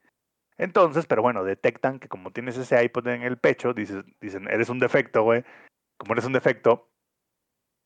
Entonces, 0.58 1.06
pero 1.06 1.22
bueno, 1.22 1.44
detectan 1.44 2.00
que 2.00 2.08
como 2.08 2.32
tienes 2.32 2.58
ese 2.58 2.82
iPod 2.82 3.08
en 3.08 3.24
el 3.24 3.38
pecho, 3.38 3.74
dicen, 3.74 4.48
eres 4.50 4.70
un 4.70 4.80
defecto, 4.80 5.24
güey. 5.24 5.44
Como 5.98 6.14
eres 6.14 6.26
un 6.26 6.34
defecto, 6.34 6.90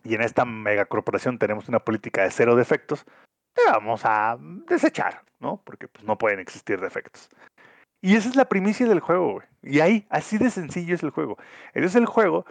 y 0.04 0.16
en 0.16 0.22
esta 0.22 0.46
megacorporación 0.46 1.38
tenemos 1.38 1.70
una 1.70 1.80
política 1.80 2.24
de 2.24 2.32
cero 2.32 2.56
defectos, 2.56 3.06
te 3.54 3.62
vamos 3.70 4.02
a 4.06 4.38
desechar, 4.40 5.22
¿no? 5.40 5.62
Porque 5.64 5.88
pues, 5.88 6.04
no 6.06 6.18
pueden 6.18 6.40
existir 6.40 6.80
defectos. 6.80 7.30
Y 8.02 8.16
esa 8.16 8.30
es 8.30 8.36
la 8.36 8.46
primicia 8.46 8.88
del 8.88 9.00
juego, 9.00 9.34
güey. 9.34 9.48
Y 9.62 9.80
ahí, 9.80 10.08
así 10.10 10.38
de 10.38 10.50
sencillo 10.50 10.96
es 10.96 11.04
el 11.04 11.12
juego. 11.12 11.38
Entonces 11.74 11.98
el 11.98 12.08
juego 12.08 12.46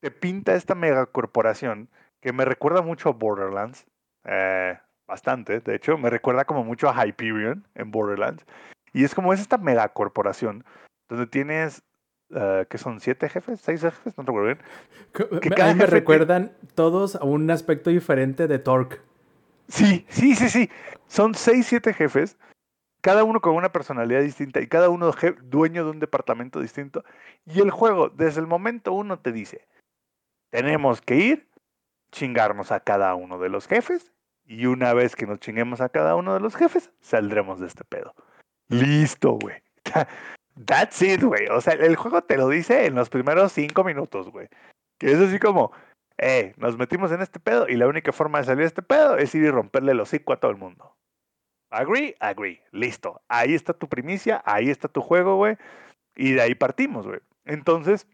te 0.00 0.10
pinta 0.10 0.54
esta 0.54 0.74
megacorporación 0.74 1.88
que 2.20 2.32
me 2.32 2.44
recuerda 2.44 2.82
mucho 2.82 3.08
a 3.08 3.12
Borderlands. 3.12 3.86
eh, 4.24 4.78
bastante, 5.06 5.58
de 5.58 5.74
hecho, 5.74 5.98
me 5.98 6.08
recuerda 6.08 6.44
como 6.44 6.62
mucho 6.62 6.88
a 6.88 7.04
Hyperion 7.04 7.66
en 7.74 7.90
Borderlands. 7.90 8.46
Y 8.92 9.04
es 9.04 9.14
como 9.14 9.32
es 9.32 9.40
esta 9.40 9.58
megacorporación 9.58 10.64
donde 11.08 11.26
tienes, 11.26 11.82
eh, 12.34 12.66
¿qué 12.68 12.78
son? 12.78 13.00
¿Siete 13.00 13.28
jefes? 13.28 13.60
¿Seis 13.60 13.80
jefes? 13.80 14.16
No 14.16 14.24
recuerdo 14.24 14.46
bien. 14.46 14.58
Que 15.40 15.50
me- 15.50 15.56
cada 15.56 15.70
A 15.70 15.74
mí 15.74 15.80
me 15.80 15.86
recuerdan 15.86 16.52
todos 16.74 17.16
a 17.16 17.24
un 17.24 17.50
aspecto 17.50 17.90
diferente 17.90 18.46
de 18.48 18.58
Torque. 18.58 18.96
Sí, 19.68 20.04
sí, 20.08 20.34
sí, 20.34 20.48
sí. 20.48 20.70
Son 21.06 21.34
seis, 21.34 21.66
siete 21.66 21.92
jefes, 21.94 22.36
cada 23.02 23.24
uno 23.24 23.40
con 23.40 23.54
una 23.54 23.72
personalidad 23.72 24.20
distinta 24.22 24.60
y 24.60 24.66
cada 24.66 24.88
uno 24.88 25.12
dueño 25.44 25.84
de 25.84 25.90
un 25.90 26.00
departamento 26.00 26.60
distinto. 26.60 27.04
Y 27.46 27.60
el 27.60 27.70
juego, 27.70 28.08
desde 28.08 28.40
el 28.40 28.46
momento 28.46 28.92
uno, 28.92 29.18
te 29.20 29.32
dice, 29.32 29.66
tenemos 30.50 31.00
que 31.00 31.16
ir, 31.16 31.48
chingarnos 32.12 32.72
a 32.72 32.80
cada 32.80 33.14
uno 33.14 33.38
de 33.38 33.48
los 33.48 33.66
jefes, 33.68 34.12
y 34.44 34.66
una 34.66 34.92
vez 34.94 35.14
que 35.14 35.26
nos 35.26 35.38
chinguemos 35.38 35.80
a 35.80 35.88
cada 35.88 36.16
uno 36.16 36.34
de 36.34 36.40
los 36.40 36.56
jefes, 36.56 36.90
saldremos 37.00 37.60
de 37.60 37.68
este 37.68 37.84
pedo. 37.84 38.14
Listo, 38.68 39.32
güey. 39.40 39.56
That's 40.66 41.00
it, 41.02 41.22
güey. 41.22 41.46
O 41.48 41.60
sea, 41.60 41.74
el 41.74 41.96
juego 41.96 42.22
te 42.22 42.36
lo 42.36 42.48
dice 42.48 42.86
en 42.86 42.94
los 42.94 43.08
primeros 43.08 43.52
cinco 43.52 43.84
minutos, 43.84 44.30
güey. 44.30 44.48
Que 44.98 45.12
es 45.12 45.18
así 45.18 45.38
como, 45.38 45.72
eh, 46.18 46.54
nos 46.58 46.76
metimos 46.76 47.12
en 47.12 47.22
este 47.22 47.40
pedo 47.40 47.68
y 47.68 47.76
la 47.76 47.88
única 47.88 48.12
forma 48.12 48.38
de 48.38 48.44
salir 48.44 48.60
de 48.60 48.66
este 48.66 48.82
pedo 48.82 49.16
es 49.16 49.34
ir 49.34 49.42
y 49.44 49.50
romperle 49.50 49.92
el 49.92 50.00
hocico 50.00 50.32
a 50.32 50.40
todo 50.40 50.50
el 50.50 50.58
mundo. 50.58 50.96
Agree, 51.70 52.16
agree. 52.20 52.62
Listo. 52.72 53.22
Ahí 53.28 53.54
está 53.54 53.72
tu 53.72 53.88
primicia, 53.88 54.42
ahí 54.44 54.70
está 54.70 54.88
tu 54.88 55.00
juego, 55.00 55.36
güey. 55.36 55.56
Y 56.16 56.32
de 56.32 56.42
ahí 56.42 56.54
partimos, 56.54 57.06
güey. 57.06 57.20
Entonces, 57.44 58.06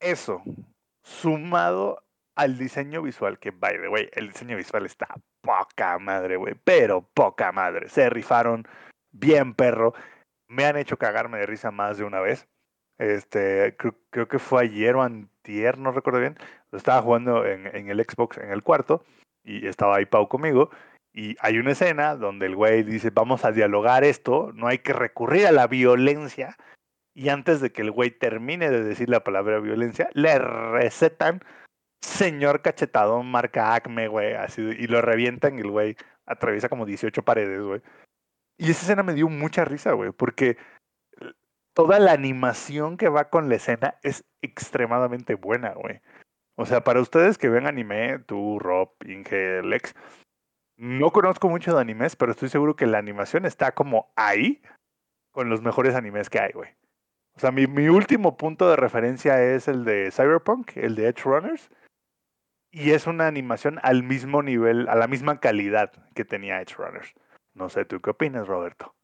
eso, 0.00 0.42
sumado 1.04 2.02
al 2.34 2.58
diseño 2.58 3.02
visual, 3.02 3.38
que 3.38 3.50
by 3.50 3.80
the 3.80 3.88
way, 3.88 4.08
el 4.14 4.28
diseño 4.28 4.56
visual 4.56 4.86
está 4.86 5.08
poca 5.42 5.98
madre, 5.98 6.36
güey, 6.36 6.54
pero 6.64 7.02
poca 7.14 7.52
madre. 7.52 7.88
Se 7.88 8.08
rifaron 8.08 8.66
bien, 9.12 9.54
perro. 9.54 9.94
Me 10.48 10.64
han 10.64 10.76
hecho 10.76 10.96
cagarme 10.96 11.38
de 11.38 11.46
risa 11.46 11.70
más 11.70 11.98
de 11.98 12.04
una 12.04 12.20
vez. 12.20 12.48
Este, 12.98 13.76
creo, 13.78 13.96
creo 14.10 14.28
que 14.28 14.38
fue 14.38 14.62
ayer 14.62 14.94
o 14.94 15.02
antier, 15.02 15.78
no 15.78 15.92
recuerdo 15.92 16.20
bien. 16.20 16.36
Lo 16.70 16.78
estaba 16.78 17.02
jugando 17.02 17.46
en, 17.46 17.66
el 17.66 18.04
Xbox 18.04 18.38
en 18.38 18.50
el 18.50 18.62
cuarto 18.62 19.04
y 19.42 19.66
estaba 19.66 19.96
ahí 19.96 20.06
Pau 20.06 20.28
conmigo. 20.28 20.70
Y 21.12 21.36
hay 21.40 21.58
una 21.58 21.72
escena 21.72 22.14
donde 22.14 22.46
el 22.46 22.54
güey 22.54 22.82
dice, 22.84 23.10
vamos 23.10 23.44
a 23.44 23.52
dialogar 23.52 24.04
esto, 24.04 24.52
no 24.54 24.68
hay 24.68 24.78
que 24.78 24.92
recurrir 24.92 25.46
a 25.46 25.52
la 25.52 25.66
violencia. 25.66 26.56
Y 27.14 27.28
antes 27.30 27.60
de 27.60 27.72
que 27.72 27.82
el 27.82 27.90
güey 27.90 28.10
termine 28.10 28.70
de 28.70 28.84
decir 28.84 29.08
la 29.08 29.24
palabra 29.24 29.58
violencia, 29.58 30.08
le 30.12 30.38
recetan 30.38 31.40
señor 32.00 32.62
cachetadón 32.62 33.26
marca 33.26 33.74
Acme, 33.74 34.08
güey, 34.08 34.34
así, 34.34 34.62
y 34.62 34.86
lo 34.86 35.02
revientan 35.02 35.58
y 35.58 35.62
el 35.62 35.70
güey 35.70 35.96
atraviesa 36.26 36.68
como 36.68 36.86
18 36.86 37.22
paredes, 37.24 37.60
güey. 37.60 37.82
Y 38.60 38.70
esa 38.70 38.82
escena 38.82 39.02
me 39.02 39.14
dio 39.14 39.26
mucha 39.30 39.64
risa, 39.64 39.92
güey, 39.92 40.12
porque 40.12 40.58
toda 41.72 41.98
la 41.98 42.12
animación 42.12 42.98
que 42.98 43.08
va 43.08 43.30
con 43.30 43.48
la 43.48 43.54
escena 43.54 43.98
es 44.02 44.22
extremadamente 44.42 45.34
buena, 45.34 45.72
güey. 45.72 46.02
O 46.56 46.66
sea, 46.66 46.84
para 46.84 47.00
ustedes 47.00 47.38
que 47.38 47.48
ven 47.48 47.66
anime, 47.66 48.18
tú, 48.18 48.58
Rob, 48.58 48.90
Inge, 49.06 49.62
Lex, 49.62 49.94
no 50.76 51.10
conozco 51.10 51.48
mucho 51.48 51.74
de 51.74 51.80
animes, 51.80 52.16
pero 52.16 52.32
estoy 52.32 52.50
seguro 52.50 52.76
que 52.76 52.86
la 52.86 52.98
animación 52.98 53.46
está 53.46 53.72
como 53.72 54.12
ahí 54.14 54.60
con 55.30 55.48
los 55.48 55.62
mejores 55.62 55.94
animes 55.94 56.28
que 56.28 56.40
hay, 56.40 56.52
güey. 56.52 56.68
O 57.36 57.40
sea, 57.40 57.52
mi, 57.52 57.66
mi 57.66 57.88
último 57.88 58.36
punto 58.36 58.68
de 58.68 58.76
referencia 58.76 59.42
es 59.42 59.68
el 59.68 59.86
de 59.86 60.10
Cyberpunk, 60.10 60.76
el 60.76 60.96
de 60.96 61.08
Edge 61.08 61.22
Runners. 61.24 61.70
Y 62.70 62.90
es 62.90 63.06
una 63.06 63.26
animación 63.26 63.78
al 63.82 64.02
mismo 64.02 64.42
nivel, 64.42 64.86
a 64.90 64.96
la 64.96 65.06
misma 65.06 65.40
calidad 65.40 65.92
que 66.14 66.26
tenía 66.26 66.60
Edge 66.60 66.74
Runners. 66.76 67.14
No 67.54 67.68
sé, 67.68 67.84
¿tú 67.84 68.00
qué 68.00 68.10
opinas, 68.10 68.46
Roberto? 68.46 68.94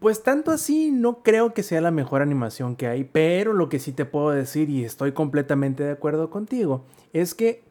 Pues 0.00 0.22
tanto 0.22 0.50
así 0.50 0.90
no 0.90 1.22
creo 1.22 1.54
que 1.54 1.62
sea 1.62 1.80
la 1.80 1.90
mejor 1.90 2.20
animación 2.20 2.76
que 2.76 2.86
hay, 2.86 3.04
pero 3.04 3.54
lo 3.54 3.68
que 3.68 3.78
sí 3.78 3.92
te 3.92 4.04
puedo 4.04 4.30
decir 4.30 4.68
y 4.68 4.84
estoy 4.84 5.12
completamente 5.12 5.82
de 5.82 5.92
acuerdo 5.92 6.28
contigo 6.30 6.84
es 7.12 7.34
que 7.34 7.62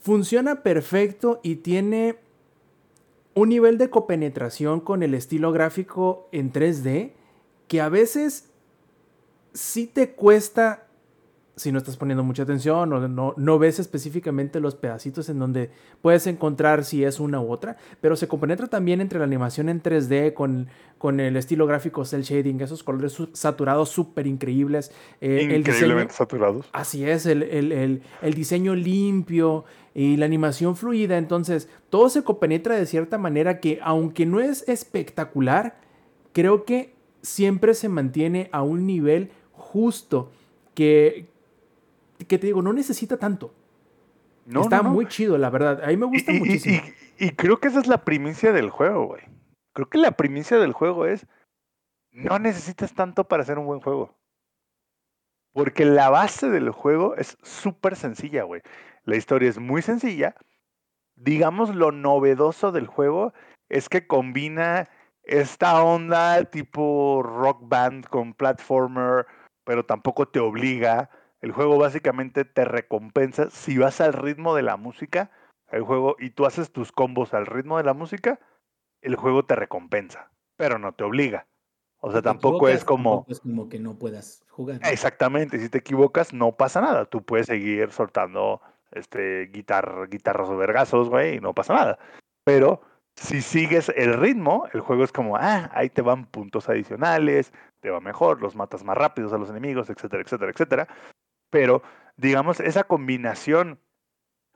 funciona 0.00 0.62
perfecto 0.62 1.40
y 1.42 1.56
tiene 1.56 2.16
un 3.34 3.50
nivel 3.50 3.76
de 3.76 3.90
copenetración 3.90 4.80
con 4.80 5.02
el 5.02 5.12
estilo 5.12 5.52
gráfico 5.52 6.28
en 6.32 6.50
3D 6.50 7.12
que 7.68 7.80
a 7.82 7.90
veces 7.90 8.48
sí 9.52 9.86
te 9.86 10.12
cuesta 10.12 10.85
si 11.58 11.72
no 11.72 11.78
estás 11.78 11.96
poniendo 11.96 12.22
mucha 12.22 12.42
atención 12.42 12.92
o 12.92 13.08
no, 13.08 13.34
no, 13.34 13.58
ves 13.58 13.78
específicamente 13.78 14.60
los 14.60 14.74
pedacitos 14.74 15.30
en 15.30 15.38
donde 15.38 15.70
puedes 16.02 16.26
encontrar 16.26 16.84
si 16.84 17.02
es 17.02 17.18
una 17.18 17.40
u 17.40 17.50
otra, 17.50 17.78
pero 18.02 18.14
se 18.14 18.28
compenetra 18.28 18.66
también 18.66 19.00
entre 19.00 19.18
la 19.18 19.24
animación 19.24 19.70
en 19.70 19.82
3D 19.82 20.34
con, 20.34 20.68
con 20.98 21.18
el 21.18 21.34
estilo 21.34 21.66
gráfico 21.66 22.04
cel 22.04 22.24
shading, 22.24 22.60
esos 22.60 22.82
colores 22.82 23.16
saturados 23.32 23.88
súper 23.88 24.26
increíbles. 24.26 24.92
Eh, 25.22 25.56
Increíblemente 25.56 26.12
saturados. 26.12 26.68
Así 26.72 27.08
es, 27.08 27.24
el, 27.24 27.42
el, 27.42 27.72
el, 27.72 28.02
el, 28.20 28.34
diseño 28.34 28.74
limpio 28.74 29.64
y 29.94 30.18
la 30.18 30.26
animación 30.26 30.76
fluida, 30.76 31.16
entonces 31.16 31.70
todo 31.88 32.10
se 32.10 32.22
compenetra 32.22 32.76
de 32.76 32.84
cierta 32.84 33.16
manera 33.16 33.60
que 33.60 33.78
aunque 33.82 34.26
no 34.26 34.40
es 34.40 34.68
espectacular, 34.68 35.78
creo 36.34 36.66
que 36.66 36.94
siempre 37.22 37.72
se 37.72 37.88
mantiene 37.88 38.50
a 38.52 38.60
un 38.60 38.86
nivel 38.86 39.30
justo 39.52 40.30
que, 40.74 41.34
que 42.24 42.38
te 42.38 42.46
digo, 42.46 42.62
no 42.62 42.72
necesita 42.72 43.18
tanto. 43.18 43.54
No, 44.46 44.62
Está 44.62 44.82
muy 44.82 45.06
chido, 45.06 45.36
la 45.38 45.50
verdad. 45.50 45.82
A 45.82 45.88
mí 45.88 45.96
me 45.96 46.06
gusta 46.06 46.32
muchísimo. 46.32 46.80
Y, 47.18 47.30
creo 47.30 47.58
que 47.58 47.68
esa 47.68 47.80
es 47.80 47.86
la 47.86 48.04
primicia 48.04 48.52
del 48.52 48.70
juego, 48.70 49.06
güey. 49.06 49.22
Creo 49.72 49.88
que 49.88 49.98
la 49.98 50.12
primicia 50.12 50.58
del 50.58 50.72
juego 50.72 51.06
es, 51.06 51.26
no 52.12 52.38
necesitas 52.38 52.94
tanto 52.94 53.24
para 53.24 53.42
hacer 53.42 53.58
un 53.58 53.66
buen 53.66 53.80
juego. 53.80 54.14
Porque 55.52 55.84
la 55.84 56.10
base 56.10 56.48
del 56.48 56.70
juego 56.70 57.16
es 57.16 57.38
súper 57.42 57.96
sencilla, 57.96 58.44
güey. 58.44 58.62
La 59.04 59.16
historia 59.16 59.48
es 59.48 59.58
muy 59.58 59.82
sencilla. 59.82 60.36
Digamos, 61.16 61.74
lo 61.74 61.90
novedoso 61.90 62.70
del 62.70 62.86
juego 62.86 63.32
es 63.68 63.88
que 63.88 64.06
combina 64.06 64.88
esta 65.22 65.82
onda 65.82 66.44
tipo 66.44 67.22
rock 67.22 67.60
band 67.62 68.06
con 68.06 68.34
platformer, 68.34 69.26
pero 69.64 69.84
tampoco 69.84 70.28
te 70.28 70.38
obliga 70.38 71.10
el 71.46 71.52
juego 71.52 71.78
básicamente 71.78 72.44
te 72.44 72.64
recompensa 72.64 73.50
si 73.50 73.78
vas 73.78 74.00
al 74.00 74.14
ritmo 74.14 74.56
de 74.56 74.62
la 74.62 74.76
música, 74.76 75.30
el 75.70 75.82
juego 75.82 76.16
y 76.18 76.30
tú 76.30 76.44
haces 76.44 76.72
tus 76.72 76.90
combos 76.90 77.34
al 77.34 77.46
ritmo 77.46 77.78
de 77.78 77.84
la 77.84 77.94
música, 77.94 78.40
el 79.00 79.14
juego 79.14 79.44
te 79.44 79.54
recompensa, 79.54 80.32
pero 80.56 80.80
no 80.80 80.92
te 80.92 81.04
obliga. 81.04 81.46
O 82.00 82.10
sea, 82.10 82.20
tampoco 82.20 82.68
es 82.68 82.84
como 82.84 83.24
es 83.28 83.38
como 83.38 83.68
que 83.68 83.78
no 83.78 83.96
puedas 83.96 84.44
jugar. 84.48 84.80
Exactamente, 84.90 85.60
si 85.60 85.68
te 85.68 85.78
equivocas 85.78 86.32
no 86.32 86.50
pasa 86.50 86.80
nada, 86.80 87.04
tú 87.04 87.22
puedes 87.22 87.46
seguir 87.46 87.92
soltando 87.92 88.60
este 88.90 89.46
guitar, 89.52 90.08
guitarras 90.10 90.48
o 90.48 90.56
vergazos, 90.56 91.08
güey, 91.08 91.36
y 91.36 91.40
no 91.40 91.54
pasa 91.54 91.74
nada. 91.74 91.98
Pero 92.42 92.80
si 93.14 93.40
sigues 93.40 93.88
el 93.94 94.14
ritmo, 94.14 94.66
el 94.72 94.80
juego 94.80 95.04
es 95.04 95.12
como, 95.12 95.36
ah, 95.36 95.70
ahí 95.74 95.90
te 95.90 96.02
van 96.02 96.26
puntos 96.26 96.68
adicionales, 96.68 97.52
te 97.78 97.90
va 97.90 98.00
mejor, 98.00 98.42
los 98.42 98.56
matas 98.56 98.82
más 98.82 98.98
rápidos 98.98 99.32
a 99.32 99.38
los 99.38 99.48
enemigos, 99.48 99.88
etcétera, 99.88 100.24
etcétera, 100.24 100.50
etcétera 100.50 100.88
pero 101.50 101.82
digamos, 102.16 102.60
esa 102.60 102.84
combinación 102.84 103.80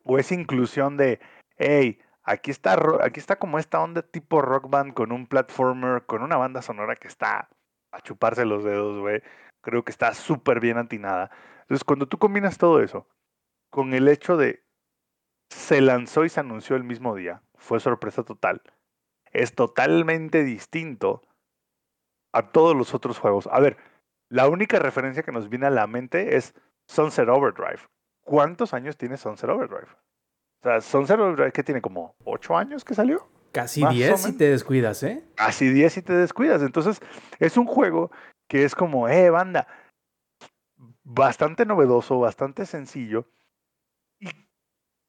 o 0.05 0.19
esa 0.19 0.35
inclusión 0.35 0.97
de, 0.97 1.21
hey, 1.57 1.99
aquí 2.23 2.51
está, 2.51 2.79
aquí 3.03 3.21
está 3.21 3.37
como 3.37 3.59
esta 3.59 3.81
onda 3.81 4.03
tipo 4.03 4.43
rock 4.43 4.69
band 4.71 4.95
con 4.95 5.13
un 5.13 5.27
platformer, 5.27 6.05
con 6.07 6.23
una 6.23 6.37
banda 6.37 6.63
sonora 6.63 6.97
que 6.97 7.09
está 7.09 7.49
a 7.93 8.01
chuparse 8.01 8.45
los 8.45 8.65
dedos, 8.65 8.99
güey. 9.01 9.23
Creo 9.63 9.85
que 9.85 9.91
está 9.91 10.15
súper 10.15 10.61
bien 10.61 10.79
atinada. 10.79 11.31
Entonces, 11.63 11.85
cuando 11.85 12.09
tú 12.09 12.19
combinas 12.19 12.59
todo 12.59 12.81
eso 12.83 13.07
con 13.71 13.95
el 13.95 14.09
hecho 14.09 14.37
de 14.37 14.65
se 15.51 15.81
lanzó 15.81 16.25
y 16.25 16.29
se 16.29 16.41
anunció 16.41 16.77
el 16.77 16.85
mismo 16.85 17.15
día, 17.15 17.43
fue 17.57 17.81
sorpresa 17.81 18.23
total, 18.23 18.63
es 19.33 19.55
totalmente 19.55 20.45
distinto 20.45 21.23
a 22.33 22.51
todos 22.53 22.77
los 22.77 22.95
otros 22.95 23.19
juegos. 23.19 23.49
A 23.49 23.61
ver, 23.61 23.77
la 24.29 24.49
única 24.49 24.79
referencia 24.79 25.23
que 25.25 25.33
nos 25.33 25.49
viene 25.49 25.67
a 25.67 25.71
la 25.71 25.87
mente 25.87 26.37
es 26.37 26.55
Sunset 26.91 27.29
Overdrive. 27.29 27.81
¿Cuántos 28.25 28.75
años 28.75 28.97
tiene 28.97 29.17
Sunset 29.17 29.49
Overdrive? 29.49 29.87
O 30.61 30.63
sea, 30.65 30.81
Sunset 30.81 31.21
Overdrive 31.21 31.53
que 31.53 31.63
tiene 31.63 31.81
como 31.81 32.17
8 32.25 32.57
años 32.57 32.85
que 32.85 32.95
salió. 32.95 33.31
Casi 33.53 33.87
10 33.87 34.21
si 34.21 34.37
te 34.37 34.51
descuidas, 34.51 35.03
¿eh? 35.05 35.25
Casi 35.37 35.69
10 35.69 35.93
si 35.93 36.03
te 36.03 36.13
descuidas. 36.13 36.63
Entonces, 36.63 37.01
es 37.39 37.57
un 37.57 37.67
juego 37.67 38.11
que 38.49 38.65
es 38.65 38.75
como, 38.75 39.09
eh, 39.09 39.31
banda, 39.31 39.69
bastante 41.05 41.65
novedoso, 41.65 42.19
bastante 42.19 42.67
sencillo. 42.67 43.31
Y, 44.19 44.31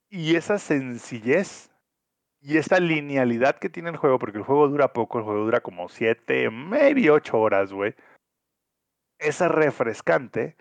y 0.10 0.36
esa 0.36 0.60
sencillez 0.60 1.72
y 2.40 2.58
esa 2.58 2.80
linealidad 2.80 3.58
que 3.58 3.70
tiene 3.70 3.90
el 3.90 3.98
juego, 3.98 4.20
porque 4.20 4.38
el 4.38 4.44
juego 4.44 4.68
dura 4.68 4.94
poco, 4.94 5.18
el 5.18 5.24
juego 5.24 5.46
dura 5.46 5.62
como 5.62 5.90
7, 5.90 6.50
maybe 6.52 7.10
8 7.10 7.40
horas, 7.40 7.74
güey. 7.74 7.96
Es 9.20 9.40
refrescante 9.40 10.56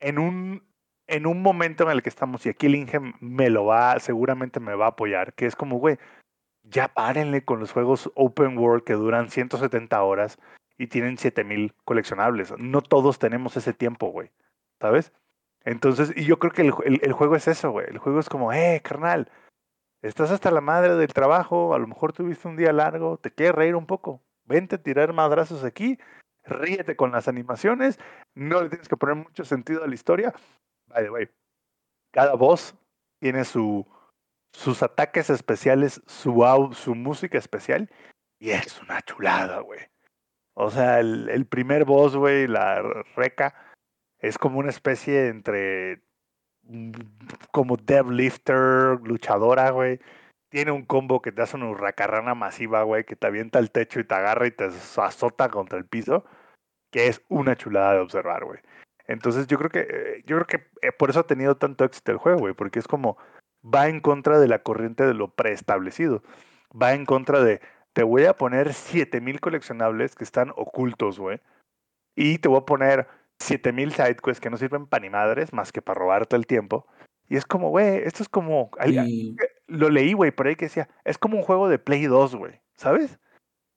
en 0.00 0.18
un, 0.18 0.62
en 1.06 1.26
un 1.26 1.42
momento 1.42 1.84
en 1.84 1.90
el 1.90 2.02
que 2.02 2.08
estamos, 2.08 2.44
y 2.46 2.48
aquí 2.48 2.66
el 2.66 2.74
Inge 2.74 3.00
me 3.20 3.50
lo 3.50 3.66
va, 3.66 3.98
seguramente 4.00 4.60
me 4.60 4.74
va 4.74 4.86
a 4.86 4.90
apoyar, 4.90 5.34
que 5.34 5.46
es 5.46 5.56
como, 5.56 5.78
güey, 5.78 5.98
ya 6.62 6.88
párenle 6.88 7.44
con 7.44 7.60
los 7.60 7.72
juegos 7.72 8.10
open 8.14 8.58
world 8.58 8.84
que 8.84 8.94
duran 8.94 9.30
170 9.30 10.02
horas 10.02 10.38
y 10.78 10.86
tienen 10.86 11.18
7000 11.18 11.74
coleccionables. 11.84 12.54
No 12.58 12.82
todos 12.82 13.18
tenemos 13.18 13.56
ese 13.56 13.72
tiempo, 13.72 14.08
güey, 14.08 14.30
¿sabes? 14.80 15.12
Entonces, 15.64 16.12
y 16.16 16.24
yo 16.24 16.38
creo 16.38 16.52
que 16.52 16.62
el, 16.62 16.72
el, 16.84 17.00
el 17.02 17.12
juego 17.12 17.36
es 17.36 17.48
eso, 17.48 17.70
güey. 17.70 17.86
El 17.88 17.98
juego 17.98 18.20
es 18.20 18.28
como, 18.28 18.52
eh, 18.52 18.80
carnal, 18.82 19.30
estás 20.02 20.30
hasta 20.30 20.50
la 20.50 20.60
madre 20.60 20.96
del 20.96 21.12
trabajo, 21.12 21.74
a 21.74 21.78
lo 21.78 21.86
mejor 21.86 22.12
tuviste 22.12 22.48
un 22.48 22.56
día 22.56 22.72
largo, 22.72 23.18
te 23.18 23.30
quieres 23.30 23.54
reír 23.54 23.76
un 23.76 23.86
poco, 23.86 24.22
vente 24.44 24.76
a 24.76 24.82
tirar 24.82 25.12
madrazos 25.12 25.64
aquí 25.64 25.98
ríete 26.50 26.96
con 26.96 27.12
las 27.12 27.28
animaciones, 27.28 27.98
no 28.34 28.62
le 28.62 28.68
tienes 28.68 28.88
que 28.88 28.96
poner 28.96 29.16
mucho 29.16 29.44
sentido 29.44 29.82
a 29.82 29.88
la 29.88 29.94
historia. 29.94 30.34
By 30.88 31.04
the 31.04 31.10
way, 31.10 31.28
cada 32.12 32.34
voz 32.34 32.74
tiene 33.20 33.44
su, 33.44 33.86
sus 34.52 34.82
ataques 34.82 35.30
especiales, 35.30 36.02
su, 36.06 36.70
su 36.74 36.94
música 36.94 37.38
especial, 37.38 37.90
y 38.38 38.50
es 38.50 38.80
una 38.82 39.00
chulada, 39.02 39.60
güey. 39.60 39.80
O 40.54 40.70
sea, 40.70 41.00
el, 41.00 41.46
primer 41.46 41.84
boss, 41.84 42.16
güey, 42.16 42.46
la 42.46 42.82
reca, 43.16 43.54
es 44.18 44.36
como 44.36 44.58
una 44.58 44.70
especie 44.70 45.28
entre 45.28 46.02
como 47.52 47.76
deadlifter, 47.76 49.00
luchadora, 49.02 49.70
güey. 49.70 50.00
Tiene 50.50 50.72
un 50.72 50.84
combo 50.84 51.22
que 51.22 51.32
te 51.32 51.42
hace 51.42 51.56
una 51.56 51.70
hurracarrana 51.70 52.34
masiva, 52.34 52.82
güey, 52.82 53.04
que 53.04 53.16
te 53.16 53.26
avienta 53.26 53.58
al 53.58 53.70
techo 53.70 54.00
y 54.00 54.04
te 54.04 54.14
agarra 54.14 54.46
y 54.46 54.50
te 54.50 54.64
azota 54.64 55.48
contra 55.48 55.78
el 55.78 55.86
piso, 55.86 56.24
que 56.90 57.06
es 57.06 57.22
una 57.28 57.56
chulada 57.56 57.94
de 57.94 58.00
observar, 58.00 58.44
güey. 58.44 58.60
Entonces 59.06 59.46
yo 59.46 59.58
creo 59.58 59.70
que, 59.70 59.80
eh, 59.80 60.22
yo 60.26 60.36
creo 60.36 60.46
que 60.46 60.86
eh, 60.86 60.92
por 60.92 61.10
eso 61.10 61.20
ha 61.20 61.26
tenido 61.26 61.56
tanto 61.56 61.84
éxito 61.84 62.12
el 62.12 62.18
juego, 62.18 62.40
güey, 62.40 62.54
porque 62.54 62.78
es 62.78 62.86
como 62.86 63.16
va 63.62 63.88
en 63.88 64.00
contra 64.00 64.38
de 64.38 64.48
la 64.48 64.62
corriente 64.62 65.06
de 65.06 65.14
lo 65.14 65.34
preestablecido. 65.34 66.22
Va 66.70 66.94
en 66.94 67.04
contra 67.06 67.42
de, 67.42 67.60
te 67.92 68.02
voy 68.02 68.24
a 68.24 68.34
poner 68.34 68.72
7000 68.72 69.40
coleccionables 69.40 70.14
que 70.14 70.24
están 70.24 70.50
ocultos, 70.50 71.18
güey. 71.18 71.40
Y 72.16 72.38
te 72.38 72.48
voy 72.48 72.58
a 72.58 72.66
poner 72.66 73.08
7000 73.40 73.92
sidequests 73.92 74.40
que 74.40 74.50
no 74.50 74.56
sirven 74.56 74.86
para 74.86 75.02
ni 75.02 75.10
madres 75.10 75.52
más 75.52 75.72
que 75.72 75.82
para 75.82 75.98
robarte 75.98 76.36
el 76.36 76.46
tiempo. 76.46 76.86
Y 77.28 77.36
es 77.36 77.44
como, 77.44 77.70
güey, 77.70 77.98
esto 78.04 78.22
es 78.22 78.28
como. 78.28 78.70
Y- 78.86 79.36
Lo 79.66 79.88
leí, 79.88 80.12
güey, 80.14 80.30
por 80.32 80.46
ahí 80.46 80.56
que 80.56 80.66
decía, 80.66 80.88
es 81.04 81.16
como 81.16 81.36
un 81.36 81.44
juego 81.44 81.68
de 81.68 81.78
Play 81.78 82.06
2, 82.06 82.34
güey, 82.34 82.60
¿sabes? 82.76 83.18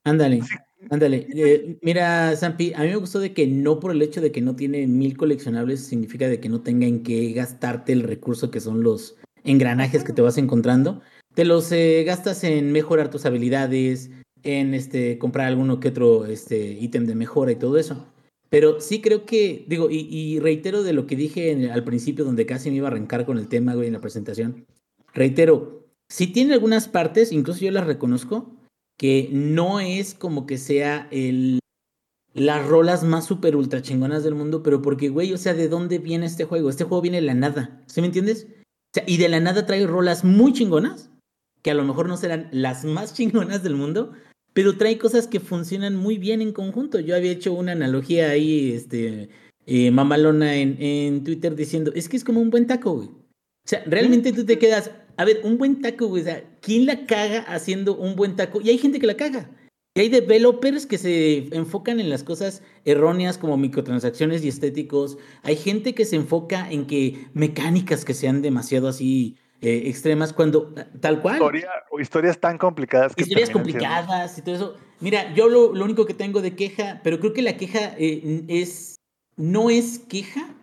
Ándale, 0.05 0.41
ándale. 0.89 1.27
Eh, 1.35 1.77
mira, 1.81 2.35
Zampi, 2.35 2.73
a 2.73 2.81
mí 2.81 2.87
me 2.89 2.95
gustó 2.95 3.19
de 3.19 3.33
que 3.33 3.47
no 3.47 3.79
por 3.79 3.91
el 3.91 4.01
hecho 4.01 4.21
de 4.21 4.31
que 4.31 4.41
no 4.41 4.55
tiene 4.55 4.87
mil 4.87 5.17
coleccionables 5.17 5.81
significa 5.81 6.27
de 6.27 6.39
que 6.39 6.49
no 6.49 6.61
tengan 6.61 7.03
que 7.03 7.31
gastarte 7.33 7.93
el 7.93 8.03
recurso 8.03 8.51
que 8.51 8.59
son 8.59 8.83
los 8.83 9.15
engranajes 9.43 10.03
que 10.03 10.13
te 10.13 10.21
vas 10.21 10.37
encontrando. 10.37 11.01
Te 11.33 11.45
los 11.45 11.71
eh, 11.71 12.03
gastas 12.05 12.43
en 12.43 12.71
mejorar 12.71 13.09
tus 13.09 13.25
habilidades, 13.25 14.11
en 14.43 14.73
este 14.73 15.17
comprar 15.17 15.47
alguno 15.47 15.79
que 15.79 15.89
otro 15.89 16.25
este 16.25 16.73
ítem 16.79 17.05
de 17.05 17.15
mejora 17.15 17.51
y 17.51 17.55
todo 17.55 17.77
eso. 17.77 18.05
Pero 18.49 18.79
sí 18.79 19.01
creo 19.01 19.25
que, 19.25 19.65
digo, 19.67 19.89
y, 19.89 20.07
y 20.11 20.39
reitero 20.39 20.83
de 20.83 20.93
lo 20.93 21.07
que 21.07 21.15
dije 21.15 21.51
en- 21.51 21.71
al 21.71 21.83
principio, 21.83 22.23
donde 22.23 22.45
casi 22.45 22.69
me 22.69 22.77
iba 22.77 22.87
a 22.87 22.91
arrancar 22.91 23.25
con 23.25 23.39
el 23.39 23.47
tema, 23.47 23.73
güey, 23.73 23.87
en 23.87 23.93
la 23.93 24.01
presentación. 24.01 24.65
Reitero, 25.13 25.87
sí 26.07 26.27
tiene 26.27 26.53
algunas 26.53 26.87
partes, 26.87 27.31
incluso 27.31 27.61
yo 27.61 27.71
las 27.71 27.87
reconozco, 27.87 28.52
que 28.97 29.29
no 29.31 29.79
es 29.79 30.13
como 30.13 30.45
que 30.45 30.57
sea 30.57 31.07
el 31.11 31.59
las 32.33 32.65
rolas 32.67 33.03
más 33.03 33.25
super 33.25 33.55
ultra 33.55 33.81
chingonas 33.81 34.23
del 34.23 34.35
mundo, 34.35 34.63
pero 34.63 34.81
porque, 34.81 35.09
güey, 35.09 35.33
o 35.33 35.37
sea, 35.37 35.53
¿de 35.53 35.67
dónde 35.67 35.99
viene 35.99 36.25
este 36.25 36.45
juego? 36.45 36.69
Este 36.69 36.83
juego 36.83 37.01
viene 37.01 37.21
de 37.21 37.27
la 37.27 37.35
nada, 37.35 37.83
¿sí 37.85 38.01
me 38.01 38.07
entiendes? 38.07 38.47
O 38.49 38.93
sea, 38.95 39.03
y 39.05 39.17
de 39.17 39.29
la 39.29 39.39
nada 39.39 39.65
trae 39.65 39.85
rolas 39.85 40.23
muy 40.23 40.53
chingonas, 40.53 41.11
que 41.61 41.71
a 41.71 41.75
lo 41.75 41.83
mejor 41.83 42.07
no 42.07 42.17
serán 42.17 42.49
las 42.51 42.85
más 42.85 43.13
chingonas 43.13 43.61
del 43.63 43.75
mundo, 43.75 44.13
pero 44.53 44.77
trae 44.77 44.97
cosas 44.97 45.27
que 45.27 45.39
funcionan 45.39 45.95
muy 45.95 46.17
bien 46.17 46.41
en 46.41 46.53
conjunto. 46.53 46.99
Yo 46.99 47.15
había 47.15 47.31
hecho 47.31 47.53
una 47.53 47.71
analogía 47.71 48.29
ahí, 48.29 48.71
este, 48.71 49.29
eh, 49.65 49.91
mamalona 49.91 50.55
en, 50.55 50.81
en 50.81 51.23
Twitter 51.23 51.55
diciendo, 51.55 51.91
es 51.95 52.09
que 52.09 52.17
es 52.17 52.23
como 52.23 52.41
un 52.41 52.49
buen 52.49 52.67
taco, 52.67 52.93
güey. 52.93 53.07
O 53.07 53.69
sea, 53.69 53.83
realmente 53.85 54.33
tú 54.33 54.45
te 54.45 54.59
quedas, 54.59 54.91
a 55.17 55.25
ver, 55.25 55.41
un 55.43 55.57
buen 55.57 55.81
taco, 55.81 56.07
güey, 56.07 56.21
o 56.21 56.25
sea, 56.25 56.43
¿quién 56.61 56.85
la 56.85 57.05
caga 57.05 57.39
haciendo 57.41 57.95
un 57.95 58.15
buen 58.15 58.35
taco? 58.35 58.61
Y 58.61 58.69
hay 58.69 58.77
gente 58.77 58.99
que 58.99 59.07
la 59.07 59.15
caga. 59.15 59.49
Y 59.95 60.01
hay 60.01 60.09
developers 60.09 60.87
que 60.87 60.97
se 60.97 61.55
enfocan 61.55 61.99
en 61.99 62.09
las 62.09 62.23
cosas 62.23 62.63
erróneas 62.83 63.37
como 63.37 63.57
microtransacciones 63.57 64.43
y 64.43 64.47
estéticos. 64.47 65.17
Hay 65.43 65.55
gente 65.55 65.93
que 65.93 66.05
se 66.05 66.15
enfoca 66.15 66.71
en 66.71 66.87
que 66.87 67.27
mecánicas 67.33 68.03
que 68.03 68.15
sean 68.15 68.41
demasiado 68.41 68.87
así 68.87 69.37
eh, 69.61 69.83
extremas 69.85 70.33
cuando 70.33 70.73
tal 70.99 71.21
cual. 71.21 71.35
Historia, 71.35 71.69
historias 72.01 72.39
tan 72.39 72.57
complicadas 72.57 73.15
que 73.15 73.21
Historias 73.21 73.49
siendo- 73.49 73.59
complicadas 73.63 74.37
y 74.37 74.41
todo 74.41 74.55
eso. 74.55 74.75
Mira, 74.99 75.31
yo 75.35 75.47
lo, 75.47 75.73
lo 75.75 75.85
único 75.85 76.05
que 76.07 76.13
tengo 76.15 76.41
de 76.41 76.55
queja, 76.55 76.99
pero 77.03 77.19
creo 77.19 77.33
que 77.33 77.41
la 77.43 77.55
queja 77.55 77.93
eh, 77.97 78.45
es 78.47 78.95
no 79.37 79.69
es 79.69 79.99
queja, 79.99 80.55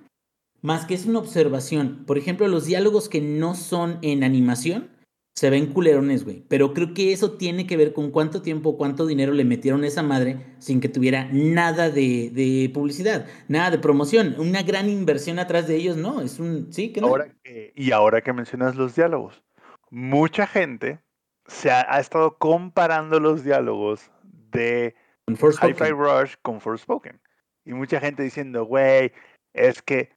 más 0.62 0.86
que 0.86 0.94
es 0.94 1.06
una 1.06 1.18
observación. 1.18 2.04
Por 2.06 2.18
ejemplo, 2.18 2.46
los 2.48 2.64
diálogos 2.66 3.08
que 3.08 3.20
no 3.20 3.54
son 3.54 3.98
en 4.02 4.24
animación 4.24 4.90
se 5.34 5.48
ven 5.48 5.72
culerones, 5.72 6.24
güey. 6.24 6.44
Pero 6.48 6.74
creo 6.74 6.92
que 6.92 7.12
eso 7.12 7.32
tiene 7.32 7.66
que 7.66 7.76
ver 7.76 7.92
con 7.92 8.10
cuánto 8.10 8.42
tiempo, 8.42 8.76
cuánto 8.76 9.06
dinero 9.06 9.32
le 9.32 9.44
metieron 9.44 9.84
a 9.84 9.86
esa 9.86 10.02
madre 10.02 10.54
sin 10.58 10.80
que 10.80 10.88
tuviera 10.88 11.28
nada 11.32 11.88
de, 11.88 12.30
de 12.30 12.70
publicidad, 12.74 13.26
nada 13.48 13.70
de 13.70 13.78
promoción. 13.78 14.34
Una 14.38 14.62
gran 14.62 14.90
inversión 14.90 15.38
atrás 15.38 15.66
de 15.66 15.76
ellos, 15.76 15.96
no. 15.96 16.20
Es 16.20 16.38
un. 16.40 16.72
Sí, 16.72 16.92
que 16.92 17.00
no. 17.00 17.06
Ahora 17.06 17.32
que- 17.42 17.72
y 17.74 17.92
ahora 17.92 18.20
que 18.20 18.32
mencionas 18.32 18.76
los 18.76 18.94
diálogos, 18.96 19.42
mucha 19.90 20.46
gente 20.46 21.00
se 21.46 21.70
ha, 21.70 21.86
ha 21.88 22.00
estado 22.00 22.36
comparando 22.36 23.18
los 23.20 23.42
diálogos 23.44 24.10
de. 24.52 24.94
Hi-Fi 25.28 25.90
Rush 25.90 26.34
con 26.42 26.60
Forspoken. 26.60 27.20
Y 27.64 27.72
mucha 27.72 28.00
gente 28.00 28.22
diciendo, 28.24 28.64
güey, 28.64 29.12
es 29.54 29.80
que 29.80 30.10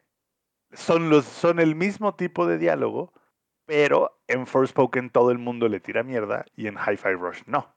son, 0.74 1.10
los, 1.10 1.26
son 1.26 1.60
el 1.60 1.76
mismo 1.76 2.16
tipo 2.16 2.46
de 2.46 2.58
diálogo, 2.58 3.14
pero 3.66 4.20
en 4.28 4.48
Forspoken 4.48 5.10
todo 5.10 5.32
el 5.32 5.38
mundo 5.38 5.68
le 5.70 5.80
tira 5.80 6.04
mierda 6.04 6.46
y 6.56 6.68
en 6.68 6.76
Hi-Fi 6.76 7.14
Rush 7.14 7.42
no. 7.46 7.74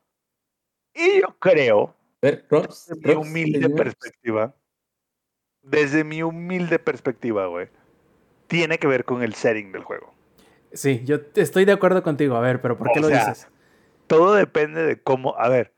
Y 0.94 1.20
yo 1.20 1.36
creo, 1.38 1.94
A 2.22 2.26
ver, 2.26 2.46
Robs, 2.48 2.86
desde 2.88 3.14
mi 3.14 3.14
humilde 3.14 3.70
perspectiva, 3.70 4.54
desde 5.62 6.04
mi 6.04 6.22
humilde 6.22 6.78
perspectiva, 6.78 7.46
güey, 7.46 7.68
tiene 8.46 8.78
que 8.78 8.86
ver 8.86 9.04
con 9.04 9.22
el 9.22 9.34
setting 9.34 9.72
del 9.72 9.84
juego. 9.84 10.14
Sí, 10.72 11.02
yo 11.04 11.18
estoy 11.34 11.64
de 11.64 11.72
acuerdo 11.72 12.02
contigo. 12.02 12.36
A 12.36 12.40
ver, 12.40 12.60
pero 12.60 12.78
¿por 12.78 12.92
qué 12.92 13.00
O 13.00 13.02
lo 13.02 13.08
sea, 13.08 13.18
dices? 13.18 13.48
Todo 14.06 14.34
depende 14.34 14.84
de 14.84 15.00
cómo, 15.02 15.36
a 15.36 15.48
ver, 15.48 15.74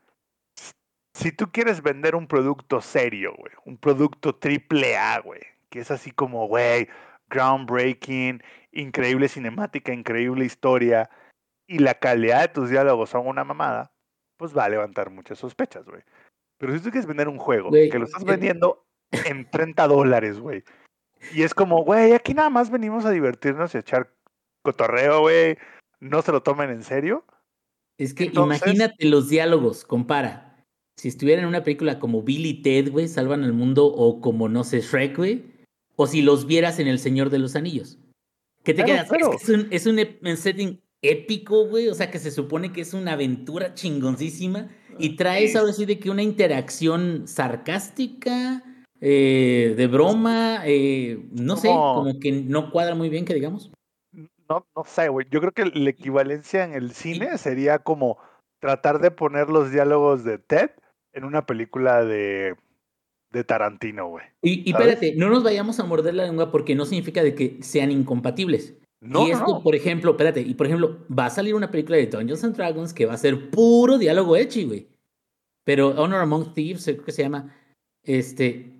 si 1.13 1.31
tú 1.31 1.51
quieres 1.51 1.81
vender 1.81 2.15
un 2.15 2.27
producto 2.27 2.81
serio, 2.81 3.33
güey, 3.37 3.51
un 3.65 3.77
producto 3.77 4.35
triple 4.35 4.95
A, 4.95 5.19
güey, 5.19 5.41
que 5.69 5.79
es 5.79 5.91
así 5.91 6.11
como, 6.11 6.47
güey, 6.47 6.87
groundbreaking, 7.29 8.41
increíble 8.71 9.27
cinemática, 9.27 9.93
increíble 9.93 10.45
historia, 10.45 11.09
y 11.67 11.79
la 11.79 11.93
calidad 11.93 12.41
de 12.41 12.47
tus 12.47 12.69
diálogos 12.69 13.11
son 13.11 13.27
una 13.27 13.43
mamada, 13.43 13.91
pues 14.37 14.57
va 14.57 14.65
a 14.65 14.69
levantar 14.69 15.09
muchas 15.09 15.37
sospechas, 15.37 15.85
güey. 15.85 16.01
Pero 16.57 16.73
si 16.73 16.79
tú 16.79 16.89
quieres 16.89 17.05
vender 17.05 17.27
un 17.27 17.37
juego 17.37 17.69
Güey, 17.69 17.89
que 17.89 17.99
lo 17.99 18.05
estás 18.05 18.23
eh, 18.23 18.25
vendiendo 18.25 18.85
en 19.25 19.49
30 19.49 19.87
dólares, 19.87 20.39
güey, 20.39 20.63
y 21.33 21.43
es 21.43 21.53
como, 21.53 21.83
güey, 21.83 22.13
aquí 22.13 22.33
nada 22.33 22.49
más 22.49 22.69
venimos 22.69 23.05
a 23.05 23.11
divertirnos 23.11 23.73
y 23.73 23.77
a 23.77 23.81
echar 23.81 24.13
cotorreo, 24.63 25.21
güey, 25.21 25.57
no 25.99 26.21
se 26.21 26.31
lo 26.31 26.41
tomen 26.41 26.69
en 26.69 26.83
serio. 26.83 27.25
Es 27.97 28.13
que 28.13 28.25
Entonces- 28.25 28.61
imagínate 28.61 29.05
los 29.05 29.29
diálogos, 29.29 29.85
compara. 29.85 30.65
Si 30.97 31.07
estuvieran 31.07 31.43
en 31.43 31.49
una 31.49 31.63
película 31.63 31.99
como 31.99 32.23
Billy 32.23 32.61
Ted, 32.61 32.91
güey, 32.91 33.07
salvan 33.07 33.43
al 33.43 33.53
mundo, 33.53 33.85
o 33.85 34.19
como, 34.19 34.49
no 34.49 34.63
sé, 34.63 34.81
Shrek, 34.81 35.15
güey, 35.17 35.58
o 36.01 36.07
si 36.07 36.21
los 36.21 36.45
vieras 36.45 36.79
en 36.79 36.87
El 36.87 36.97
Señor 36.97 37.29
de 37.29 37.39
los 37.39 37.57
Anillos. 37.57 37.99
¿Qué 38.63 38.73
te 38.73 38.85
Claro, 38.85 38.93
quedas? 38.93 39.09
claro. 39.09 39.33
Es, 39.33 39.45
que 39.45 39.51
es 39.51 39.85
un, 39.85 39.97
es 39.97 40.21
un 40.21 40.37
setting 40.37 40.81
épico, 41.01 41.67
güey, 41.67 41.89
o 41.89 41.93
sea, 41.93 42.09
que 42.09 42.19
se 42.19 42.31
supone 42.31 42.71
que 42.71 42.79
es 42.79 42.93
una 42.93 43.13
aventura 43.13 43.73
chingoncísima, 43.73 44.69
y 44.97 45.17
traes 45.17 45.51
Sí. 45.51 45.57
ahora 45.57 45.73
sí 45.73 45.85
de 45.85 45.99
que 45.99 46.09
una 46.09 46.23
interacción 46.23 47.27
sarcástica, 47.27 48.63
eh, 49.01 49.73
de 49.75 49.87
broma, 49.87 50.61
eh, 50.65 51.27
no 51.31 51.57
sé, 51.57 51.67
como 51.67 52.17
que 52.17 52.31
no 52.31 52.71
cuadra 52.71 52.95
muy 52.95 53.09
bien, 53.09 53.25
que 53.25 53.33
digamos. 53.33 53.69
No, 54.13 54.65
no 54.73 54.83
sé, 54.85 55.09
güey. 55.09 55.27
Yo 55.29 55.41
creo 55.41 55.51
que 55.51 55.65
la 55.65 55.89
equivalencia 55.89 56.63
en 56.63 56.75
el 56.75 56.91
cine 56.91 57.37
sería 57.37 57.79
como 57.79 58.17
tratar 58.59 58.99
de 59.01 59.11
poner 59.11 59.49
los 59.49 59.69
diálogos 59.71 60.23
de 60.23 60.37
Ted 60.37 60.69
en 61.11 61.25
una 61.25 61.45
película 61.45 62.05
de, 62.05 62.55
de 63.31 63.43
Tarantino, 63.43 64.09
güey. 64.09 64.25
Y, 64.41 64.67
y 64.67 64.71
espérate, 64.71 65.15
no 65.15 65.29
nos 65.29 65.43
vayamos 65.43 65.79
a 65.79 65.83
morder 65.83 66.15
la 66.15 66.25
lengua 66.25 66.51
porque 66.51 66.75
no 66.75 66.85
significa 66.85 67.23
de 67.23 67.35
que 67.35 67.57
sean 67.61 67.91
incompatibles. 67.91 68.75
No, 69.01 69.27
y 69.27 69.31
esto, 69.31 69.45
no. 69.45 69.63
por 69.63 69.75
ejemplo, 69.75 70.11
espérate, 70.11 70.41
y 70.41 70.53
por 70.55 70.67
ejemplo, 70.67 71.05
va 71.07 71.27
a 71.27 71.29
salir 71.29 71.55
una 71.55 71.71
película 71.71 71.97
de 71.97 72.07
Dungeons 72.07 72.43
and 72.43 72.55
Dragons 72.55 72.93
que 72.93 73.05
va 73.05 73.13
a 73.13 73.17
ser 73.17 73.49
puro 73.49 73.97
diálogo 73.97 74.35
echi, 74.35 74.65
güey. 74.65 74.87
Pero 75.63 75.89
Honor 76.01 76.21
Among 76.21 76.53
Thieves, 76.53 76.83
creo 76.83 77.05
que 77.05 77.11
se 77.11 77.21
llama. 77.21 77.55
Este. 78.03 78.73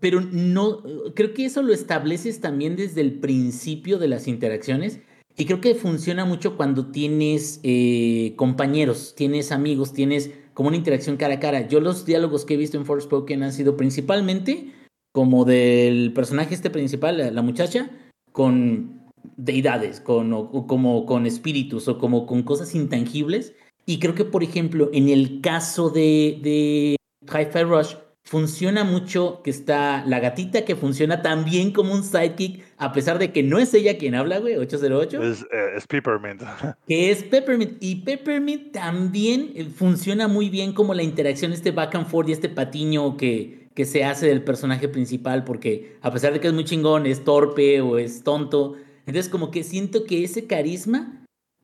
Pero 0.00 0.20
no. 0.20 0.82
Creo 1.14 1.34
que 1.34 1.44
eso 1.44 1.62
lo 1.62 1.72
estableces 1.72 2.40
también 2.40 2.76
desde 2.76 3.00
el 3.00 3.20
principio 3.20 3.98
de 3.98 4.08
las 4.08 4.26
interacciones. 4.26 5.00
Y 5.36 5.46
creo 5.46 5.60
que 5.60 5.74
funciona 5.74 6.24
mucho 6.24 6.56
cuando 6.56 6.86
tienes 6.86 7.60
eh, 7.62 8.34
compañeros, 8.36 9.14
tienes 9.16 9.52
amigos, 9.52 9.92
tienes 9.92 10.30
como 10.54 10.68
una 10.68 10.76
interacción 10.76 11.16
cara 11.16 11.34
a 11.34 11.40
cara. 11.40 11.66
Yo 11.68 11.80
los 11.80 12.04
diálogos 12.04 12.44
que 12.44 12.54
he 12.54 12.56
visto 12.58 12.76
en 12.76 12.84
Forspoken 12.84 13.42
han 13.42 13.52
sido 13.52 13.76
principalmente 13.76 14.72
como 15.12 15.44
del 15.44 16.12
personaje 16.12 16.54
este 16.54 16.70
principal, 16.70 17.34
la, 17.34 17.42
muchacha, 17.42 17.90
con 18.32 19.10
deidades, 19.36 20.00
con, 20.00 20.32
o 20.32 20.66
como 20.66 21.06
con 21.06 21.26
espíritus 21.26 21.88
o 21.88 21.98
como 21.98 22.26
con 22.26 22.42
cosas 22.42 22.74
intangibles. 22.74 23.54
Y 23.86 23.98
creo 23.98 24.14
que, 24.14 24.24
por 24.24 24.44
ejemplo, 24.44 24.90
en 24.92 25.08
el 25.08 25.40
caso 25.40 25.90
de, 25.90 26.38
de 26.42 26.96
Hi-Fi 27.26 27.62
Rush, 27.64 27.94
funciona 28.24 28.84
mucho 28.84 29.40
que 29.42 29.50
está 29.50 30.04
la 30.06 30.20
gatita 30.20 30.64
que 30.64 30.76
funciona 30.76 31.22
también 31.22 31.72
como 31.72 31.92
un 31.92 32.04
sidekick, 32.04 32.62
a 32.76 32.92
pesar 32.92 33.18
de 33.18 33.32
que 33.32 33.42
no 33.42 33.58
es 33.58 33.74
ella 33.74 33.98
quien 33.98 34.14
habla, 34.14 34.38
güey, 34.38 34.56
808 34.56 35.22
Es, 35.22 35.42
eh, 35.42 35.46
es 35.76 35.86
Peppermint. 35.86 36.42
que 36.86 37.10
es 37.10 37.22
Peppermint. 37.24 37.76
Y 37.80 37.96
Peppermint 37.96 38.72
también 38.72 39.52
eh, 39.54 39.64
funciona 39.64 40.28
muy 40.28 40.48
bien 40.48 40.72
como 40.72 40.94
la 40.94 41.02
interacción, 41.02 41.52
este 41.52 41.72
back 41.72 41.94
and 41.94 42.06
forth 42.06 42.28
y 42.28 42.32
este 42.32 42.48
patiño 42.48 43.16
que, 43.16 43.68
que 43.74 43.84
se 43.84 44.04
hace 44.04 44.26
del 44.26 44.44
personaje 44.44 44.88
principal, 44.88 45.44
porque 45.44 45.96
a 46.02 46.12
pesar 46.12 46.32
de 46.32 46.40
que 46.40 46.48
es 46.48 46.54
muy 46.54 46.64
chingón, 46.64 47.06
es 47.06 47.24
torpe 47.24 47.80
o 47.80 47.98
es 47.98 48.22
tonto, 48.22 48.76
Entonces, 49.06 49.28
como 49.28 49.50
que 49.50 49.64
siento 49.64 50.04
que 50.04 50.22
ese 50.22 50.46
carisma 50.46 51.19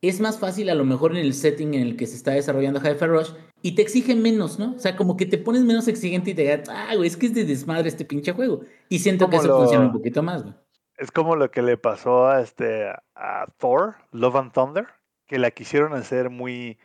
es 0.08 0.20
más 0.20 0.38
fácil 0.38 0.68
a 0.70 0.74
lo 0.74 0.84
mejor 0.84 1.12
en 1.12 1.18
el 1.18 1.32
setting 1.34 1.74
en 1.74 1.82
el 1.82 1.96
que 1.96 2.06
se 2.06 2.16
está 2.16 2.32
desarrollando 2.32 2.80
Hi-Fi 2.80 3.06
Rush 3.06 3.30
y 3.62 3.74
te 3.74 3.82
exige 3.82 4.14
menos, 4.14 4.58
¿no? 4.58 4.74
O 4.74 4.78
sea, 4.78 4.96
como 4.96 5.16
que 5.16 5.26
te 5.26 5.38
pones 5.38 5.62
menos 5.62 5.88
exigente 5.88 6.30
y 6.30 6.34
te 6.34 6.42
digas, 6.42 6.68
ah, 6.68 6.94
güey, 6.96 7.08
es 7.08 7.16
que 7.16 7.26
es 7.26 7.34
de 7.34 7.44
desmadre 7.44 7.88
este 7.88 8.04
pinche 8.04 8.32
juego. 8.32 8.60
Y 8.88 8.98
siento 9.00 9.28
que 9.30 9.36
eso 9.36 9.48
lo- 9.48 9.58
funciona 9.58 9.86
un 9.86 9.92
poquito 9.92 10.22
más, 10.22 10.42
güey. 10.42 10.54
Es 10.98 11.10
como 11.10 11.36
lo 11.36 11.50
que 11.50 11.60
le 11.62 11.76
pasó 11.76 12.26
a 12.28 12.40
este 12.40 12.88
a 13.14 13.46
Thor, 13.58 13.96
Love 14.12 14.36
and 14.36 14.52
Thunder, 14.52 14.86
que 15.26 15.38
la 15.38 15.50
quisieron 15.50 15.92
hacer 15.92 16.30
muy 16.30 16.78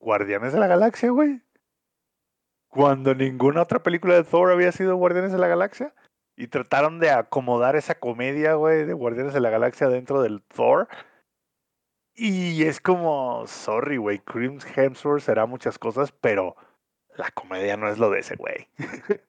Guardianes 0.00 0.52
de 0.52 0.58
la 0.60 0.66
Galaxia, 0.68 1.10
güey. 1.10 1.42
Cuando 2.68 3.14
ninguna 3.14 3.62
otra 3.62 3.82
película 3.82 4.14
de 4.14 4.24
Thor 4.24 4.50
había 4.52 4.72
sido 4.72 4.96
Guardianes 4.96 5.32
de 5.32 5.38
la 5.38 5.48
Galaxia. 5.48 5.94
Y 6.36 6.46
trataron 6.46 7.00
de 7.00 7.10
acomodar 7.10 7.74
esa 7.74 7.96
comedia, 7.96 8.54
güey, 8.54 8.84
de 8.84 8.92
Guardianes 8.92 9.34
de 9.34 9.40
la 9.40 9.50
Galaxia 9.50 9.88
dentro 9.88 10.22
del 10.22 10.40
Thor. 10.42 10.86
Y 12.20 12.64
es 12.64 12.80
como, 12.80 13.46
sorry, 13.46 13.96
güey, 13.96 14.18
Chris 14.18 14.66
Hemsworth 14.76 15.22
será 15.22 15.46
muchas 15.46 15.78
cosas, 15.78 16.10
pero 16.10 16.56
la 17.16 17.30
comedia 17.30 17.76
no 17.76 17.88
es 17.88 17.98
lo 17.98 18.10
de 18.10 18.18
ese 18.18 18.34
güey. 18.34 18.66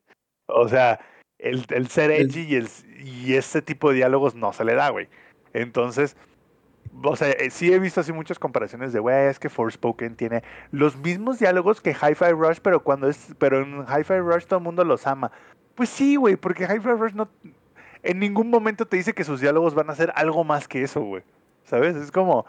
o 0.48 0.68
sea, 0.68 1.00
el, 1.38 1.68
el 1.70 1.88
ser 1.88 2.10
edgy 2.10 2.48
y, 2.50 2.56
el, 2.56 2.68
y 2.98 3.36
este 3.36 3.62
tipo 3.62 3.90
de 3.90 3.98
diálogos 3.98 4.34
no 4.34 4.54
se 4.54 4.66
le 4.66 4.74
da, 4.74 4.90
güey. 4.90 5.08
Entonces, 5.54 6.18
o 7.04 7.16
sea, 7.16 7.30
eh, 7.30 7.52
sí 7.52 7.72
he 7.72 7.78
visto 7.78 8.02
así 8.02 8.12
muchas 8.12 8.40
comparaciones 8.40 8.92
de, 8.92 9.00
güey, 9.00 9.28
es 9.28 9.38
que 9.38 9.50
Forspoken 9.50 10.16
tiene 10.16 10.44
los 10.72 10.98
mismos 10.98 11.38
diálogos 11.38 11.82
que 11.82 11.92
Hi-Fi 11.92 12.32
Rush, 12.32 12.58
pero 12.64 12.84
cuando 12.84 13.08
es, 13.08 13.36
pero 13.38 13.62
en 13.62 13.86
Hi-Fi 13.88 14.18
Rush 14.18 14.46
todo 14.46 14.58
el 14.58 14.66
mundo 14.66 14.84
los 14.84 15.06
ama. 15.06 15.32
Pues 15.76 15.90
sí, 15.90 16.16
güey, 16.16 16.38
porque 16.38 16.64
Hi-Fi 16.64 16.90
Rush 16.90 17.14
no, 17.14 17.30
en 18.02 18.18
ningún 18.18 18.50
momento 18.50 18.88
te 18.88 18.98
dice 18.98 19.14
que 19.14 19.24
sus 19.24 19.42
diálogos 19.42 19.76
van 19.76 19.92
a 19.92 19.96
ser 19.96 20.12
algo 20.16 20.44
más 20.44 20.68
que 20.68 20.82
eso, 20.82 21.02
güey. 21.02 21.24
¿Sabes? 21.70 21.96
Es 21.96 22.12
como, 22.12 22.46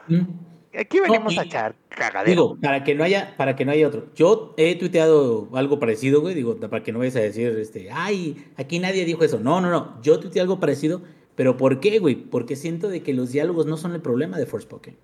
aquí 0.78 1.00
venimos 1.00 1.34
y- 1.34 1.38
a 1.38 1.42
echar 1.42 1.74
cagadero. 1.90 2.30
Digo, 2.30 2.58
para 2.60 2.82
que 2.84 2.94
no 2.94 3.04
haya, 3.04 3.34
para 3.36 3.54
que 3.54 3.64
no 3.64 3.72
haya 3.72 3.86
otro. 3.86 4.06
Yo 4.14 4.54
he 4.56 4.76
tuiteado 4.76 5.48
algo 5.52 5.78
parecido, 5.78 6.20
güey. 6.22 6.34
Digo, 6.34 6.56
para 6.56 6.82
que 6.82 6.92
no 6.92 7.00
vayas 7.00 7.16
a 7.16 7.20
decir, 7.20 7.48
este, 7.58 7.90
ay, 7.92 8.46
aquí 8.56 8.78
nadie 8.78 9.04
dijo 9.04 9.22
eso. 9.24 9.38
No, 9.38 9.60
no, 9.60 9.70
no. 9.70 10.00
Yo 10.02 10.18
tuiteé 10.20 10.40
algo 10.40 10.58
parecido. 10.58 11.02
Pero 11.36 11.56
¿por 11.56 11.80
qué, 11.80 11.98
güey? 11.98 12.16
Porque 12.16 12.56
siento 12.56 12.88
de 12.88 13.02
que 13.02 13.14
los 13.14 13.30
diálogos 13.32 13.66
no 13.66 13.76
son 13.76 13.92
el 13.94 14.00
problema 14.00 14.38
de 14.38 14.46
Forspoken. 14.46 14.96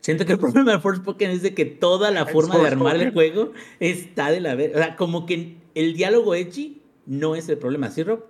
Siento 0.00 0.24
que 0.26 0.32
el 0.32 0.38
problema 0.38 0.72
de 0.72 0.78
Forspoken 0.80 1.30
es 1.30 1.42
de 1.42 1.54
que 1.54 1.64
toda 1.64 2.10
la 2.10 2.26
forma 2.26 2.58
de 2.58 2.66
armar 2.68 2.96
el 2.96 3.12
juego 3.12 3.52
está 3.80 4.30
de 4.30 4.40
la 4.40 4.54
ver. 4.54 4.72
O 4.74 4.78
sea, 4.78 4.96
como 4.96 5.26
que 5.26 5.56
el 5.74 5.94
diálogo 5.94 6.34
edgy 6.34 6.80
no 7.06 7.36
es 7.36 7.48
el 7.48 7.58
problema, 7.58 7.90
¿sí, 7.90 8.02
Rob? 8.02 8.24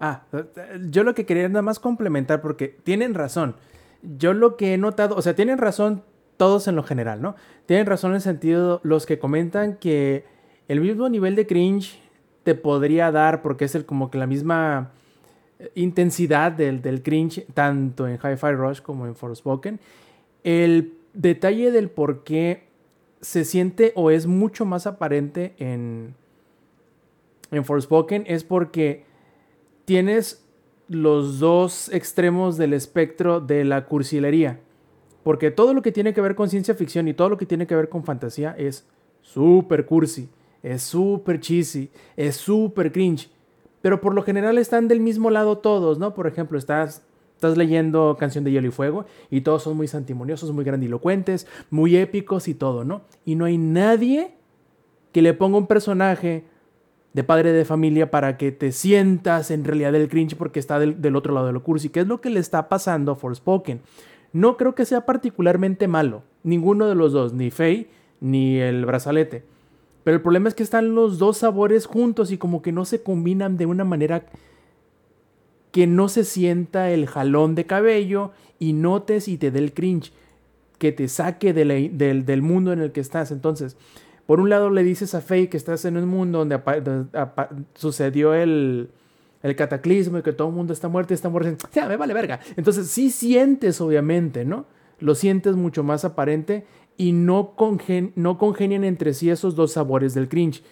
Ah, 0.00 0.24
yo 0.90 1.04
lo 1.04 1.14
que 1.14 1.24
quería 1.26 1.48
nada 1.48 1.62
más 1.62 1.78
complementar 1.78 2.40
porque 2.40 2.68
tienen 2.68 3.14
razón. 3.14 3.54
Yo 4.02 4.34
lo 4.34 4.56
que 4.56 4.74
he 4.74 4.78
notado, 4.78 5.16
o 5.16 5.22
sea, 5.22 5.34
tienen 5.34 5.58
razón 5.58 6.02
todos 6.36 6.66
en 6.68 6.76
lo 6.76 6.82
general, 6.82 7.22
¿no? 7.22 7.36
Tienen 7.66 7.86
razón 7.86 8.12
en 8.12 8.16
el 8.16 8.20
sentido 8.20 8.80
los 8.82 9.06
que 9.06 9.18
comentan 9.18 9.76
que 9.76 10.24
el 10.68 10.80
mismo 10.80 11.08
nivel 11.08 11.36
de 11.36 11.46
cringe 11.46 12.00
te 12.42 12.54
podría 12.54 13.12
dar 13.12 13.42
porque 13.42 13.64
es 13.66 13.74
el, 13.74 13.84
como 13.84 14.10
que 14.10 14.18
la 14.18 14.26
misma 14.26 14.90
eh, 15.58 15.70
intensidad 15.74 16.52
del, 16.52 16.82
del 16.82 17.02
cringe 17.02 17.46
tanto 17.54 18.08
en 18.08 18.14
Hi-Fi 18.14 18.52
Rush 18.52 18.80
como 18.80 19.06
en 19.06 19.14
Forspoken. 19.14 19.78
El 20.42 20.94
detalle 21.14 21.70
del 21.70 21.90
por 21.90 22.24
qué 22.24 22.68
se 23.20 23.44
siente 23.44 23.92
o 23.94 24.10
es 24.10 24.26
mucho 24.26 24.64
más 24.64 24.86
aparente 24.86 25.54
en, 25.58 26.14
en 27.52 27.64
Forspoken 27.64 28.24
es 28.26 28.42
porque 28.42 29.04
tienes 29.84 30.41
los 30.88 31.38
dos 31.38 31.88
extremos 31.92 32.56
del 32.56 32.72
espectro 32.72 33.40
de 33.40 33.64
la 33.64 33.86
cursilería. 33.86 34.60
Porque 35.22 35.50
todo 35.50 35.74
lo 35.74 35.82
que 35.82 35.92
tiene 35.92 36.14
que 36.14 36.20
ver 36.20 36.34
con 36.34 36.48
ciencia 36.48 36.74
ficción 36.74 37.08
y 37.08 37.14
todo 37.14 37.28
lo 37.28 37.38
que 37.38 37.46
tiene 37.46 37.66
que 37.66 37.76
ver 37.76 37.88
con 37.88 38.04
fantasía 38.04 38.54
es 38.58 38.86
súper 39.20 39.86
cursi, 39.86 40.28
es 40.62 40.82
súper 40.82 41.40
cheesy, 41.40 41.90
es 42.16 42.36
súper 42.36 42.92
cringe. 42.92 43.30
Pero 43.80 44.00
por 44.00 44.14
lo 44.14 44.22
general 44.22 44.58
están 44.58 44.88
del 44.88 45.00
mismo 45.00 45.30
lado 45.30 45.58
todos, 45.58 45.98
¿no? 45.98 46.14
Por 46.14 46.26
ejemplo, 46.26 46.58
estás, 46.58 47.02
estás 47.34 47.56
leyendo 47.56 48.16
Canción 48.18 48.44
de 48.44 48.50
Hielo 48.50 48.68
y 48.68 48.72
Fuego 48.72 49.06
y 49.30 49.42
todos 49.42 49.62
son 49.62 49.76
muy 49.76 49.88
santimoniosos, 49.88 50.52
muy 50.52 50.64
grandilocuentes, 50.64 51.46
muy 51.70 51.96
épicos 51.96 52.48
y 52.48 52.54
todo, 52.54 52.84
¿no? 52.84 53.02
Y 53.24 53.36
no 53.36 53.44
hay 53.44 53.58
nadie 53.58 54.34
que 55.12 55.22
le 55.22 55.34
ponga 55.34 55.58
un 55.58 55.66
personaje 55.66 56.44
de 57.14 57.24
padre 57.24 57.52
de 57.52 57.64
familia 57.64 58.10
para 58.10 58.36
que 58.38 58.52
te 58.52 58.72
sientas 58.72 59.50
en 59.50 59.64
realidad 59.64 59.94
el 59.94 60.08
cringe 60.08 60.36
porque 60.36 60.60
está 60.60 60.78
del, 60.78 61.16
otro 61.16 61.34
lado 61.34 61.46
de 61.46 61.52
lo 61.52 61.62
cursi, 61.62 61.90
que 61.90 62.00
es 62.00 62.06
lo 62.06 62.20
que 62.20 62.30
le 62.30 62.40
está 62.40 62.68
pasando 62.68 63.12
a 63.12 63.16
Forspoken. 63.16 63.80
No 64.32 64.56
creo 64.56 64.74
que 64.74 64.86
sea 64.86 65.04
particularmente 65.04 65.88
malo, 65.88 66.22
ninguno 66.42 66.86
de 66.86 66.94
los 66.94 67.12
dos, 67.12 67.34
ni 67.34 67.50
Faye 67.50 67.88
ni 68.20 68.58
el 68.58 68.86
brazalete. 68.86 69.44
Pero 70.04 70.16
el 70.16 70.22
problema 70.22 70.48
es 70.48 70.54
que 70.54 70.62
están 70.62 70.94
los 70.94 71.18
dos 71.18 71.38
sabores 71.38 71.86
juntos 71.86 72.32
y 72.32 72.38
como 72.38 72.62
que 72.62 72.72
no 72.72 72.84
se 72.84 73.02
combinan 73.02 73.56
de 73.56 73.66
una 73.66 73.84
manera 73.84 74.26
que 75.70 75.86
no 75.86 76.08
se 76.08 76.24
sienta 76.24 76.90
el 76.90 77.06
jalón 77.06 77.54
de 77.54 77.66
cabello 77.66 78.32
y 78.58 78.72
notes 78.72 79.28
y 79.28 79.38
te 79.38 79.50
dé 79.50 79.58
el 79.58 79.72
cringe, 79.72 80.12
que 80.78 80.92
te 80.92 81.08
saque 81.08 81.52
del 81.52 82.42
mundo 82.42 82.72
en 82.72 82.80
el 82.80 82.92
que 82.92 83.00
estás. 83.00 83.30
Entonces, 83.30 83.76
por 84.32 84.40
un 84.40 84.48
lado 84.48 84.70
le 84.70 84.82
dices 84.82 85.14
a 85.14 85.20
Faye 85.20 85.50
que 85.50 85.58
estás 85.58 85.84
en 85.84 85.98
un 85.98 86.08
mundo 86.08 86.38
donde 86.38 86.58
sucedió 87.74 88.32
el, 88.32 88.88
el 89.42 89.56
cataclismo 89.56 90.16
y 90.16 90.22
que 90.22 90.32
todo 90.32 90.48
el 90.48 90.54
mundo 90.54 90.72
está 90.72 90.88
muerto 90.88 91.12
y 91.12 91.16
está 91.16 91.28
muerto. 91.28 91.68
Ya, 91.74 91.86
me 91.86 91.98
vale 91.98 92.14
verga. 92.14 92.40
Entonces 92.56 92.86
sí 92.86 93.10
sientes, 93.10 93.78
obviamente, 93.82 94.46
¿no? 94.46 94.64
Lo 95.00 95.14
sientes 95.14 95.54
mucho 95.54 95.84
más 95.84 96.06
aparente 96.06 96.64
y 96.96 97.12
no, 97.12 97.54
congen- 97.56 98.12
no 98.16 98.38
congenian 98.38 98.84
entre 98.84 99.12
sí 99.12 99.28
esos 99.28 99.54
dos 99.54 99.72
sabores 99.72 100.14
del 100.14 100.30
cringe. 100.30 100.62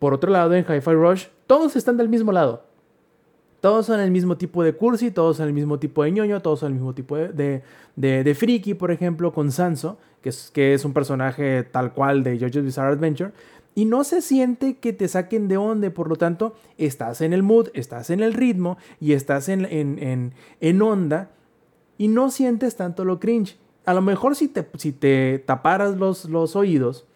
Por 0.00 0.12
otro 0.12 0.32
lado, 0.32 0.54
en 0.54 0.64
Hi-Fi 0.64 0.94
Rush, 0.94 1.26
todos 1.46 1.76
están 1.76 1.98
del 1.98 2.08
mismo 2.08 2.32
lado. 2.32 2.64
Todos 3.60 3.86
son 3.86 3.98
el 4.00 4.10
mismo 4.10 4.36
tipo 4.36 4.62
de 4.62 4.74
cursi, 4.74 5.10
todos 5.10 5.38
son 5.38 5.48
el 5.48 5.52
mismo 5.52 5.78
tipo 5.78 6.04
de 6.04 6.12
ñoño, 6.12 6.40
todos 6.40 6.60
son 6.60 6.68
el 6.68 6.74
mismo 6.74 6.94
tipo 6.94 7.16
de, 7.16 7.62
de, 7.96 8.24
de, 8.24 8.34
friki, 8.34 8.74
por 8.74 8.92
ejemplo, 8.92 9.32
con 9.32 9.50
Sanso, 9.50 9.98
que 10.22 10.28
es, 10.28 10.50
que 10.52 10.74
es 10.74 10.84
un 10.84 10.92
personaje 10.92 11.64
tal 11.64 11.92
cual 11.92 12.22
de 12.22 12.38
JoJo's 12.38 12.64
Bizarre 12.64 12.92
Adventure. 12.92 13.32
Y 13.74 13.84
no 13.84 14.04
se 14.04 14.22
siente 14.22 14.78
que 14.78 14.92
te 14.92 15.08
saquen 15.08 15.48
de 15.48 15.56
onda, 15.56 15.90
por 15.90 16.08
lo 16.08 16.16
tanto, 16.16 16.54
estás 16.78 17.20
en 17.20 17.32
el 17.32 17.42
mood, 17.42 17.68
estás 17.74 18.10
en 18.10 18.20
el 18.20 18.32
ritmo 18.32 18.78
y 19.00 19.12
estás 19.12 19.48
en, 19.48 19.64
en, 19.64 19.98
en, 19.98 20.34
en 20.60 20.82
onda 20.82 21.30
y 21.96 22.08
no 22.08 22.30
sientes 22.30 22.76
tanto 22.76 23.04
lo 23.04 23.18
cringe. 23.18 23.58
A 23.84 23.94
lo 23.94 24.02
mejor 24.02 24.36
si 24.36 24.48
te, 24.48 24.68
si 24.76 24.92
te 24.92 25.40
taparas 25.40 25.96
los, 25.96 26.26
los 26.26 26.54
oídos, 26.54 27.07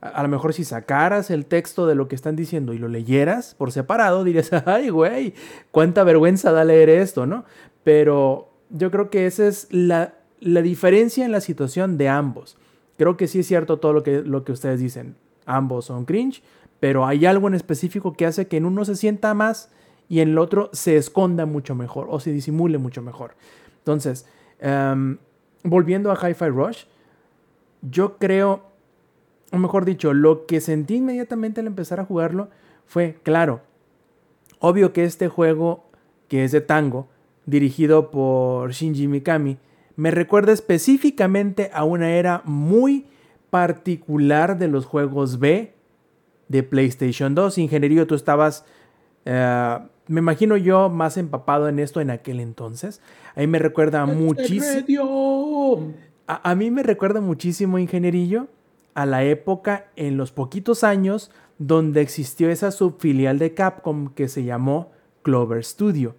a, 0.00 0.22
lo 0.22 0.28
mejor 0.28 0.54
si 0.54 0.64
sacaras 0.64 1.30
el 1.30 1.46
texto 1.46 1.86
de 1.86 1.94
lo 1.94 2.08
que 2.08 2.14
están 2.14 2.36
diciendo 2.36 2.72
y 2.72 2.78
lo 2.78 2.88
leyeras 2.88 3.54
por 3.54 3.72
separado, 3.72 4.24
dirías, 4.24 4.52
ay, 4.66 4.90
güey, 4.90 5.34
cuánta 5.70 6.04
vergüenza 6.04 6.52
da 6.52 6.64
leer 6.64 6.88
esto, 6.88 7.26
¿no? 7.26 7.44
Pero 7.84 8.50
yo 8.70 8.90
creo 8.90 9.10
que 9.10 9.26
esa 9.26 9.46
es 9.46 9.66
la, 9.70 10.14
la 10.40 10.62
diferencia 10.62 11.24
en 11.24 11.32
la 11.32 11.40
situación 11.40 11.98
de 11.98 12.08
ambos. 12.08 12.56
Creo 12.96 13.16
que 13.16 13.28
sí 13.28 13.40
es 13.40 13.46
cierto 13.46 13.78
todo 13.78 13.92
lo 13.92 14.02
que, 14.02 14.22
lo 14.22 14.44
que 14.44 14.52
ustedes 14.52 14.80
dicen. 14.80 15.16
Ambos 15.46 15.86
son 15.86 16.04
cringe, 16.04 16.42
pero 16.80 17.06
hay 17.06 17.26
algo 17.26 17.48
en 17.48 17.54
específico 17.54 18.12
que 18.12 18.26
hace 18.26 18.48
que 18.48 18.56
en 18.56 18.66
uno 18.66 18.84
se 18.84 18.96
sienta 18.96 19.34
más 19.34 19.70
y 20.08 20.20
en 20.20 20.30
el 20.30 20.38
otro 20.38 20.70
se 20.72 20.96
esconda 20.96 21.46
mucho 21.46 21.74
mejor 21.74 22.06
o 22.10 22.20
se 22.20 22.32
disimule 22.32 22.78
mucho 22.78 23.02
mejor. 23.02 23.34
Entonces, 23.78 24.26
em, 24.60 25.18
volviendo 25.62 26.10
a 26.10 26.14
Hi-Fi 26.16 26.48
Rush, 26.48 26.84
yo 27.82 28.16
creo, 28.18 28.62
o 29.52 29.58
mejor 29.58 29.84
dicho, 29.84 30.12
lo 30.12 30.46
que 30.46 30.60
sentí 30.60 30.96
inmediatamente 30.96 31.60
al 31.60 31.66
empezar 31.66 32.00
a 32.00 32.04
jugarlo 32.04 32.48
fue, 32.86 33.18
claro, 33.22 33.60
obvio 34.58 34.92
que 34.92 35.04
este 35.04 35.28
juego, 35.28 35.84
que 36.28 36.44
es 36.44 36.52
de 36.52 36.60
tango, 36.60 37.08
dirigido 37.46 38.10
por 38.10 38.72
Shinji 38.72 39.08
Mikami, 39.08 39.58
me 39.96 40.10
recuerda 40.10 40.52
específicamente 40.52 41.70
a 41.72 41.84
una 41.84 42.10
era 42.10 42.42
muy 42.44 43.06
particular 43.50 44.58
de 44.58 44.68
los 44.68 44.86
juegos 44.86 45.38
B 45.38 45.72
de 46.48 46.62
PlayStation 46.62 47.34
2. 47.34 47.58
Ingeniería, 47.58 48.06
tú 48.06 48.14
estabas, 48.14 48.64
eh, 49.24 49.78
me 50.06 50.20
imagino 50.20 50.56
yo, 50.56 50.88
más 50.88 51.16
empapado 51.16 51.68
en 51.68 51.78
esto 51.78 52.00
en 52.00 52.10
aquel 52.10 52.40
entonces. 52.40 53.00
Ahí 53.34 53.46
me 53.46 53.58
recuerda 53.58 54.06
muchísimo. 54.06 55.94
A, 56.26 56.50
a 56.50 56.54
mí 56.54 56.70
me 56.70 56.82
recuerda 56.82 57.20
muchísimo, 57.20 57.78
ingenierillo, 57.78 58.48
a 58.98 59.06
la 59.06 59.22
época 59.22 59.86
en 59.94 60.16
los 60.16 60.32
poquitos 60.32 60.82
años 60.82 61.30
donde 61.58 62.00
existió 62.00 62.50
esa 62.50 62.72
subfilial 62.72 63.38
de 63.38 63.54
Capcom 63.54 64.08
que 64.08 64.26
se 64.26 64.42
llamó 64.42 64.90
Clover 65.22 65.64
Studio 65.64 66.16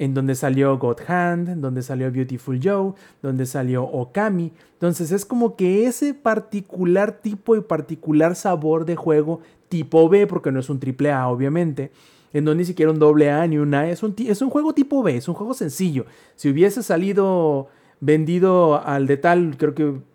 en 0.00 0.12
donde 0.12 0.34
salió 0.34 0.76
God 0.78 0.96
Hand, 1.06 1.60
donde 1.60 1.82
salió 1.82 2.10
Beautiful 2.10 2.58
Joe, 2.60 2.94
donde 3.22 3.46
salió 3.46 3.84
Okami. 3.84 4.50
Entonces 4.72 5.12
es 5.12 5.24
como 5.24 5.54
que 5.54 5.86
ese 5.86 6.12
particular 6.12 7.20
tipo 7.20 7.54
y 7.54 7.60
particular 7.60 8.34
sabor 8.34 8.84
de 8.84 8.96
juego 8.96 9.40
tipo 9.68 10.08
B, 10.08 10.26
porque 10.26 10.50
no 10.50 10.58
es 10.58 10.70
un 10.70 10.80
triple 10.80 11.12
A 11.12 11.28
obviamente, 11.28 11.92
en 12.32 12.46
donde 12.46 12.62
ni 12.62 12.64
siquiera 12.64 12.90
un 12.90 12.98
doble 12.98 13.30
A 13.30 13.46
ni 13.46 13.58
un 13.58 13.74
A, 13.74 13.88
es 13.90 14.02
un, 14.02 14.16
es 14.18 14.42
un 14.42 14.50
juego 14.50 14.72
tipo 14.72 15.04
B, 15.04 15.16
es 15.16 15.28
un 15.28 15.34
juego 15.34 15.54
sencillo. 15.54 16.06
Si 16.34 16.48
hubiese 16.48 16.82
salido 16.82 17.68
vendido 18.00 18.82
al 18.84 19.06
de 19.06 19.18
tal, 19.18 19.56
creo 19.56 19.74
que... 19.76 20.09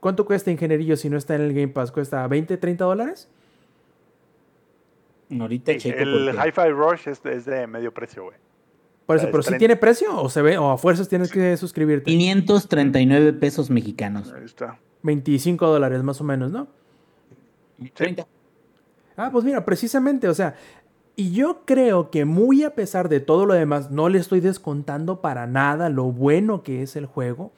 ¿Cuánto 0.00 0.24
cuesta 0.24 0.50
Ingenierillo 0.50 0.96
si 0.96 1.10
no 1.10 1.18
está 1.18 1.34
en 1.34 1.42
el 1.42 1.52
Game 1.52 1.68
Pass? 1.68 1.92
¿Cuesta 1.92 2.26
20, 2.26 2.56
30 2.56 2.84
dólares? 2.84 3.28
Ahorita 5.38 5.76
checo. 5.76 5.98
El 5.98 6.34
Hi-Fi 6.34 6.70
Rush 6.70 7.08
es, 7.08 7.24
es, 7.24 7.44
de 7.44 7.66
medio 7.66 7.92
precio, 7.92 8.24
güey. 8.24 8.36
Por 9.06 9.16
eso, 9.16 9.28
pero 9.30 9.42
si 9.42 9.58
tiene 9.58 9.76
precio 9.76 10.16
o 10.20 10.28
se 10.28 10.40
ve, 10.40 10.56
o 10.56 10.70
a 10.70 10.78
fuerzas 10.78 11.08
tienes 11.08 11.32
que 11.32 11.56
suscribirte. 11.56 12.04
539 12.04 13.32
pesos 13.34 13.68
mexicanos. 13.68 14.32
Ahí 14.32 14.44
está. 14.44 14.78
25 15.02 15.66
dólares 15.66 16.02
más 16.02 16.20
o 16.20 16.24
menos, 16.24 16.50
¿no? 16.50 16.68
30. 17.94 18.26
Ah, 19.16 19.30
pues 19.32 19.44
mira, 19.44 19.64
precisamente, 19.64 20.28
o 20.28 20.34
sea, 20.34 20.54
y 21.16 21.32
yo 21.32 21.62
creo 21.64 22.10
que 22.10 22.24
muy 22.24 22.62
a 22.62 22.74
pesar 22.74 23.08
de 23.08 23.20
todo 23.20 23.46
lo 23.46 23.54
demás, 23.54 23.90
no 23.90 24.08
le 24.08 24.18
estoy 24.18 24.40
descontando 24.40 25.20
para 25.20 25.46
nada 25.46 25.88
lo 25.88 26.04
bueno 26.04 26.62
que 26.62 26.82
es 26.82 26.96
el 26.96 27.06
juego. 27.06 27.52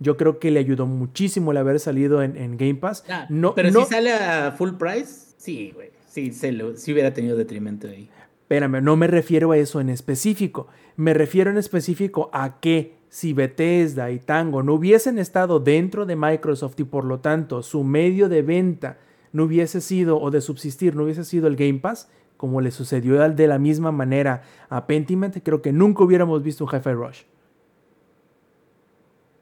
Yo 0.00 0.16
creo 0.16 0.38
que 0.38 0.50
le 0.50 0.60
ayudó 0.60 0.86
muchísimo 0.86 1.50
el 1.50 1.56
haber 1.56 1.80
salido 1.80 2.22
en, 2.22 2.36
en 2.36 2.56
Game 2.56 2.76
Pass. 2.76 3.04
Ah, 3.08 3.26
no, 3.28 3.54
pero 3.54 3.70
no, 3.70 3.84
si 3.84 3.94
sale 3.94 4.12
a 4.12 4.52
full 4.52 4.72
price, 4.78 5.34
sí, 5.36 5.72
güey. 5.74 5.90
Sí, 6.08 6.32
se 6.32 6.52
lo, 6.52 6.76
sí 6.76 6.92
hubiera 6.92 7.12
tenido 7.12 7.36
detrimento 7.36 7.88
ahí. 7.88 8.08
Espérame, 8.42 8.82
no 8.82 8.96
me 8.96 9.06
refiero 9.06 9.52
a 9.52 9.58
eso 9.58 9.80
en 9.80 9.90
específico. 9.90 10.68
Me 10.96 11.12
refiero 11.14 11.50
en 11.50 11.58
específico 11.58 12.30
a 12.32 12.60
que 12.60 12.96
si 13.10 13.32
Bethesda 13.32 14.10
y 14.10 14.18
Tango 14.18 14.62
no 14.62 14.74
hubiesen 14.74 15.18
estado 15.18 15.60
dentro 15.60 16.06
de 16.06 16.16
Microsoft 16.16 16.78
y 16.80 16.84
por 16.84 17.04
lo 17.04 17.20
tanto 17.20 17.62
su 17.62 17.84
medio 17.84 18.28
de 18.28 18.42
venta 18.42 18.98
no 19.32 19.44
hubiese 19.44 19.80
sido 19.80 20.20
o 20.20 20.30
de 20.30 20.40
subsistir 20.40 20.96
no 20.96 21.04
hubiese 21.04 21.24
sido 21.24 21.46
el 21.46 21.56
Game 21.56 21.80
Pass, 21.80 22.10
como 22.36 22.60
le 22.60 22.70
sucedió 22.70 23.28
de 23.28 23.46
la 23.46 23.58
misma 23.58 23.92
manera 23.92 24.42
a 24.68 24.86
Pentiment, 24.86 25.36
creo 25.42 25.60
que 25.60 25.72
nunca 25.72 26.04
hubiéramos 26.04 26.42
visto 26.42 26.64
un 26.64 26.70
Hi-Fi 26.70 26.92
Rush. 26.92 27.22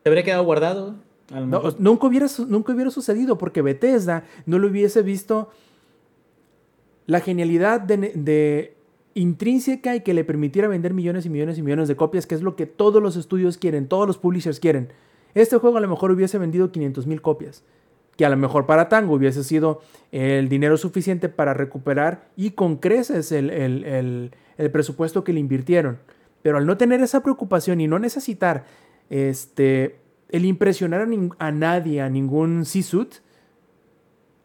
¿Se 0.07 0.11
habría 0.11 0.23
quedado 0.23 0.45
guardado? 0.45 0.95
No, 1.35 1.63
nunca, 1.81 2.07
hubiera, 2.07 2.29
nunca 2.47 2.73
hubiera 2.73 2.93
sucedido 2.93 3.39
porque 3.39 3.61
Bethesda 3.61 4.23
no 4.47 4.61
lo 4.61 4.69
hubiese 4.69 5.03
visto 5.03 5.51
la 7.07 7.19
genialidad 7.19 7.81
de, 7.81 8.13
de 8.15 8.77
intrínseca 9.15 9.97
y 9.97 10.03
que 10.03 10.15
le 10.15 10.23
permitiera 10.23 10.69
vender 10.69 10.95
millones 10.95 11.27
y 11.27 11.31
millones 11.31 11.59
y 11.59 11.63
millones 11.63 11.89
de 11.89 11.97
copias, 11.97 12.25
que 12.25 12.37
es 12.37 12.43
lo 12.43 12.55
que 12.55 12.67
todos 12.67 13.03
los 13.03 13.17
estudios 13.17 13.59
quieren, 13.59 13.89
todos 13.89 14.07
los 14.07 14.17
publishers 14.17 14.61
quieren. 14.61 14.93
Este 15.35 15.57
juego 15.57 15.77
a 15.79 15.81
lo 15.81 15.89
mejor 15.89 16.13
hubiese 16.13 16.39
vendido 16.39 16.71
500 16.71 17.05
mil 17.09 17.21
copias, 17.21 17.65
que 18.17 18.25
a 18.25 18.29
lo 18.29 18.37
mejor 18.37 18.65
para 18.65 18.89
Tango 18.89 19.15
hubiese 19.15 19.43
sido 19.43 19.81
el 20.13 20.49
dinero 20.49 20.77
suficiente 20.77 21.29
para 21.29 21.53
recuperar 21.53 22.29
y 22.37 22.51
con 22.51 22.77
creces 22.77 23.33
el, 23.33 23.51
el, 23.51 23.83
el, 23.83 24.31
el 24.57 24.71
presupuesto 24.71 25.25
que 25.25 25.33
le 25.33 25.41
invirtieron. 25.41 25.99
Pero 26.43 26.59
al 26.59 26.67
no 26.67 26.77
tener 26.77 27.01
esa 27.01 27.25
preocupación 27.25 27.81
y 27.81 27.89
no 27.89 27.99
necesitar 27.99 28.67
este, 29.11 29.97
el 30.29 30.45
impresionar 30.45 31.01
a, 31.01 31.47
a 31.47 31.53
nadie, 31.53 32.01
a 32.01 32.09
ningún 32.09 32.65
C-Suit, 32.65 33.17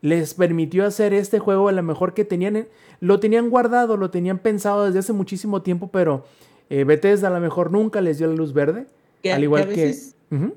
les 0.02 0.34
permitió 0.34 0.86
hacer 0.86 1.14
este 1.14 1.40
juego 1.40 1.70
a 1.70 1.72
lo 1.72 1.84
mejor 1.84 2.14
que 2.14 2.26
tenían, 2.26 2.68
lo 3.00 3.20
tenían 3.20 3.50
guardado, 3.50 3.98
lo 3.98 4.10
tenían 4.10 4.40
pensado 4.40 4.86
desde 4.86 5.00
hace 5.00 5.14
muchísimo 5.14 5.62
tiempo, 5.62 5.90
pero 5.92 6.26
eh, 6.70 6.84
Bethesda 6.84 7.28
a 7.28 7.32
lo 7.32 7.40
mejor 7.40 7.72
nunca 7.72 8.02
les 8.02 8.18
dio 8.18 8.28
la 8.28 8.34
luz 8.34 8.54
verde. 8.54 8.88
Que, 9.22 9.32
al 9.32 9.44
igual 9.44 9.68
que, 9.68 9.74
a 9.74 9.86
veces, 9.86 10.16
que... 10.30 10.36
Uh 10.36 10.40
-huh. 10.40 10.54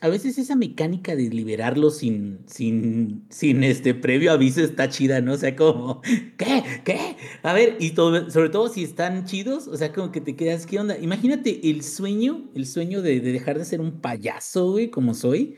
A 0.00 0.08
veces 0.08 0.38
esa 0.38 0.56
mecánica 0.56 1.16
de 1.16 1.30
liberarlo 1.30 1.90
sin, 1.90 2.40
sin, 2.46 3.26
sin 3.30 3.64
este 3.64 3.94
previo 3.94 4.30
aviso 4.32 4.60
está 4.60 4.88
chida, 4.88 5.20
¿no? 5.20 5.32
O 5.32 5.36
sea, 5.36 5.56
como, 5.56 6.02
¿qué? 6.36 6.62
¿Qué? 6.84 7.16
A 7.42 7.52
ver, 7.52 7.76
y 7.80 7.90
todo, 7.90 8.30
sobre 8.30 8.50
todo 8.50 8.68
si 8.68 8.84
están 8.84 9.24
chidos, 9.24 9.66
o 9.68 9.76
sea, 9.76 9.92
como 9.92 10.12
que 10.12 10.20
te 10.20 10.36
quedas, 10.36 10.66
¿qué 10.66 10.78
onda? 10.78 10.98
Imagínate 10.98 11.70
el 11.70 11.82
sueño, 11.82 12.50
el 12.54 12.66
sueño 12.66 13.00
de, 13.02 13.20
de 13.20 13.32
dejar 13.32 13.58
de 13.58 13.64
ser 13.64 13.80
un 13.80 14.00
payaso, 14.00 14.72
güey, 14.72 14.90
como 14.90 15.14
soy, 15.14 15.56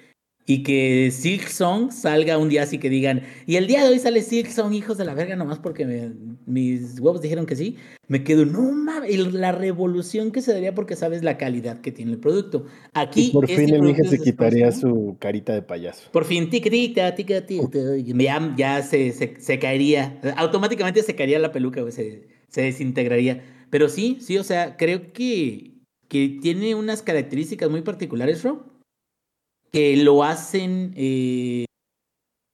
y 0.49 0.62
que 0.62 1.11
Silk 1.12 1.47
Song 1.47 1.93
salga 1.93 2.39
un 2.39 2.49
día 2.49 2.62
así 2.62 2.79
que 2.79 2.89
digan, 2.89 3.23
y 3.45 3.57
el 3.57 3.66
día 3.66 3.83
de 3.83 3.91
hoy 3.91 3.99
sale 3.99 4.23
Silk 4.23 4.49
Song, 4.49 4.73
hijos 4.73 4.97
de 4.97 5.05
la 5.05 5.12
verga, 5.12 5.37
nomás 5.37 5.59
porque 5.59 5.85
me, 5.85 6.11
mis 6.47 6.99
huevos 6.99 7.20
dijeron 7.20 7.45
que 7.45 7.55
sí, 7.55 7.77
me 8.07 8.25
quedo, 8.25 8.47
no 8.47 8.62
mames, 8.73 9.35
la 9.35 9.53
revolución 9.53 10.33
que 10.33 10.41
se 10.41 10.55
daría 10.55 10.75
porque 10.75 10.97
sabes 10.97 11.23
la 11.23 11.37
calidad 11.37 11.83
que 11.83 11.93
tiene 11.93 12.12
el 12.12 12.19
producto. 12.19 12.65
Aquí. 12.95 13.27
Y 13.27 13.31
por 13.33 13.45
este 13.45 13.66
fin 13.66 13.75
el 13.75 13.83
Mije 13.83 14.03
se 14.05 14.19
quitaría 14.19 14.73
su 14.73 15.19
carita 15.20 15.53
de 15.53 15.61
payaso. 15.61 16.11
Por 16.12 16.25
fin, 16.25 16.49
tic, 16.49 16.70
tic, 16.70 16.97
ya, 16.97 18.55
ya 18.57 18.83
se, 18.83 19.12
se, 19.12 19.39
se 19.39 19.59
caería, 19.59 20.19
automáticamente 20.39 21.03
se 21.03 21.15
caería 21.15 21.39
la 21.41 21.53
peluca, 21.53 21.83
se, 21.91 22.27
se 22.49 22.62
desintegraría. 22.62 23.45
Pero 23.69 23.91
sí, 23.91 24.16
sí, 24.23 24.39
o 24.39 24.45
sea, 24.45 24.79
creo 24.79 25.12
que, 25.12 25.75
que 26.09 26.39
tiene 26.41 26.75
unas 26.75 27.03
características 27.03 27.69
muy 27.69 27.83
particulares, 27.83 28.43
Rob 28.43 28.77
que 29.73 29.97
lo 29.97 30.24
hacen 30.24 30.93
eh, 30.97 31.65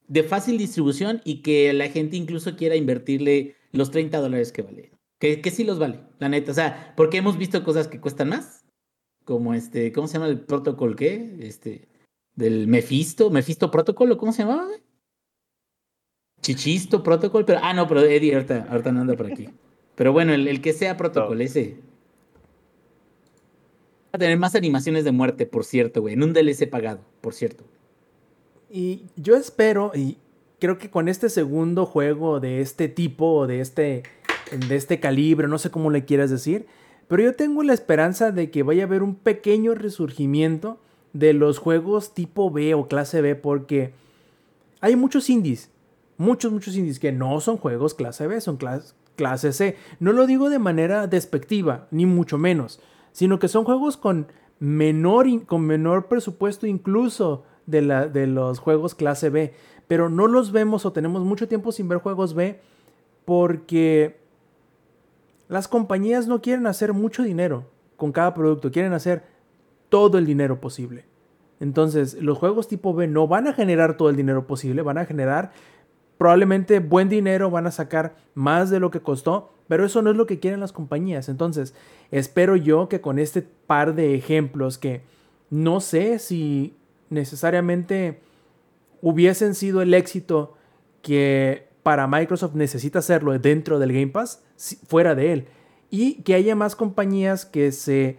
de 0.08 0.22
fácil 0.22 0.58
distribución 0.58 1.20
y 1.24 1.42
que 1.42 1.72
la 1.72 1.88
gente 1.88 2.16
incluso 2.16 2.56
quiera 2.56 2.76
invertirle 2.76 3.56
los 3.72 3.90
30 3.90 4.20
dólares 4.20 4.52
que 4.52 4.62
vale. 4.62 4.90
Que, 5.20 5.40
que 5.40 5.50
sí 5.50 5.64
los 5.64 5.78
vale, 5.78 6.00
la 6.18 6.28
neta. 6.28 6.52
O 6.52 6.54
sea, 6.54 6.92
porque 6.96 7.18
hemos 7.18 7.38
visto 7.38 7.62
cosas 7.64 7.88
que 7.88 8.00
cuestan 8.00 8.30
más. 8.30 8.64
Como 9.24 9.54
este, 9.54 9.90
¿cómo 9.92 10.06
se 10.06 10.14
llama 10.14 10.26
el 10.26 10.40
protocolo 10.40 10.96
qué? 10.96 11.36
Este, 11.40 11.88
del 12.34 12.66
Mephisto, 12.66 13.30
Mephisto 13.30 13.70
Protocol, 13.70 14.16
¿cómo 14.18 14.32
se 14.32 14.42
llamaba? 14.42 14.68
Chichisto 16.42 17.02
Protocol, 17.02 17.46
pero, 17.46 17.60
ah, 17.62 17.72
no, 17.72 17.88
pero 17.88 18.02
Eddie 18.02 18.34
ahorita, 18.34 18.66
ahorita 18.68 18.92
no 18.92 19.00
anda 19.00 19.16
por 19.16 19.26
aquí. 19.26 19.48
Pero 19.96 20.12
bueno, 20.12 20.34
el, 20.34 20.48
el 20.48 20.60
que 20.60 20.72
sea 20.72 20.96
Protocol, 20.96 21.38
no. 21.38 21.44
ese, 21.44 21.78
a 24.14 24.18
tener 24.18 24.38
más 24.38 24.54
animaciones 24.54 25.04
de 25.04 25.10
muerte, 25.10 25.44
por 25.44 25.64
cierto, 25.64 26.00
güey. 26.00 26.14
En 26.14 26.22
un 26.22 26.32
DLC 26.32 26.70
pagado, 26.70 27.00
por 27.20 27.34
cierto. 27.34 27.64
Y 28.70 29.06
yo 29.16 29.34
espero, 29.34 29.90
y 29.92 30.18
creo 30.60 30.78
que 30.78 30.88
con 30.88 31.08
este 31.08 31.28
segundo 31.28 31.84
juego 31.84 32.38
de 32.38 32.60
este 32.60 32.88
tipo, 32.88 33.48
de 33.48 33.60
este, 33.60 34.04
de 34.68 34.76
este 34.76 35.00
calibre, 35.00 35.48
no 35.48 35.58
sé 35.58 35.70
cómo 35.70 35.90
le 35.90 36.04
quieras 36.04 36.30
decir, 36.30 36.66
pero 37.08 37.24
yo 37.24 37.34
tengo 37.34 37.64
la 37.64 37.74
esperanza 37.74 38.30
de 38.30 38.52
que 38.52 38.62
vaya 38.62 38.84
a 38.84 38.86
haber 38.86 39.02
un 39.02 39.16
pequeño 39.16 39.74
resurgimiento 39.74 40.78
de 41.12 41.32
los 41.32 41.58
juegos 41.58 42.14
tipo 42.14 42.52
B 42.52 42.72
o 42.74 42.86
clase 42.86 43.20
B, 43.20 43.34
porque 43.34 43.94
hay 44.80 44.94
muchos 44.94 45.28
indies, 45.28 45.70
muchos, 46.18 46.52
muchos 46.52 46.76
indies 46.76 47.00
que 47.00 47.10
no 47.10 47.40
son 47.40 47.56
juegos 47.56 47.94
clase 47.94 48.28
B, 48.28 48.40
son 48.40 48.58
clase, 48.58 48.94
clase 49.16 49.52
C. 49.52 49.76
No 49.98 50.12
lo 50.12 50.28
digo 50.28 50.50
de 50.50 50.60
manera 50.60 51.08
despectiva, 51.08 51.88
ni 51.90 52.06
mucho 52.06 52.38
menos 52.38 52.80
sino 53.14 53.38
que 53.38 53.46
son 53.46 53.64
juegos 53.64 53.96
con 53.96 54.26
menor, 54.58 55.46
con 55.46 55.62
menor 55.62 56.08
presupuesto 56.08 56.66
incluso 56.66 57.44
de, 57.64 57.80
la, 57.80 58.08
de 58.08 58.26
los 58.26 58.58
juegos 58.58 58.96
clase 58.96 59.30
B. 59.30 59.54
Pero 59.86 60.08
no 60.08 60.26
los 60.26 60.50
vemos 60.50 60.84
o 60.84 60.92
tenemos 60.92 61.22
mucho 61.22 61.46
tiempo 61.46 61.70
sin 61.70 61.88
ver 61.88 61.98
juegos 61.98 62.34
B 62.34 62.60
porque 63.24 64.18
las 65.46 65.68
compañías 65.68 66.26
no 66.26 66.42
quieren 66.42 66.66
hacer 66.66 66.92
mucho 66.92 67.22
dinero 67.22 67.66
con 67.96 68.10
cada 68.10 68.34
producto, 68.34 68.72
quieren 68.72 68.92
hacer 68.92 69.22
todo 69.88 70.18
el 70.18 70.26
dinero 70.26 70.60
posible. 70.60 71.04
Entonces, 71.60 72.14
los 72.20 72.36
juegos 72.36 72.66
tipo 72.66 72.94
B 72.94 73.06
no 73.06 73.28
van 73.28 73.46
a 73.46 73.52
generar 73.52 73.96
todo 73.96 74.10
el 74.10 74.16
dinero 74.16 74.48
posible, 74.48 74.82
van 74.82 74.98
a 74.98 75.06
generar 75.06 75.52
probablemente 76.18 76.80
buen 76.80 77.08
dinero, 77.08 77.48
van 77.48 77.68
a 77.68 77.70
sacar 77.70 78.16
más 78.34 78.70
de 78.70 78.80
lo 78.80 78.90
que 78.90 79.00
costó, 79.00 79.53
pero 79.68 79.84
eso 79.84 80.02
no 80.02 80.10
es 80.10 80.16
lo 80.16 80.26
que 80.26 80.40
quieren 80.40 80.60
las 80.60 80.72
compañías. 80.72 81.28
Entonces, 81.28 81.74
espero 82.10 82.56
yo 82.56 82.88
que 82.88 83.00
con 83.00 83.18
este 83.18 83.42
par 83.42 83.94
de 83.94 84.14
ejemplos 84.14 84.78
que 84.78 85.02
no 85.50 85.80
sé 85.80 86.18
si 86.18 86.76
necesariamente 87.10 88.20
hubiesen 89.00 89.54
sido 89.54 89.82
el 89.82 89.94
éxito 89.94 90.56
que 91.02 91.68
para 91.82 92.06
Microsoft 92.06 92.54
necesita 92.54 93.00
hacerlo 93.00 93.38
dentro 93.38 93.78
del 93.78 93.92
Game 93.92 94.08
Pass, 94.08 94.42
fuera 94.86 95.14
de 95.14 95.32
él. 95.32 95.46
Y 95.90 96.22
que 96.22 96.34
haya 96.34 96.56
más 96.56 96.74
compañías 96.74 97.44
que 97.44 97.70
se 97.72 98.18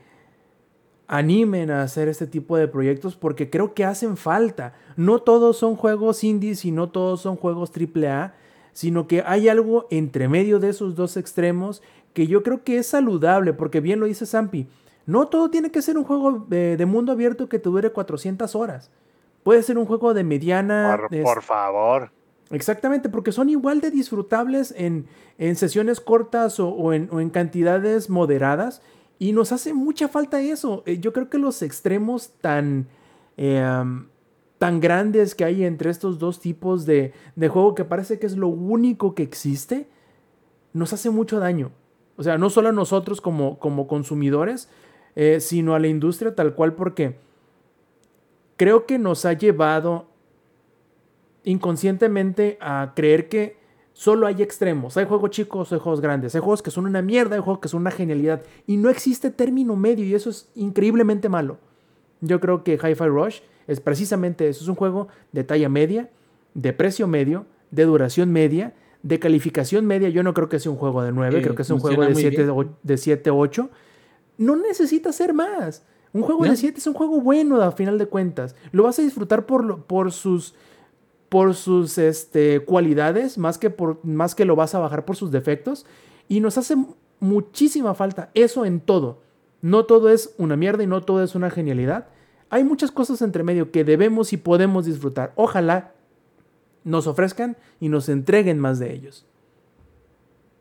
animen 1.07 1.71
a 1.71 1.81
hacer 1.81 2.07
este 2.07 2.27
tipo 2.27 2.57
de 2.57 2.67
proyectos 2.67 3.15
porque 3.15 3.49
creo 3.49 3.73
que 3.73 3.85
hacen 3.85 4.17
falta. 4.17 4.73
No 4.95 5.19
todos 5.19 5.57
son 5.57 5.75
juegos 5.75 6.23
indies 6.23 6.65
y 6.65 6.71
no 6.71 6.89
todos 6.89 7.21
son 7.21 7.35
juegos 7.35 7.71
AAA, 7.71 8.35
sino 8.75 9.07
que 9.07 9.23
hay 9.25 9.47
algo 9.47 9.87
entre 9.89 10.27
medio 10.27 10.59
de 10.59 10.67
esos 10.67 10.95
dos 10.95 11.15
extremos 11.15 11.81
que 12.11 12.27
yo 12.27 12.43
creo 12.43 12.65
que 12.65 12.77
es 12.77 12.87
saludable, 12.87 13.53
porque 13.53 13.79
bien 13.79 14.01
lo 14.01 14.05
dice 14.05 14.25
Zampi, 14.25 14.67
no 15.05 15.27
todo 15.27 15.49
tiene 15.49 15.71
que 15.71 15.81
ser 15.81 15.97
un 15.97 16.03
juego 16.03 16.45
de, 16.49 16.75
de 16.75 16.85
mundo 16.85 17.13
abierto 17.13 17.47
que 17.47 17.57
te 17.57 17.69
dure 17.69 17.93
400 17.93 18.53
horas. 18.53 18.91
Puede 19.43 19.63
ser 19.63 19.77
un 19.77 19.85
juego 19.85 20.13
de 20.13 20.25
mediana... 20.25 20.99
Por, 21.09 21.23
por 21.23 21.41
favor. 21.41 22.11
Exactamente, 22.51 23.07
porque 23.07 23.31
son 23.31 23.49
igual 23.49 23.79
de 23.79 23.91
disfrutables 23.91 24.73
en, 24.77 25.07
en 25.37 25.55
sesiones 25.55 26.01
cortas 26.01 26.59
o, 26.59 26.67
o, 26.67 26.91
en, 26.91 27.07
o 27.13 27.21
en 27.21 27.29
cantidades 27.29 28.09
moderadas 28.09 28.81
y 29.19 29.31
nos 29.31 29.53
hace 29.53 29.73
mucha 29.73 30.09
falta 30.09 30.41
eso. 30.41 30.83
Eh, 30.85 30.99
yo 30.99 31.13
creo 31.13 31.29
que 31.29 31.37
los 31.37 31.61
extremos 31.61 32.31
tan, 32.41 32.87
eh, 33.37 33.63
tan 34.65 34.79
grandes 34.79 35.35
que 35.35 35.45
hay 35.45 35.63
entre 35.63 35.91
estos 35.91 36.17
dos 36.17 36.39
tipos 36.39 36.87
de, 36.87 37.13
de, 37.35 37.49
juego, 37.49 37.75
que 37.75 37.85
parece 37.85 38.17
que 38.17 38.25
es 38.25 38.35
lo 38.35 38.47
único 38.47 39.13
que 39.13 39.21
existe, 39.21 39.87
nos 40.73 40.91
hace 40.91 41.11
mucho 41.11 41.39
daño. 41.39 41.69
O 42.17 42.23
sea, 42.23 42.39
no 42.39 42.49
solo 42.49 42.69
a 42.69 42.71
nosotros 42.71 43.21
como, 43.21 43.59
como 43.59 43.85
consumidores, 43.85 44.67
eh, 45.15 45.39
sino 45.39 45.75
a 45.75 45.79
la 45.79 45.85
industria 45.85 46.33
tal 46.33 46.55
cual, 46.55 46.73
porque 46.73 47.15
creo 48.57 48.87
que 48.87 48.97
nos 48.97 49.25
ha 49.25 49.33
llevado 49.33 50.07
inconscientemente 51.43 52.57
a 52.59 52.93
creer 52.95 53.29
que 53.29 53.57
solo 53.93 54.25
hay 54.25 54.41
extremos. 54.41 54.97
Hay 54.97 55.05
juegos 55.05 55.29
chicos, 55.29 55.71
hay 55.73 55.77
juegos 55.77 56.01
grandes, 56.01 56.33
hay 56.33 56.41
juegos 56.41 56.63
que 56.63 56.71
son 56.71 56.87
una 56.87 57.03
mierda, 57.03 57.35
hay 57.35 57.41
juegos 57.43 57.59
que 57.59 57.67
son 57.67 57.81
una 57.81 57.91
genialidad. 57.91 58.41
Y 58.65 58.77
no 58.77 58.89
existe 58.89 59.29
término 59.29 59.75
medio 59.75 60.03
y 60.03 60.15
eso 60.15 60.31
es 60.31 60.49
increíblemente 60.55 61.29
malo. 61.29 61.59
Yo 62.19 62.39
creo 62.39 62.63
que 62.63 62.79
Hi-Fi 62.81 63.05
Rush 63.05 63.41
es 63.67 63.79
precisamente 63.79 64.47
eso. 64.47 64.63
Es 64.63 64.67
un 64.69 64.75
juego 64.75 65.07
de 65.31 65.43
talla 65.43 65.69
media, 65.69 66.09
de 66.53 66.73
precio 66.73 67.07
medio, 67.07 67.45
de 67.71 67.83
duración 67.85 68.31
media, 68.31 68.73
de 69.03 69.19
calificación 69.19 69.85
media. 69.85 70.09
Yo 70.09 70.23
no 70.23 70.33
creo 70.33 70.49
que 70.49 70.59
sea 70.59 70.71
un 70.71 70.77
juego 70.77 71.03
de 71.03 71.11
9, 71.11 71.39
Eh, 71.39 71.41
creo 71.41 71.55
que 71.55 71.61
es 71.63 71.69
un 71.69 71.79
juego 71.79 72.01
de 72.03 72.09
muy 72.09 72.21
7, 72.21 72.37
bien. 72.37 72.49
o- 72.49 72.75
de 72.83 72.97
7, 72.97 73.29
8. 73.31 73.69
No 74.37 74.55
necesita 74.55 75.11
ser 75.11 75.33
más. 75.33 75.83
Un 76.13 76.21
juego 76.21 76.45
No. 76.45 76.51
de 76.51 76.57
7 76.57 76.79
es 76.79 76.87
un 76.87 76.93
juego 76.93 77.19
bueno 77.21 77.61
a 77.61 77.71
final 77.71 77.97
de 77.97 78.05
cuentas. 78.07 78.55
Lo 78.71 78.83
vas 78.83 78.97
a 78.99 79.01
disfrutar 79.01 79.45
por, 79.45 79.63
lo- 79.63 79.85
por 79.85 80.11
sus 80.11 80.55
por 81.27 81.55
sus 81.55 81.97
este, 81.97 82.61
cualidades, 82.61 83.37
más 83.37 83.57
que, 83.57 83.69
por, 83.69 83.99
más 84.05 84.35
que 84.35 84.45
lo 84.45 84.55
vas 84.55 84.73
a 84.75 84.79
bajar 84.79 85.03
por 85.03 85.15
sus 85.17 85.31
defectos. 85.31 85.85
Y 86.29 86.39
nos 86.39 86.57
hace 86.57 86.75
muchísima 87.19 87.93
falta 87.95 88.29
eso 88.35 88.63
en 88.63 88.79
todo. 88.79 89.21
No 89.61 89.85
todo 89.85 90.09
es 90.09 90.33
una 90.37 90.55
mierda 90.55 90.83
y 90.83 90.87
no 90.87 91.01
todo 91.03 91.23
es 91.23 91.35
una 91.35 91.49
genialidad. 91.49 92.07
Hay 92.49 92.63
muchas 92.63 92.91
cosas 92.91 93.21
entre 93.21 93.43
medio 93.43 93.71
que 93.71 93.83
debemos 93.83 94.33
y 94.33 94.37
podemos 94.37 94.85
disfrutar. 94.85 95.31
Ojalá 95.35 95.91
nos 96.83 97.07
ofrezcan 97.07 97.57
y 97.79 97.89
nos 97.89 98.09
entreguen 98.09 98.59
más 98.59 98.79
de 98.79 98.93
ellos. 98.93 99.25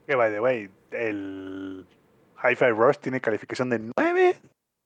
Que 0.07 0.15
by 0.17 0.33
the 0.33 0.41
way, 0.41 0.71
el 0.91 1.87
Hi-Fi 2.43 2.71
Rush 2.71 2.97
tiene 2.99 3.21
calificación 3.21 3.71
de 3.71 3.81
9 3.97 4.37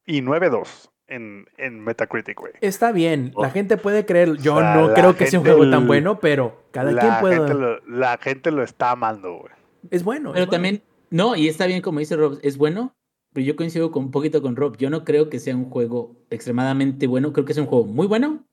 y 0.07 0.20
9.2 0.23 0.91
en, 1.09 1.47
en 1.57 1.81
Metacritic, 1.81 2.39
güey. 2.39 2.53
Está 2.61 2.93
bien, 2.93 3.33
la 3.37 3.49
Oh. 3.49 3.51
gente 3.51 3.77
puede 3.77 4.05
creer. 4.05 4.37
Yo 4.37 4.57
O 4.57 4.61
sea, 4.61 4.75
no 4.75 4.95
creo 4.95 5.16
que 5.16 5.27
sea 5.27 5.41
un 5.41 5.47
juego 5.47 5.69
tan 5.70 5.87
bueno, 5.87 6.19
pero 6.20 6.62
cada 6.70 6.93
la 6.93 7.01
quien 7.01 7.15
puede. 7.20 7.37
Gente 7.37 7.55
lo, 7.55 7.81
la 7.87 8.19
gente 8.19 8.51
lo 8.51 8.62
está 8.62 8.91
amando, 8.93 9.35
güey. 9.39 9.53
Es 9.91 10.03
bueno. 10.05 10.31
es 10.31 10.35
Pero 10.35 10.47
bueno. 10.47 10.51
también, 10.51 10.83
no, 11.11 11.35
y 11.37 11.49
está 11.49 11.66
bien 11.66 11.81
como 11.83 12.01
dice 12.01 12.16
Rob, 12.16 12.39
es 12.43 12.59
bueno, 12.59 12.95
pero 13.33 13.47
yo 13.47 13.57
coincido 13.57 13.91
con, 13.91 14.05
un 14.05 14.11
poquito 14.11 14.43
con 14.43 14.57
Rob. 14.57 14.77
Yo 14.77 14.91
no 14.91 15.05
creo 15.05 15.29
que 15.29 15.39
sea 15.39 15.57
un 15.57 15.71
juego 15.71 16.17
extremadamente 16.31 17.07
bueno, 17.07 17.33
creo 17.33 17.45
que 17.45 17.53
es 17.53 17.59
un 17.59 17.67
juego 17.67 17.85
muy 17.85 18.07
bueno, 18.07 18.47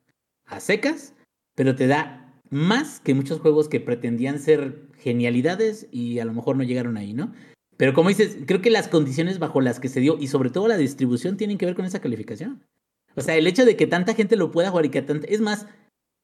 a 0.46 0.60
secas, 0.60 1.14
pero 1.56 1.76
te 1.76 1.88
da 1.88 2.42
más 2.50 3.00
que 3.00 3.14
muchos 3.14 3.40
juegos 3.40 3.68
que 3.70 3.80
pretendían 3.80 4.40
ser 4.40 4.90
genialidades 4.98 5.88
y 5.92 6.20
a 6.20 6.26
lo 6.26 6.34
mejor 6.34 6.58
no 6.58 6.64
llegaron 6.64 6.98
ahí, 6.98 7.14
¿no? 7.14 7.34
Pero 7.78 7.94
como 7.94 8.10
dices, 8.10 8.38
creo 8.46 8.62
que 8.62 8.70
las 8.70 8.88
condiciones 8.88 9.40
bajo 9.40 9.62
las 9.62 9.80
que 9.80 9.90
se 9.90 10.00
dio 10.00 10.18
y 10.20 10.28
sobre 10.28 10.50
todo 10.50 10.68
la 10.68 10.78
distribución 10.78 11.38
tienen 11.38 11.58
que 11.58 11.66
ver 11.66 11.76
con 11.76 11.86
esa 11.86 12.00
calificación. 12.00 12.64
O 13.16 13.22
sea, 13.22 13.36
el 13.36 13.48
hecho 13.48 13.66
de 13.66 13.76
que 13.76 13.88
tanta 13.88 14.14
gente 14.14 14.36
lo 14.36 14.52
pueda 14.52 14.70
jugar 14.70 14.86
y 14.86 14.90
que 14.90 15.02
tanta... 15.02 15.28
Es 15.28 15.42
más, 15.42 15.68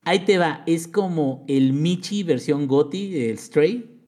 ahí 0.03 0.25
te 0.25 0.37
va, 0.37 0.63
es 0.65 0.87
como 0.87 1.43
el 1.47 1.73
Michi 1.73 2.23
versión 2.23 2.67
GOTI, 2.67 3.29
el 3.29 3.37
Stray, 3.37 4.00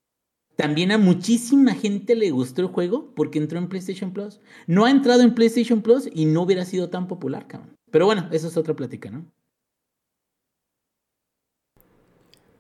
también 0.56 0.92
a 0.92 0.98
muchísima 0.98 1.74
gente 1.74 2.16
le 2.16 2.32
gustó 2.32 2.62
el 2.62 2.68
juego 2.68 3.14
porque 3.16 3.40
entró 3.40 3.58
en 3.58 3.70
PlayStation 3.70 4.12
Plus. 4.12 4.40
No 4.68 4.86
ha 4.86 4.92
entrado 4.92 5.24
en 5.24 5.34
PlayStation 5.34 5.82
Plus 5.82 6.08
y 6.14 6.26
no 6.26 6.44
hubiera 6.44 6.66
sido 6.66 6.90
tan 6.90 7.08
popular, 7.08 7.48
cabrón. 7.48 7.76
Pero 7.92 8.06
bueno, 8.06 8.28
eso 8.32 8.48
es 8.48 8.58
otra 8.58 8.76
plática, 8.76 9.10
¿no? 9.10 9.26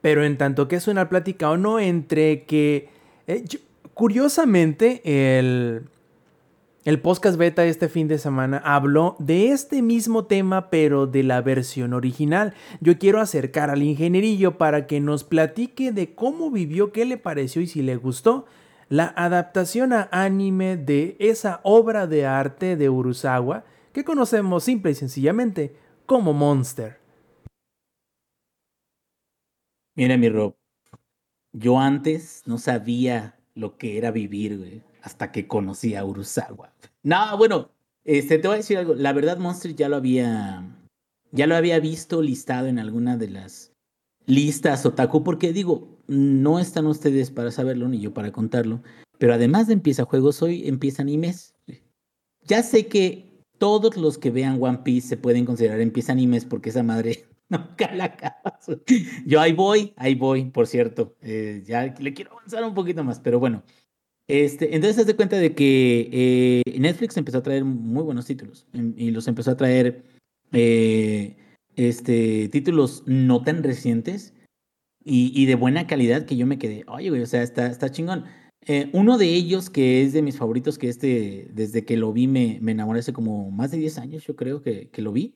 Pero 0.01 0.25
en 0.25 0.37
tanto 0.37 0.67
que 0.67 0.75
es 0.75 0.87
una 0.87 1.07
plática 1.07 1.49
o 1.49 1.57
no 1.57 1.79
entre 1.79 2.43
que... 2.45 2.89
eh, 3.27 3.45
curiosamente, 3.93 5.01
el, 5.39 5.83
el 6.85 6.99
podcast 6.99 7.37
beta 7.37 7.63
este 7.65 7.87
fin 7.87 8.09
de 8.09 8.17
semana 8.17 8.57
habló 8.57 9.15
de 9.19 9.49
este 9.49 9.81
mismo 9.81 10.25
tema, 10.25 10.69
pero 10.69 11.07
de 11.07 11.23
la 11.23 11.41
versión 11.41 11.93
original. 11.93 12.53
Yo 12.81 12.99
quiero 12.99 13.21
acercar 13.21 13.69
al 13.69 13.83
ingenierillo 13.83 14.57
para 14.57 14.85
que 14.85 14.99
nos 14.99 15.23
platique 15.23 15.93
de 15.93 16.13
cómo 16.13 16.51
vivió, 16.51 16.91
qué 16.91 17.05
le 17.05 17.17
pareció 17.17 17.61
y 17.61 17.67
si 17.67 17.81
le 17.81 17.95
gustó 17.95 18.45
la 18.89 19.13
adaptación 19.15 19.93
a 19.93 20.09
anime 20.11 20.75
de 20.75 21.15
esa 21.19 21.61
obra 21.63 22.05
de 22.05 22.25
arte 22.25 22.75
de 22.75 22.89
Urusawa 22.89 23.63
que 23.93 24.03
conocemos 24.03 24.65
simple 24.65 24.91
y 24.91 24.95
sencillamente 24.95 25.75
como 26.05 26.33
Monster. 26.33 26.97
Mira, 29.95 30.17
mi 30.17 30.27
Rob, 30.27 30.55
yo 31.53 31.79
antes 31.79 32.43
no 32.45 32.57
sabía 32.57 33.39
lo 33.55 33.77
que 33.77 33.97
era 33.97 34.11
vivir, 34.11 34.57
güey, 34.57 34.81
hasta 35.03 35.31
que 35.31 35.47
conocí 35.47 35.95
a 35.95 36.05
Urusawa. 36.05 36.73
No, 37.03 37.37
bueno, 37.37 37.69
este, 38.05 38.39
te 38.39 38.47
voy 38.47 38.55
a 38.55 38.57
decir 38.57 38.77
algo. 38.77 38.95
La 38.95 39.11
verdad, 39.13 39.37
Monster 39.37 39.75
ya 39.75 39.89
lo 39.89 39.97
había, 39.97 40.63
ya 41.31 41.45
lo 41.45 41.55
había 41.55 41.79
visto 41.79 42.21
listado 42.21 42.67
en 42.67 42.79
alguna 42.79 43.17
de 43.17 43.29
las 43.29 43.73
listas 44.25 44.85
otaku, 44.85 45.23
porque 45.23 45.51
digo, 45.51 45.99
no 46.07 46.59
están 46.59 46.87
ustedes 46.87 47.31
para 47.31 47.51
saberlo 47.51 47.89
ni 47.89 47.99
yo 47.99 48.13
para 48.13 48.31
contarlo, 48.31 48.81
pero 49.19 49.33
además 49.33 49.67
de 49.67 49.73
empieza 49.73 50.05
juegos, 50.05 50.41
hoy 50.41 50.67
empieza 50.67 51.01
animes. 51.01 51.53
Ya 52.45 52.63
sé 52.63 52.87
que 52.87 53.41
todos 53.57 53.97
los 53.97 54.17
que 54.17 54.31
vean 54.31 54.57
One 54.61 54.79
Piece 54.85 55.09
se 55.09 55.17
pueden 55.17 55.45
considerar 55.45 55.81
empieza 55.81 56.13
animes 56.13 56.45
porque 56.45 56.69
esa 56.69 56.83
madre 56.83 57.25
nunca 57.49 57.93
la 57.93 58.05
acabas. 58.05 58.67
Yo 59.25 59.41
ahí 59.41 59.51
voy, 59.51 59.93
ahí 59.97 60.15
voy, 60.15 60.45
por 60.45 60.65
cierto. 60.65 61.17
Eh, 61.21 61.61
ya 61.65 61.93
le 61.99 62.13
quiero 62.13 62.31
avanzar 62.31 62.63
un 62.63 62.73
poquito 62.73 63.03
más, 63.03 63.19
pero 63.19 63.39
bueno. 63.39 63.63
Este, 64.33 64.73
entonces, 64.73 64.97
haz 64.97 65.05
de 65.05 65.15
cuenta 65.15 65.37
de 65.37 65.53
que 65.53 66.09
eh, 66.11 66.79
Netflix 66.79 67.15
empezó 67.17 67.37
a 67.37 67.43
traer 67.43 67.65
muy 67.65 68.01
buenos 68.01 68.25
títulos 68.25 68.65
em, 68.73 68.95
y 68.97 69.11
los 69.11 69.27
empezó 69.27 69.51
a 69.51 69.57
traer 69.57 70.05
eh, 70.51 71.37
este, 71.75 72.49
títulos 72.49 73.03
no 73.05 73.43
tan 73.43 73.61
recientes 73.61 74.33
y, 75.05 75.45
de 75.45 75.53
buena 75.53 75.85
calidad 75.85 76.25
que 76.25 76.35
yo 76.35 76.47
me 76.47 76.57
quedé, 76.57 76.83
oye, 76.87 77.09
güey, 77.09 77.21
o 77.21 77.27
sea, 77.27 77.43
está, 77.43 77.91
chingón. 77.91 78.23
Eh, 78.65 78.89
uno 78.93 79.19
de 79.19 79.27
ellos 79.27 79.69
que 79.69 80.01
es 80.01 80.13
de 80.13 80.23
mis 80.23 80.37
favoritos, 80.37 80.79
que 80.79 80.89
este, 80.89 81.49
desde 81.53 81.85
que 81.85 81.95
lo 81.95 82.11
vi 82.11 82.25
me, 82.25 82.55
enamoré 82.55 83.01
hace 83.01 83.13
como 83.13 83.51
más 83.51 83.69
de 83.69 83.77
10 83.77 83.99
años, 83.99 84.25
yo 84.25 84.35
creo 84.35 84.63
que, 84.63 84.89
que 84.89 85.03
lo 85.03 85.11
vi, 85.11 85.35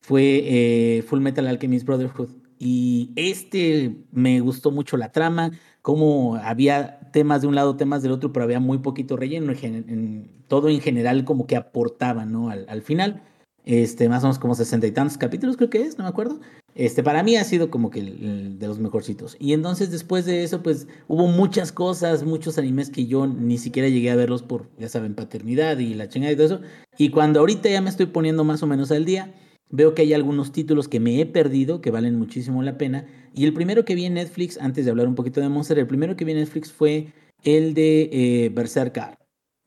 fue 0.00 1.04
Full 1.06 1.20
Metal 1.20 1.46
Alchemist 1.46 1.86
Brotherhood. 1.86 2.30
Y 2.58 3.12
este 3.14 3.94
me 4.10 4.40
gustó 4.40 4.72
mucho 4.72 4.96
la 4.96 5.12
trama, 5.12 5.52
cómo 5.82 6.34
había 6.36 6.95
temas 7.12 7.42
de 7.42 7.48
un 7.48 7.54
lado, 7.54 7.76
temas 7.76 8.02
del 8.02 8.12
otro, 8.12 8.32
pero 8.32 8.44
había 8.44 8.60
muy 8.60 8.78
poquito 8.78 9.16
relleno, 9.16 9.52
en, 9.52 9.74
en- 9.74 10.30
todo 10.48 10.68
en 10.68 10.80
general 10.80 11.24
como 11.24 11.46
que 11.46 11.56
aportaba, 11.56 12.24
¿no? 12.24 12.50
Al, 12.50 12.66
al 12.68 12.82
final, 12.82 13.22
este, 13.64 14.08
más 14.08 14.22
o 14.22 14.26
menos 14.26 14.38
como 14.38 14.54
sesenta 14.54 14.86
y 14.86 14.92
tantos 14.92 15.18
capítulos 15.18 15.56
creo 15.56 15.70
que 15.70 15.82
es, 15.82 15.98
no 15.98 16.04
me 16.04 16.10
acuerdo. 16.10 16.40
Este, 16.74 17.02
para 17.02 17.22
mí 17.22 17.36
ha 17.36 17.44
sido 17.44 17.70
como 17.70 17.90
que 17.90 18.00
el, 18.00 18.08
el 18.24 18.58
de 18.58 18.66
los 18.68 18.78
mejorcitos. 18.78 19.34
Y 19.40 19.54
entonces 19.54 19.90
después 19.90 20.26
de 20.26 20.44
eso, 20.44 20.62
pues 20.62 20.86
hubo 21.08 21.26
muchas 21.26 21.72
cosas, 21.72 22.22
muchos 22.22 22.58
animes 22.58 22.90
que 22.90 23.06
yo 23.06 23.26
ni 23.26 23.56
siquiera 23.56 23.88
llegué 23.88 24.10
a 24.10 24.16
verlos 24.16 24.42
por, 24.42 24.68
ya 24.78 24.88
saben, 24.88 25.14
paternidad 25.14 25.78
y 25.78 25.94
la 25.94 26.08
chingada 26.08 26.32
y 26.32 26.36
todo 26.36 26.46
eso. 26.46 26.60
Y 26.98 27.08
cuando 27.10 27.40
ahorita 27.40 27.70
ya 27.70 27.80
me 27.80 27.88
estoy 27.90 28.06
poniendo 28.06 28.44
más 28.44 28.62
o 28.62 28.66
menos 28.66 28.92
al 28.92 29.04
día, 29.06 29.34
veo 29.70 29.94
que 29.94 30.02
hay 30.02 30.12
algunos 30.12 30.52
títulos 30.52 30.88
que 30.88 31.00
me 31.00 31.20
he 31.20 31.26
perdido, 31.26 31.80
que 31.80 31.90
valen 31.90 32.18
muchísimo 32.18 32.62
la 32.62 32.78
pena. 32.78 33.06
Y 33.34 33.44
el 33.44 33.52
primero 33.52 33.84
que 33.84 33.94
vi 33.94 34.04
en 34.04 34.14
Netflix, 34.14 34.58
antes 34.58 34.84
de 34.84 34.90
hablar 34.90 35.08
un 35.08 35.14
poquito 35.14 35.40
de 35.40 35.48
Monster, 35.48 35.78
el 35.78 35.86
primero 35.86 36.16
que 36.16 36.24
vi 36.24 36.32
en 36.32 36.38
Netflix 36.38 36.72
fue 36.72 37.12
el 37.42 37.74
de 37.74 38.08
eh, 38.12 38.48
Berserker. 38.50 39.18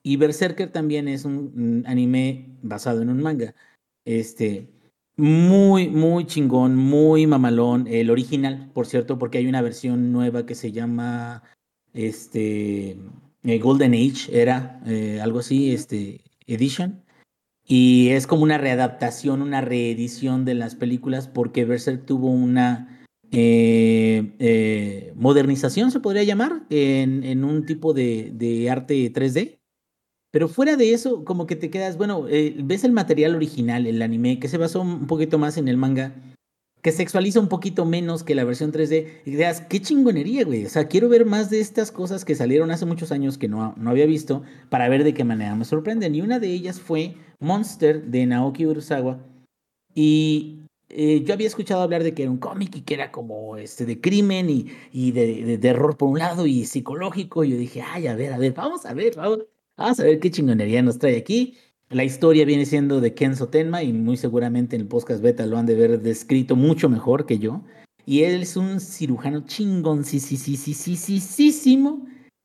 Y 0.03 0.17
Berserker 0.17 0.71
también 0.71 1.07
es 1.07 1.25
un, 1.25 1.83
anime 1.85 2.57
basado 2.61 3.01
en 3.01 3.09
un 3.09 3.21
manga. 3.21 3.53
Este, 4.05 4.69
muy, 5.17 5.89
muy 5.89 6.25
chingón, 6.25 6.75
muy 6.75 7.27
mamalón. 7.27 7.87
El 7.87 8.09
original, 8.09 8.71
por 8.73 8.87
cierto, 8.87 9.19
porque 9.19 9.37
hay 9.37 9.47
una 9.47 9.61
versión 9.61 10.11
nueva 10.11 10.45
que 10.45 10.55
se 10.55 10.71
llama 10.71 11.43
este, 11.93 12.97
eh, 13.43 13.59
Golden 13.59 13.93
Age, 13.93 14.41
era 14.41 14.81
eh, 14.85 15.19
algo 15.21 15.39
así, 15.39 15.73
este, 15.73 16.21
Edition. 16.47 17.03
Y 17.71 18.09
es 18.09 18.25
como 18.25 18.41
una 18.41 18.57
readaptación, 18.57 19.43
una 19.43 19.61
reedición 19.61 20.43
de 20.43 20.55
las 20.55 20.73
películas, 20.73 21.27
porque 21.27 21.65
Berserk 21.65 22.03
tuvo 22.03 22.31
una 22.31 23.05
eh, 23.31 24.33
eh, 24.39 25.13
modernización, 25.15 25.91
se 25.91 25.99
podría 25.99 26.23
llamar, 26.23 26.63
en, 26.71 27.23
en 27.23 27.43
un 27.43 27.67
tipo 27.67 27.93
de, 27.93 28.31
de 28.33 28.71
arte 28.71 29.13
3D. 29.13 29.59
Pero 30.31 30.47
fuera 30.47 30.77
de 30.77 30.93
eso, 30.93 31.23
como 31.23 31.45
que 31.45 31.55
te 31.55 31.69
quedas, 31.69 31.95
bueno, 31.95 32.27
eh, 32.27 32.55
ves 32.57 32.83
el 32.83 32.91
material 32.91 33.35
original, 33.35 33.85
el 33.85 34.01
anime, 34.01 34.39
que 34.39 34.47
se 34.47 34.57
basó 34.57 34.81
un 34.81 35.05
poquito 35.05 35.37
más 35.37 35.57
en 35.57 35.67
el 35.67 35.77
manga, 35.77 36.15
que 36.81 36.91
sexualiza 36.91 37.39
un 37.39 37.49
poquito 37.49 37.85
menos 37.85 38.23
que 38.23 38.35
la 38.35 38.43
versión 38.43 38.71
3D, 38.71 39.21
y 39.25 39.31
quedas, 39.31 39.61
qué 39.61 39.81
chingonería, 39.81 40.45
güey. 40.45 40.65
O 40.65 40.69
sea, 40.69 40.87
quiero 40.87 41.09
ver 41.09 41.25
más 41.25 41.49
de 41.49 41.59
estas 41.59 41.91
cosas 41.91 42.23
que 42.23 42.35
salieron 42.35 42.71
hace 42.71 42.85
muchos 42.85 43.11
años 43.11 43.37
que 43.37 43.47
no, 43.49 43.73
no 43.77 43.89
había 43.89 44.05
visto, 44.05 44.43
para 44.69 44.87
ver 44.87 45.03
de 45.03 45.13
qué 45.13 45.23
manera 45.23 45.55
me 45.55 45.65
sorprenden. 45.65 46.15
Y 46.15 46.21
una 46.21 46.39
de 46.39 46.47
ellas 46.47 46.79
fue 46.79 47.15
Monster 47.39 48.03
de 48.03 48.25
Naoki 48.25 48.65
Urasawa. 48.65 49.19
Y 49.93 50.59
eh, 50.87 51.23
yo 51.25 51.33
había 51.33 51.47
escuchado 51.47 51.81
hablar 51.81 52.03
de 52.03 52.13
que 52.13 52.23
era 52.23 52.31
un 52.31 52.37
cómic 52.37 52.75
y 52.77 52.81
que 52.81 52.93
era 52.93 53.11
como 53.11 53.57
este 53.57 53.85
de 53.85 53.99
crimen 53.99 54.49
y, 54.49 54.67
y 54.93 55.11
de, 55.11 55.43
de, 55.43 55.57
de 55.57 55.67
error 55.67 55.97
por 55.97 56.09
un 56.09 56.19
lado 56.19 56.47
y 56.47 56.65
psicológico. 56.65 57.43
Y 57.43 57.51
yo 57.51 57.57
dije, 57.57 57.81
ay, 57.81 58.07
a 58.07 58.15
ver, 58.15 58.31
a 58.31 58.37
ver, 58.37 58.53
vamos 58.53 58.85
a 58.85 58.93
ver, 58.93 59.15
vamos, 59.17 59.39
vamos 59.75 59.99
a 59.99 60.03
ver 60.03 60.19
qué 60.19 60.31
chingonería 60.31 60.81
nos 60.81 60.97
trae 60.97 61.17
aquí. 61.17 61.57
La 61.91 62.03
historia 62.03 62.45
viene 62.45 62.67
siendo 62.67 63.01
de 63.01 63.15
Kenzo 63.15 63.47
Tenma 63.47 63.81
y 63.81 63.93
muy 63.93 64.15
seguramente 64.15 64.75
en 64.75 64.83
el 64.83 64.87
podcast 64.87 65.23
beta 65.23 65.47
lo 65.47 65.57
han 65.57 65.65
de 65.65 65.73
ver 65.73 66.01
descrito 66.01 66.55
mucho 66.55 66.87
mejor 66.87 67.25
que 67.25 67.39
yo. 67.39 67.63
Y 68.05 68.23
él 68.23 68.43
es 68.43 68.55
un 68.57 68.79
cirujano 68.79 69.45
chingón, 69.45 70.05
sí, 70.05 70.19
sí, 70.19 70.37
sí, 70.37 70.55
sí, 70.55 70.75
sí, 70.75 70.95
sí, 70.95 71.19
sí, 71.19 71.51
sí, 71.51 71.83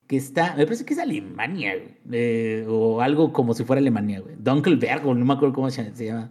que 0.07 0.17
está, 0.17 0.55
me 0.57 0.65
parece 0.65 0.85
que 0.85 0.95
es 0.95 1.01
Alemania, 1.01 1.75
eh, 2.11 2.67
o 2.69 3.01
algo 3.01 3.33
como 3.33 3.55
si 3.55 3.65
fuera 3.65 3.81
Alemania, 3.81 4.21
güey. 4.21 4.35
Dunkelberg, 4.39 5.05
no 5.05 5.25
me 5.25 5.33
acuerdo 5.35 5.55
cómo 5.55 5.71
se 5.71 5.93
llama. 5.93 6.31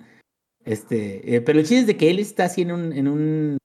Este, 0.65 1.35
eh, 1.35 1.41
pero 1.41 1.59
el 1.59 1.65
chiste 1.65 1.81
es 1.81 1.87
de 1.87 1.97
que 1.97 2.09
él 2.09 2.19
está 2.19 2.45
así 2.45 2.61
en 2.61 2.71
un, 2.71 2.93
en 2.93 3.07
un 3.07 3.57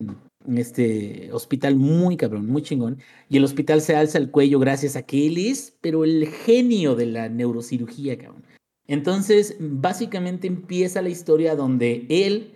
este, 0.57 1.31
hospital 1.33 1.77
muy 1.77 2.17
cabrón, 2.17 2.47
muy 2.47 2.63
chingón, 2.63 2.99
y 3.29 3.37
el 3.37 3.45
hospital 3.45 3.81
se 3.81 3.97
alza 3.97 4.19
el 4.19 4.31
cuello 4.31 4.59
gracias 4.59 4.97
a 4.97 5.03
que 5.03 5.27
él 5.27 5.39
es, 5.39 5.77
pero 5.81 6.05
el 6.05 6.27
genio 6.29 6.95
de 6.97 7.07
la 7.07 7.29
neurocirugía, 7.29 8.19
cabrón. 8.19 8.45
Entonces, 8.89 9.57
básicamente 9.61 10.47
empieza 10.47 11.03
la 11.03 11.11
historia 11.11 11.55
donde 11.55 12.07
él 12.09 12.55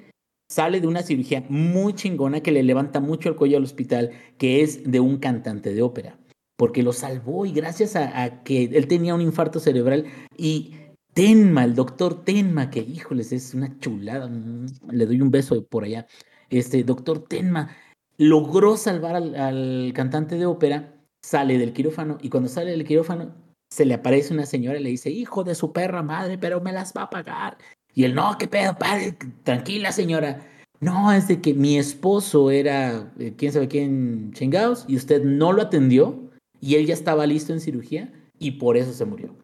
sale 0.48 0.80
de 0.80 0.86
una 0.86 1.02
cirugía 1.02 1.44
muy 1.48 1.94
chingona 1.94 2.40
que 2.40 2.52
le 2.52 2.62
levanta 2.62 3.00
mucho 3.00 3.28
el 3.28 3.36
cuello 3.36 3.58
al 3.58 3.64
hospital, 3.64 4.10
que 4.38 4.62
es 4.62 4.90
de 4.90 5.00
un 5.00 5.18
cantante 5.18 5.72
de 5.74 5.82
ópera, 5.82 6.18
porque 6.56 6.82
lo 6.82 6.92
salvó 6.92 7.46
y 7.46 7.52
gracias 7.52 7.96
a, 7.96 8.42
que 8.42 8.64
él 8.64 8.86
tenía 8.86 9.14
un 9.14 9.20
infarto 9.20 9.60
cerebral 9.60 10.06
y 10.36 10.76
Tenma, 11.14 11.64
el 11.64 11.74
doctor 11.74 12.24
Tenma, 12.24 12.70
que 12.70 12.80
híjoles, 12.80 13.32
es 13.32 13.52
una 13.52 13.78
chulada, 13.78 14.28
mm, 14.28 14.66
le 14.90 15.04
doy 15.04 15.20
un 15.20 15.30
beso 15.30 15.62
por 15.66 15.84
allá. 15.84 16.06
Este 16.48 16.82
doctor 16.84 17.24
Tenma 17.24 17.76
logró 18.16 18.78
salvar 18.78 19.16
al, 19.16 19.34
al, 19.34 19.92
cantante 19.94 20.36
de 20.36 20.46
ópera, 20.46 20.94
sale 21.22 21.58
del 21.58 21.74
quirófano 21.74 22.16
y 22.22 22.30
cuando 22.30 22.48
sale 22.48 22.70
del 22.70 22.84
quirófano 22.86 23.34
se 23.72 23.86
le 23.86 23.94
aparece 23.94 24.34
una 24.34 24.44
señora 24.44 24.78
y 24.78 24.82
le 24.82 24.90
dice, 24.90 25.08
hijo 25.08 25.44
de 25.44 25.54
su 25.54 25.72
perra 25.72 26.02
madre, 26.02 26.36
pero 26.36 26.60
me 26.60 26.72
las 26.72 26.92
va 26.92 27.04
a 27.04 27.10
pagar. 27.10 27.56
Y 27.94 28.04
él, 28.04 28.14
no, 28.14 28.36
qué 28.38 28.46
pedo, 28.46 28.76
padre, 28.76 29.16
tranquila 29.44 29.92
señora. 29.92 30.46
No, 30.80 31.10
es 31.10 31.26
de 31.26 31.40
que 31.40 31.54
mi 31.54 31.78
esposo 31.78 32.50
era, 32.50 33.10
eh, 33.18 33.32
quién 33.34 33.50
sabe 33.50 33.68
quién, 33.68 34.30
chingados, 34.34 34.84
y 34.88 34.96
usted 34.96 35.24
no 35.24 35.52
lo 35.52 35.62
atendió 35.62 36.30
y 36.60 36.74
él 36.74 36.84
ya 36.86 36.92
estaba 36.92 37.26
listo 37.26 37.54
en 37.54 37.60
cirugía 37.60 38.12
y 38.38 38.52
por 38.52 38.76
eso 38.76 38.92
se 38.92 39.06
murió. 39.06 39.34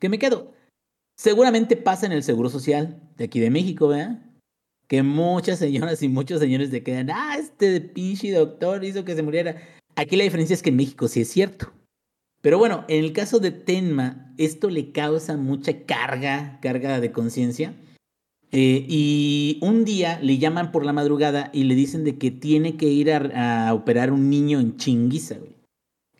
¿Qué 0.00 0.08
me 0.08 0.18
quedo? 0.18 0.52
Seguramente 1.16 1.76
pasa 1.76 2.04
en 2.06 2.12
el 2.12 2.24
Seguro 2.24 2.48
Social 2.48 3.00
de 3.16 3.26
aquí 3.26 3.38
de 3.38 3.50
México, 3.50 3.86
¿verdad? 3.86 4.22
Que 4.88 5.04
muchas 5.04 5.60
señoras 5.60 6.02
y 6.02 6.08
muchos 6.08 6.40
señores 6.40 6.70
se 6.70 6.82
quedan, 6.82 7.10
ah, 7.10 7.36
este 7.38 7.80
pinche 7.80 8.32
doctor 8.32 8.82
hizo 8.84 9.04
que 9.04 9.14
se 9.14 9.22
muriera. 9.22 9.56
Aquí 9.94 10.16
la 10.16 10.24
diferencia 10.24 10.54
es 10.54 10.62
que 10.62 10.70
en 10.70 10.76
México 10.76 11.06
sí 11.06 11.20
es 11.20 11.28
cierto. 11.28 11.72
Pero 12.46 12.58
bueno, 12.58 12.84
en 12.86 13.02
el 13.02 13.12
caso 13.12 13.40
de 13.40 13.50
Tenma, 13.50 14.32
esto 14.38 14.70
le 14.70 14.92
causa 14.92 15.36
mucha 15.36 15.82
carga, 15.82 16.60
carga 16.62 17.00
de 17.00 17.10
conciencia. 17.10 17.74
Eh, 18.52 18.86
y 18.88 19.58
un 19.62 19.84
día 19.84 20.20
le 20.22 20.38
llaman 20.38 20.70
por 20.70 20.84
la 20.84 20.92
madrugada 20.92 21.50
y 21.52 21.64
le 21.64 21.74
dicen 21.74 22.04
de 22.04 22.18
que 22.18 22.30
tiene 22.30 22.76
que 22.76 22.86
ir 22.86 23.10
a, 23.10 23.66
a 23.66 23.74
operar 23.74 24.12
un 24.12 24.30
niño 24.30 24.60
en 24.60 24.76
chinguiza, 24.76 25.38
güey. 25.38 25.56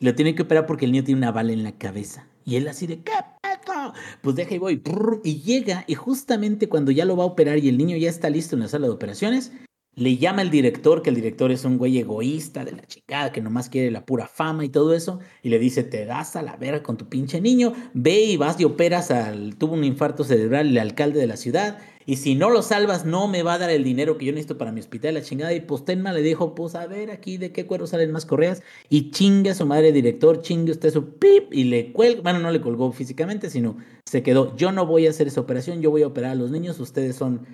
Lo 0.01 0.17
tiene 0.17 0.35
que 0.35 0.43
operar 0.43 0.67
porque 0.67 0.87
el 0.87 0.91
niño 0.91 1.05
tiene 1.05 1.21
una 1.21 1.31
bala 1.31 1.53
en 1.53 1.63
la 1.63 1.79
cabeza. 1.79 2.27
Y 2.45 2.57
él 2.57 2.67
así 2.67 2.89
de, 2.89 2.97
¿qué 3.03 3.13
pedo? 3.41 3.93
Pues 4.21 4.35
deja 4.35 4.53
y 4.53 4.59
voy. 4.59 4.83
Y 5.23 5.43
llega 5.43 5.85
y 5.87 5.95
justamente 5.95 6.69
cuando 6.69 6.91
ya 6.91 7.05
lo 7.05 7.17
va 7.17 7.23
a 7.23 7.29
operar 7.29 7.59
y 7.59 7.69
el 7.69 7.79
niño 7.79 7.97
ya 7.99 8.11
está 8.11 8.31
listo 8.31 8.57
en 8.57 8.63
la 8.63 8.69
sala 8.69 8.89
de 8.89 8.93
operaciones, 8.93 9.53
le 9.97 10.19
llama 10.19 10.43
el 10.43 10.51
director, 10.51 11.01
que 11.01 11.09
el 11.09 11.17
director 11.17 11.51
es 11.51 11.65
un 11.65 11.79
güey 11.79 11.99
egoísta 11.99 12.67
de 12.67 12.73
la 12.73 12.87
chingada, 12.87 13.33
que 13.33 13.41
nomás 13.41 13.71
quiere 13.71 13.91
la 13.91 14.05
pura 14.05 14.29
fama 14.29 14.63
y 14.63 14.69
todo 14.69 14.93
eso, 14.93 15.21
y 15.43 15.49
le 15.49 15.59
dice, 15.59 15.85
te 15.85 16.05
das 16.05 16.37
a 16.37 16.43
la 16.43 16.57
vera 16.57 16.83
con 16.83 16.99
tu 16.99 17.09
pinche 17.09 17.41
niño, 17.41 17.73
ve 17.95 18.21
y 18.21 18.37
vas 18.37 18.61
y 18.61 18.65
operas 18.65 19.11
al, 19.11 19.57
tuvo 19.57 19.73
un 19.73 19.85
infarto 19.85 20.23
cerebral 20.23 20.69
el 20.69 20.79
alcalde 20.79 21.19
de 21.19 21.27
la 21.27 21.39
ciudad, 21.39 21.79
y 22.05 22.17
si 22.17 22.35
no 22.35 22.51
lo 22.51 22.61
salvas, 22.61 23.07
no 23.07 23.27
me 23.27 23.43
va 23.43 23.55
a 23.55 23.59
dar 23.59 23.71
el 23.71 23.85
dinero 23.85 24.19
que 24.19 24.27
yo 24.27 24.33
necesito 24.33 24.59
para 24.59 24.71
mi 24.71 24.81
hospital, 24.81 25.15
la 25.15 25.23
chingada, 25.23 25.55
y 25.55 25.61
pues 25.61 25.83
le 25.87 26.23
dijo, 26.23 26.55
pues 26.55 26.75
a 26.75 26.87
ver 26.87 27.11
aquí 27.11 27.39
de 27.39 27.53
qué 27.53 27.65
cuero 27.65 27.87
salen 27.87 28.13
más 28.13 28.27
correas, 28.27 28.63
y 28.91 29.11
chingue 29.13 29.49
a 29.49 29.55
su 29.55 29.65
madre 29.65 29.93
director, 29.93 30.43
chingue 30.43 30.73
usted 30.73 30.93
su 30.93 31.15
pip, 31.15 31.55
y 31.55 31.65
le 31.65 31.93
cuelga, 31.93 32.21
bueno, 32.21 32.41
no 32.41 32.51
le 32.51 32.61
colgó 32.61 32.93
físicamente, 32.93 33.49
sino 33.49 33.79
se 34.05 34.23
quedó, 34.23 34.55
yo 34.57 34.73
no 34.73 34.85
voy 34.85 35.07
a 35.07 35.11
hacer 35.11 35.27
esa 35.27 35.41
operación, 35.41 35.81
yo 35.81 35.91
voy 35.91 36.03
a 36.03 36.09
operar 36.09 36.33
a 36.33 36.35
los 36.35 36.51
niños, 36.51 36.79
ustedes 36.81 37.17
son 37.17 37.47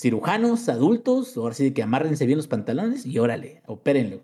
cirujanos, 0.00 0.68
adultos, 0.68 1.36
ahora 1.36 1.54
sí 1.54 1.72
que 1.72 1.82
amárrense 1.82 2.26
bien 2.26 2.38
los 2.38 2.48
pantalones 2.48 3.04
y 3.04 3.18
órale, 3.18 3.62
opérenlo. 3.66 4.22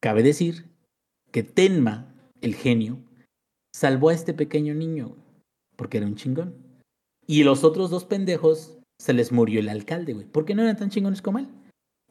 Cabe 0.00 0.22
decir 0.22 0.66
que 1.30 1.42
Tenma, 1.42 2.14
el 2.40 2.54
genio, 2.54 2.98
salvó 3.72 4.08
a 4.08 4.14
este 4.14 4.34
pequeño 4.34 4.74
niño 4.74 5.16
porque 5.76 5.98
era 5.98 6.06
un 6.06 6.16
chingón. 6.16 6.54
Y 7.26 7.44
los 7.44 7.62
otros 7.62 7.90
dos 7.90 8.04
pendejos 8.04 8.78
se 8.98 9.12
les 9.12 9.30
murió 9.30 9.60
el 9.60 9.68
alcalde, 9.68 10.12
güey, 10.12 10.26
porque 10.26 10.54
no 10.54 10.62
eran 10.62 10.76
tan 10.76 10.90
chingones 10.90 11.22
como 11.22 11.38
él. 11.38 11.48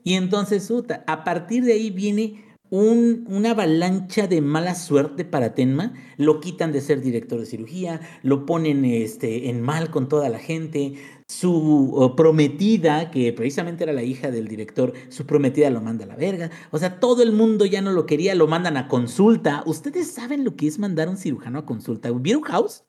Y 0.03 0.13
entonces, 0.13 0.71
a 1.05 1.23
partir 1.23 1.63
de 1.63 1.73
ahí 1.73 1.91
viene 1.91 2.43
un, 2.71 3.25
una 3.27 3.51
avalancha 3.51 4.27
de 4.27 4.41
mala 4.41 4.75
suerte 4.75 5.25
para 5.25 5.53
Tenma. 5.53 5.93
Lo 6.17 6.39
quitan 6.39 6.71
de 6.71 6.81
ser 6.81 7.01
director 7.01 7.39
de 7.39 7.45
cirugía, 7.45 7.99
lo 8.23 8.45
ponen 8.45 8.85
este, 8.85 9.49
en 9.49 9.61
mal 9.61 9.91
con 9.91 10.07
toda 10.07 10.29
la 10.29 10.39
gente, 10.39 10.93
su 11.27 12.13
prometida, 12.15 13.11
que 13.11 13.33
precisamente 13.33 13.83
era 13.83 13.93
la 13.93 14.03
hija 14.03 14.31
del 14.31 14.47
director, 14.47 14.93
su 15.09 15.25
prometida 15.27 15.69
lo 15.69 15.81
manda 15.81 16.05
a 16.05 16.07
la 16.07 16.15
verga. 16.15 16.49
O 16.71 16.79
sea, 16.79 16.99
todo 16.99 17.23
el 17.23 17.33
mundo 17.33 17.65
ya 17.65 17.81
no 17.81 17.91
lo 17.91 18.05
quería, 18.05 18.35
lo 18.35 18.47
mandan 18.47 18.77
a 18.77 18.87
consulta. 18.87 19.63
¿Ustedes 19.65 20.09
saben 20.09 20.45
lo 20.45 20.55
que 20.55 20.67
es 20.67 20.79
mandar 20.79 21.09
a 21.09 21.11
un 21.11 21.17
cirujano 21.17 21.59
a 21.59 21.65
consulta? 21.65 22.09
¿Vieron 22.11 22.43
House? 22.43 22.85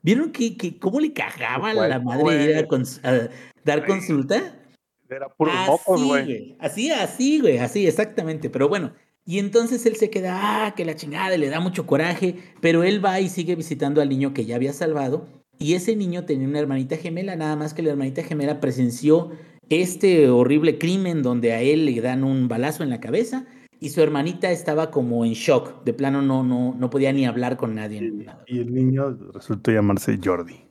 ¿Vieron 0.00 0.32
que, 0.32 0.56
que 0.56 0.78
cómo 0.78 0.98
le 0.98 1.12
cagaba 1.12 1.70
a 1.70 1.88
la 1.88 2.00
madre 2.00 2.44
ir 2.44 2.56
a, 2.56 2.66
cons 2.66 3.00
a 3.04 3.28
dar 3.64 3.84
consulta? 3.86 4.62
Era 5.10 5.28
puro 5.28 5.52
mocos, 5.66 6.02
güey. 6.02 6.56
Así, 6.58 6.90
así, 6.90 7.40
güey, 7.40 7.58
así, 7.58 7.86
exactamente. 7.86 8.50
Pero 8.50 8.68
bueno, 8.68 8.92
y 9.26 9.40
entonces 9.40 9.84
él 9.86 9.96
se 9.96 10.08
queda, 10.08 10.38
ah, 10.66 10.74
que 10.76 10.84
la 10.84 10.94
chingada, 10.94 11.36
le 11.36 11.48
da 11.48 11.58
mucho 11.58 11.84
coraje, 11.84 12.36
pero 12.60 12.84
él 12.84 13.04
va 13.04 13.20
y 13.20 13.28
sigue 13.28 13.56
visitando 13.56 14.00
al 14.00 14.08
niño 14.08 14.32
que 14.32 14.46
ya 14.46 14.54
había 14.54 14.72
salvado 14.72 15.26
y 15.58 15.74
ese 15.74 15.96
niño 15.96 16.24
tenía 16.24 16.46
una 16.46 16.60
hermanita 16.60 16.96
gemela, 16.96 17.34
nada 17.34 17.56
más 17.56 17.74
que 17.74 17.82
la 17.82 17.90
hermanita 17.90 18.22
gemela 18.22 18.60
presenció 18.60 19.32
este 19.68 20.28
horrible 20.28 20.78
crimen 20.78 21.22
donde 21.22 21.52
a 21.52 21.60
él 21.60 21.86
le 21.86 22.00
dan 22.00 22.22
un 22.22 22.46
balazo 22.46 22.84
en 22.84 22.90
la 22.90 23.00
cabeza 23.00 23.46
y 23.80 23.88
su 23.90 24.00
hermanita 24.00 24.50
estaba 24.52 24.90
como 24.92 25.24
en 25.24 25.32
shock, 25.32 25.84
de 25.84 25.92
plano 25.92 26.22
no, 26.22 26.44
no, 26.44 26.74
no 26.78 26.88
podía 26.88 27.12
ni 27.12 27.26
hablar 27.26 27.56
con 27.56 27.74
nadie. 27.74 28.00
Y, 28.46 28.56
y 28.56 28.60
el 28.60 28.72
niño 28.72 29.18
resultó 29.34 29.72
llamarse 29.72 30.18
Jordi. 30.22 30.65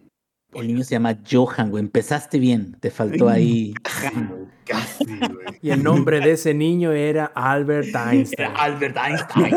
El 0.62 0.68
niño 0.68 0.84
se 0.84 0.92
llama 0.92 1.18
Johan, 1.30 1.70
güey. 1.70 1.84
Empezaste 1.84 2.40
bien, 2.40 2.78
te 2.80 2.90
faltó 2.90 3.30
ahí. 3.30 3.74
Casi, 3.84 5.06
güey. 5.06 5.46
Y 5.62 5.70
el 5.70 5.84
nombre 5.84 6.20
de 6.20 6.32
ese 6.32 6.54
niño 6.54 6.92
era 6.92 7.26
Albert 7.36 7.96
Einstein. 7.96 8.28
Era 8.38 8.56
Albert 8.56 8.98
Einstein. 8.98 9.56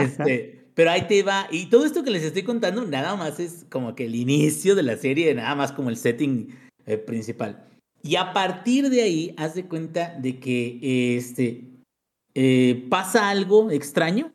este, 0.00 0.60
pero 0.74 0.90
ahí 0.90 1.06
te 1.06 1.22
va. 1.22 1.46
Y 1.50 1.66
todo 1.66 1.84
esto 1.84 2.02
que 2.02 2.10
les 2.10 2.22
estoy 2.22 2.42
contando, 2.42 2.84
nada 2.86 3.16
más 3.16 3.38
es 3.38 3.66
como 3.70 3.94
que 3.94 4.06
el 4.06 4.14
inicio 4.14 4.74
de 4.74 4.82
la 4.82 4.96
serie, 4.96 5.34
nada 5.34 5.54
más 5.54 5.72
como 5.72 5.90
el 5.90 5.96
setting 5.96 6.48
eh, 6.86 6.96
principal. 6.96 7.66
Y 8.02 8.16
a 8.16 8.32
partir 8.32 8.88
de 8.88 9.02
ahí, 9.02 9.34
haz 9.36 9.54
de 9.54 9.66
cuenta 9.66 10.16
de 10.18 10.38
que 10.40 11.16
este, 11.16 11.64
eh, 12.34 12.86
pasa 12.88 13.28
algo 13.28 13.70
extraño. 13.70 14.32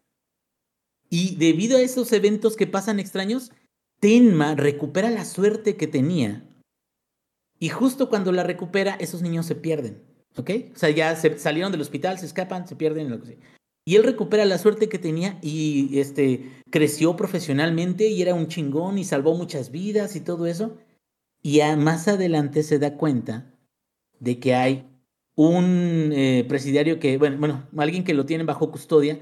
Y 1.09 1.35
debido 1.35 1.77
a 1.77 1.81
esos 1.81 2.11
eventos 2.11 2.55
que 2.55 2.67
pasan 2.67 2.99
extraños, 2.99 3.51
Tenma 3.99 4.55
recupera 4.55 5.09
la 5.09 5.25
suerte 5.25 5.75
que 5.75 5.87
tenía. 5.87 6.43
Y 7.59 7.69
justo 7.69 8.09
cuando 8.09 8.31
la 8.31 8.43
recupera, 8.43 8.95
esos 8.95 9.21
niños 9.21 9.45
se 9.45 9.55
pierden. 9.55 10.03
¿Ok? 10.37 10.51
O 10.75 10.77
sea, 10.77 10.89
ya 10.89 11.15
se 11.15 11.37
salieron 11.37 11.71
del 11.71 11.81
hospital, 11.81 12.19
se 12.19 12.25
escapan, 12.25 12.67
se 12.67 12.75
pierden. 12.75 13.09
Lo 13.09 13.21
que. 13.21 13.39
Y 13.85 13.95
él 13.95 14.03
recupera 14.03 14.45
la 14.45 14.57
suerte 14.57 14.89
que 14.89 14.97
tenía 14.97 15.37
y 15.41 15.99
este, 15.99 16.51
creció 16.71 17.15
profesionalmente 17.15 18.07
y 18.07 18.21
era 18.21 18.33
un 18.33 18.47
chingón 18.47 18.97
y 18.97 19.03
salvó 19.03 19.35
muchas 19.35 19.71
vidas 19.71 20.15
y 20.15 20.21
todo 20.21 20.47
eso. 20.47 20.77
Y 21.43 21.59
a, 21.59 21.75
más 21.77 22.07
adelante 22.07 22.63
se 22.63 22.79
da 22.79 22.97
cuenta 22.97 23.53
de 24.19 24.39
que 24.39 24.55
hay 24.55 24.89
un 25.35 26.11
eh, 26.13 26.45
presidiario 26.47 26.99
que, 26.99 27.17
bueno, 27.17 27.37
bueno, 27.37 27.67
alguien 27.77 28.03
que 28.03 28.15
lo 28.15 28.25
tiene 28.25 28.43
bajo 28.43 28.71
custodia, 28.71 29.19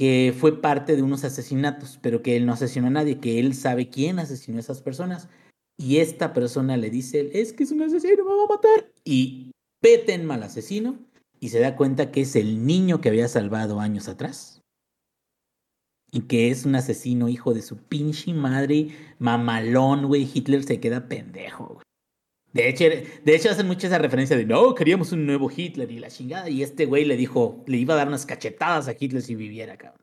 que 0.00 0.34
fue 0.34 0.62
parte 0.62 0.96
de 0.96 1.02
unos 1.02 1.24
asesinatos, 1.24 1.98
pero 2.00 2.22
que 2.22 2.34
él 2.34 2.46
no 2.46 2.54
asesinó 2.54 2.86
a 2.86 2.90
nadie, 2.90 3.20
que 3.20 3.38
él 3.38 3.52
sabe 3.52 3.90
quién 3.90 4.18
asesinó 4.18 4.56
a 4.56 4.60
esas 4.60 4.80
personas. 4.80 5.28
Y 5.76 5.98
esta 5.98 6.32
persona 6.32 6.78
le 6.78 6.88
dice, 6.88 7.30
es 7.34 7.52
que 7.52 7.64
es 7.64 7.70
un 7.70 7.82
asesino, 7.82 8.24
me 8.24 8.34
va 8.34 8.44
a 8.44 8.56
matar. 8.56 8.90
Y 9.04 9.50
peten 9.82 10.24
mal 10.24 10.42
asesino 10.42 10.98
y 11.38 11.50
se 11.50 11.60
da 11.60 11.76
cuenta 11.76 12.10
que 12.12 12.22
es 12.22 12.34
el 12.34 12.64
niño 12.64 13.02
que 13.02 13.10
había 13.10 13.28
salvado 13.28 13.78
años 13.78 14.08
atrás. 14.08 14.62
Y 16.10 16.22
que 16.22 16.50
es 16.50 16.64
un 16.64 16.76
asesino 16.76 17.28
hijo 17.28 17.52
de 17.52 17.60
su 17.60 17.76
pinche 17.76 18.32
madre, 18.32 18.96
mamalón, 19.18 20.06
güey. 20.06 20.26
Hitler 20.32 20.64
se 20.64 20.80
queda 20.80 21.08
pendejo, 21.08 21.74
güey. 21.74 21.84
De 22.52 22.68
hecho, 22.68 22.84
de 22.84 23.34
hecho 23.34 23.50
hacen 23.50 23.66
mucho 23.66 23.86
esa 23.86 23.98
referencia 23.98 24.36
de 24.36 24.44
no, 24.44 24.74
queríamos 24.74 25.12
un 25.12 25.24
nuevo 25.24 25.50
Hitler 25.54 25.90
y 25.90 25.98
la 25.98 26.08
chingada. 26.08 26.48
Y 26.48 26.62
este 26.62 26.86
güey 26.86 27.04
le 27.04 27.16
dijo, 27.16 27.62
le 27.66 27.76
iba 27.76 27.94
a 27.94 27.96
dar 27.96 28.08
unas 28.08 28.26
cachetadas 28.26 28.88
a 28.88 28.96
Hitler 28.98 29.22
si 29.22 29.34
viviera, 29.34 29.76
cabrón. 29.76 30.00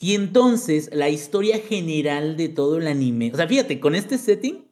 Y 0.00 0.14
entonces, 0.14 0.90
la 0.92 1.08
historia 1.08 1.58
general 1.58 2.36
de 2.36 2.48
todo 2.48 2.78
el 2.78 2.88
anime, 2.88 3.30
o 3.32 3.36
sea, 3.36 3.46
fíjate, 3.46 3.78
con 3.78 3.94
este 3.94 4.18
setting, 4.18 4.66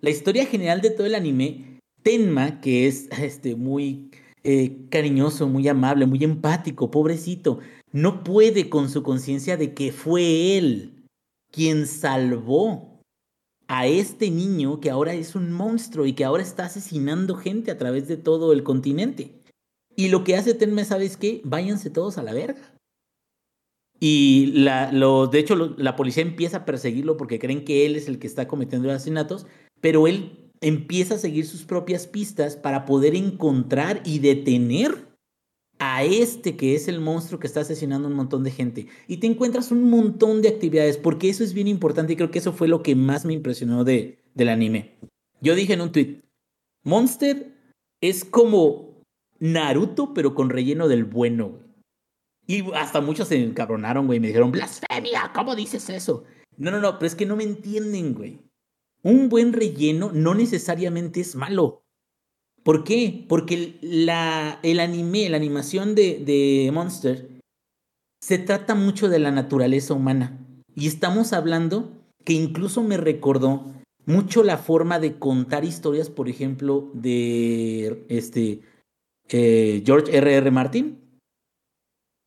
la 0.00 0.10
historia 0.10 0.44
general 0.44 0.82
de 0.82 0.90
todo 0.90 1.06
el 1.06 1.14
anime, 1.14 1.80
Tenma, 2.02 2.60
que 2.60 2.86
es 2.86 3.08
este, 3.18 3.56
muy 3.56 4.10
eh, 4.44 4.86
cariñoso, 4.90 5.48
muy 5.48 5.66
amable, 5.66 6.04
muy 6.04 6.22
empático, 6.22 6.90
pobrecito, 6.90 7.60
no 7.90 8.22
puede 8.22 8.68
con 8.68 8.90
su 8.90 9.02
conciencia 9.02 9.56
de 9.56 9.72
que 9.72 9.92
fue 9.92 10.58
él 10.58 11.04
quien 11.50 11.86
salvó 11.86 12.95
a 13.68 13.86
este 13.86 14.30
niño 14.30 14.80
que 14.80 14.90
ahora 14.90 15.14
es 15.14 15.34
un 15.34 15.52
monstruo 15.52 16.06
y 16.06 16.12
que 16.12 16.24
ahora 16.24 16.42
está 16.42 16.66
asesinando 16.66 17.34
gente 17.34 17.70
a 17.70 17.78
través 17.78 18.08
de 18.08 18.16
todo 18.16 18.52
el 18.52 18.62
continente. 18.62 19.32
Y 19.96 20.08
lo 20.08 20.24
que 20.24 20.36
hace 20.36 20.54
Tenma, 20.54 20.84
¿sabes 20.84 21.16
qué? 21.16 21.40
Váyanse 21.44 21.90
todos 21.90 22.18
a 22.18 22.22
la 22.22 22.32
verga. 22.32 22.76
Y 23.98 24.52
la, 24.52 24.92
lo, 24.92 25.26
de 25.26 25.38
hecho, 25.38 25.56
la 25.56 25.96
policía 25.96 26.22
empieza 26.22 26.58
a 26.58 26.64
perseguirlo 26.66 27.16
porque 27.16 27.38
creen 27.38 27.64
que 27.64 27.86
él 27.86 27.96
es 27.96 28.08
el 28.08 28.18
que 28.18 28.26
está 28.26 28.46
cometiendo 28.46 28.88
los 28.88 28.96
asesinatos, 28.96 29.46
pero 29.80 30.06
él 30.06 30.50
empieza 30.60 31.14
a 31.14 31.18
seguir 31.18 31.46
sus 31.46 31.64
propias 31.64 32.06
pistas 32.06 32.56
para 32.56 32.84
poder 32.84 33.14
encontrar 33.14 34.02
y 34.04 34.18
detener 34.18 35.15
a 35.78 36.04
este 36.04 36.56
que 36.56 36.74
es 36.74 36.88
el 36.88 37.00
monstruo 37.00 37.38
que 37.38 37.46
está 37.46 37.60
asesinando 37.60 38.08
a 38.08 38.10
un 38.10 38.16
montón 38.16 38.44
de 38.44 38.50
gente. 38.50 38.86
Y 39.06 39.18
te 39.18 39.26
encuentras 39.26 39.70
un 39.70 39.90
montón 39.90 40.42
de 40.42 40.48
actividades, 40.48 40.96
porque 40.96 41.28
eso 41.28 41.44
es 41.44 41.52
bien 41.52 41.68
importante 41.68 42.12
y 42.12 42.16
creo 42.16 42.30
que 42.30 42.38
eso 42.38 42.52
fue 42.52 42.68
lo 42.68 42.82
que 42.82 42.94
más 42.94 43.24
me 43.24 43.34
impresionó 43.34 43.84
de, 43.84 44.18
del 44.34 44.48
anime. 44.48 44.96
Yo 45.40 45.54
dije 45.54 45.74
en 45.74 45.82
un 45.82 45.92
tweet, 45.92 46.22
Monster 46.82 47.52
es 48.00 48.24
como 48.24 49.02
Naruto, 49.38 50.14
pero 50.14 50.34
con 50.34 50.50
relleno 50.50 50.88
del 50.88 51.04
bueno. 51.04 51.58
Y 52.46 52.62
hasta 52.74 53.00
muchos 53.00 53.28
se 53.28 53.42
encabronaron, 53.42 54.06
güey. 54.06 54.20
Me 54.20 54.28
dijeron, 54.28 54.52
blasfemia, 54.52 55.32
¿cómo 55.34 55.56
dices 55.56 55.90
eso? 55.90 56.24
No, 56.56 56.70
no, 56.70 56.80
no, 56.80 56.98
pero 56.98 57.06
es 57.06 57.14
que 57.14 57.26
no 57.26 57.36
me 57.36 57.44
entienden, 57.44 58.14
güey. 58.14 58.40
Un 59.02 59.28
buen 59.28 59.52
relleno 59.52 60.10
no 60.12 60.34
necesariamente 60.34 61.20
es 61.20 61.34
malo. 61.34 61.85
¿Por 62.66 62.82
qué? 62.82 63.24
Porque 63.28 63.78
la, 63.80 64.58
el 64.64 64.80
anime, 64.80 65.28
la 65.28 65.36
animación 65.36 65.94
de, 65.94 66.20
de 66.26 66.68
Monster, 66.72 67.28
se 68.20 68.38
trata 68.38 68.74
mucho 68.74 69.08
de 69.08 69.20
la 69.20 69.30
naturaleza 69.30 69.94
humana. 69.94 70.36
Y 70.74 70.88
estamos 70.88 71.32
hablando 71.32 71.92
que 72.24 72.32
incluso 72.32 72.82
me 72.82 72.96
recordó 72.96 73.72
mucho 74.04 74.42
la 74.42 74.58
forma 74.58 74.98
de 74.98 75.16
contar 75.16 75.64
historias, 75.64 76.10
por 76.10 76.28
ejemplo, 76.28 76.90
de 76.92 78.04
este 78.08 78.62
eh, 79.28 79.84
George 79.86 80.16
R. 80.16 80.34
R. 80.34 80.50
Martin, 80.50 81.20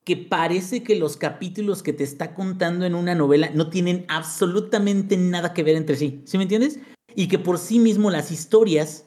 que 0.06 0.16
parece 0.16 0.84
que 0.84 0.95
los 0.95 1.18
capítulos 1.18 1.84
que 1.84 1.91
te 1.91 2.06
está 2.06 2.34
contando 2.34 2.86
en 2.86 2.95
una 2.95 3.14
novela 3.14 3.52
no 3.53 3.70
tienen 3.70 4.06
absolutamente 4.07 5.18
nada 5.18 5.53
que 5.53 5.64
ver 5.64 5.76
entre 5.76 5.98
sí. 5.98 6.22
¿Sí 6.24 6.38
me 6.38 6.44
entiendes? 6.44 6.80
Y 7.14 7.28
que 7.28 7.40
por 7.40 7.57
sí 7.57 7.80
mismo 7.80 8.10
las 8.10 8.32
historias 8.32 9.06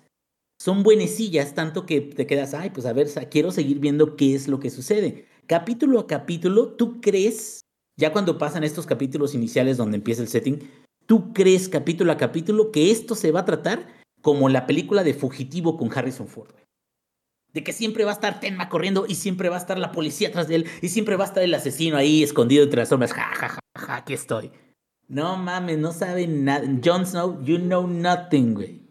son 0.62 0.84
buenecillas, 0.84 1.54
tanto 1.56 1.86
que 1.86 2.00
te 2.00 2.24
quedas, 2.24 2.54
ay, 2.54 2.70
pues 2.70 2.86
a 2.86 2.92
ver, 2.92 3.08
quiero 3.28 3.50
seguir 3.50 3.80
viendo 3.80 4.14
qué 4.14 4.36
es 4.36 4.46
lo 4.46 4.60
que 4.60 4.70
sucede. 4.70 5.26
Capítulo 5.48 5.98
a 5.98 6.06
capítulo, 6.06 6.68
tú 6.68 7.00
crees, 7.00 7.62
ya 7.98 8.12
cuando 8.12 8.38
pasan 8.38 8.62
estos 8.62 8.86
capítulos 8.86 9.34
iniciales 9.34 9.76
donde 9.76 9.96
empieza 9.96 10.22
el 10.22 10.28
setting, 10.28 10.60
tú 11.06 11.32
crees 11.32 11.68
capítulo 11.68 12.12
a 12.12 12.16
capítulo 12.16 12.70
que 12.70 12.92
esto 12.92 13.16
se 13.16 13.32
va 13.32 13.40
a 13.40 13.44
tratar 13.44 13.88
como 14.20 14.48
la 14.48 14.66
película 14.66 15.02
de 15.02 15.14
Fugitivo 15.14 15.76
con 15.76 15.90
Harrison 15.92 16.28
Ford 16.28 16.54
de 17.52 17.64
que 17.64 17.72
siempre 17.72 18.04
va 18.04 18.12
a 18.12 18.14
estar 18.14 18.38
Tenma 18.38 18.68
corriendo 18.68 19.04
y 19.08 19.16
siempre 19.16 19.48
va 19.48 19.56
a 19.56 19.58
estar 19.58 19.78
la 19.80 19.90
policía 19.90 20.28
atrás 20.28 20.46
de 20.46 20.54
él 20.54 20.66
y 20.80 20.90
siempre 20.90 21.16
va 21.16 21.24
a 21.24 21.26
estar 21.26 21.42
el 21.42 21.52
asesino 21.52 21.96
ahí 21.96 22.22
escondido 22.22 22.62
entre 22.62 22.78
las 22.78 22.88
sombras. 22.88 23.12
Ja, 23.12 23.30
ja, 23.34 23.48
ja, 23.48 23.60
ja, 23.76 23.96
aquí 23.96 24.14
estoy. 24.14 24.52
No 25.08 25.36
mames, 25.36 25.76
no 25.78 25.92
saben 25.92 26.44
nada. 26.44 26.66
Jon 26.82 27.04
Snow, 27.04 27.42
you 27.42 27.58
know 27.58 27.86
nothing, 27.86 28.54
güey. 28.54 28.81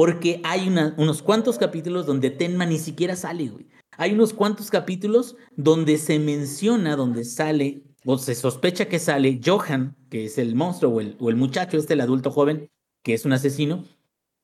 Porque 0.00 0.40
hay 0.44 0.66
unos 0.96 1.20
cuantos 1.20 1.58
capítulos 1.58 2.06
donde 2.06 2.30
Tenma 2.30 2.64
ni 2.64 2.78
siquiera 2.78 3.16
sale, 3.16 3.48
güey. 3.50 3.66
Hay 3.98 4.14
unos 4.14 4.32
cuantos 4.32 4.70
capítulos 4.70 5.36
donde 5.56 5.98
se 5.98 6.18
menciona, 6.18 6.96
donde 6.96 7.22
sale, 7.26 7.82
o 8.06 8.16
se 8.16 8.34
sospecha 8.34 8.88
que 8.88 8.98
sale 8.98 9.42
Johan, 9.44 9.94
que 10.08 10.24
es 10.24 10.38
el 10.38 10.54
monstruo, 10.54 11.02
o 11.18 11.28
el, 11.28 11.36
muchacho, 11.36 11.76
este, 11.76 11.92
el 11.92 12.00
adulto 12.00 12.30
joven, 12.30 12.70
que 13.02 13.12
es 13.12 13.26
un 13.26 13.34
asesino, 13.34 13.84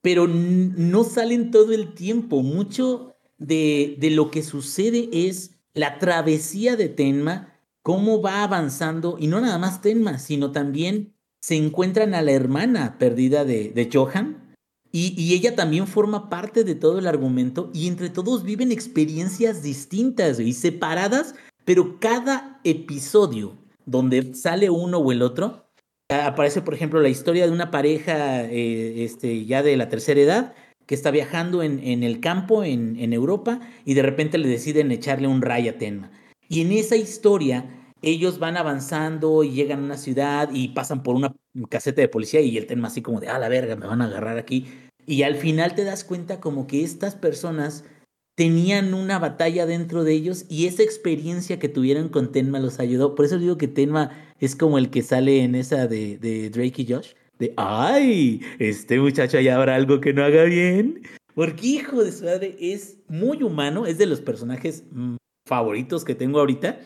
pero 0.03 0.28
no 0.28 1.05
salen 1.05 1.51
todo 1.51 1.73
el 1.73 1.95
tiempo. 1.95 2.43
Mucho 2.43 3.16
de, 3.39 3.97
lo 4.12 4.31
que 4.31 4.43
sucede 4.43 5.09
es 5.11 5.53
la 5.73 5.99
travesía 5.99 6.77
de 6.77 6.91
Tenma, 6.91 7.55
cómo 7.81 8.20
va 8.20 8.43
avanzando, 8.43 9.16
y 9.19 9.27
no 9.27 9.41
nada 9.41 9.57
más 9.57 9.81
Tenma, 9.81 10.19
sino 10.19 10.53
también 10.53 11.15
se 11.41 11.57
encuentran 11.57 12.15
a 12.15 12.20
la 12.20 12.33
hermana 12.33 12.99
perdida 12.99 13.47
de 13.47 13.89
Johan, 13.91 14.45
y, 14.98 15.35
ella 15.35 15.55
también 15.55 15.86
forma 15.86 16.31
parte 16.31 16.64
de 16.64 16.74
todo 16.74 16.98
el 16.98 17.06
argumento, 17.06 17.70
y 17.74 17.86
entre 17.89 18.09
todos 18.09 18.44
viven 18.44 18.73
experiencias 18.73 19.62
distintas 19.62 20.40
y 20.40 20.55
separadas, 20.55 21.35
pero 21.64 22.01
cada 22.01 22.60
episodio 22.64 23.59
donde 23.85 24.35
sale 24.35 24.70
uno 24.70 24.98
o 24.98 25.12
el 25.12 25.20
otro, 25.20 25.66
aparece, 26.09 26.62
por 26.62 26.73
ejemplo, 26.73 27.01
la 27.01 27.10
historia 27.10 27.47
de 27.47 27.52
una 27.52 27.70
pareja 27.70 28.44
eh, 28.44 29.05
este, 29.05 29.44
ya 29.44 29.62
de 29.62 29.77
la 29.77 29.89
tercera 29.89 30.20
edad, 30.20 30.55
que 30.86 30.94
está 30.94 31.10
viajando 31.10 31.62
en, 31.62 31.81
en 31.82 32.02
el 32.02 32.20
campo 32.20 32.64
en, 32.64 33.12
Europa 33.12 33.60
y 33.85 33.94
de 33.94 34.02
repente 34.02 34.39
le 34.39 34.48
deciden 34.48 34.93
echarle 34.93 35.27
un 35.28 35.43
ray 35.43 35.68
a 35.68 35.78
Tenma. 35.78 36.10
Y 36.48 36.62
en 36.62 36.73
esa 36.73 36.97
historia 36.97 37.93
ellos 38.02 38.39
van 38.39 38.56
avanzando 38.56 39.43
y 39.43 39.51
llegan 39.51 39.81
a 39.81 39.85
una 39.85 39.97
ciudad 39.97 40.48
y 40.52 40.68
pasan 40.68 41.02
por 41.02 41.16
una 41.16 41.35
caseta 41.68 42.01
de 42.01 42.09
policía 42.09 42.40
y 42.40 42.56
el 42.56 42.66
Tenma 42.66 42.89
así 42.89 43.02
como 43.02 43.20
de, 43.20 43.28
ah, 43.28 43.39
la 43.39 43.48
verga, 43.48 43.74
me 43.74 43.86
van 43.86 44.01
a 44.01 44.05
agarrar 44.06 44.39
aquí. 44.39 44.66
Y 45.07 45.23
al 45.23 45.37
final 45.37 45.74
te 45.74 45.85
das 45.85 46.05
cuenta 46.05 46.41
como 46.41 46.66
que 46.66 46.83
estas 46.83 47.15
personas 47.15 47.85
tenían 48.37 48.93
una 48.93 49.19
batalla 49.19 49.65
dentro 49.65 50.05
de 50.05 50.12
ellos 50.12 50.45
y 50.49 50.66
esa 50.66 50.83
experiencia 50.83 51.59
que 51.59 51.69
tuvieron 51.69 52.09
con 52.09 52.33
Tenma 52.33 52.59
los 52.59 52.81
ayudó. 52.81 53.15
Por 53.15 53.24
eso 53.24 53.39
digo 53.39 53.57
que 53.57 53.69
Tenma 53.69 54.11
es 54.41 54.57
como 54.57 54.78
el 54.78 54.91
que 54.91 55.03
sale 55.03 55.43
en 55.43 55.55
esa 55.55 55.87
de, 55.87 56.19
de 56.19 56.51
Drake 56.51 56.83
y 56.83 56.93
Josh 56.93 57.12
de, 57.39 57.53
ay, 57.57 58.41
este 58.59 58.99
muchacho 58.99 59.41
ya 59.41 59.57
habrá 59.57 59.74
algo 59.74 60.01
que 60.01 60.12
no 60.12 60.24
haga 60.24 60.45
bien. 60.45 61.03
Porque 61.35 61.66
hijo 61.66 62.03
de 62.03 62.12
su 62.12 62.24
madre 62.24 62.57
es 62.59 62.99
muy 63.09 63.43
humano, 63.43 63.87
es 63.87 63.99
de 63.99 64.07
los 64.07 64.20
personajes 64.20 64.85
mm, 64.91 65.16
favoritos 65.47 66.05
que 66.05 66.15
tengo 66.15 66.41
ahorita. 66.41 66.81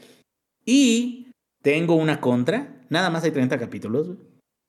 Y 0.65 1.29
tengo 1.63 1.95
una 1.95 2.21
contra, 2.21 2.85
nada 2.89 3.11
más 3.11 3.25
hay 3.25 3.31
30 3.31 3.59
capítulos. 3.59 4.11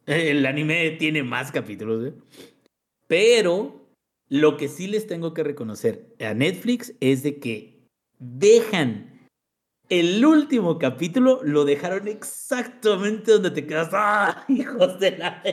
El 0.06 0.46
anime 0.46 0.92
tiene 0.92 1.24
más 1.24 1.52
capítulos. 1.52 2.14
Pero 3.12 3.90
lo 4.30 4.56
que 4.56 4.70
sí 4.70 4.88
les 4.88 5.06
tengo 5.06 5.34
que 5.34 5.44
reconocer 5.44 6.16
a 6.22 6.34
Netflix 6.34 6.94
es 7.02 7.24
de 7.24 7.42
que 7.42 7.90
dejan 8.20 9.28
el 9.90 10.26
último 10.26 10.80
capítulo 10.80 11.42
lo 11.44 11.66
dejaron 11.66 12.08
exactamente 12.08 13.34
donde 13.34 13.52
te 13.52 13.68
quedas. 13.68 13.90
¡Ah, 13.92 14.46
hijos 14.48 14.98
de 15.02 15.18
la... 15.18 15.44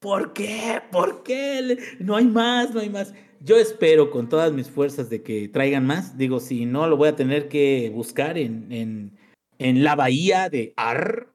¿Por 0.00 0.32
qué? 0.32 0.80
¿Por 0.90 1.22
qué? 1.22 1.76
No 1.98 2.16
hay 2.16 2.24
más, 2.24 2.72
no 2.72 2.80
hay 2.80 2.88
más. 2.88 3.12
Yo 3.40 3.58
espero 3.58 4.10
con 4.10 4.30
todas 4.30 4.54
mis 4.54 4.70
fuerzas 4.70 5.10
de 5.10 5.22
que 5.22 5.48
traigan 5.48 5.86
más. 5.86 6.16
Digo, 6.16 6.40
si 6.40 6.64
no, 6.64 6.88
lo 6.88 6.96
voy 6.96 7.10
a 7.10 7.16
tener 7.16 7.50
que 7.50 7.92
buscar 7.94 8.38
en, 8.38 8.72
en, 8.72 9.18
en 9.58 9.84
la 9.84 9.96
bahía 9.96 10.48
de 10.48 10.72
Ar. 10.78 11.30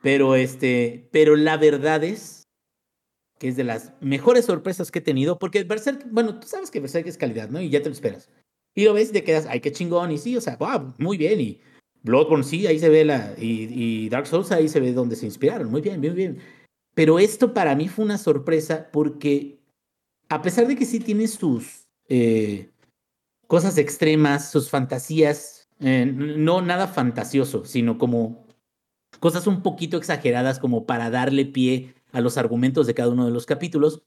Pero 0.00 0.34
este, 0.34 1.10
pero 1.12 1.36
la 1.36 1.58
verdad 1.58 2.02
es 2.04 2.43
que 3.44 3.50
es 3.50 3.56
de 3.56 3.64
las 3.64 3.92
mejores 4.00 4.46
sorpresas 4.46 4.90
que 4.90 5.00
he 5.00 5.02
tenido. 5.02 5.38
Porque 5.38 5.64
Berserk, 5.64 6.06
bueno, 6.10 6.40
tú 6.40 6.48
sabes 6.48 6.70
que 6.70 6.80
Berserk 6.80 7.06
es 7.06 7.18
calidad, 7.18 7.50
¿no? 7.50 7.60
Y 7.60 7.68
ya 7.68 7.82
te 7.82 7.90
lo 7.90 7.92
esperas. 7.92 8.30
Y 8.74 8.86
lo 8.86 8.94
ves 8.94 9.10
y 9.10 9.12
te 9.12 9.22
quedas, 9.22 9.44
ay, 9.46 9.60
qué 9.60 9.70
chingón. 9.70 10.12
Y 10.12 10.16
sí, 10.16 10.34
o 10.34 10.40
sea, 10.40 10.56
wow, 10.56 10.94
muy 10.96 11.18
bien. 11.18 11.38
Y 11.42 11.60
Bloodborne 12.02 12.42
sí, 12.42 12.66
ahí 12.66 12.78
se 12.78 12.88
ve 12.88 13.04
la. 13.04 13.34
Y, 13.36 14.08
Dark 14.08 14.26
Souls 14.28 14.50
ahí 14.50 14.70
se 14.70 14.80
ve 14.80 14.94
donde 14.94 15.14
se 15.14 15.26
inspiraron. 15.26 15.70
Muy 15.70 15.82
bien, 15.82 16.00
bien, 16.00 16.14
bien. 16.14 16.38
Pero 16.94 17.18
esto 17.18 17.52
para 17.52 17.74
mí 17.74 17.86
fue 17.86 18.06
una 18.06 18.16
sorpresa 18.16 18.88
porque, 18.90 19.58
a 20.30 20.40
pesar 20.40 20.66
de 20.66 20.76
que 20.76 20.86
sí 20.86 20.98
tiene 20.98 21.28
sus 21.28 21.86
eh, 22.08 22.70
cosas 23.46 23.76
extremas, 23.76 24.50
sus 24.50 24.70
fantasías, 24.70 25.68
eh, 25.80 26.06
no 26.06 26.62
nada 26.62 26.88
fantasioso, 26.88 27.66
sino 27.66 27.98
como 27.98 28.46
cosas 29.20 29.46
un 29.46 29.62
poquito 29.62 29.98
exageradas 29.98 30.58
como 30.58 30.86
para 30.86 31.10
darle 31.10 31.44
pie 31.44 31.94
a 32.14 32.20
los 32.20 32.38
argumentos 32.38 32.86
de 32.86 32.94
cada 32.94 33.10
uno 33.10 33.26
de 33.26 33.32
los 33.32 33.44
capítulos, 33.44 34.02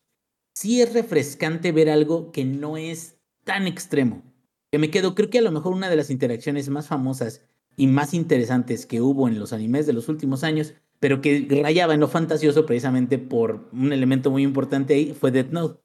sí 0.56 0.82
es 0.82 0.94
refrescante 0.94 1.72
ver 1.72 1.90
algo 1.90 2.32
que 2.32 2.46
no 2.46 2.78
es 2.78 3.18
tan 3.44 3.68
extremo. 3.68 4.24
Que 4.72 4.80
me 4.80 4.90
quedo, 4.90 5.14
creo 5.14 5.30
que 5.30 5.40
a 5.40 5.42
lo 5.44 5.52
mejor 5.52 5.74
una 5.74 5.90
de 5.90 5.98
las 5.98 6.10
interacciones 6.10 6.70
más 6.70 6.88
famosas 6.88 7.42
y 7.76 7.86
más 7.86 8.14
interesantes 8.14 8.86
que 8.86 9.02
hubo 9.02 9.28
en 9.28 9.38
los 9.38 9.54
animes 9.54 9.86
de 9.86 9.94
los 9.94 10.08
últimos 10.08 10.44
años, 10.44 10.74
pero 11.00 11.22
que 11.22 11.48
rayaba 11.62 11.94
en 11.94 12.00
lo 12.00 12.08
fantasioso 12.08 12.66
precisamente 12.66 13.20
por 13.20 13.70
un 13.74 13.92
elemento 13.92 14.32
muy 14.32 14.42
importante 14.42 14.94
ahí, 14.94 15.14
fue 15.14 15.32
Death 15.32 15.52
Note. 15.52 15.82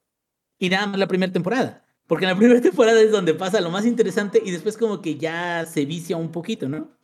y 0.58 0.70
nada 0.70 0.86
más 0.86 0.98
la 0.98 1.08
primera 1.08 1.32
temporada. 1.32 1.84
Porque 2.06 2.26
la 2.26 2.36
primera 2.38 2.60
temporada 2.60 3.00
es 3.00 3.10
donde 3.10 3.34
pasa 3.34 3.60
lo 3.60 3.70
más 3.70 3.84
interesante 3.84 4.40
y 4.44 4.52
después 4.52 4.76
como 4.76 5.02
que 5.02 5.16
ya 5.16 5.66
se 5.66 5.84
vicia 5.86 6.16
un 6.16 6.30
poquito, 6.30 6.68
¿no? 6.68 6.96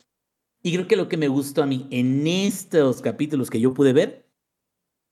Y 0.63 0.73
creo 0.73 0.87
que 0.87 0.97
lo 0.97 1.09
que 1.09 1.17
me 1.17 1.29
gustó 1.29 1.65
a 1.65 1.67
mí 1.67 1.89
en 1.91 2.27
estos 2.27 3.01
capítulos 3.01 3.51
que 3.51 3.61
yo 3.61 3.75
pude 3.75 3.93
ver 3.93 4.28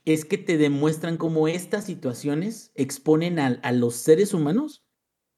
es 0.06 0.24
que 0.24 0.38
te 0.38 0.56
demuestran 0.56 1.18
cómo 1.18 1.48
estas 1.48 1.84
situaciones 1.84 2.70
exponen 2.76 3.38
a, 3.38 3.58
a 3.62 3.72
los 3.72 3.96
seres 3.96 4.32
humanos 4.32 4.84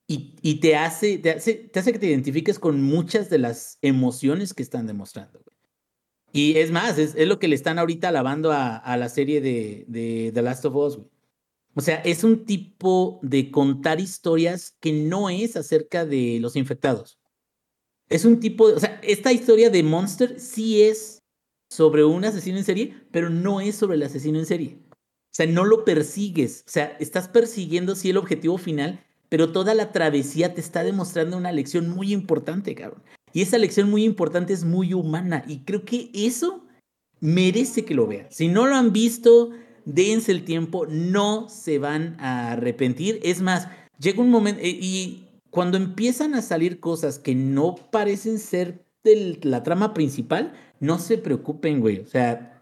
y, 0.06 0.36
y 0.42 0.60
te, 0.60 0.76
hace, 0.76 1.18
te, 1.18 1.30
hace, 1.30 1.54
te 1.54 1.80
hace 1.80 1.92
que 1.92 1.98
te 1.98 2.06
identifiques 2.06 2.58
con 2.58 2.82
muchas 2.82 3.30
de 3.30 3.38
las 3.38 3.78
emociones 3.82 4.54
que 4.54 4.62
están 4.62 4.86
demostrando. 4.86 5.42
Y 6.32 6.56
es 6.58 6.70
más, 6.70 6.98
es, 6.98 7.14
es, 7.14 7.26
lo 7.26 7.38
que 7.38 7.48
le 7.48 7.54
están 7.54 7.78
ahorita 7.78 8.10
alabando 8.10 8.52
a, 8.52 8.96
la 8.96 9.08
serie 9.08 9.40
de, 9.40 9.86
de, 9.88 10.30
The 10.32 10.42
Last 10.42 10.64
of 10.66 10.76
Us. 10.76 10.98
O 11.74 11.80
sea, 11.80 11.96
es 11.96 12.22
un 12.22 12.44
tipo 12.44 13.20
de 13.22 13.50
contar 13.50 14.00
historias 14.00 14.76
que 14.80 14.92
no 14.92 15.30
es 15.30 15.56
acerca 15.56 16.04
de 16.04 16.38
los 16.40 16.56
infectados. 16.56 17.18
Es 18.10 18.26
un 18.26 18.40
tipo, 18.40 18.68
de, 18.68 18.74
o 18.74 18.80
sea, 18.80 19.00
esta 19.02 19.32
historia 19.32 19.70
de 19.70 19.82
Monster 19.82 20.38
sí 20.38 20.82
es 20.82 21.17
sobre 21.68 22.04
un 22.04 22.24
asesino 22.24 22.58
en 22.58 22.64
serie, 22.64 22.94
pero 23.10 23.30
no 23.30 23.60
es 23.60 23.76
sobre 23.76 23.96
el 23.96 24.02
asesino 24.02 24.38
en 24.38 24.46
serie. 24.46 24.78
O 24.90 25.34
sea, 25.38 25.46
no 25.46 25.64
lo 25.64 25.84
persigues. 25.84 26.64
O 26.66 26.70
sea, 26.70 26.96
estás 26.98 27.28
persiguiendo 27.28 27.94
sí 27.94 28.10
el 28.10 28.16
objetivo 28.16 28.58
final, 28.58 29.04
pero 29.28 29.52
toda 29.52 29.74
la 29.74 29.92
travesía 29.92 30.54
te 30.54 30.60
está 30.60 30.82
demostrando 30.82 31.36
una 31.36 31.52
lección 31.52 31.90
muy 31.90 32.12
importante, 32.12 32.74
cabrón. 32.74 33.02
Y 33.32 33.42
esa 33.42 33.58
lección 33.58 33.90
muy 33.90 34.04
importante 34.04 34.52
es 34.52 34.64
muy 34.64 34.94
humana. 34.94 35.44
Y 35.46 35.60
creo 35.60 35.84
que 35.84 36.10
eso 36.14 36.64
merece 37.20 37.84
que 37.84 37.94
lo 37.94 38.06
vean. 38.06 38.26
Si 38.30 38.48
no 38.48 38.66
lo 38.66 38.74
han 38.74 38.92
visto, 38.92 39.50
dense 39.84 40.32
el 40.32 40.44
tiempo, 40.44 40.86
no 40.86 41.48
se 41.48 41.78
van 41.78 42.16
a 42.20 42.52
arrepentir. 42.52 43.20
Es 43.22 43.42
más, 43.42 43.68
llega 43.98 44.22
un 44.22 44.30
momento 44.30 44.60
y 44.64 45.28
cuando 45.50 45.76
empiezan 45.76 46.34
a 46.34 46.42
salir 46.42 46.80
cosas 46.80 47.18
que 47.18 47.34
no 47.34 47.74
parecen 47.90 48.38
ser 48.38 48.84
de 49.04 49.38
la 49.42 49.62
trama 49.62 49.94
principal, 49.94 50.52
no 50.80 50.98
se 50.98 51.18
preocupen, 51.18 51.80
güey. 51.80 52.00
O 52.00 52.06
sea, 52.06 52.60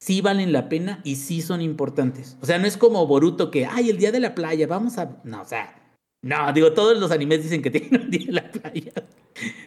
sí 0.00 0.20
valen 0.20 0.52
la 0.52 0.68
pena 0.68 1.00
y 1.04 1.16
sí 1.16 1.42
son 1.42 1.60
importantes. 1.60 2.36
O 2.40 2.46
sea, 2.46 2.58
no 2.58 2.66
es 2.66 2.76
como 2.76 3.06
Boruto 3.06 3.50
que, 3.50 3.66
ay, 3.66 3.90
el 3.90 3.98
día 3.98 4.12
de 4.12 4.20
la 4.20 4.34
playa, 4.34 4.66
vamos 4.66 4.98
a... 4.98 5.20
No, 5.24 5.42
o 5.42 5.44
sea, 5.44 5.74
no, 6.22 6.52
digo, 6.52 6.72
todos 6.72 6.98
los 6.98 7.10
animes 7.10 7.42
dicen 7.42 7.62
que 7.62 7.70
tienen 7.70 8.02
un 8.02 8.10
día 8.10 8.26
de 8.26 8.32
la 8.32 8.50
playa. 8.50 8.92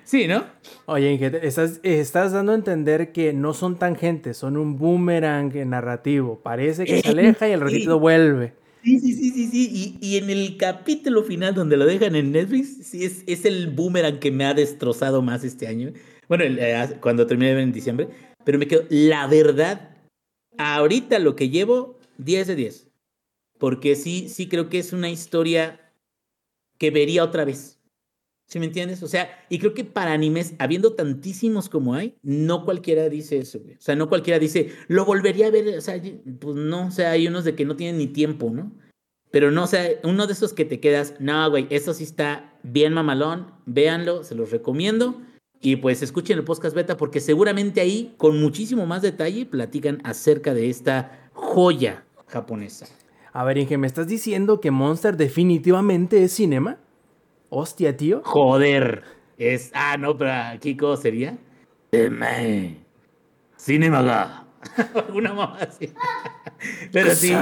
Sí, 0.03 0.27
¿no? 0.27 0.45
Oye, 0.85 1.11
Inge, 1.11 1.39
estás, 1.41 1.79
estás 1.81 2.31
dando 2.31 2.51
a 2.51 2.55
entender 2.55 3.11
que 3.11 3.33
no 3.33 3.55
son 3.55 3.77
tangentes, 3.77 4.37
son 4.37 4.55
un 4.55 4.77
boomerang 4.77 5.51
narrativo. 5.67 6.39
Parece 6.43 6.85
que 6.85 7.01
se 7.01 7.09
aleja 7.09 7.49
y 7.49 7.53
al 7.53 7.61
ratito 7.61 7.99
vuelve. 7.99 8.53
Sí, 8.83 8.99
sí, 8.99 9.13
sí, 9.13 9.31
sí, 9.31 9.47
sí. 9.47 9.97
Y, 9.99 10.07
y, 10.07 10.17
en 10.17 10.29
el 10.29 10.57
capítulo 10.57 11.23
final 11.23 11.55
donde 11.55 11.75
lo 11.75 11.87
dejan 11.87 12.15
en 12.15 12.31
Netflix, 12.31 12.85
sí, 12.85 13.03
es, 13.03 13.23
es 13.25 13.45
el 13.45 13.71
boomerang 13.71 14.19
que 14.19 14.29
me 14.29 14.45
ha 14.45 14.53
destrozado 14.53 15.23
más 15.23 15.43
este 15.43 15.67
año. 15.67 15.91
Bueno, 16.27 16.43
eh, 16.45 16.97
cuando 17.01 17.27
terminé 17.27 17.59
en 17.59 17.71
diciembre. 17.71 18.09
Pero 18.43 18.59
me 18.59 18.67
quedo, 18.67 18.83
la 18.89 19.27
verdad, 19.27 19.97
ahorita 20.57 21.19
lo 21.19 21.35
que 21.35 21.49
llevo, 21.49 21.99
10 22.17 22.47
de 22.47 22.55
10. 22.55 22.87
Porque 23.57 23.95
sí, 23.95 24.29
sí 24.29 24.47
creo 24.47 24.69
que 24.69 24.79
es 24.79 24.93
una 24.93 25.09
historia 25.09 25.93
que 26.77 26.91
vería 26.91 27.23
otra 27.23 27.45
vez. 27.45 27.79
¿Sí 28.47 28.59
me 28.59 28.67
entiendes? 28.67 29.01
O 29.01 29.07
sea, 29.07 29.43
y 29.49 29.57
creo 29.57 29.73
que 29.73 29.83
para 29.83 30.13
animes, 30.13 30.53
habiendo 30.59 30.93
tantísimos 30.93 31.67
como 31.67 31.95
hay, 31.95 32.15
no 32.21 32.63
cualquiera 32.63 33.09
dice 33.09 33.39
eso, 33.39 33.59
güey. 33.59 33.75
O 33.75 33.81
sea, 33.81 33.95
no 33.95 34.07
cualquiera 34.07 34.37
dice, 34.37 34.69
lo 34.87 35.03
volvería 35.03 35.47
a 35.47 35.51
ver. 35.51 35.77
O 35.77 35.81
sea, 35.81 35.99
pues 36.39 36.55
no, 36.55 36.87
o 36.87 36.91
sea, 36.91 37.11
hay 37.11 37.27
unos 37.27 37.43
de 37.43 37.55
que 37.55 37.65
no 37.65 37.75
tienen 37.75 37.97
ni 37.97 38.07
tiempo, 38.07 38.51
¿no? 38.51 38.71
Pero 39.31 39.51
no, 39.51 39.63
o 39.63 39.67
sea, 39.67 39.89
uno 40.03 40.27
de 40.27 40.33
esos 40.33 40.53
que 40.53 40.63
te 40.63 40.79
quedas, 40.79 41.15
no, 41.19 41.49
güey, 41.49 41.67
eso 41.71 41.93
sí 41.93 42.03
está 42.03 42.53
bien 42.61 42.93
mamalón, 42.93 43.51
véanlo, 43.65 44.23
se 44.23 44.35
los 44.35 44.51
recomiendo. 44.51 45.21
Y 45.61 45.77
pues 45.77 46.01
escuchen 46.01 46.37
el 46.37 46.43
podcast 46.43 46.75
beta 46.75 46.97
porque 46.97 47.19
seguramente 47.19 47.81
ahí, 47.81 48.13
con 48.17 48.39
muchísimo 48.39 48.85
más 48.85 49.01
detalle, 49.01 49.45
platican 49.45 49.99
acerca 50.03 50.53
de 50.53 50.69
esta 50.69 51.29
joya 51.33 52.03
japonesa. 52.27 52.87
A 53.33 53.43
ver, 53.43 53.57
Inge, 53.57 53.77
¿me 53.77 53.87
estás 53.87 54.07
diciendo 54.07 54.61
que 54.61 54.71
Monster 54.71 55.17
definitivamente 55.17 56.23
es 56.23 56.31
cinema? 56.33 56.77
Hostia, 57.49 57.97
tío. 57.97 58.21
Joder. 58.23 59.03
Es. 59.37 59.71
Ah, 59.73 59.97
no, 59.97 60.17
pero 60.17 60.31
Kiko 60.59 60.95
sería. 60.97 61.37
Cinema 63.57 64.01
ga. 64.01 64.45
Una 65.13 65.33
mamá 65.33 65.57
así. 65.61 65.91
pero 66.91 67.13
sí. 67.15 67.33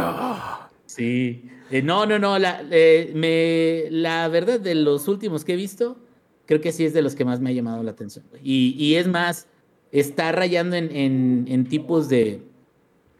Sí. 0.86 1.50
Eh, 1.72 1.82
no, 1.82 2.06
no, 2.06 2.20
no. 2.20 2.38
La, 2.40 2.64
eh, 2.72 3.12
me, 3.16 3.90
la 3.92 4.28
verdad, 4.28 4.60
de 4.60 4.76
los 4.76 5.08
últimos 5.08 5.46
que 5.46 5.54
he 5.54 5.56
visto, 5.56 5.98
creo 6.46 6.62
que 6.62 6.72
sí 6.72 6.86
es 6.86 6.94
de 6.94 7.02
los 7.02 7.16
que 7.16 7.26
más 7.26 7.40
me 7.40 7.50
ha 7.50 7.54
llamado 7.54 7.84
la 7.84 7.92
atención. 7.92 8.26
Y, 8.44 8.76
y 8.78 8.96
es 8.96 9.08
más, 9.08 9.48
está 9.92 10.32
rayando 10.32 10.76
en, 10.76 10.96
en, 10.96 11.46
en, 11.48 11.66
tipos 11.66 12.10
de. 12.10 12.42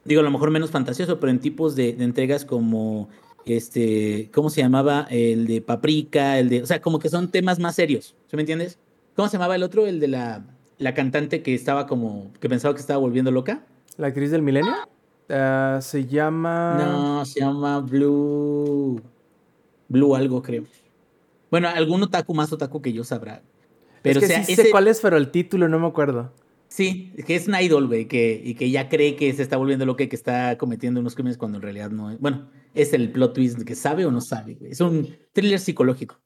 Digo, 0.06 0.22
a 0.22 0.24
lo 0.24 0.32
mejor 0.32 0.52
menos 0.52 0.72
fantasioso, 0.72 1.20
pero 1.20 1.32
en 1.32 1.40
tipos 1.40 1.76
de, 1.76 1.94
de 1.94 2.04
entregas 2.04 2.46
como 2.46 3.10
este, 3.46 4.30
¿cómo 4.34 4.50
se 4.50 4.62
llamaba? 4.62 5.08
El 5.10 5.48
de 5.48 5.62
Paprika, 5.62 6.40
el 6.40 6.50
de, 6.50 6.64
o 6.64 6.66
sea, 6.66 6.82
como 6.82 7.00
que 7.00 7.10
son 7.10 7.30
temas 7.30 7.60
más 7.60 7.76
serios, 7.76 8.16
¿sí 8.28 8.36
me 8.36 8.42
entiendes? 8.42 8.80
¿Cómo 9.16 9.28
se 9.28 9.34
llamaba 9.34 9.56
el 9.56 9.64
otro? 9.64 9.86
El 9.86 10.00
de 10.00 10.08
la, 10.08 10.46
la 10.78 10.94
cantante 10.94 11.42
que 11.42 11.54
estaba 11.54 11.86
como, 11.88 12.32
que 12.40 12.50
pensaba 12.50 12.74
que 12.74 12.82
estaba 12.82 13.00
volviendo 13.00 13.32
loca. 13.32 13.66
¿La 13.98 14.08
actriz 14.08 14.32
del 14.32 14.42
milenio? 14.42 14.74
Uh, 15.30 15.82
se 15.82 16.06
llama... 16.06 16.78
No, 16.84 17.26
se 17.26 17.42
llama 17.42 17.80
Blue, 17.80 19.02
Blue 19.88 20.16
algo 20.16 20.42
creo. 20.42 20.64
Bueno, 21.54 21.68
algún 21.68 22.02
otaku 22.02 22.34
más 22.34 22.52
otaku 22.52 22.82
que 22.82 22.94
yo 22.94 23.04
sabrá. 23.04 23.44
Pero, 24.02 24.20
es 24.20 24.26
que 24.26 24.34
o 24.34 24.36
sea, 24.36 24.44
sí 24.44 24.54
ese... 24.54 24.64
sé 24.64 24.72
cuál 24.72 24.88
es, 24.88 25.00
pero 25.00 25.18
el 25.18 25.30
título 25.30 25.70
no 25.70 25.78
me 25.78 25.86
acuerdo. 25.86 26.34
Sí, 26.68 27.14
que 27.28 27.36
es 27.36 27.48
un 27.48 27.54
idol, 27.54 27.86
güey, 27.86 28.08
que, 28.08 28.42
y 28.44 28.56
que 28.56 28.72
ya 28.72 28.90
cree 28.90 29.16
que 29.16 29.32
se 29.34 29.44
está 29.44 29.58
volviendo 29.58 29.86
loca 29.86 30.04
y 30.04 30.08
que 30.08 30.16
está 30.16 30.58
cometiendo 30.58 31.00
unos 31.00 31.14
crímenes 31.14 31.38
cuando 31.38 31.60
en 31.60 31.62
realidad 31.62 31.92
no 31.92 32.10
es. 32.10 32.20
Bueno, 32.20 32.50
es 32.74 32.92
el 32.94 33.12
plot 33.12 33.36
twist 33.36 33.62
que 33.62 33.76
sabe 33.76 34.04
o 34.04 34.10
no 34.10 34.20
sabe, 34.20 34.56
güey. 34.56 34.72
Es 34.72 34.82
un 34.82 35.16
thriller 35.32 35.60
psicológico. 35.60 36.20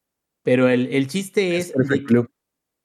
Pero 0.44 0.70
el, 0.70 0.88
el 0.94 1.08
chiste 1.08 1.58
es. 1.58 1.74
Perfect 1.74 2.10
Blue. 2.10 2.28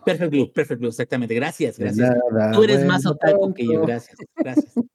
Perfect 0.05 0.31
Blue, 0.33 0.53
Perfect 0.53 0.81
Blue, 0.81 0.89
exactamente. 0.89 1.37
Gracias, 1.37 1.79
gracias. 1.79 2.11
Nada, 2.33 2.51
Tú 2.51 2.65
eres 2.65 2.79
bueno, 2.79 2.93
más 2.93 3.07
otaku 3.07 3.55
que 3.55 3.67
yo, 3.67 3.83
gracias, 3.83 4.19
gracias. 4.35 4.75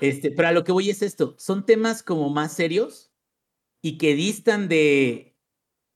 Este, 0.00 0.30
pero 0.30 0.46
a 0.46 0.52
lo 0.52 0.62
que 0.62 0.70
voy 0.70 0.88
es 0.88 1.02
esto: 1.02 1.34
son 1.36 1.66
temas 1.66 2.04
como 2.04 2.30
más 2.30 2.52
serios 2.52 3.10
y 3.82 3.98
que 3.98 4.14
distan 4.14 4.68
de. 4.68 5.31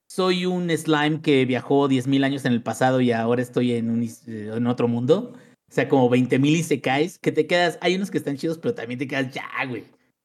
Soy 0.07 0.45
un 0.45 0.69
slime 0.69 1.21
que 1.21 1.45
viajó 1.45 1.87
10.000 1.87 2.23
años 2.23 2.45
en 2.45 2.53
el 2.53 2.63
pasado 2.63 3.01
y 3.01 3.11
ahora 3.11 3.41
estoy 3.41 3.73
en, 3.73 3.89
un, 3.89 4.09
en 4.27 4.67
otro 4.67 4.87
mundo 4.87 5.33
o 5.69 5.73
sea, 5.73 5.89
como 5.89 6.09
20 6.09 6.39
mil 6.39 6.55
y 6.55 6.63
se 6.63 6.79
caes, 6.79 7.19
que 7.19 7.31
te 7.31 7.45
quedas. 7.45 7.77
Hay 7.81 7.95
unos 7.95 8.09
que 8.09 8.17
están 8.17 8.37
chidos, 8.37 8.57
pero 8.57 8.73
también 8.73 8.99
te 8.99 9.07
quedas 9.07 9.33
ya, 9.33 9.49
güey. 9.67 9.83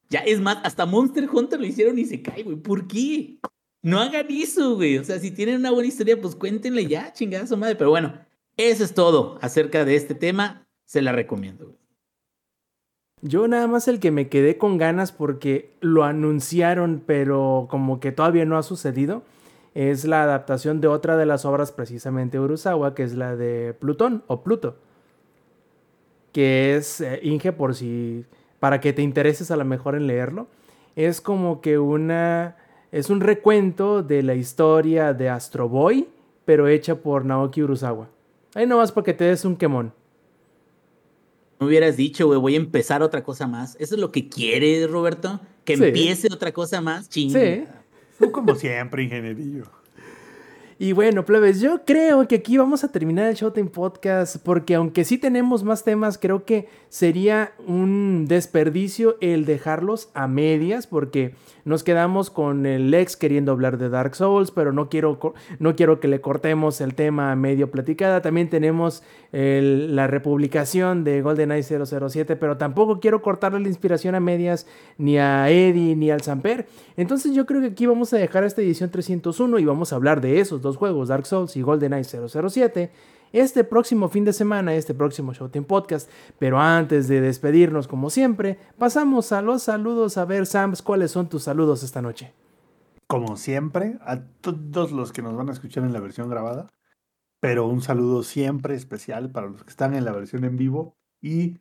Ya 0.09 0.21
es 0.21 0.41
más, 0.41 0.59
hasta 0.63 0.87
Monster 0.87 1.29
Hunter 1.31 1.59
lo 1.59 1.67
hicieron 1.67 1.99
y 1.99 2.05
se 2.05 2.23
cae, 2.23 2.45
güey. 2.45 2.57
¿Por 2.57 2.87
qué? 2.87 3.39
No 3.83 3.99
hagan 3.99 4.27
eso, 4.31 4.77
güey. 4.77 4.99
O 4.99 5.05
sea, 5.05 5.19
si 5.19 5.33
tienen 5.33 5.57
una 5.57 5.73
buena 5.73 5.89
historia, 5.89 6.21
pues 6.21 6.37
cuéntenle 6.37 6.87
ya, 6.87 7.13
chingada 7.13 7.47
su 7.47 7.57
madre. 7.57 7.75
Pero 7.75 7.91
bueno, 7.91 8.15
eso 8.57 8.85
es 8.85 8.95
todo 8.95 9.39
acerca 9.43 9.85
de 9.85 9.97
este 9.97 10.15
tema. 10.15 10.65
Se 10.85 11.03
la 11.03 11.13
recomiendo, 11.13 11.67
güey. 11.67 11.79
Yo 13.25 13.47
nada 13.47 13.69
más 13.69 13.87
el 13.87 14.01
que 14.01 14.11
me 14.11 14.29
quedé 14.29 14.59
con 14.59 14.79
ganas 14.79 15.13
porque 15.13 15.77
lo 15.81 16.03
anunciaron, 16.03 17.03
pero 17.07 17.69
como 17.71 18.01
que 18.01 18.11
todavía 18.11 18.45
no 18.45 18.59
ha 18.59 18.65
sucedido, 18.65 19.23
es 19.75 20.05
la 20.05 20.23
adaptación 20.23 20.81
de 20.81 20.89
otra 20.89 21.17
de 21.17 21.27
las 21.27 21.45
obras 21.45 21.73
precisamente 21.73 22.39
de 22.39 22.45
Urusawa, 22.45 22.95
que 22.95 23.03
es 23.03 23.15
la 23.15 23.37
de 23.37 23.75
Plutón 23.79 24.23
o 24.27 24.43
Pluto 24.43 24.77
que 26.33 26.77
es 26.77 27.01
eh, 27.01 27.21
Inge 27.23 27.53
por 27.53 27.75
si 27.75 28.25
para 28.59 28.81
que 28.81 28.93
te 28.93 29.03
intereses 29.03 29.51
a 29.51 29.57
lo 29.57 29.65
mejor 29.65 29.95
en 29.95 30.07
leerlo. 30.07 30.49
Es 30.97 31.21
como 31.21 31.61
que 31.61 31.79
una 31.79 32.57
es 32.91 33.11
un 33.11 33.21
recuento 33.21 34.03
de 34.03 34.23
la 34.23 34.35
historia 34.35 35.15
de 35.15 35.29
Astro 35.29 35.69
Boy, 35.69 36.09
pero 36.45 36.69
hecha 36.69 36.97
por 36.97 37.25
Naoki 37.25 37.63
Urasawa. 37.63 38.09
Ahí 38.55 38.67
nomás 38.67 38.93
para 38.93 39.05
que 39.05 39.15
te 39.15 39.25
des 39.25 39.45
un 39.45 39.57
quemón. 39.57 39.93
No 41.59 41.67
hubieras 41.67 41.97
dicho, 41.97 42.27
güey, 42.27 42.39
voy 42.39 42.55
a 42.55 42.59
empezar 42.59 43.03
otra 43.03 43.23
cosa 43.23 43.47
más. 43.47 43.77
¿Eso 43.79 43.95
es 43.95 44.01
lo 44.01 44.11
que 44.11 44.29
quieres, 44.29 44.91
Roberto? 44.91 45.41
¿Que 45.65 45.77
sí. 45.77 45.85
empiece 45.85 46.29
otra 46.31 46.53
cosa 46.53 46.81
más? 46.81 47.09
Ching. 47.09 47.31
Sí. 47.31 47.65
Como 48.33 48.55
siempre, 48.55 49.05
ingenierillo. 49.05 49.65
Y 50.79 50.95
bueno, 50.95 51.25
plebes, 51.25 51.61
yo 51.61 51.85
creo 51.85 52.27
que 52.27 52.35
aquí 52.35 52.57
vamos 52.57 52.83
a 52.83 52.89
terminar 52.89 53.29
el 53.29 53.37
Showtime 53.37 53.71
Podcast 53.71 54.37
porque 54.43 54.75
aunque 54.75 55.05
sí 55.05 55.17
tenemos 55.17 55.63
más 55.63 55.85
temas, 55.85 56.19
creo 56.19 56.45
que 56.45 56.67
sería 56.89 57.53
un 57.69 58.27
desperdicio 58.27 59.17
el 59.21 59.45
dejarlos 59.45 60.11
a 60.13 60.27
medias 60.27 60.89
porque 60.89 61.35
nos 61.65 61.85
quedamos 61.85 62.31
con 62.31 62.67
el 62.67 62.93
ex 62.93 63.17
queriendo 63.17 63.53
hablar 63.53 63.79
de 63.79 63.89
Dark 63.89 64.15
Souls, 64.15 64.51
pero 64.51 64.73
no 64.73 64.89
quiero, 64.89 65.19
no 65.59 65.77
quiero 65.77 66.01
que 66.01 66.09
le 66.09 66.21
cortemos 66.21 66.81
el 66.81 66.95
tema 66.95 67.35
medio 67.37 67.71
platicada. 67.71 68.23
También 68.23 68.49
tenemos 68.49 69.03
la 69.33 70.07
republicación 70.07 71.05
de 71.05 71.23
GoldenEye 71.23 71.63
007, 71.63 72.37
pero 72.37 72.57
tampoco 72.57 73.01
quiero 73.01 73.23
cortarle 73.23 73.61
la 73.61 73.69
inspiración 73.69 74.15
a 74.15 74.21
medias 74.21 74.67
ni 74.99 75.19
a 75.19 75.49
Eddie 75.51 75.97
ni 75.97 76.11
al 76.11 76.23
Samper. 76.23 76.67
Entonces 76.97 77.33
yo 77.35 77.47
creo 77.47 77.61
que 77.61 77.69
aquí 77.69 77.87
vamos 77.87 78.13
a 78.13 78.19
dejar 78.19 78.45
esta 78.45 78.61
edición 78.63 78.91
301 78.91 79.59
y 79.59 79.65
vamos 79.65 79.93
a 79.93 79.97
hablar 79.97 80.21
de 80.21 80.41
esos 80.41 80.63
dos 80.63 80.77
juegos, 80.77 81.09
Dark 81.09 81.27
Souls 81.27 81.57
y 81.57 81.63
GoldenEye 81.63 82.05
007 82.05 82.91
este 83.33 83.65
próximo 83.65 84.09
fin 84.09 84.25
de 84.25 84.33
semana, 84.33 84.75
este 84.75 84.95
próximo 84.95 85.33
Showtime 85.33 85.67
Podcast. 85.67 86.11
Pero 86.39 86.61
antes 86.61 87.09
de 87.09 87.21
despedirnos, 87.21 87.89
como 87.89 88.11
siempre, 88.11 88.59
pasamos 88.79 89.33
a 89.33 89.43
los 89.43 89.65
saludos. 89.65 90.19
A 90.19 90.25
ver, 90.25 90.47
Sams, 90.47 90.83
¿cuáles 90.83 91.11
son 91.11 91.29
tus 91.29 91.45
saludos 91.45 91.83
esta 91.83 92.03
noche? 92.03 92.35
Como 93.07 93.37
siempre, 93.37 93.99
a 94.03 94.21
todos 94.41 94.93
los 94.93 95.13
que 95.13 95.23
nos 95.23 95.37
van 95.37 95.49
a 95.49 95.53
escuchar 95.53 95.85
en 95.85 95.93
la 95.93 96.01
versión 96.01 96.31
grabada, 96.31 96.69
pero 97.41 97.67
un 97.67 97.83
saludo 97.83 98.23
siempre 98.23 98.75
especial 98.75 99.31
para 99.31 99.49
los 99.49 99.65
que 99.65 99.71
están 99.71 99.95
en 99.95 100.05
la 100.05 100.13
versión 100.13 100.45
en 100.45 100.57
vivo 100.57 100.97
y 101.21 101.59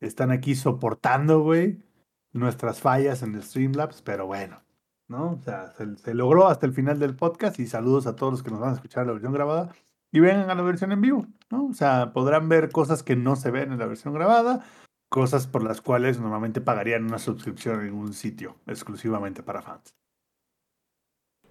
están 0.00 0.30
aquí 0.30 0.54
soportando, 0.54 1.42
güey, 1.42 1.84
nuestras 2.32 2.80
fallas 2.80 3.22
en 3.22 3.34
el 3.34 3.42
Streamlabs, 3.42 4.02
pero 4.02 4.26
bueno, 4.26 4.62
¿no? 5.06 5.32
O 5.32 5.42
sea, 5.42 5.72
se, 5.74 5.96
se, 5.96 6.14
logró 6.14 6.48
hasta 6.48 6.66
el 6.66 6.72
final 6.72 6.98
del 6.98 7.14
podcast 7.14 7.60
y 7.60 7.66
saludos 7.66 8.06
a 8.06 8.16
todos 8.16 8.32
los 8.32 8.42
que 8.42 8.50
nos 8.50 8.60
van 8.60 8.70
a 8.70 8.74
escuchar 8.74 9.02
en 9.02 9.08
la 9.08 9.12
versión 9.12 9.32
grabada 9.32 9.72
y 10.12 10.20
vengan 10.20 10.50
a 10.50 10.54
la 10.54 10.62
versión 10.62 10.92
en 10.92 11.00
vivo, 11.00 11.26
¿no? 11.50 11.66
O 11.66 11.72
sea, 11.72 12.12
podrán 12.12 12.48
ver 12.48 12.70
cosas 12.70 13.02
que 13.02 13.16
no 13.16 13.36
se 13.36 13.50
ven 13.50 13.72
en 13.72 13.78
la 13.78 13.86
versión 13.86 14.14
grabada, 14.14 14.64
cosas 15.08 15.46
por 15.46 15.62
las 15.62 15.80
cuales 15.80 16.20
normalmente 16.20 16.60
pagarían 16.60 17.04
una 17.04 17.18
suscripción 17.18 17.84
en 17.84 17.94
un 17.94 18.12
sitio 18.12 18.56
exclusivamente 18.66 19.42
para 19.42 19.62
fans. 19.62 19.94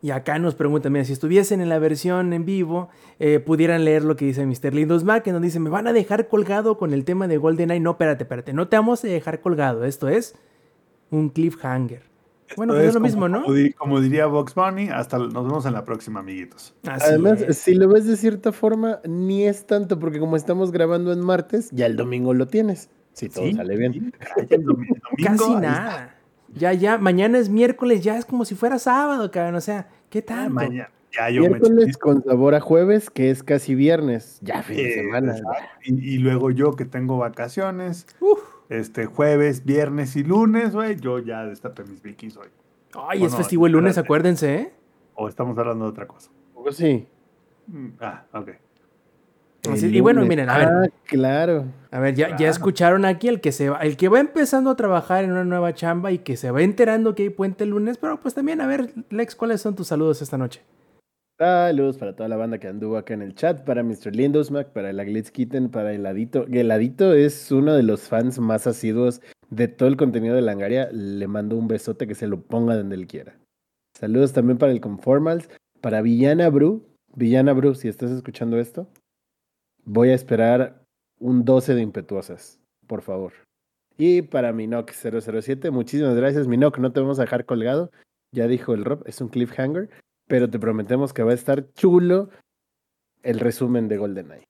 Y 0.01 0.11
acá 0.11 0.39
nos 0.39 0.55
preguntan, 0.55 0.93
mira, 0.93 1.03
si 1.03 1.11
estuviesen 1.11 1.59
en 1.59 1.67
la 1.67 1.77
versión 1.77 2.31
en 2.31 2.45
vivo, 2.45 2.87
eh, 3.19 3.39
pudieran 3.39 3.83
leer 3.83 4.05
lo 4.05 4.15
que 4.15 4.25
dice 4.25 4.45
Mr. 4.45 4.73
Lindos 4.73 5.03
Mac, 5.03 5.23
que 5.23 5.33
nos 5.33 5.41
dice, 5.41 5.59
me 5.59 5.69
van 5.69 5.87
a 5.87 5.93
dejar 5.93 6.29
colgado 6.29 6.77
con 6.77 6.93
el 6.93 7.03
tema 7.03 7.27
de 7.27 7.37
GoldenEye. 7.37 7.81
No, 7.81 7.91
espérate, 7.91 8.23
espérate, 8.23 8.53
no 8.53 8.69
te 8.69 8.77
vamos 8.77 9.03
a 9.03 9.07
dejar 9.07 9.41
colgado. 9.41 9.83
Esto 9.83 10.07
es 10.07 10.35
un 11.11 11.29
cliffhanger 11.29 12.08
bueno, 12.55 12.73
pues 12.73 12.87
es 12.87 12.93
lo 12.93 12.99
mismo, 12.99 13.27
¿no? 13.27 13.45
Como, 13.77 14.01
diría 14.01 14.25
Vox 14.25 14.55
Bunny, 14.55 14.89
hasta 14.89 15.17
nos 15.17 15.33
vemos 15.45 15.65
en 15.65 15.73
la 15.73 15.83
próxima, 15.83 16.19
amiguitos. 16.19 16.73
Además, 16.83 17.45
si 17.51 17.75
lo 17.75 17.87
ves 17.87 18.05
de 18.05 18.17
cierta 18.17 18.51
forma, 18.51 18.99
ni 19.05 19.45
es 19.45 19.65
tanto, 19.65 19.99
porque 19.99 20.19
como 20.19 20.35
estamos 20.35 20.71
grabando 20.71 21.11
en 21.11 21.21
martes, 21.21 21.69
ya 21.71 21.85
el 21.85 21.95
domingo 21.95 22.33
lo 22.33 22.47
tienes. 22.47 22.89
Si 23.13 23.29
todo 23.29 23.51
sale 23.51 23.75
bien. 23.75 24.13
Casi 25.23 25.55
nada. 25.55 26.15
Ya, 26.55 26.73
ya, 26.73 26.97
mañana 26.97 27.37
es 27.37 27.49
miércoles, 27.49 28.01
ya 28.01 28.17
es 28.17 28.25
como 28.25 28.45
si 28.45 28.55
fuera 28.55 28.79
sábado, 28.79 29.29
cabrón. 29.29 29.55
O 29.55 29.61
sea, 29.61 29.87
¿qué 30.09 30.21
tal? 30.21 30.49
Mañana. 30.49 30.89
Ya, 31.11 31.29
yo 31.29 31.41
miércoles 31.41 31.97
con 31.97 32.23
sabor 32.23 32.55
a 32.55 32.59
jueves, 32.59 33.09
que 33.09 33.31
es 33.31 33.43
casi 33.43 33.75
viernes. 33.75 34.39
Ya 34.41 34.63
fin 34.63 34.77
de 34.77 34.93
semana. 34.93 35.35
Y, 35.83 36.15
y, 36.15 36.17
luego 36.19 36.51
yo 36.51 36.75
que 36.75 36.85
tengo 36.85 37.17
vacaciones. 37.17 38.07
Uf 38.19 38.58
este 38.69 39.07
jueves, 39.07 39.65
viernes 39.65 40.15
y 40.15 40.23
lunes, 40.23 40.73
güey, 40.73 40.95
yo 40.99 41.19
ya 41.19 41.45
destapé 41.45 41.83
mis 41.83 42.01
vikings 42.01 42.37
hoy. 42.37 42.47
Ay, 42.93 43.23
es 43.23 43.35
festivo 43.35 43.65
el 43.65 43.73
lunes, 43.73 43.97
acuérdense, 43.97 44.55
¿eh? 44.55 44.73
O 45.15 45.27
estamos 45.27 45.57
hablando 45.57 45.85
de 45.85 45.91
otra 45.91 46.07
cosa. 46.07 46.31
Pues 46.53 46.75
sí. 46.75 47.07
Mm, 47.67 47.87
ah, 47.99 48.25
ok. 48.33 48.49
y 49.75 49.99
bueno, 49.99 50.23
miren, 50.25 50.49
a 50.49 50.57
ver. 50.57 50.67
Ah, 50.67 50.87
claro. 51.05 51.65
A 51.91 51.99
ver, 51.99 52.15
ya, 52.15 52.37
ya 52.37 52.49
escucharon 52.49 53.05
aquí 53.05 53.27
el 53.27 53.41
que 53.41 53.51
se 53.51 53.69
va, 53.69 53.79
el 53.79 53.97
que 53.97 54.07
va 54.07 54.19
empezando 54.19 54.69
a 54.69 54.75
trabajar 54.75 55.23
en 55.23 55.31
una 55.31 55.43
nueva 55.43 55.73
chamba 55.73 56.11
y 56.11 56.19
que 56.19 56.37
se 56.37 56.51
va 56.51 56.61
enterando 56.61 57.15
que 57.15 57.23
hay 57.23 57.29
puente 57.29 57.63
el 57.63 57.71
lunes, 57.71 57.97
pero 57.97 58.19
pues 58.19 58.33
también, 58.33 58.61
a 58.61 58.67
ver, 58.67 58.93
Lex, 59.09 59.35
¿cuáles 59.35 59.61
son 59.61 59.75
tus 59.75 59.87
saludos 59.87 60.21
esta 60.21 60.37
noche? 60.37 60.61
Saludos 61.39 61.97
para 61.97 62.17
toda 62.17 62.27
la 62.27 62.35
banda 62.35 62.57
que 62.57 62.67
anduvo 62.67 62.97
acá 62.97 63.13
en 63.13 63.21
el 63.21 63.33
chat, 63.33 63.63
para 63.63 63.81
Mr. 63.81 64.13
Lindosmack, 64.13 64.73
para 64.73 64.89
el 64.89 64.99
Aglitz 64.99 65.31
Kitten, 65.31 65.69
para 65.69 65.93
Heladito. 65.93 66.45
Heladito 66.51 67.13
es 67.13 67.49
uno 67.49 67.75
de 67.75 67.83
los 67.83 68.09
fans 68.09 68.39
más 68.39 68.67
asiduos 68.67 69.21
de 69.49 69.69
todo 69.69 69.87
el 69.87 69.95
contenido 69.95 70.35
de 70.35 70.41
Langaria. 70.41 70.89
Le 70.91 71.27
mando 71.29 71.55
un 71.55 71.69
besote 71.69 72.07
que 72.07 72.15
se 72.15 72.27
lo 72.27 72.41
ponga 72.41 72.75
donde 72.75 72.97
él 72.97 73.07
quiera. 73.07 73.39
Saludos 73.97 74.33
también 74.33 74.57
para 74.57 74.73
el 74.73 74.81
Conformals, 74.81 75.49
para 75.79 76.01
Villana 76.01 76.49
Bru. 76.49 76.85
Villana 77.15 77.53
Bru, 77.53 77.73
si 77.73 77.87
estás 77.87 78.11
escuchando 78.11 78.59
esto, 78.59 78.89
voy 79.85 80.09
a 80.09 80.15
esperar 80.15 80.83
un 81.21 81.45
12 81.45 81.73
de 81.73 81.81
impetuosas, 81.81 82.59
por 82.85 83.01
favor. 83.01 83.31
Y 83.97 84.23
para 84.23 84.51
Minoc 84.51 84.91
007, 84.91 85.71
muchísimas 85.71 86.17
gracias. 86.17 86.49
Minoc, 86.49 86.79
no 86.79 86.91
te 86.91 86.99
vamos 86.99 87.17
a 87.19 87.21
dejar 87.21 87.45
colgado. 87.45 87.91
Ya 88.33 88.45
dijo 88.47 88.73
el 88.73 88.83
Rob, 88.83 89.03
es 89.05 89.21
un 89.21 89.29
cliffhanger 89.29 89.89
pero 90.29 90.49
te 90.49 90.59
prometemos 90.59 91.11
que 91.11 91.23
va 91.23 91.31
a 91.31 91.35
estar 91.35 91.73
chulo 91.73 92.29
el 93.23 93.39
resumen 93.39 93.89
de 93.89 93.97
GoldenEye. 93.97 94.47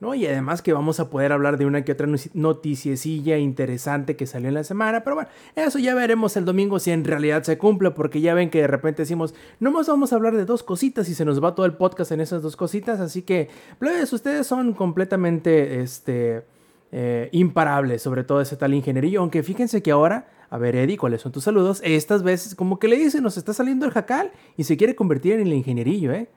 No, 0.00 0.14
y 0.14 0.26
además 0.26 0.62
que 0.62 0.72
vamos 0.72 0.98
a 0.98 1.10
poder 1.10 1.30
hablar 1.30 1.58
de 1.58 1.66
una 1.66 1.84
que 1.84 1.92
otra 1.92 2.08
noticiecilla 2.32 3.36
interesante 3.36 4.16
que 4.16 4.26
salió 4.26 4.48
en 4.48 4.54
la 4.54 4.64
semana. 4.64 5.04
Pero 5.04 5.16
bueno, 5.16 5.30
eso 5.54 5.78
ya 5.78 5.94
veremos 5.94 6.36
el 6.38 6.46
domingo 6.46 6.78
si 6.78 6.90
en 6.90 7.04
realidad 7.04 7.42
se 7.42 7.58
cumple, 7.58 7.90
porque 7.90 8.22
ya 8.22 8.34
ven 8.34 8.48
que 8.50 8.62
de 8.62 8.66
repente 8.66 9.02
decimos, 9.02 9.34
nomás 9.60 9.86
vamos 9.88 10.12
a 10.12 10.16
hablar 10.16 10.34
de 10.34 10.46
dos 10.46 10.62
cositas 10.62 11.08
y 11.10 11.14
se 11.14 11.26
nos 11.26 11.44
va 11.44 11.54
todo 11.54 11.66
el 11.66 11.74
podcast 11.74 12.12
en 12.12 12.22
esas 12.22 12.42
dos 12.42 12.56
cositas. 12.56 12.98
Así 12.98 13.22
que, 13.22 13.48
plebes, 13.78 14.12
ustedes 14.14 14.46
son 14.46 14.72
completamente 14.72 15.82
este, 15.82 16.44
eh, 16.92 17.28
imparables 17.32 18.02
sobre 18.02 18.24
todo 18.24 18.40
ese 18.40 18.56
tal 18.56 18.72
ingenierillo. 18.72 19.20
Aunque 19.20 19.42
fíjense 19.42 19.82
que 19.82 19.90
ahora 19.92 20.26
a 20.50 20.58
ver, 20.58 20.74
Eddie, 20.74 20.98
¿cuáles 20.98 21.22
son 21.22 21.30
tus 21.30 21.44
saludos? 21.44 21.80
Estas 21.84 22.24
veces, 22.24 22.56
como 22.56 22.80
que 22.80 22.88
le 22.88 22.96
dicen, 22.96 23.22
nos 23.22 23.36
está 23.36 23.54
saliendo 23.54 23.86
el 23.86 23.92
jacal 23.92 24.32
y 24.56 24.64
se 24.64 24.76
quiere 24.76 24.96
convertir 24.96 25.34
en 25.34 25.42
el 25.42 25.52
ingenierillo, 25.52 26.12
¿eh? 26.12 26.28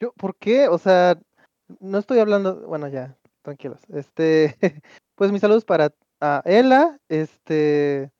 Yo, 0.00 0.12
¿por 0.12 0.34
qué? 0.36 0.66
O 0.66 0.76
sea, 0.76 1.16
no 1.78 1.98
estoy 1.98 2.18
hablando. 2.18 2.66
Bueno, 2.66 2.88
ya, 2.88 3.16
tranquilos. 3.42 3.78
Este, 3.90 4.56
pues 5.14 5.30
mis 5.30 5.40
saludos 5.40 5.64
para 5.64 5.92
a 6.20 6.42
Ela. 6.44 6.98
Este, 7.08 8.10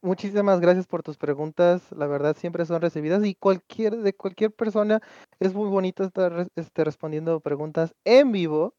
muchísimas 0.00 0.60
gracias 0.60 0.86
por 0.86 1.02
tus 1.02 1.16
preguntas. 1.16 1.82
La 1.90 2.06
verdad, 2.06 2.36
siempre 2.36 2.64
son 2.66 2.80
recibidas 2.80 3.24
y 3.24 3.34
cualquier 3.34 3.96
de 3.96 4.14
cualquier 4.14 4.52
persona 4.52 5.00
es 5.40 5.54
muy 5.54 5.68
bonito 5.68 6.04
estar 6.04 6.46
este, 6.54 6.84
respondiendo 6.84 7.40
preguntas 7.40 7.92
en 8.04 8.30
vivo. 8.30 8.74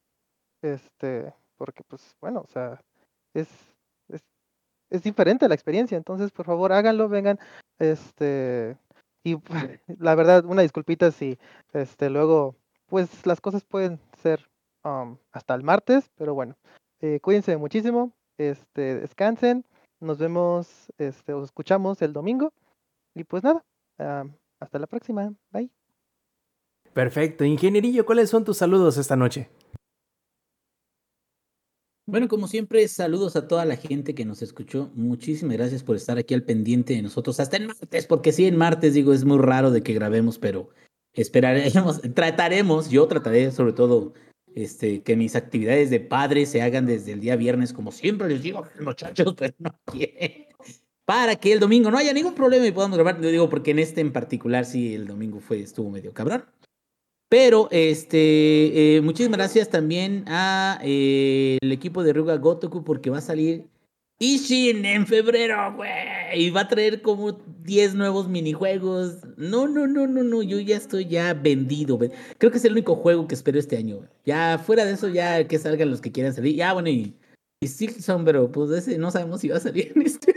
Este, 0.62 1.34
porque, 1.58 1.84
pues, 1.84 2.16
bueno, 2.22 2.40
o 2.40 2.48
sea, 2.48 2.82
es 3.34 3.75
es 4.90 5.04
diferente 5.04 5.48
la 5.48 5.56
experiencia. 5.56 5.98
Entonces, 5.98 6.32
por 6.32 6.46
favor, 6.46 6.74
háganlo, 6.74 7.10
vengan. 7.10 7.40
Este, 7.80 8.78
y 9.24 9.38
la 10.00 10.16
verdad, 10.16 10.46
una 10.46 10.62
disculpita 10.62 11.12
si 11.12 11.38
este, 11.74 12.10
luego, 12.10 12.56
pues 12.88 13.26
las 13.26 13.42
cosas 13.42 13.64
pueden 13.64 14.00
ser 14.22 14.50
um, 14.84 15.18
hasta 15.32 15.56
el 15.56 15.64
martes, 15.64 16.10
pero 16.16 16.34
bueno, 16.34 16.56
eh, 17.02 17.20
cuídense 17.22 17.58
muchísimo, 17.58 18.14
este, 18.38 19.00
descansen, 19.00 19.66
nos 20.00 20.18
vemos, 20.18 20.92
este, 20.98 21.34
os 21.34 21.46
escuchamos 21.46 22.02
el 22.02 22.14
domingo. 22.14 22.54
Y 23.14 23.24
pues 23.24 23.44
nada, 23.44 23.64
hasta 24.60 24.78
la 24.78 24.88
próxima. 24.88 25.34
Bye. 25.52 25.70
Perfecto. 26.94 27.46
Ingenierillo, 27.46 28.06
¿cuáles 28.06 28.30
son 28.30 28.44
tus 28.44 28.58
saludos 28.58 28.98
esta 28.98 29.16
noche? 29.16 29.50
Bueno, 32.08 32.28
como 32.28 32.48
siempre, 32.48 32.88
saludos 32.88 33.36
a 33.36 33.48
toda 33.48 33.66
la 33.66 33.78
gente 33.78 34.14
que 34.14 34.26
nos 34.26 34.44
escuchó. 34.44 34.92
Muchísimas 34.94 35.58
gracias 35.58 35.82
por 35.82 35.96
estar 35.96 36.20
aquí 36.20 36.36
al 36.36 36.44
pendiente 36.44 36.94
de 36.94 37.02
nosotros 37.02 37.40
hasta 37.40 37.58
el 37.58 37.66
martes, 37.68 38.06
porque 38.06 38.32
sí, 38.32 38.46
en 38.46 38.58
martes 38.58 38.94
digo, 38.94 39.12
es 39.12 39.26
muy 39.26 39.40
raro 39.40 39.72
de 39.72 39.82
que 39.82 39.94
grabemos, 39.94 40.38
pero 40.38 40.70
esperaremos, 41.14 42.02
trataremos, 42.14 42.90
yo 42.92 43.08
trataré 43.08 43.52
sobre 43.52 43.74
todo 43.74 44.14
este, 44.54 45.02
que 45.02 45.16
mis 45.16 45.36
actividades 45.36 45.90
de 45.90 46.00
padre 46.00 46.46
se 46.46 46.62
hagan 46.62 46.86
desde 46.86 47.12
el 47.12 47.22
día 47.22 47.38
viernes, 47.38 47.74
como 47.74 47.92
siempre 47.92 48.30
les 48.30 48.44
digo 48.44 48.64
muchachos, 48.80 49.34
pero 49.38 49.56
no 49.58 49.76
quieren. 49.86 50.46
Para 51.06 51.36
que 51.38 51.54
el 51.54 51.60
domingo 51.60 51.90
no 51.90 51.98
haya 51.98 52.14
ningún 52.14 52.36
problema 52.36 52.68
y 52.68 52.72
podamos 52.72 52.98
grabar, 52.98 53.20
lo 53.20 53.30
digo 53.30 53.50
porque 53.50 53.72
en 53.72 53.80
este 53.80 54.02
en 54.02 54.14
particular 54.14 54.66
sí 54.66 54.94
el 54.94 55.08
domingo 55.08 55.40
fue, 55.40 55.60
estuvo 55.60 55.90
medio 55.90 56.14
cabrón. 56.14 56.46
Pero 57.38 57.68
este, 57.70 58.96
eh, 58.96 59.02
muchísimas 59.02 59.38
gracias 59.38 59.70
también 59.70 60.24
a 60.26 60.80
eh, 60.82 61.58
el 61.62 61.74
equipo 61.74 62.02
de 62.02 62.14
Ruga 62.14 62.38
Gotoku 62.38 62.86
porque 62.86 63.10
va 63.10 63.18
a 63.18 63.22
salir 63.22 63.68
Ishin 64.20 64.86
en 64.86 65.06
febrero, 65.06 65.76
güey. 65.76 65.92
Y 66.34 66.50
va 66.52 66.62
a 66.62 66.68
traer 66.70 67.02
como 67.02 67.34
10 67.34 67.96
nuevos 67.96 68.30
minijuegos. 68.30 69.18
No, 69.36 69.68
no, 69.68 69.86
no, 69.86 70.08
no, 70.08 70.24
no. 70.24 70.44
Yo 70.44 70.62
ya 70.62 70.78
estoy 70.78 71.08
ya 71.08 71.34
vendido. 71.34 72.00
Creo 72.38 72.52
que 72.54 72.58
es 72.58 72.64
el 72.64 72.72
único 72.72 72.96
juego 72.96 73.28
que 73.28 73.36
espero 73.36 73.60
este 73.60 73.76
año. 73.76 74.08
Ya 74.26 74.58
fuera 74.58 74.86
de 74.86 74.94
eso, 74.94 75.10
ya 75.10 75.46
que 75.46 75.60
salgan 75.60 75.90
los 75.90 76.00
que 76.00 76.14
quieran 76.14 76.34
salir. 76.34 76.56
Ya, 76.56 76.72
bueno, 76.72 76.88
y, 76.88 77.18
y 77.60 77.68
Silksong, 77.68 78.24
pero 78.24 78.50
pues 78.50 78.72
ese 78.72 78.98
no 78.98 79.12
sabemos 79.12 79.42
si 79.42 79.50
va 79.50 79.58
a 79.58 79.60
salir 79.60 79.92
en 79.94 80.04
este 80.04 80.34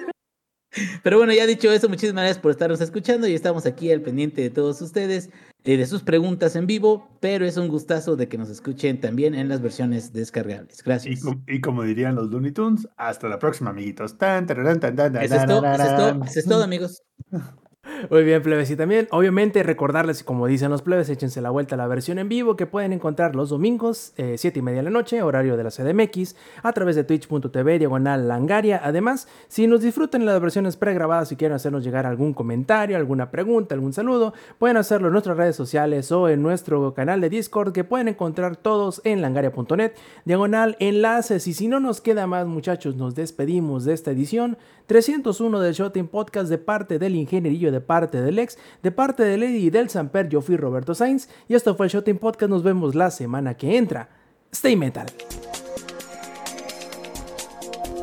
Pero 1.03 1.19
bueno, 1.19 1.33
ya 1.33 1.47
dicho 1.47 1.71
eso, 1.73 1.89
muchísimas 1.89 2.23
gracias 2.23 2.39
por 2.43 2.51
estarnos 2.51 2.81
escuchando 2.81 3.27
y 3.27 3.35
estamos 3.35 3.67
aquí 3.67 3.91
al 3.91 4.03
pendiente 4.03 4.43
de 4.43 4.51
todos 4.51 4.81
ustedes, 4.83 5.31
eh, 5.65 5.77
de 5.77 5.87
sus 5.87 6.03
preguntas 6.03 6.57
en 6.57 6.67
vivo, 6.67 7.09
pero 7.21 7.47
es 7.47 7.57
un 7.57 7.69
gustazo 7.69 8.17
de 8.17 8.29
que 8.29 8.39
nos 8.39 8.51
escuchen 8.51 9.01
también 9.01 9.35
en 9.35 9.49
las 9.49 9.63
versiones 9.63 10.13
descargables. 10.13 10.81
Y, 10.81 10.83
Gracias. 10.85 11.21
y 11.47 11.61
como 11.61 11.83
dirían 11.83 12.15
los 12.15 12.31
Looney 12.31 12.53
Tunes, 12.53 12.89
hasta 12.97 13.29
la 13.29 13.39
próxima, 13.39 13.71
amiguitos. 13.71 14.19
Tan, 14.19 14.47
tararán, 14.47 14.81
tan, 14.81 14.95
tan, 14.95 15.13
tan, 15.13 15.23
Eso 15.23 15.37
es 15.37 15.47
todo, 15.47 15.67
eso 15.67 15.83
es 15.83 15.97
todo, 15.97 16.25
eso 16.25 16.39
es 16.39 16.45
todo, 16.45 16.63
amigos. 16.65 17.03
Muy 18.11 18.25
bien, 18.25 18.43
plebes. 18.43 18.71
Y 18.71 18.77
también, 18.77 19.09
obviamente, 19.11 19.63
recordarles, 19.63 20.23
como 20.23 20.47
dicen 20.47 20.71
los 20.71 20.83
plebes, 20.83 21.09
échense 21.09 21.41
la 21.41 21.51
vuelta 21.51 21.75
a 21.75 21.79
la 21.79 21.87
versión 21.87 22.19
en 22.19 22.29
vivo 22.29 22.57
que 22.57 22.67
pueden 22.67 22.93
encontrar 22.93 23.35
los 23.35 23.51
domingos, 23.51 24.13
7 24.17 24.59
y 24.59 24.63
media 24.63 24.79
de 24.79 24.85
la 24.85 24.91
noche, 24.91 25.23
horario 25.23 25.57
de 25.57 25.65
la 25.65 25.71
CDMX, 25.71 26.37
a 26.63 26.73
través 26.73 26.97
de 26.97 27.05
twitch.tv, 27.05 27.79
diagonal 27.79 28.29
langaria. 28.29 28.81
Además, 28.83 29.29
si 29.49 29.67
nos 29.67 29.81
disfrutan 29.83 30.25
las 30.25 30.41
versiones 30.41 30.77
pregrabadas 30.77 31.33
y 31.33 31.37
quieren 31.37 31.57
hacernos 31.57 31.85
llegar 31.85 32.07
algún 32.07 32.35
comentario, 32.35 32.97
alguna 32.97 33.31
pregunta, 33.31 33.75
algún 33.75 33.93
saludo, 33.93 34.33
pueden 34.59 34.77
hacerlo 34.77 35.09
en 35.09 35.13
nuestras 35.13 35.37
redes 35.37 35.57
sociales 35.57 36.13
o 36.13 36.29
en 36.29 36.43
nuestro 36.43 36.95
canal 36.95 37.21
de 37.21 37.31
Discord 37.31 37.73
que 37.73 37.85
pueden 37.85 38.09
encontrar 38.09 38.57
todos 38.57 39.01
en 39.05 39.23
langaria.net, 39.23 39.93
diagonal 40.25 40.77
enlaces. 40.79 41.47
Y 41.47 41.55
si 41.55 41.69
no 41.69 41.81
nos 41.81 42.01
queda 42.01 42.27
más, 42.27 42.47
muchachos, 42.47 42.97
nos 42.97 43.15
despedimos 43.15 43.85
de 43.85 43.95
esta 43.95 44.11
edición 44.11 44.57
301 44.89 45.61
del 45.61 45.75
Showtime 45.75 46.09
Podcast 46.09 46.49
de 46.49 46.57
parte 46.57 46.99
del 46.99 47.15
ingenierillo, 47.15 47.71
de 47.71 47.83
parte 47.83 48.23
del 48.23 48.39
ex, 48.39 48.57
de 48.83 48.91
parte 48.91 49.23
de 49.23 49.37
Lady 49.37 49.67
y 49.67 49.71
del 49.71 49.91
Samper. 49.91 50.31
Yo 50.31 50.41
fui 50.41 50.57
Roberto 50.57 50.95
Sainz 50.95 51.29
y 51.47 51.55
esto 51.55 51.77
fue 51.77 51.87
el 51.87 51.93
Showtime 51.93 52.19
Podcast. 52.19 52.49
Nos 52.49 52.63
vemos 52.63 52.95
la 52.95 53.11
semana 53.11 53.55
que 53.55 53.77
entra. 53.77 54.09
Stay 54.51 54.77
metal. 54.77 55.07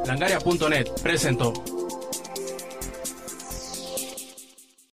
Langaria.net 0.05 0.87
presentó. 1.01 1.53